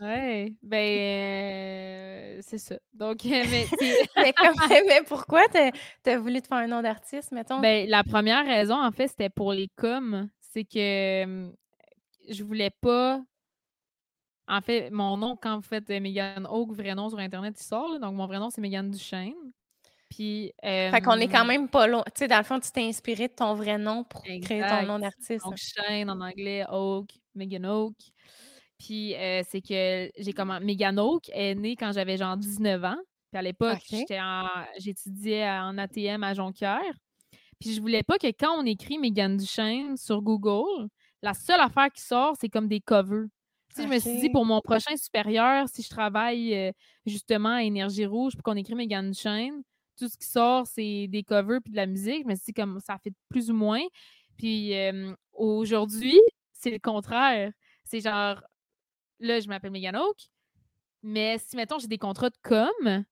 Oui, 0.00 0.56
ben, 0.62 0.98
euh, 0.98 2.38
c'est 2.40 2.58
ça. 2.58 2.76
Donc, 2.92 3.24
mais, 3.24 3.46
mais, 4.16 4.34
mais, 4.88 5.02
pourquoi 5.06 5.42
t'as 5.48 5.70
as 6.06 6.18
voulu 6.18 6.42
te 6.42 6.48
faire 6.48 6.58
un 6.58 6.66
nom 6.66 6.82
d'artiste, 6.82 7.30
mettons? 7.30 7.60
Ben, 7.60 7.88
la 7.88 8.02
première 8.02 8.44
raison, 8.44 8.74
en 8.82 8.90
fait, 8.90 9.08
c'était 9.08 9.30
pour 9.30 9.52
les 9.52 9.68
coms. 9.76 10.28
C'est 10.40 10.64
que 10.64 11.50
je 12.28 12.42
voulais 12.42 12.70
pas. 12.70 13.22
En 14.48 14.60
fait, 14.60 14.90
mon 14.90 15.16
nom, 15.16 15.36
quand 15.40 15.56
vous 15.56 15.62
faites 15.62 15.88
Megan 15.90 16.44
Oak, 16.50 16.72
vrai 16.72 16.96
nom 16.96 17.08
sur 17.08 17.18
Internet, 17.18 17.54
il 17.56 17.62
sort. 17.62 18.00
donc, 18.00 18.14
mon 18.14 18.26
vrai 18.26 18.40
nom, 18.40 18.50
c'est 18.50 18.60
Megan 18.60 18.90
Duchesne. 18.90 19.52
Puis. 20.10 20.52
fait 20.62 21.00
qu'on 21.02 21.18
est 21.18 21.28
quand 21.28 21.44
même 21.44 21.68
pas 21.68 21.86
loin. 21.86 22.02
Tu 22.06 22.12
sais, 22.16 22.28
dans 22.28 22.38
le 22.38 22.44
fond, 22.44 22.60
tu 22.60 22.70
t'es 22.70 22.82
inspiré 22.82 23.28
de 23.28 23.32
ton 23.32 23.54
vrai 23.54 23.78
nom 23.78 24.04
pour 24.04 24.22
créer 24.22 24.62
ton 24.68 24.82
nom 24.86 24.98
d'artiste. 24.98 25.44
Donc, 25.44 25.56
Shane 25.56 26.10
en 26.10 26.20
anglais, 26.20 26.64
Oak, 26.68 27.08
Megan 27.34 27.66
Oak. 27.66 27.94
Puis, 28.78 29.14
euh, 29.14 29.42
c'est 29.48 29.60
que 29.60 30.10
j'ai 30.18 30.32
comment. 30.32 30.58
Megan 30.60 30.98
Oak 30.98 31.30
est 31.32 31.54
née 31.54 31.76
quand 31.76 31.92
j'avais 31.92 32.16
genre 32.16 32.36
19 32.36 32.84
ans. 32.84 32.98
Puis, 33.30 33.38
à 33.38 33.42
l'époque, 33.42 33.78
j'étudiais 34.78 35.48
en 35.48 35.78
ATM 35.78 36.24
à 36.24 36.34
Jonquière. 36.34 36.94
Puis, 37.60 37.74
je 37.74 37.80
voulais 37.80 38.02
pas 38.02 38.18
que 38.18 38.26
quand 38.28 38.58
on 38.58 38.64
écrit 38.64 38.98
Megan 38.98 39.36
Duchesne 39.36 39.96
sur 39.96 40.22
Google, 40.22 40.88
la 41.22 41.34
seule 41.34 41.60
affaire 41.60 41.90
qui 41.92 42.02
sort, 42.02 42.34
c'est 42.40 42.48
comme 42.48 42.68
des 42.68 42.80
covers. 42.80 43.26
Sais, 43.74 43.84
Je 43.84 43.88
me 43.88 43.98
suis 43.98 44.18
dit, 44.18 44.30
pour 44.30 44.44
mon 44.44 44.60
prochain 44.60 44.96
supérieur, 44.96 45.68
si 45.68 45.82
je 45.82 45.88
travaille 45.90 46.54
euh, 46.54 46.72
justement 47.06 47.50
à 47.50 47.62
Énergie 47.62 48.06
Rouge, 48.06 48.32
puis 48.32 48.42
qu'on 48.42 48.56
écrit 48.56 48.74
Megan 48.74 49.10
Duchesne, 49.10 49.62
tout 50.00 50.08
ce 50.08 50.16
qui 50.16 50.26
sort, 50.26 50.66
c'est 50.66 51.06
des 51.08 51.22
covers 51.22 51.60
puis 51.62 51.70
de 51.70 51.76
la 51.76 51.86
musique. 51.86 52.22
Je 52.24 52.28
me 52.28 52.34
suis 52.34 52.46
dit, 52.46 52.54
comme 52.54 52.80
ça 52.80 52.98
fait 52.98 53.12
plus 53.28 53.50
ou 53.50 53.54
moins. 53.54 53.82
Puis 54.36 54.72
aujourd'hui, 55.32 56.18
c'est 56.52 56.70
le 56.70 56.78
contraire. 56.78 57.52
C'est 57.84 58.00
genre, 58.00 58.42
là, 59.18 59.40
je 59.40 59.48
m'appelle 59.48 59.70
Megan 59.70 59.96
Oak, 59.96 60.16
mais 61.02 61.38
si, 61.38 61.56
mettons, 61.56 61.78
j'ai 61.78 61.88
des 61.88 61.98
contrats 61.98 62.30
de 62.30 62.38
com 62.42 63.04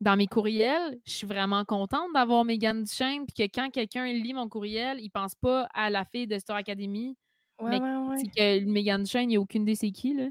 dans 0.00 0.16
mes 0.16 0.26
courriels, 0.26 0.98
je 1.06 1.12
suis 1.12 1.26
vraiment 1.26 1.64
contente 1.64 2.08
d'avoir 2.12 2.44
Megan 2.44 2.82
Duchesne, 2.82 3.24
puis 3.26 3.48
que 3.48 3.54
quand 3.54 3.70
quelqu'un 3.70 4.06
lit 4.12 4.34
mon 4.34 4.48
courriel, 4.48 5.00
il 5.00 5.10
pense 5.10 5.34
pas 5.34 5.68
à 5.72 5.88
la 5.88 6.04
fille 6.04 6.26
de 6.26 6.38
Star 6.38 6.56
Academy, 6.56 7.16
mais 7.62 7.80
c'est 8.16 8.28
que 8.28 8.64
Megan 8.64 9.02
Duchesne, 9.02 9.22
il 9.22 9.28
n'y 9.28 9.36
a 9.36 9.40
aucune 9.40 9.62
idée 9.62 9.74
c'est 9.74 9.92
qui, 9.92 10.14
là. 10.14 10.28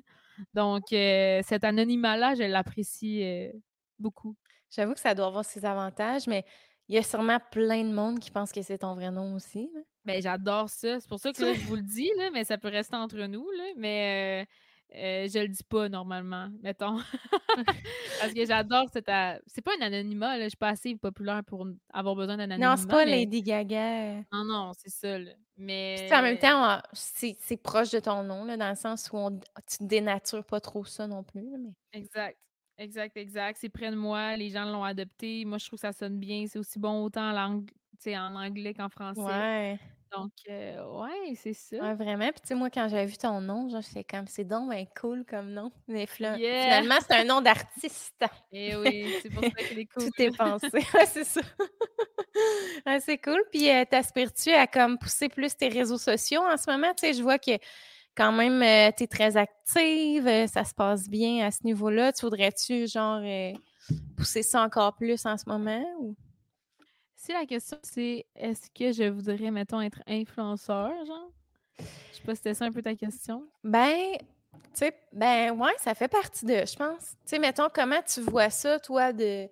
Donc, 0.53 0.91
euh, 0.91 1.41
cet 1.43 1.63
anonymat-là, 1.63 2.35
je 2.35 2.43
l'apprécie 2.43 3.23
euh, 3.23 3.51
beaucoup. 3.97 4.35
J'avoue 4.69 4.93
que 4.93 4.99
ça 4.99 5.15
doit 5.15 5.27
avoir 5.27 5.45
ses 5.45 5.65
avantages, 5.65 6.27
mais 6.27 6.45
il 6.87 6.95
y 6.95 6.97
a 6.97 7.03
sûrement 7.03 7.39
plein 7.51 7.83
de 7.83 7.93
monde 7.93 8.19
qui 8.19 8.31
pense 8.31 8.51
que 8.51 8.61
c'est 8.61 8.79
ton 8.79 8.93
vrai 8.93 9.11
nom 9.11 9.33
aussi. 9.35 9.69
Ben, 10.05 10.21
j'adore 10.21 10.69
ça. 10.69 10.99
C'est 10.99 11.09
pour 11.09 11.19
ça 11.19 11.31
que 11.33 11.53
je 11.53 11.65
vous 11.65 11.75
le 11.75 11.81
dis, 11.81 12.09
là, 12.17 12.29
mais 12.31 12.43
ça 12.43 12.57
peut 12.57 12.67
rester 12.67 12.95
entre 12.95 13.17
nous. 13.25 13.49
Là, 13.51 13.63
mais 13.75 14.45
euh, 14.93 14.97
euh, 14.97 15.27
je 15.27 15.39
le 15.39 15.47
dis 15.47 15.63
pas 15.63 15.89
normalement, 15.89 16.49
mettons. 16.61 16.99
Parce 18.19 18.33
que 18.33 18.45
j'adore 18.45 18.85
cette. 18.93 19.09
C'est 19.47 19.63
pas 19.63 19.71
un 19.79 19.85
anonymat, 19.85 20.37
là. 20.37 20.43
Je 20.43 20.49
suis 20.49 20.57
pas 20.57 20.69
assez 20.69 20.95
populaire 20.95 21.43
pour 21.43 21.67
avoir 21.91 22.15
besoin 22.15 22.37
d'un 22.37 22.43
anonymat. 22.43 22.69
Non, 22.69 22.77
c'est 22.77 22.87
pas 22.87 23.03
Lady 23.03 23.41
Gaga. 23.41 24.17
Non, 24.31 24.43
non, 24.45 24.71
c'est 24.77 24.91
ça. 24.91 25.17
Mais. 25.57 26.07
en 26.13 26.21
même 26.21 26.37
temps, 26.37 26.79
c'est 26.93 27.57
proche 27.57 27.89
de 27.91 27.99
ton 27.99 28.23
nom, 28.23 28.45
là, 28.45 28.57
dans 28.57 28.69
le 28.69 28.75
sens 28.75 29.09
où 29.11 29.17
on... 29.17 29.31
tu 29.31 29.77
dénatures 29.81 30.45
pas 30.45 30.59
trop 30.59 30.85
ça 30.85 31.07
non 31.07 31.23
plus. 31.23 31.57
Mais... 31.57 31.73
Exact. 31.93 32.37
Exact, 32.77 33.15
exact. 33.15 33.57
C'est 33.59 33.69
près 33.69 33.89
de 33.91 33.95
moi, 33.95 34.35
les 34.35 34.49
gens 34.49 34.65
l'ont 34.65 34.83
adopté. 34.83 35.45
Moi, 35.45 35.57
je 35.57 35.67
trouve 35.67 35.77
que 35.77 35.81
ça 35.81 35.93
sonne 35.93 36.19
bien. 36.19 36.45
C'est 36.47 36.59
aussi 36.59 36.79
bon 36.79 37.03
autant 37.03 37.29
en, 37.29 37.31
langue, 37.31 37.69
en 38.07 38.35
anglais 38.35 38.73
qu'en 38.73 38.89
français. 38.89 39.21
Ouais. 39.21 39.79
Donc, 40.15 40.31
euh, 40.49 41.01
ouais, 41.01 41.35
c'est 41.35 41.53
ça. 41.53 41.77
Ouais, 41.77 41.93
vraiment. 41.93 42.29
Puis, 42.31 42.41
tu 42.41 42.47
sais, 42.47 42.55
moi, 42.55 42.69
quand 42.69 42.87
j'avais 42.89 43.05
vu 43.05 43.17
ton 43.17 43.41
nom, 43.41 43.67
genre, 43.69 43.81
j'étais 43.81 44.03
comme, 44.03 44.27
c'est 44.27 44.45
donc 44.45 44.69
ben 44.69 44.85
cool 44.99 45.25
comme 45.25 45.51
nom. 45.51 45.71
Mais 45.87 46.05
finalement, 46.05 46.95
c'est 47.01 47.15
un 47.15 47.25
nom 47.25 47.41
d'artiste. 47.41 48.13
Eh 48.53 48.75
oui, 48.77 49.13
c'est 49.21 49.29
pour 49.29 49.43
ça 49.43 49.49
qu'il 49.49 49.79
est 49.79 49.85
cool. 49.93 50.05
Tout 50.05 50.21
est 50.21 50.37
pensé. 50.37 50.67
ouais, 50.93 51.05
c'est 51.07 51.25
ça. 51.25 51.41
c'est 53.01 53.17
cool. 53.17 53.41
Puis, 53.51 53.69
euh, 53.69 53.83
t'aspires-tu 53.89 54.51
à 54.51 54.67
comme 54.67 54.97
pousser 54.97 55.27
plus 55.27 55.55
tes 55.55 55.67
réseaux 55.67 55.97
sociaux 55.97 56.41
en 56.41 56.55
ce 56.55 56.69
moment? 56.69 56.93
Tu 56.93 57.07
sais, 57.07 57.13
je 57.13 57.21
vois 57.21 57.39
que 57.39 57.51
quand 58.15 58.31
même, 58.31 58.61
euh, 58.61 58.91
tu 58.95 59.03
es 59.03 59.07
très 59.07 59.37
active, 59.37 60.27
euh, 60.27 60.47
ça 60.47 60.63
se 60.63 60.73
passe 60.73 61.09
bien 61.09 61.45
à 61.45 61.51
ce 61.51 61.63
niveau-là. 61.63 62.13
Tu 62.13 62.21
voudrais-tu, 62.25 62.87
genre, 62.87 63.21
euh, 63.21 63.53
pousser 64.15 64.41
ça 64.41 64.61
encore 64.61 64.95
plus 64.95 65.25
en 65.25 65.37
ce 65.37 65.43
moment? 65.47 65.85
Ou? 65.99 66.15
Si 67.15 67.33
la 67.33 67.45
question, 67.45 67.77
c'est 67.83 68.25
est-ce 68.35 68.69
que 68.69 68.91
je 68.91 69.09
voudrais, 69.09 69.51
mettons, 69.51 69.81
être 69.81 70.01
influenceur, 70.07 70.91
genre? 71.05 71.31
Je 71.79 71.83
sais 72.17 72.23
pas 72.23 72.33
si 72.33 72.37
c'était 72.37 72.53
ça 72.53 72.65
un 72.65 72.71
peu 72.71 72.81
ta 72.81 72.95
question. 72.95 73.43
Ben, 73.63 74.17
tu 74.53 74.59
sais, 74.73 74.95
ben, 75.11 75.51
ouais, 75.51 75.73
ça 75.79 75.93
fait 75.93 76.07
partie 76.07 76.45
de, 76.45 76.63
je 76.65 76.75
pense. 76.75 76.99
Tu 76.99 77.15
sais, 77.25 77.39
mettons, 77.39 77.67
comment 77.73 78.01
tu 78.01 78.21
vois 78.21 78.49
ça, 78.49 78.79
toi, 78.79 79.11
de, 79.11 79.49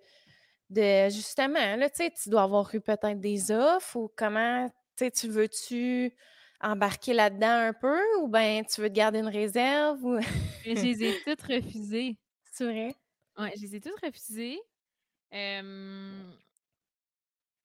de 0.70 1.10
justement, 1.10 1.76
là, 1.76 1.90
tu 1.90 1.98
sais, 1.98 2.12
tu 2.12 2.30
dois 2.30 2.44
avoir 2.44 2.74
eu 2.74 2.80
peut-être 2.80 3.20
des 3.20 3.52
offres 3.52 3.98
ou 3.98 4.12
comment, 4.16 4.70
tu 4.96 5.06
sais, 5.06 5.12
tu 5.12 5.28
veux-tu 5.28 6.16
embarquer 6.64 7.14
là-dedans 7.14 7.68
un 7.68 7.74
peu 7.74 8.00
ou 8.22 8.28
bien 8.28 8.64
tu 8.64 8.82
veux 8.82 8.90
te 8.90 8.94
garder 8.94 9.20
une 9.20 9.28
réserve? 9.28 10.04
Ou... 10.04 10.20
je 10.66 10.72
les 10.72 11.04
ai 11.04 11.14
toutes 11.26 11.42
refusées. 11.42 12.18
C'est 12.52 12.66
vrai? 12.66 12.96
Oui, 13.38 13.50
je 13.56 13.62
les 13.62 13.76
ai 13.76 13.82
toutes 13.82 14.00
refusées. 14.02 14.60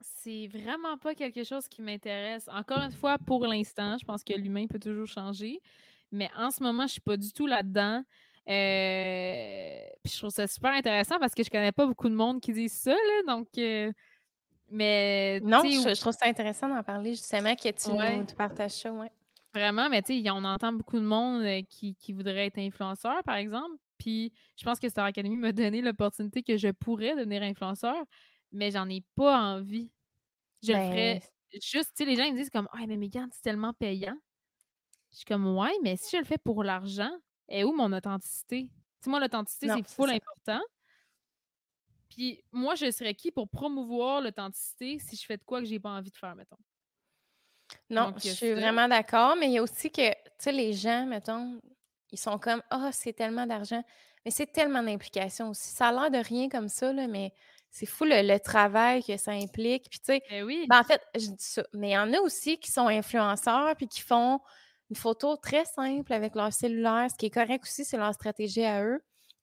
c'est 0.03 0.49
vraiment 0.49 0.99
pas 0.99 1.15
quelque 1.15 1.45
chose 1.45 1.69
qui 1.69 1.83
m'intéresse. 1.83 2.49
Encore 2.49 2.83
une 2.83 2.93
fois, 2.93 3.19
pour 3.19 3.47
l'instant, 3.47 3.97
je 3.99 4.05
pense 4.05 4.25
que 4.25 4.35
l'humain 4.35 4.67
peut 4.67 4.79
toujours 4.79 5.07
changer. 5.07 5.61
Mais 6.11 6.31
en 6.37 6.51
ce 6.51 6.63
moment, 6.63 6.87
je 6.87 6.93
suis 6.93 7.01
pas 7.01 7.17
du 7.17 7.33
tout 7.33 7.47
là-dedans. 7.47 8.03
Euh, 8.49 9.81
puis 10.03 10.13
je 10.13 10.19
trouve 10.19 10.31
ça 10.31 10.47
super 10.47 10.73
intéressant 10.73 11.19
parce 11.19 11.35
que 11.35 11.43
je 11.43 11.51
connais 11.51 11.73
pas 11.73 11.87
beaucoup 11.87 12.09
de 12.09 12.15
monde 12.15 12.41
qui 12.41 12.53
dit 12.53 12.71
ça, 12.71 12.93
là, 12.93 13.35
donc 13.35 13.49
euh, 13.59 13.93
mais 14.71 15.41
non, 15.41 15.63
je, 15.63 16.01
trouve 16.01 16.13
ça 16.13 16.27
intéressant 16.27 16.69
d'en 16.69 16.83
parler 16.83 17.11
justement 17.11 17.55
que 17.55 17.69
tu, 18.27 18.35
partages 18.35 18.73
ça, 18.73 18.93
ouais. 18.93 19.11
Vraiment, 19.55 19.89
mais 19.89 20.03
tu 20.03 20.23
sais, 20.23 20.31
on 20.31 20.45
entend 20.45 20.73
beaucoup 20.73 20.99
de 20.99 21.05
monde 21.05 21.43
euh, 21.43 21.63
qui, 21.69 21.95
qui 21.95 22.13
voudrait 22.13 22.47
être 22.47 22.59
influenceur, 22.59 23.23
par 23.25 23.37
exemple. 23.37 23.77
Puis 23.97 24.33
je 24.57 24.65
pense 24.65 24.79
que 24.79 24.89
Star 24.89 25.07
Academy 25.07 25.37
m'a 25.37 25.53
donné 25.53 25.81
l'opportunité 25.81 26.43
que 26.43 26.57
je 26.57 26.69
pourrais 26.69 27.17
devenir 27.17 27.43
influenceur, 27.43 27.97
mais 28.53 28.71
j'en 28.71 28.89
ai 28.89 29.03
pas 29.15 29.37
envie. 29.39 29.91
Je 30.63 30.73
le 30.73 30.79
ferais 30.79 31.15
ben 31.53 31.61
juste, 31.63 31.93
tu 31.97 32.05
sais, 32.05 32.05
les 32.05 32.17
gens 32.17 32.25
ils 32.25 32.35
me 32.35 32.39
disent 32.39 32.51
comme 32.51 32.69
Ah, 32.73 32.87
mais 32.87 32.97
Megan, 32.97 33.29
c'est 33.33 33.43
tellement 33.43 33.73
payant. 33.73 34.17
Je 35.13 35.19
suis 35.19 35.25
comme 35.25 35.57
Ouais, 35.57 35.73
mais 35.83 35.97
si 35.97 36.17
je 36.17 36.21
le 36.21 36.27
fais 36.27 36.39
pour 36.39 36.63
l'argent, 36.63 37.11
est 37.49 37.65
où 37.65 37.73
mon 37.73 37.93
authenticité? 37.93 38.65
Tu 38.65 39.05
sais, 39.05 39.11
moi, 39.11 39.21
l'authenticité, 39.21 39.69
c'est 39.69 39.89
full 39.89 40.11
important. 40.11 40.63
Puis 42.19 42.43
moi, 42.51 42.75
je 42.75 42.91
serais 42.91 43.15
qui 43.15 43.31
pour 43.31 43.49
promouvoir 43.49 44.21
l'authenticité 44.21 44.99
si 44.99 45.15
je 45.15 45.25
fais 45.25 45.37
de 45.37 45.45
quoi 45.45 45.61
que 45.61 45.67
j'ai 45.67 45.79
pas 45.79 45.91
envie 45.91 46.11
de 46.11 46.17
faire, 46.17 46.35
mettons? 46.35 46.59
Non, 47.89 48.13
je 48.21 48.31
suis 48.31 48.55
vraiment 48.55 48.89
d'accord, 48.89 49.37
mais 49.37 49.47
il 49.47 49.53
y 49.53 49.59
a 49.59 49.63
aussi 49.63 49.89
que, 49.89 50.11
tu 50.11 50.17
sais, 50.37 50.51
les 50.51 50.73
gens, 50.73 51.07
mettons, 51.07 51.61
ils 52.11 52.19
sont 52.19 52.37
comme, 52.41 52.61
ah, 52.71 52.87
oh, 52.87 52.91
c'est 52.91 53.13
tellement 53.13 53.47
d'argent, 53.47 53.85
mais 54.25 54.33
c'est 54.33 54.51
tellement 54.51 54.83
d'implications 54.83 55.51
aussi. 55.51 55.69
Ça 55.69 55.91
a 55.91 55.93
l'air 55.93 56.11
de 56.11 56.27
rien 56.27 56.49
comme 56.49 56.69
ça, 56.69 56.93
là, 56.93 57.07
mais 57.07 57.33
c'est 57.71 57.87
fou 57.87 58.03
le, 58.05 58.39
travail 58.39 59.05
que 59.05 59.17
ça 59.17 59.31
implique. 59.31 59.89
Puis, 59.89 60.01
tu 60.01 60.07
sais, 60.07 60.23
ben 60.29 60.43
oui. 60.43 60.67
Ben, 60.69 60.81
en 60.81 60.85
fait, 60.85 61.01
je 61.15 61.29
dis 61.29 61.37
ça, 61.39 61.63
mais 61.73 61.91
il 61.91 61.93
y 61.93 61.99
en 61.99 62.13
a 62.13 62.19
aussi 62.19 62.59
qui 62.59 62.73
sont 62.73 62.89
influenceurs 62.89 63.77
puis 63.77 63.87
qui 63.87 64.01
font 64.01 64.41
une 64.91 64.97
photo 64.97 65.37
très 65.37 65.67
simple 65.67 66.13
avec 66.13 66.35
leur 66.35 66.53
cellulaire. 66.53 67.07
Ce 67.13 67.17
qui 67.17 67.27
est 67.27 67.31
correct 67.31 67.63
aussi, 67.63 67.85
c'est 67.85 67.97
leur 67.97 68.13
stratégie 68.13 68.65
à 68.65 68.83
eux 68.83 69.01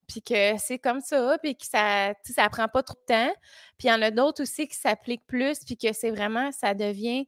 puis 0.08 0.22
que 0.22 0.58
c'est 0.58 0.80
comme 0.80 1.02
ça, 1.02 1.38
puis 1.42 1.56
que 1.56 1.66
ça, 1.66 2.14
ça 2.24 2.50
prend 2.50 2.68
pas 2.68 2.84
trop 2.84 2.96
de 2.96 3.06
temps. 3.14 3.34
Puis 3.78 3.88
il 3.88 3.92
y 3.92 3.94
en 3.94 4.02
a 4.02 4.12
d'autres 4.12 4.44
aussi 4.44 4.68
qui 4.68 4.76
s'appliquent 4.76 5.26
plus, 5.28 5.60
puis 5.66 5.78
que 5.78 5.94
c'est 5.94 6.12
vraiment, 6.12 6.52
ça 6.52 6.74
devient 6.74 7.28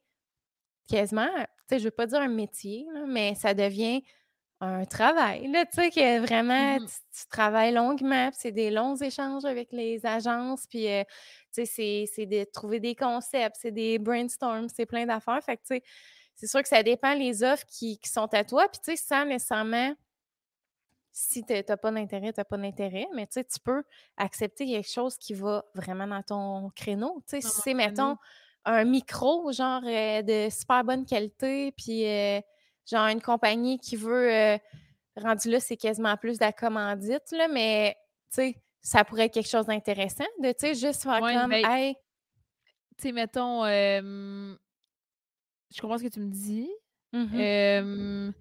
quasiment, 0.89 1.27
tu 1.35 1.45
sais, 1.69 1.79
je 1.79 1.85
veux 1.85 1.91
pas 1.91 2.05
dire 2.05 2.21
un 2.21 2.27
métier, 2.27 2.87
mais 3.07 3.35
ça 3.35 3.53
devient 3.53 4.03
un 4.59 4.85
travail, 4.85 5.47
là, 5.51 5.65
tu 5.65 5.75
sais, 5.75 5.91
que 5.91 6.19
vraiment, 6.19 6.79
mmh 6.79 6.87
tu, 6.87 7.27
travailles 7.29 7.73
longuement, 7.73 8.29
puis 8.29 8.39
c'est 8.41 8.51
des 8.51 8.71
longs 8.71 8.95
échanges 8.95 9.45
avec 9.45 9.71
les 9.71 10.03
agences, 10.05 10.65
puis, 10.67 10.87
euh, 10.87 11.03
tu 11.53 11.65
sais, 11.65 12.05
c'est 12.11 12.25
de 12.25 12.43
trouver 12.51 12.79
des 12.79 12.95
concepts, 12.95 13.57
c'est 13.59 13.71
des 13.71 13.99
brainstorms, 13.99 14.67
c'est 14.69 14.85
plein 14.85 15.05
d'affaires. 15.05 15.43
Fait 15.43 15.57
que, 15.57 15.61
tu 15.61 15.75
sais, 15.75 15.83
c'est 16.35 16.47
sûr 16.47 16.61
que 16.61 16.67
ça 16.67 16.83
dépend 16.83 17.13
les 17.13 17.43
offres 17.43 17.65
qui, 17.67 17.99
qui 17.99 18.09
sont 18.09 18.31
à 18.33 18.43
toi, 18.43 18.67
puis, 18.69 18.79
tu 18.83 18.91
sais, 18.91 18.97
sans 18.97 19.25
nécessairement 19.25 19.93
si 21.19 21.43
tu 21.43 21.51
n'as 21.51 21.77
pas 21.77 21.91
d'intérêt, 21.91 22.31
tu 22.31 22.39
n'as 22.39 22.45
pas 22.45 22.57
d'intérêt, 22.57 23.07
mais 23.15 23.25
tu 23.25 23.41
peux 23.63 23.83
accepter 24.17 24.67
quelque 24.67 24.87
chose 24.87 25.17
qui 25.17 25.33
va 25.33 25.65
vraiment 25.73 26.05
dans 26.05 26.21
ton 26.21 26.69
créneau. 26.75 27.23
Tu 27.27 27.41
sais, 27.41 27.41
si 27.41 27.61
c'est, 27.61 27.73
mettons, 27.73 28.17
un 28.65 28.83
micro, 28.83 29.51
genre 29.51 29.81
euh, 29.83 30.21
de 30.21 30.47
super 30.51 30.83
bonne 30.83 31.05
qualité, 31.05 31.71
puis 31.71 32.05
euh, 32.05 32.39
genre 32.85 33.07
une 33.07 33.19
compagnie 33.19 33.79
qui 33.79 33.95
veut, 33.95 34.31
euh, 34.31 34.59
rendu 35.15 35.49
là, 35.49 35.59
c'est 35.59 35.75
quasiment 35.75 36.15
plus 36.17 36.37
de 36.37 36.45
la 36.45 36.53
commandite, 36.53 37.31
là, 37.31 37.47
mais 37.47 37.97
tu 38.31 38.35
sais, 38.35 38.61
ça 38.81 39.03
pourrait 39.03 39.25
être 39.25 39.33
quelque 39.33 39.49
chose 39.49 39.65
d'intéressant 39.65 40.23
de, 40.39 40.49
tu 40.49 40.67
sais, 40.67 40.75
juste 40.75 41.01
faire 41.01 41.19
comme, 41.19 41.51
hey. 41.51 41.95
Tu 42.97 43.07
sais, 43.07 43.11
mettons, 43.11 43.65
je 43.65 44.55
comprends 45.81 45.97
ce 45.97 46.03
que 46.03 46.09
tu 46.09 46.19
me 46.19 46.29
dis. 46.29 46.69
Mmh 47.11 48.33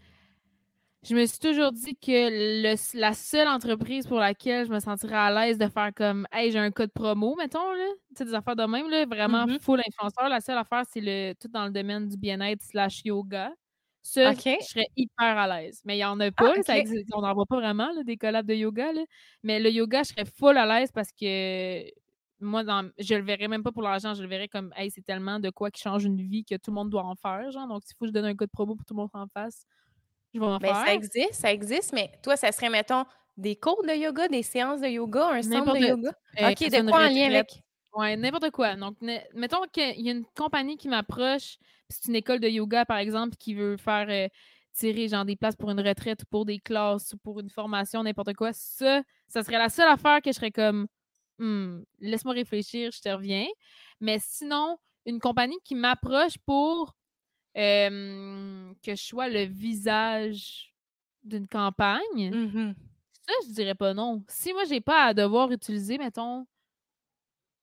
je 1.08 1.14
me 1.14 1.24
suis 1.26 1.38
toujours 1.38 1.70
dit 1.70 1.96
que 1.96 2.98
la 2.98 3.12
seule 3.14 3.46
entreprise 3.46 4.06
pour 4.06 4.18
laquelle 4.18 4.66
je 4.66 4.72
me 4.72 4.80
sentirais 4.80 5.14
à 5.14 5.30
l'aise 5.30 5.56
de 5.56 5.68
faire 5.68 5.92
comme 5.94 6.26
Hey, 6.32 6.50
j'ai 6.50 6.58
un 6.58 6.72
code 6.72 6.90
promo, 6.92 7.36
mettons, 7.36 7.72
là, 7.72 7.86
tu 8.08 8.16
sais, 8.16 8.24
des 8.24 8.34
affaires 8.34 8.56
de 8.56 8.64
même, 8.64 8.90
là, 8.90 9.06
vraiment 9.06 9.46
mmh 9.46 9.60
full 9.60 9.80
influenceur. 9.86 10.28
La 10.28 10.40
seule 10.40 10.58
affaire, 10.58 10.82
c'est 10.90 11.00
le 11.00 11.34
tout 11.34 11.48
dans 11.48 11.66
le 11.66 11.70
domaine 11.70 12.08
du 12.08 12.16
bien-être 12.16 12.62
slash 12.62 13.02
yoga. 13.04 13.52
Ça, 14.02 14.32
je 14.32 14.38
serais 14.38 14.86
hyper 14.96 15.38
à 15.38 15.46
l'aise. 15.46 15.80
Mais 15.84 15.94
il 15.94 15.98
n'y 15.98 16.04
en 16.04 16.18
a 16.20 16.26
ah, 16.26 16.30
pas, 16.32 16.62
ça 16.62 16.78
existe, 16.78 17.08
on 17.12 17.22
n'en 17.22 17.34
voit 17.34 17.46
pas 17.46 17.56
vraiment 17.56 17.90
là, 17.92 18.02
des 18.04 18.16
collabs 18.16 18.46
de 18.46 18.54
yoga. 18.54 18.92
Là. 18.92 19.02
Mais 19.42 19.60
le 19.60 19.70
yoga, 19.70 20.02
je 20.02 20.08
serais 20.08 20.24
full 20.24 20.56
à 20.56 20.66
l'aise 20.66 20.90
parce 20.92 21.10
que 21.12 21.84
moi, 22.40 22.64
dans, 22.64 22.90
je 22.98 23.14
le 23.14 23.22
verrais 23.22 23.48
même 23.48 23.62
pas 23.62 23.72
pour 23.72 23.82
l'argent, 23.82 24.14
je 24.14 24.22
le 24.22 24.28
verrais 24.28 24.48
comme 24.48 24.72
Hey, 24.76 24.90
c'est 24.90 25.04
tellement 25.04 25.38
de 25.38 25.50
quoi 25.50 25.70
qui 25.70 25.82
change 25.82 26.04
une 26.04 26.20
vie 26.20 26.44
que 26.44 26.56
tout 26.56 26.70
le 26.70 26.74
monde 26.74 26.90
doit 26.90 27.04
en 27.04 27.14
faire. 27.14 27.50
Genre. 27.52 27.68
Donc, 27.68 27.84
s'il 27.84 27.96
faut 27.96 28.04
que 28.04 28.08
je 28.08 28.12
donne 28.12 28.24
un 28.24 28.34
code 28.34 28.50
promo 28.50 28.74
pour 28.74 28.84
tout 28.84 28.94
le 28.94 29.02
monde 29.02 29.10
en 29.12 29.28
face, 30.34 30.58
ben, 30.58 30.74
ça 30.74 30.94
existe, 30.94 31.34
ça 31.34 31.52
existe, 31.52 31.92
mais 31.92 32.12
toi, 32.22 32.36
ça 32.36 32.52
serait, 32.52 32.70
mettons, 32.70 33.04
des 33.36 33.56
cours 33.56 33.82
de 33.84 33.92
yoga, 33.94 34.28
des 34.28 34.42
séances 34.42 34.80
de 34.80 34.88
yoga, 34.88 35.28
un 35.28 35.42
centre 35.42 35.72
de 35.72 35.78
yoga? 35.80 36.10
Euh, 36.38 36.50
OK, 36.50 36.70
de 36.70 36.80
quoi 36.82 37.06
en 37.06 37.08
lien 37.08 37.26
avec? 37.26 37.62
Oui, 37.94 38.16
n'importe 38.16 38.50
quoi. 38.50 38.76
Donc, 38.76 38.96
mettons 39.34 39.62
qu'il 39.72 40.00
y 40.00 40.08
a 40.08 40.12
une 40.12 40.26
compagnie 40.36 40.76
qui 40.76 40.88
m'approche, 40.88 41.56
c'est 41.88 42.06
une 42.08 42.16
école 42.16 42.40
de 42.40 42.48
yoga, 42.48 42.84
par 42.84 42.98
exemple, 42.98 43.36
qui 43.36 43.54
veut 43.54 43.76
faire 43.78 44.06
euh, 44.10 44.28
tirer 44.74 45.08
genre 45.08 45.24
des 45.24 45.36
places 45.36 45.56
pour 45.56 45.70
une 45.70 45.80
retraite 45.80 46.22
ou 46.22 46.26
pour 46.26 46.44
des 46.44 46.58
classes 46.58 47.14
ou 47.14 47.18
pour 47.18 47.40
une 47.40 47.48
formation, 47.48 48.02
n'importe 48.02 48.34
quoi. 48.34 48.52
Ça, 48.52 49.02
ça 49.28 49.42
serait 49.42 49.58
la 49.58 49.70
seule 49.70 49.88
affaire 49.88 50.20
que 50.20 50.30
je 50.30 50.36
serais 50.36 50.50
comme 50.50 50.86
«Hmm, 51.38 51.82
laisse-moi 52.00 52.34
réfléchir, 52.34 52.90
je 52.92 53.00
te 53.00 53.08
reviens. 53.08 53.46
Mais 54.00 54.18
sinon, 54.20 54.78
une 55.06 55.20
compagnie 55.20 55.58
qui 55.64 55.74
m'approche 55.74 56.38
pour 56.46 56.94
que 57.56 58.94
je 58.94 59.02
sois 59.02 59.28
le 59.28 59.44
visage 59.44 60.74
d'une 61.24 61.48
campagne, 61.48 62.30
mmh 62.30 62.74
ça, 63.26 63.34
je 63.48 63.52
dirais 63.54 63.74
pas 63.74 63.92
non. 63.92 64.22
Si 64.28 64.52
moi, 64.52 64.64
j'ai 64.64 64.80
pas 64.80 65.06
à 65.06 65.14
devoir 65.14 65.50
utiliser, 65.50 65.98
mettons. 65.98 66.46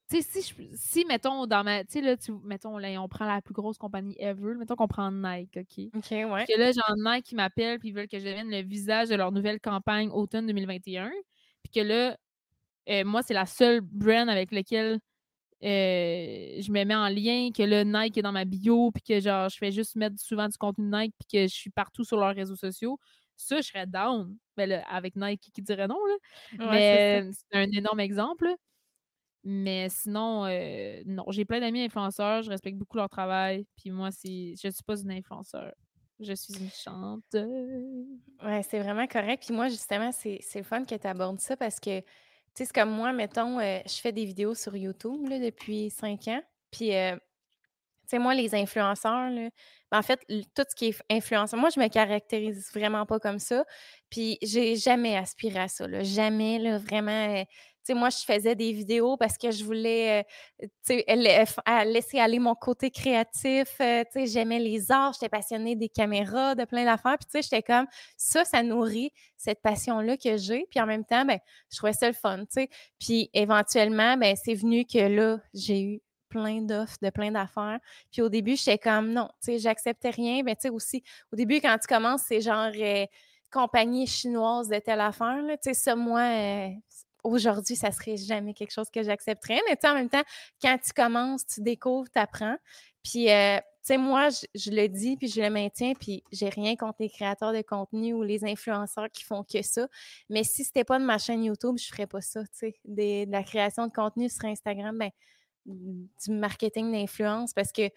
Tu 0.09 0.21
sais, 0.21 0.41
si, 0.41 0.53
si, 0.75 1.05
mettons, 1.05 1.47
dans 1.47 1.63
ma. 1.63 1.85
Tu 1.85 1.93
sais, 1.93 2.01
là, 2.01 2.15
mettons, 2.43 2.77
là, 2.77 3.01
on 3.01 3.07
prend 3.07 3.25
la 3.25 3.41
plus 3.41 3.53
grosse 3.53 3.77
compagnie 3.77 4.15
ever. 4.19 4.55
Mettons 4.55 4.75
qu'on 4.75 4.89
prend 4.89 5.09
Nike, 5.09 5.57
OK? 5.57 5.85
OK, 5.95 6.11
ouais. 6.11 6.45
que 6.45 6.59
là, 6.59 6.71
j'ai 6.71 6.81
Nike 6.97 7.25
qui 7.27 7.35
m'appelle, 7.35 7.79
puis 7.79 7.89
ils 7.89 7.95
veulent 7.95 8.09
que 8.09 8.19
je 8.19 8.25
devienne 8.25 8.51
le 8.51 8.61
visage 8.61 9.07
de 9.07 9.15
leur 9.15 9.31
nouvelle 9.31 9.61
campagne 9.61 10.09
automne 10.09 10.45
2021. 10.47 11.11
Puis 11.63 11.71
que 11.73 11.79
là, 11.79 12.17
euh, 12.89 13.05
moi, 13.05 13.21
c'est 13.23 13.33
la 13.33 13.45
seule 13.45 13.79
brand 13.79 14.27
avec 14.27 14.51
laquelle 14.51 14.99
euh, 15.63 16.61
je 16.61 16.71
me 16.71 16.83
mets 16.83 16.95
en 16.95 17.07
lien, 17.07 17.49
que 17.55 17.63
le 17.63 17.83
Nike 17.83 18.17
est 18.17 18.21
dans 18.21 18.31
ma 18.31 18.45
bio, 18.45 18.91
puis 18.91 19.03
que 19.03 19.19
genre, 19.19 19.49
je 19.49 19.57
fais 19.57 19.71
juste 19.71 19.95
mettre 19.95 20.19
souvent 20.19 20.47
du 20.49 20.57
contenu 20.57 20.85
Nike, 20.85 21.13
puis 21.19 21.27
que 21.31 21.47
je 21.47 21.53
suis 21.53 21.69
partout 21.69 22.03
sur 22.03 22.17
leurs 22.17 22.35
réseaux 22.35 22.55
sociaux, 22.55 22.99
ça, 23.35 23.57
je 23.57 23.67
serais 23.67 23.87
down. 23.87 24.35
Ben, 24.57 24.83
avec 24.89 25.15
Nike 25.15 25.51
qui 25.53 25.61
dirait 25.61 25.87
non, 25.87 25.99
là. 26.05 26.71
Mais 26.71 27.29
c'est 27.31 27.57
un 27.57 27.71
énorme 27.71 27.99
exemple. 27.99 28.47
Mais 29.45 29.89
sinon, 29.89 30.45
euh, 30.45 31.01
non, 31.05 31.25
j'ai 31.29 31.43
plein 31.43 31.59
d'amis 31.59 31.81
influenceurs, 31.81 32.43
je 32.43 32.49
respecte 32.49 32.77
beaucoup 32.77 32.95
leur 32.95 33.09
travail, 33.09 33.65
puis 33.75 33.91
moi, 33.91 34.09
c'est, 34.11 34.53
je 34.61 34.67
ne 34.67 34.71
suis 34.71 34.83
pas 34.83 34.99
une 35.01 35.11
influenceur. 35.11 35.73
Je 36.19 36.33
suis 36.33 36.53
une 36.53 36.69
chanteuse. 36.69 38.07
Ouais, 38.41 38.63
c'est 38.63 38.79
vraiment 38.79 39.07
correct. 39.07 39.43
Puis 39.45 39.53
moi, 39.53 39.67
justement, 39.67 40.11
c'est, 40.13 40.39
c'est 40.41 40.63
fun 40.63 40.85
que 40.85 40.95
tu 40.95 41.07
abordes 41.07 41.41
ça 41.41 41.57
parce 41.57 41.79
que 41.79 42.01
sais, 42.55 42.65
c'est 42.65 42.73
comme 42.73 42.91
moi, 42.91 43.13
mettons, 43.13 43.59
euh, 43.59 43.79
je 43.85 43.95
fais 44.01 44.11
des 44.11 44.25
vidéos 44.25 44.55
sur 44.55 44.75
YouTube 44.75 45.29
depuis 45.29 45.89
cinq 45.89 46.27
ans. 46.27 46.41
Puis, 46.71 46.95
euh, 46.95 47.15
tu 47.15 47.19
sais, 48.07 48.19
moi, 48.19 48.35
les 48.35 48.55
influenceurs, 48.55 49.29
là, 49.29 49.49
ben, 49.91 49.99
en 49.99 50.01
fait, 50.01 50.19
tout 50.55 50.63
ce 50.69 50.75
qui 50.75 50.87
est 50.87 51.01
influenceur, 51.11 51.59
moi, 51.59 51.69
je 51.75 51.79
me 51.79 51.87
caractérise 51.89 52.71
vraiment 52.73 53.05
pas 53.05 53.19
comme 53.19 53.39
ça. 53.39 53.65
Puis, 54.09 54.37
j'ai 54.41 54.75
jamais 54.75 55.17
aspiré 55.17 55.59
à 55.59 55.67
ça, 55.69 55.85
jamais, 56.03 56.77
vraiment. 56.79 57.45
Sais, 57.83 57.93
moi, 57.93 58.09
je 58.09 58.23
faisais 58.23 58.55
des 58.55 58.71
vidéos 58.71 59.17
parce 59.17 59.37
que 59.37 59.51
je 59.51 59.63
voulais 59.63 60.25
euh, 60.89 61.83
laisser 61.85 62.17
aller 62.19 62.39
mon 62.39 62.55
côté 62.55 62.89
créatif. 62.89 63.75
Euh, 63.81 64.03
sais, 64.11 64.25
j'aimais 64.25 64.59
les 64.59 64.89
arts, 64.89 65.13
j'étais 65.13 65.27
passionnée 65.27 65.75
des 65.75 65.89
caméras, 65.89 66.55
de 66.55 66.63
plein 66.63 66.85
d'affaires. 66.85 67.17
Puis, 67.17 67.25
tu 67.25 67.31
sais, 67.31 67.41
j'étais 67.41 67.61
comme, 67.61 67.85
ça, 68.15 68.45
ça 68.45 68.63
nourrit 68.63 69.11
cette 69.35 69.61
passion-là 69.61 70.15
que 70.15 70.37
j'ai. 70.37 70.65
Puis, 70.71 70.79
en 70.79 70.85
même 70.85 71.03
temps, 71.03 71.25
ben, 71.25 71.39
je 71.71 71.77
trouvais 71.77 71.93
ça 71.93 72.07
le 72.07 72.13
fun, 72.13 72.39
tu 72.39 72.45
sais. 72.51 72.69
Puis, 72.99 73.29
éventuellement, 73.33 74.15
ben, 74.15 74.35
c'est 74.41 74.55
venu 74.55 74.85
que 74.85 74.99
là, 74.99 75.39
j'ai 75.53 75.81
eu 75.81 76.01
plein 76.29 76.61
d'offres, 76.61 76.97
de 77.01 77.09
plein 77.09 77.31
d'affaires. 77.31 77.79
Puis, 78.11 78.21
au 78.21 78.29
début, 78.29 78.55
j'étais 78.55 78.77
comme, 78.77 79.11
non, 79.11 79.27
tu 79.43 79.51
sais, 79.51 79.59
j'acceptais 79.59 80.09
rien. 80.09 80.41
Mais, 80.43 80.55
tu 80.55 80.63
sais, 80.63 80.69
aussi, 80.69 81.03
au 81.33 81.35
début, 81.35 81.59
quand 81.59 81.77
tu 81.79 81.87
commences, 81.87 82.23
c'est 82.27 82.41
genre... 82.41 82.71
Euh, 82.73 83.05
compagnie 83.53 84.07
chinoise 84.07 84.67
de 84.67 84.79
telle 84.79 84.99
affaire. 84.99 85.37
Tu 85.47 85.57
sais, 85.61 85.73
ça, 85.75 85.95
moi, 85.95 86.71
aujourd'hui, 87.23 87.75
ça 87.75 87.91
serait 87.91 88.17
jamais 88.17 88.53
quelque 88.53 88.71
chose 88.71 88.89
que 88.89 89.03
j'accepterais. 89.03 89.59
Mais 89.69 89.75
tu 89.75 89.87
en 89.87 89.93
même 89.93 90.09
temps, 90.09 90.23
quand 90.61 90.77
tu 90.83 90.93
commences, 90.93 91.45
tu 91.45 91.61
découvres, 91.61 92.09
tu 92.09 92.19
apprends. 92.19 92.57
Puis, 93.03 93.29
euh, 93.29 93.57
tu 93.57 93.63
sais, 93.83 93.97
moi, 93.97 94.29
je, 94.29 94.71
le 94.71 94.87
dis, 94.87 95.17
puis 95.17 95.27
je 95.27 95.41
le 95.41 95.49
maintiens, 95.49 95.93
puis 95.93 96.23
j'ai 96.31 96.47
rien 96.47 96.75
contre 96.75 96.97
les 97.01 97.09
créateurs 97.09 97.51
de 97.51 97.61
contenu 97.61 98.13
ou 98.13 98.23
les 98.23 98.45
influenceurs 98.45 99.09
qui 99.11 99.23
font 99.23 99.43
que 99.43 99.61
ça. 99.61 99.87
Mais 100.29 100.43
si 100.43 100.63
c'était 100.63 100.85
pas 100.85 100.99
de 100.99 101.03
ma 101.03 101.17
chaîne 101.17 101.43
YouTube, 101.43 101.77
je 101.77 101.87
ferais 101.87 102.07
pas 102.07 102.21
ça, 102.21 102.41
tu 102.43 102.49
sais. 102.53 102.75
De 102.85 103.29
la 103.29 103.43
création 103.43 103.87
de 103.87 103.91
contenu 103.91 104.29
sur 104.29 104.45
Instagram, 104.45 104.97
ben, 104.97 105.11
du 105.65 106.31
marketing 106.31 106.91
d'influence, 106.91 107.53
parce 107.53 107.71
que 107.71 107.89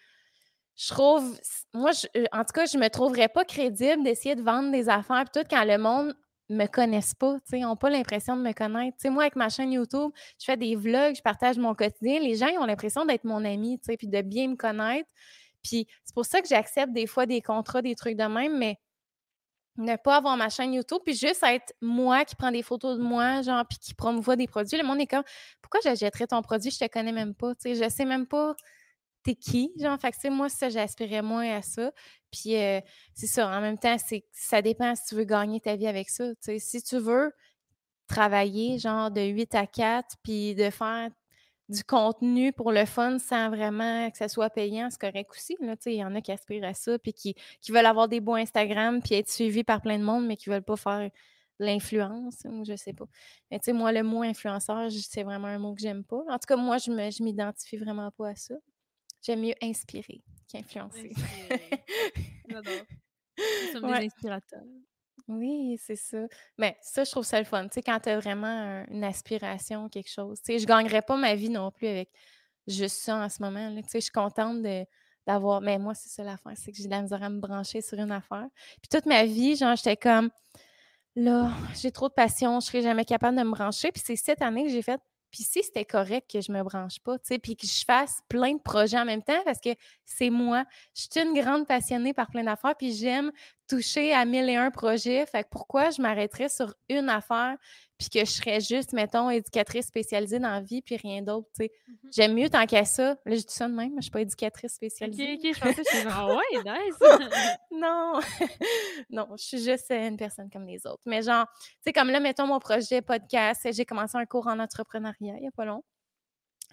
je 0.76 0.88
trouve, 0.92 1.40
moi, 1.72 1.92
en 2.32 2.44
tout 2.44 2.52
cas, 2.52 2.66
je 2.66 2.76
me 2.78 2.88
trouverais 2.88 3.28
pas 3.28 3.44
crédible 3.44 4.02
d'essayer 4.02 4.34
de 4.34 4.42
vendre 4.42 4.72
des 4.72 4.88
affaires, 4.88 5.24
puis 5.24 5.40
tout, 5.40 5.48
quand 5.48 5.64
le 5.64 5.78
monde 5.78 6.14
me 6.48 6.66
connaissent 6.66 7.14
pas, 7.14 7.34
tu 7.40 7.50
sais, 7.50 7.58
n'ont 7.60 7.76
pas 7.76 7.90
l'impression 7.90 8.36
de 8.36 8.42
me 8.42 8.52
connaître. 8.52 8.96
Tu 8.98 9.02
sais, 9.02 9.10
moi, 9.10 9.24
avec 9.24 9.36
ma 9.36 9.48
chaîne 9.48 9.72
YouTube, 9.72 10.10
je 10.38 10.44
fais 10.44 10.56
des 10.56 10.76
vlogs, 10.76 11.16
je 11.16 11.22
partage 11.22 11.58
mon 11.58 11.74
quotidien. 11.74 12.20
Les 12.20 12.36
gens, 12.36 12.46
ils 12.48 12.58
ont 12.58 12.66
l'impression 12.66 13.04
d'être 13.04 13.24
mon 13.24 13.44
ami, 13.44 13.78
tu 13.78 13.86
sais, 13.86 13.96
puis 13.96 14.06
de 14.06 14.22
bien 14.22 14.48
me 14.48 14.56
connaître. 14.56 15.08
Puis 15.62 15.86
c'est 16.04 16.14
pour 16.14 16.24
ça 16.24 16.40
que 16.40 16.48
j'accepte 16.48 16.92
des 16.92 17.06
fois 17.06 17.26
des 17.26 17.42
contrats, 17.42 17.82
des 17.82 17.96
trucs 17.96 18.16
de 18.16 18.24
même, 18.24 18.56
mais 18.58 18.78
ne 19.78 19.96
pas 19.96 20.16
avoir 20.16 20.36
ma 20.36 20.48
chaîne 20.48 20.72
YouTube, 20.72 21.00
puis 21.04 21.14
juste 21.14 21.42
être 21.42 21.74
moi 21.82 22.24
qui 22.24 22.34
prend 22.34 22.50
des 22.50 22.62
photos 22.62 22.96
de 22.96 23.02
moi, 23.02 23.42
genre, 23.42 23.64
puis 23.68 23.78
qui 23.78 23.94
promouvoit 23.94 24.36
des 24.36 24.46
produits. 24.46 24.78
Le 24.78 24.84
monde 24.84 25.00
est 25.00 25.06
comme, 25.06 25.24
pourquoi 25.60 25.80
j'achèterais 25.82 26.26
ton 26.26 26.40
produit? 26.42 26.70
Je 26.70 26.78
te 26.78 26.88
connais 26.88 27.12
même 27.12 27.34
pas, 27.34 27.54
tu 27.54 27.74
sais, 27.74 27.84
je 27.84 27.90
sais 27.90 28.04
même 28.04 28.26
pas 28.26 28.54
t'es 29.26 29.34
qui, 29.34 29.72
genre, 29.80 29.98
fait 29.98 30.12
que, 30.12 30.30
moi, 30.30 30.48
ça, 30.48 30.68
j'aspirais 30.68 31.22
moins 31.22 31.56
à 31.56 31.62
ça. 31.62 31.92
Puis, 32.30 32.56
euh, 32.56 32.80
c'est 33.14 33.26
ça, 33.26 33.48
en 33.48 33.60
même 33.60 33.78
temps, 33.78 33.96
c'est 33.98 34.24
ça 34.32 34.62
dépend 34.62 34.94
si 34.94 35.06
tu 35.08 35.14
veux 35.16 35.24
gagner 35.24 35.60
ta 35.60 35.74
vie 35.76 35.88
avec 35.88 36.08
ça. 36.10 36.26
Si 36.58 36.82
tu 36.82 36.98
veux 36.98 37.32
travailler, 38.06 38.78
genre, 38.78 39.10
de 39.10 39.22
8 39.22 39.54
à 39.56 39.66
4, 39.66 40.16
puis 40.22 40.54
de 40.54 40.70
faire 40.70 41.10
du 41.68 41.82
contenu 41.82 42.52
pour 42.52 42.70
le 42.70 42.84
fun 42.86 43.18
sans 43.18 43.50
vraiment 43.50 44.08
que 44.10 44.16
ça 44.16 44.28
soit 44.28 44.50
payant, 44.50 44.88
c'est 44.90 45.00
correct 45.00 45.30
aussi. 45.32 45.56
Il 45.86 45.92
y 45.94 46.04
en 46.04 46.14
a 46.14 46.20
qui 46.20 46.30
aspirent 46.30 46.64
à 46.64 46.74
ça, 46.74 46.98
puis 46.98 47.12
qui, 47.12 47.34
qui 47.60 47.72
veulent 47.72 47.86
avoir 47.86 48.08
des 48.08 48.20
beaux 48.20 48.34
Instagram, 48.36 49.02
puis 49.02 49.16
être 49.16 49.28
suivis 49.30 49.64
par 49.64 49.82
plein 49.82 49.98
de 49.98 50.04
monde, 50.04 50.26
mais 50.26 50.36
qui 50.36 50.50
veulent 50.50 50.62
pas 50.62 50.76
faire 50.76 51.10
l'influence, 51.58 52.44
ou 52.44 52.64
je 52.64 52.76
sais 52.76 52.92
pas. 52.92 53.06
Mais 53.50 53.58
tu 53.58 53.66
sais, 53.66 53.72
moi, 53.72 53.90
le 53.92 54.04
mot 54.04 54.22
influenceur, 54.22 54.88
c'est 54.92 55.24
vraiment 55.24 55.48
un 55.48 55.58
mot 55.58 55.74
que 55.74 55.80
j'aime 55.80 56.04
pas. 56.04 56.22
En 56.28 56.38
tout 56.38 56.46
cas, 56.46 56.56
moi, 56.56 56.78
je 56.78 57.22
m'identifie 57.22 57.78
vraiment 57.78 58.10
pas 58.12 58.28
à 58.30 58.36
ça. 58.36 58.54
J'aime 59.26 59.40
mieux 59.40 59.54
inspirer 59.60 60.22
qu'influencer. 60.48 61.12
J'adore. 62.48 62.72
Nous 63.36 63.72
sommes 63.72 63.88
des 63.88 64.06
inspirateurs. 64.06 64.62
Oui, 65.26 65.76
c'est 65.82 65.96
ça. 65.96 66.28
Mais 66.56 66.76
ça, 66.80 67.02
je 67.02 67.10
trouve 67.10 67.24
ça 67.24 67.40
le 67.40 67.44
fun. 67.44 67.64
Tu 67.64 67.74
sais, 67.74 67.82
quand 67.82 67.98
tu 67.98 68.08
as 68.08 68.20
vraiment 68.20 68.84
une 68.88 69.02
aspiration, 69.02 69.88
quelque 69.88 70.10
chose. 70.10 70.38
Tu 70.38 70.52
sais, 70.52 70.58
je 70.60 70.62
ne 70.62 70.68
gagnerais 70.68 71.02
pas 71.02 71.16
ma 71.16 71.34
vie 71.34 71.48
non 71.48 71.72
plus 71.72 71.88
avec 71.88 72.08
juste 72.68 73.02
ça 73.02 73.16
en 73.16 73.28
ce 73.28 73.42
moment. 73.42 73.74
Tu 73.74 73.82
sais, 73.88 73.98
je 73.98 74.04
suis 74.04 74.12
contente 74.12 74.62
de 74.62 74.84
d'avoir. 75.26 75.60
Mais 75.60 75.78
moi, 75.78 75.94
c'est 75.94 76.08
ça 76.08 76.22
l'affaire, 76.22 76.52
c'est 76.54 76.70
que 76.70 76.78
j'ai 76.78 76.84
de 76.84 76.90
la 76.90 77.02
misère 77.02 77.22
à 77.24 77.28
me 77.28 77.40
brancher 77.40 77.80
sur 77.80 77.98
une 77.98 78.12
affaire. 78.12 78.46
Puis 78.80 78.88
toute 78.88 79.06
ma 79.06 79.24
vie, 79.24 79.56
genre, 79.56 79.74
j'étais 79.74 79.96
comme 79.96 80.30
là, 81.16 81.50
j'ai 81.74 81.90
trop 81.90 82.08
de 82.08 82.14
passion, 82.14 82.60
je 82.60 82.66
serais 82.66 82.82
jamais 82.82 83.04
capable 83.04 83.36
de 83.36 83.42
me 83.42 83.50
brancher. 83.50 83.90
Puis 83.90 84.04
c'est 84.06 84.14
cette 84.14 84.40
année 84.40 84.62
que 84.62 84.70
j'ai 84.70 84.82
fait 84.82 85.00
puis 85.30 85.42
si 85.42 85.62
c'était 85.62 85.84
correct 85.84 86.30
que 86.32 86.40
je 86.40 86.52
me 86.52 86.62
branche 86.62 87.00
pas, 87.00 87.18
tu 87.18 87.26
sais, 87.26 87.38
puis 87.38 87.56
que 87.56 87.66
je 87.66 87.84
fasse 87.84 88.20
plein 88.28 88.54
de 88.54 88.60
projets 88.60 88.98
en 88.98 89.04
même 89.04 89.22
temps 89.22 89.42
parce 89.44 89.60
que 89.60 89.70
c'est 90.04 90.30
moi. 90.30 90.64
Je 90.94 91.02
suis 91.10 91.20
une 91.20 91.34
grande 91.34 91.66
passionnée 91.66 92.14
par 92.14 92.30
plein 92.30 92.44
d'affaires, 92.44 92.74
puis 92.76 92.92
j'aime 92.94 93.32
toucher 93.68 94.12
à 94.12 94.24
mille 94.24 94.48
et 94.48 94.56
un 94.56 94.70
projets. 94.70 95.26
Fait 95.26 95.44
que 95.44 95.48
pourquoi 95.50 95.90
je 95.90 96.00
m'arrêterais 96.00 96.48
sur 96.48 96.74
une 96.88 97.08
affaire 97.08 97.56
puis 97.98 98.10
que 98.10 98.20
je 98.20 98.30
serais 98.30 98.60
juste, 98.60 98.92
mettons, 98.92 99.30
éducatrice 99.30 99.86
spécialisée 99.86 100.38
dans 100.38 100.50
la 100.50 100.60
vie, 100.60 100.82
puis 100.82 100.96
rien 100.96 101.22
d'autre, 101.22 101.48
tu 101.54 101.64
sais? 101.64 101.72
Mmh 101.88 101.92
J'aime 102.14 102.34
mieux 102.34 102.50
tant 102.50 102.66
qu'à 102.66 102.84
ça. 102.84 103.16
Là, 103.24 103.36
je 103.36 103.40
dis 103.40 103.44
ça 103.48 103.68
de 103.68 103.72
même, 103.72 103.90
mais 103.90 104.00
je 104.00 104.02
suis 104.02 104.10
pas 104.10 104.20
éducatrice 104.20 104.74
spécialisée. 104.74 105.32
OK, 105.32 105.38
OK, 105.44 105.54
je 105.54 105.60
pensais 105.60 105.82
que 105.82 105.90
j'étais 105.90 106.10
genre, 106.10 106.28
ouais, 106.28 106.62
nice! 106.64 106.98
non! 107.70 108.20
non, 109.10 109.28
je 109.36 109.44
suis 109.44 109.62
juste 109.62 109.90
une 109.90 110.16
personne 110.16 110.50
comme 110.50 110.66
les 110.66 110.86
autres. 110.86 111.02
Mais 111.06 111.22
genre, 111.22 111.46
tu 111.56 111.70
sais, 111.86 111.92
comme 111.92 112.10
là, 112.10 112.20
mettons, 112.20 112.46
mon 112.46 112.58
projet 112.58 113.00
podcast, 113.00 113.66
j'ai 113.72 113.84
commencé 113.86 114.16
un 114.18 114.26
cours 114.26 114.46
en 114.46 114.58
entrepreneuriat 114.58 115.36
il 115.38 115.44
y 115.44 115.48
a 115.48 115.52
pas 115.52 115.64
long. 115.64 115.82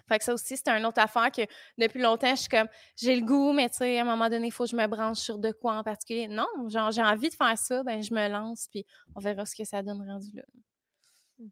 Fait 0.08 0.18
que 0.18 0.24
ça 0.24 0.34
aussi, 0.34 0.56
c'est 0.56 0.68
une 0.68 0.84
autre 0.86 1.00
affaire 1.00 1.30
que 1.30 1.42
depuis 1.78 2.00
longtemps, 2.00 2.34
je 2.34 2.40
suis 2.40 2.48
comme, 2.48 2.68
j'ai 2.96 3.16
le 3.16 3.24
goût, 3.24 3.52
mais 3.52 3.68
tu 3.70 3.78
sais, 3.78 3.98
à 3.98 4.02
un 4.02 4.04
moment 4.04 4.28
donné, 4.28 4.48
il 4.48 4.50
faut 4.50 4.64
que 4.64 4.70
je 4.70 4.76
me 4.76 4.86
branche 4.86 5.18
sur 5.18 5.38
de 5.38 5.50
quoi 5.52 5.76
en 5.76 5.82
particulier. 5.82 6.28
Non, 6.28 6.46
genre, 6.68 6.90
j'ai 6.90 7.02
envie 7.02 7.30
de 7.30 7.34
faire 7.34 7.56
ça, 7.56 7.82
ben 7.82 8.02
je 8.02 8.12
me 8.12 8.28
lance, 8.28 8.68
puis 8.70 8.84
on 9.14 9.20
verra 9.20 9.46
ce 9.46 9.56
que 9.56 9.64
ça 9.64 9.82
donne 9.82 10.06
rendu 10.08 10.30
là. 10.34 10.42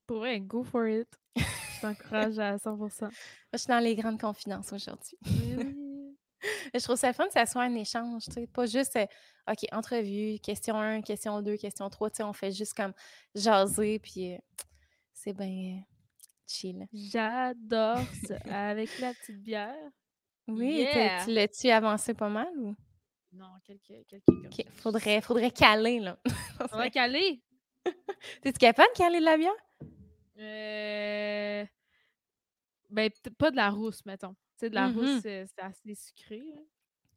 Pour 0.06 0.24
go 0.40 0.62
for 0.62 0.86
it. 0.86 1.08
Je 1.36 1.80
t'encourage 1.80 2.38
à 2.38 2.56
100%. 2.56 3.08
je 3.52 3.58
suis 3.58 3.68
dans 3.68 3.80
les 3.80 3.96
grandes 3.96 4.20
confidences 4.20 4.72
aujourd'hui. 4.72 5.18
je 6.74 6.82
trouve 6.82 6.96
ça 6.96 7.12
fun 7.12 7.26
que 7.26 7.32
ça 7.32 7.46
soit 7.46 7.62
un 7.62 7.74
échange, 7.74 8.24
tu 8.24 8.32
sais, 8.32 8.46
pas 8.46 8.66
juste, 8.66 8.96
euh, 8.96 9.06
OK, 9.50 9.66
entrevue, 9.72 10.38
question 10.40 10.78
1, 10.78 11.02
question 11.02 11.40
2, 11.40 11.56
question 11.56 11.88
3, 11.88 12.10
tu 12.10 12.16
sais, 12.16 12.22
on 12.22 12.32
fait 12.32 12.52
juste 12.52 12.74
comme 12.74 12.92
jaser, 13.34 13.98
puis 13.98 14.34
euh, 14.34 14.38
c'est 15.12 15.32
bien 15.32 15.82
chill. 16.52 16.86
J'adore 16.92 17.98
ça. 18.26 18.36
Avec 18.44 18.98
la 18.98 19.14
petite 19.14 19.42
bière. 19.42 19.90
Oui, 20.48 20.86
tu 21.24 21.32
l'as-tu 21.32 21.70
avancé 21.70 22.14
pas 22.14 22.28
mal 22.28 22.52
ou? 22.58 22.74
Non, 23.32 23.46
quelques, 23.64 24.06
quelques 24.06 24.70
faudrait, 24.72 25.20
faudrait 25.22 25.50
caler, 25.50 26.00
là. 26.00 26.18
faudrait 26.70 26.90
caler? 26.90 27.42
T'es-tu 28.42 28.58
capable 28.58 28.90
de 28.92 28.98
caler 28.98 29.20
de 29.20 29.24
la 29.24 29.36
bière? 29.36 29.52
Euh... 30.38 31.66
Ben, 32.90 33.10
pas 33.38 33.50
de 33.50 33.56
la 33.56 33.70
rousse, 33.70 34.04
mettons. 34.04 34.34
Tu 34.34 34.66
sais, 34.66 34.70
de 34.70 34.74
la 34.74 34.88
rousse, 34.88 35.24
mm-hmm. 35.24 35.46
c'est 35.46 35.62
assez 35.62 35.94
sucré. 35.94 36.42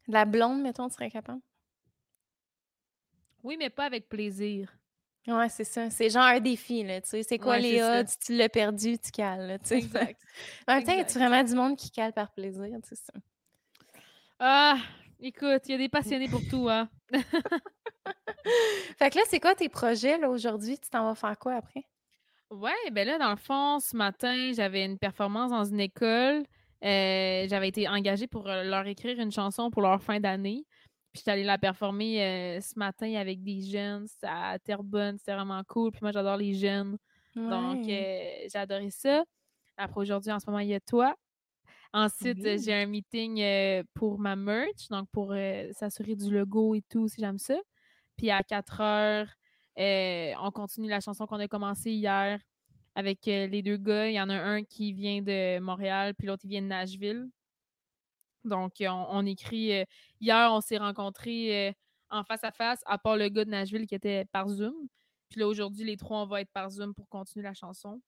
De 0.08 0.12
la 0.12 0.24
blonde, 0.24 0.62
mettons, 0.62 0.88
tu 0.88 0.94
serais 0.94 1.10
capable? 1.10 1.42
Oui, 3.42 3.56
mais 3.58 3.68
pas 3.68 3.84
avec 3.84 4.08
plaisir. 4.08 4.76
Ouais, 5.26 5.48
c'est 5.48 5.64
ça. 5.64 5.90
C'est 5.90 6.08
genre 6.08 6.22
un 6.22 6.40
défi, 6.40 6.84
là. 6.84 7.00
Tu 7.00 7.08
sais, 7.08 7.22
c'est 7.22 7.38
quoi 7.38 7.58
les 7.58 7.82
odds? 7.82 8.06
Tu 8.24 8.36
l'as 8.36 8.48
perdu, 8.48 8.98
tu 8.98 9.10
cales, 9.10 9.58
tu 9.62 9.68
sais. 9.68 9.78
Exact. 9.78 10.20
en 10.68 10.74
même 10.74 10.84
temps, 10.84 10.92
y 10.92 11.00
a 11.00 11.04
vraiment 11.04 11.42
du 11.42 11.54
monde 11.54 11.76
qui 11.76 11.90
cale 11.90 12.12
par 12.12 12.32
plaisir, 12.32 12.78
tu 12.82 12.90
sais 12.90 12.96
ça? 12.96 13.12
Ah! 14.38 14.76
Écoute, 15.18 15.62
il 15.66 15.72
y 15.72 15.74
a 15.74 15.78
des 15.78 15.88
passionnés 15.88 16.28
pour 16.28 16.42
tout, 16.50 16.68
hein? 16.68 16.90
fait 18.98 19.10
que 19.10 19.18
là, 19.18 19.24
c'est 19.28 19.40
quoi 19.40 19.54
tes 19.54 19.70
projets, 19.70 20.18
là, 20.18 20.28
aujourd'hui? 20.28 20.78
Tu 20.78 20.90
t'en 20.90 21.04
vas 21.04 21.14
faire 21.14 21.38
quoi 21.38 21.54
après? 21.54 21.86
Ouais, 22.50 22.90
ben 22.92 23.06
là, 23.06 23.18
dans 23.18 23.30
le 23.30 23.36
fond, 23.36 23.80
ce 23.80 23.96
matin, 23.96 24.52
j'avais 24.54 24.84
une 24.84 24.98
performance 24.98 25.50
dans 25.50 25.64
une 25.64 25.80
école. 25.80 26.44
Euh, 26.84 27.46
j'avais 27.48 27.68
été 27.68 27.88
engagée 27.88 28.26
pour 28.26 28.48
euh, 28.48 28.62
leur 28.62 28.86
écrire 28.86 29.18
une 29.18 29.32
chanson 29.32 29.70
pour 29.70 29.82
leur 29.82 30.02
fin 30.02 30.20
d'année. 30.20 30.66
Puis 31.16 31.22
j'étais 31.22 31.30
allée 31.30 31.44
la 31.44 31.56
performer 31.56 32.22
euh, 32.22 32.60
ce 32.60 32.78
matin 32.78 33.14
avec 33.14 33.42
des 33.42 33.62
jeunes. 33.62 34.06
À 34.20 34.58
Terrebonne, 34.58 35.16
c'était 35.16 35.32
vraiment 35.32 35.62
cool. 35.66 35.90
Puis 35.90 36.00
moi, 36.02 36.12
j'adore 36.12 36.36
les 36.36 36.52
jeunes. 36.52 36.98
Donc, 37.34 37.84
j'ai 37.86 38.50
adoré 38.52 38.90
ça. 38.90 39.24
Après, 39.78 39.98
aujourd'hui, 39.98 40.30
en 40.30 40.38
ce 40.38 40.44
moment, 40.44 40.58
il 40.58 40.68
y 40.68 40.74
a 40.74 40.80
toi. 40.80 41.16
Ensuite, 41.94 42.42
j'ai 42.42 42.74
un 42.74 42.84
meeting 42.84 43.42
pour 43.94 44.18
ma 44.18 44.36
merch, 44.36 44.88
donc 44.90 45.08
pour 45.10 45.34
s'assurer 45.72 46.16
du 46.16 46.30
logo 46.30 46.74
et 46.74 46.82
tout, 46.82 47.08
si 47.08 47.18
j'aime 47.18 47.38
ça. 47.38 47.56
Puis 48.18 48.30
à 48.30 48.42
4 48.42 48.80
heures, 48.82 49.28
on 49.78 50.50
continue 50.50 50.90
la 50.90 51.00
chanson 51.00 51.26
qu'on 51.26 51.40
a 51.40 51.48
commencée 51.48 51.92
hier 51.92 52.38
avec 52.94 53.24
les 53.24 53.62
deux 53.62 53.78
gars. 53.78 54.10
Il 54.10 54.14
y 54.14 54.20
en 54.20 54.28
a 54.28 54.36
un 54.36 54.64
qui 54.64 54.92
vient 54.92 55.22
de 55.22 55.60
Montréal, 55.60 56.12
puis 56.14 56.26
l'autre, 56.26 56.44
il 56.44 56.50
vient 56.50 56.62
de 56.62 56.66
Nashville. 56.66 57.30
Donc, 58.46 58.72
on, 58.80 59.26
écrit. 59.26 59.84
hier, 60.20 60.50
on 60.52 60.60
s'est 60.60 60.78
rencontrés 60.78 61.74
en 62.10 62.24
face 62.24 62.44
à 62.44 62.52
face, 62.52 62.80
à 62.86 62.98
part 62.98 63.16
le 63.16 63.28
gars 63.28 63.44
de 63.44 63.50
Nashville 63.50 63.86
qui 63.86 63.94
était 63.94 64.24
par 64.26 64.48
Zoom. 64.48 64.74
Puis 65.28 65.40
là, 65.40 65.48
aujourd'hui, 65.48 65.84
les 65.84 65.96
trois, 65.96 66.22
on 66.22 66.26
va 66.26 66.40
être 66.40 66.52
par 66.52 66.70
Zoom 66.70 66.94
pour 66.94 67.08
continuer 67.08 67.44
la 67.44 67.54
chanson. 67.54 68.00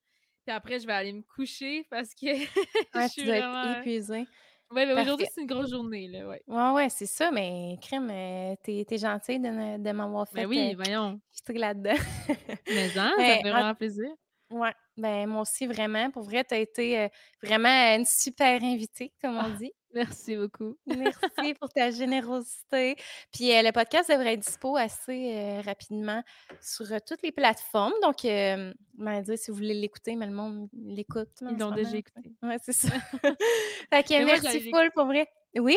Puis 0.47 0.55
après, 0.55 0.79
je 0.79 0.87
vais 0.87 0.93
aller 0.93 1.13
me 1.13 1.23
coucher 1.23 1.85
parce 1.91 2.15
que 2.15 2.27
je 2.95 3.09
suis 3.09 3.25
vraiment... 3.25 3.81
épuisée. 3.81 4.27
Oui, 4.71 4.85
mais 4.85 5.01
aujourd'hui, 5.01 5.27
c'est 5.35 5.41
une 5.41 5.47
grosse 5.47 5.71
journée. 5.71 6.09
Là, 6.09 6.29
ouais, 6.29 6.43
ouais, 6.47 6.71
ouais 6.73 6.89
c'est 6.91 7.07
ça, 7.07 7.31
mais 7.31 7.79
crème, 7.81 8.11
euh, 8.11 8.55
t'es 8.63 8.85
es 8.89 8.99
gentil 8.99 9.39
de, 9.39 9.79
de 9.79 9.93
m'avoir 9.93 10.29
fait. 10.29 10.43
Ben 10.43 10.47
oui, 10.47 10.75
voyons. 10.75 11.19
Je 11.33 11.39
suis 11.43 11.59
là-dedans. 11.59 11.95
mais 12.69 12.99
hein, 12.99 13.13
ça 13.17 13.25
fait 13.25 13.49
vraiment 13.49 13.75
plaisir. 13.75 14.11
Oui, 14.51 14.69
ben 14.97 15.27
moi 15.27 15.43
aussi, 15.43 15.67
vraiment. 15.67 16.11
Pour 16.11 16.23
vrai, 16.23 16.45
tu 16.45 16.55
as 16.55 16.59
été 16.59 16.99
euh, 16.99 17.09
vraiment 17.43 17.97
une 17.97 18.05
super 18.05 18.63
invitée, 18.63 19.13
comme 19.23 19.37
on 19.37 19.55
ah, 19.55 19.57
dit. 19.59 19.73
Merci 19.95 20.37
beaucoup. 20.37 20.77
Merci 20.87 21.55
pour 21.59 21.69
ta 21.71 21.91
générosité. 21.91 22.97
Puis 23.33 23.53
euh, 23.53 23.63
le 23.63 23.73
podcast 23.73 24.11
devrait 24.11 24.35
être 24.35 24.41
dispo 24.41 24.77
assez 24.77 25.33
euh, 25.35 25.61
rapidement 25.63 26.23
sur 26.61 26.87
toutes 27.07 27.23
les 27.23 27.33
plateformes. 27.33 27.95
Donc, 28.03 28.25
euh, 28.25 28.73
dire 28.97 29.39
si 29.39 29.51
vous 29.51 29.57
voulez 29.57 29.75
l'écouter, 29.75 30.15
mais 30.17 30.27
le 30.27 30.33
monde 30.33 30.69
l'écoute. 30.73 31.31
Ils 31.43 31.57
l'ont 31.57 31.71
déjà 31.71 31.97
écouté. 31.97 32.33
Oui, 32.43 32.55
c'est 32.63 32.73
ça. 32.73 32.89
fait 33.91 34.03
que 34.03 34.25
merci 34.25 34.71
full 34.71 34.91
pour 34.95 35.07
vrai. 35.07 35.27
Oui, 35.57 35.77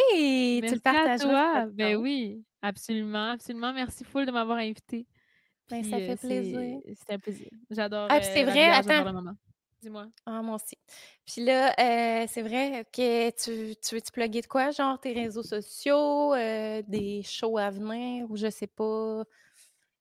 tu 0.68 0.74
le 0.74 0.80
partages. 0.80 1.22
toi. 1.22 1.66
Ben 1.72 1.96
oui, 1.96 2.44
absolument, 2.62 3.32
absolument. 3.32 3.74
Merci 3.74 4.04
full 4.04 4.26
de 4.26 4.32
m'avoir 4.32 4.58
invité. 4.58 5.08
Ben, 5.70 5.84
ça 5.86 5.98
fait 5.98 6.18
plaisir. 6.18 6.80
C'était 7.00 7.14
un 7.14 7.20
plaisir. 7.20 7.48
J'adore. 7.70 8.08
Ah, 8.10 8.22
c'est 8.22 8.44
vrai, 8.44 8.70
attends. 8.70 9.36
Dis-moi. 9.82 10.08
Ah, 10.28 10.42
moi 10.44 10.56
aussi. 10.56 10.78
Puis 11.26 11.44
là, 11.44 11.74
euh, 11.80 12.26
c'est 12.30 12.44
vrai 12.44 12.86
que 12.94 13.30
tu, 13.32 13.76
tu 13.78 13.96
veux-tu 13.96 14.12
plugger 14.12 14.42
de 14.42 14.48
quoi? 14.48 14.70
Genre 14.70 15.00
tes 15.00 15.14
réseaux 15.14 15.42
sociaux, 15.42 16.34
euh, 16.36 16.84
des 16.88 17.24
shows 17.24 17.58
à 17.58 17.72
venir 17.72 18.30
ou 18.30 18.38
je 18.38 18.50
sais 18.50 18.68
pas? 18.68 19.24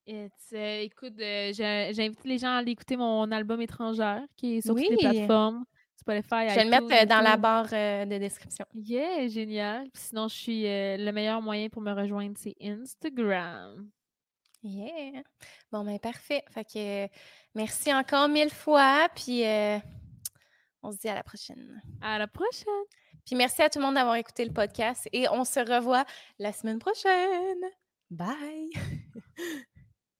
Euh, 0.07 0.81
écoute, 0.81 1.13
j'invite 1.17 2.23
les 2.25 2.37
gens 2.37 2.49
à 2.49 2.57
aller 2.57 2.71
écouter 2.71 2.95
mon 2.95 3.31
album 3.31 3.61
étrangère 3.61 4.21
qui 4.37 4.57
est 4.57 4.61
sur 4.61 4.75
toutes 4.75 4.89
les 4.89 4.97
plateformes. 4.97 5.65
Spotify, 5.95 6.49
je 6.49 6.55
vais 6.55 6.63
le 6.65 6.69
mettre 6.69 7.07
dans 7.07 7.21
la 7.21 7.37
barre 7.37 7.69
de 7.69 8.17
description. 8.17 8.65
Yeah, 8.73 9.27
génial. 9.27 9.87
sinon, 9.93 10.27
je 10.27 10.35
suis 10.35 10.63
le 10.63 11.11
meilleur 11.11 11.41
moyen 11.41 11.69
pour 11.69 11.81
me 11.81 11.93
rejoindre, 11.93 12.35
c'est 12.37 12.55
Instagram. 12.61 13.89
Yeah. 14.63 15.23
Bon, 15.71 15.83
ben 15.83 15.97
parfait. 15.97 16.43
Fait 16.49 16.65
que 16.65 17.07
merci 17.55 17.93
encore 17.93 18.27
mille 18.29 18.49
fois. 18.49 19.07
Puis 19.15 19.45
euh, 19.45 19.77
on 20.83 20.91
se 20.91 20.97
dit 20.97 21.09
à 21.09 21.15
la 21.15 21.23
prochaine. 21.23 21.81
À 22.01 22.17
la 22.17 22.27
prochaine. 22.27 22.83
Puis 23.25 23.35
merci 23.35 23.61
à 23.61 23.69
tout 23.69 23.79
le 23.79 23.85
monde 23.85 23.95
d'avoir 23.95 24.15
écouté 24.15 24.45
le 24.45 24.53
podcast 24.53 25.07
et 25.13 25.29
on 25.29 25.43
se 25.43 25.59
revoit 25.59 26.05
la 26.39 26.51
semaine 26.53 26.79
prochaine. 26.79 27.63
Bye. 28.09 28.69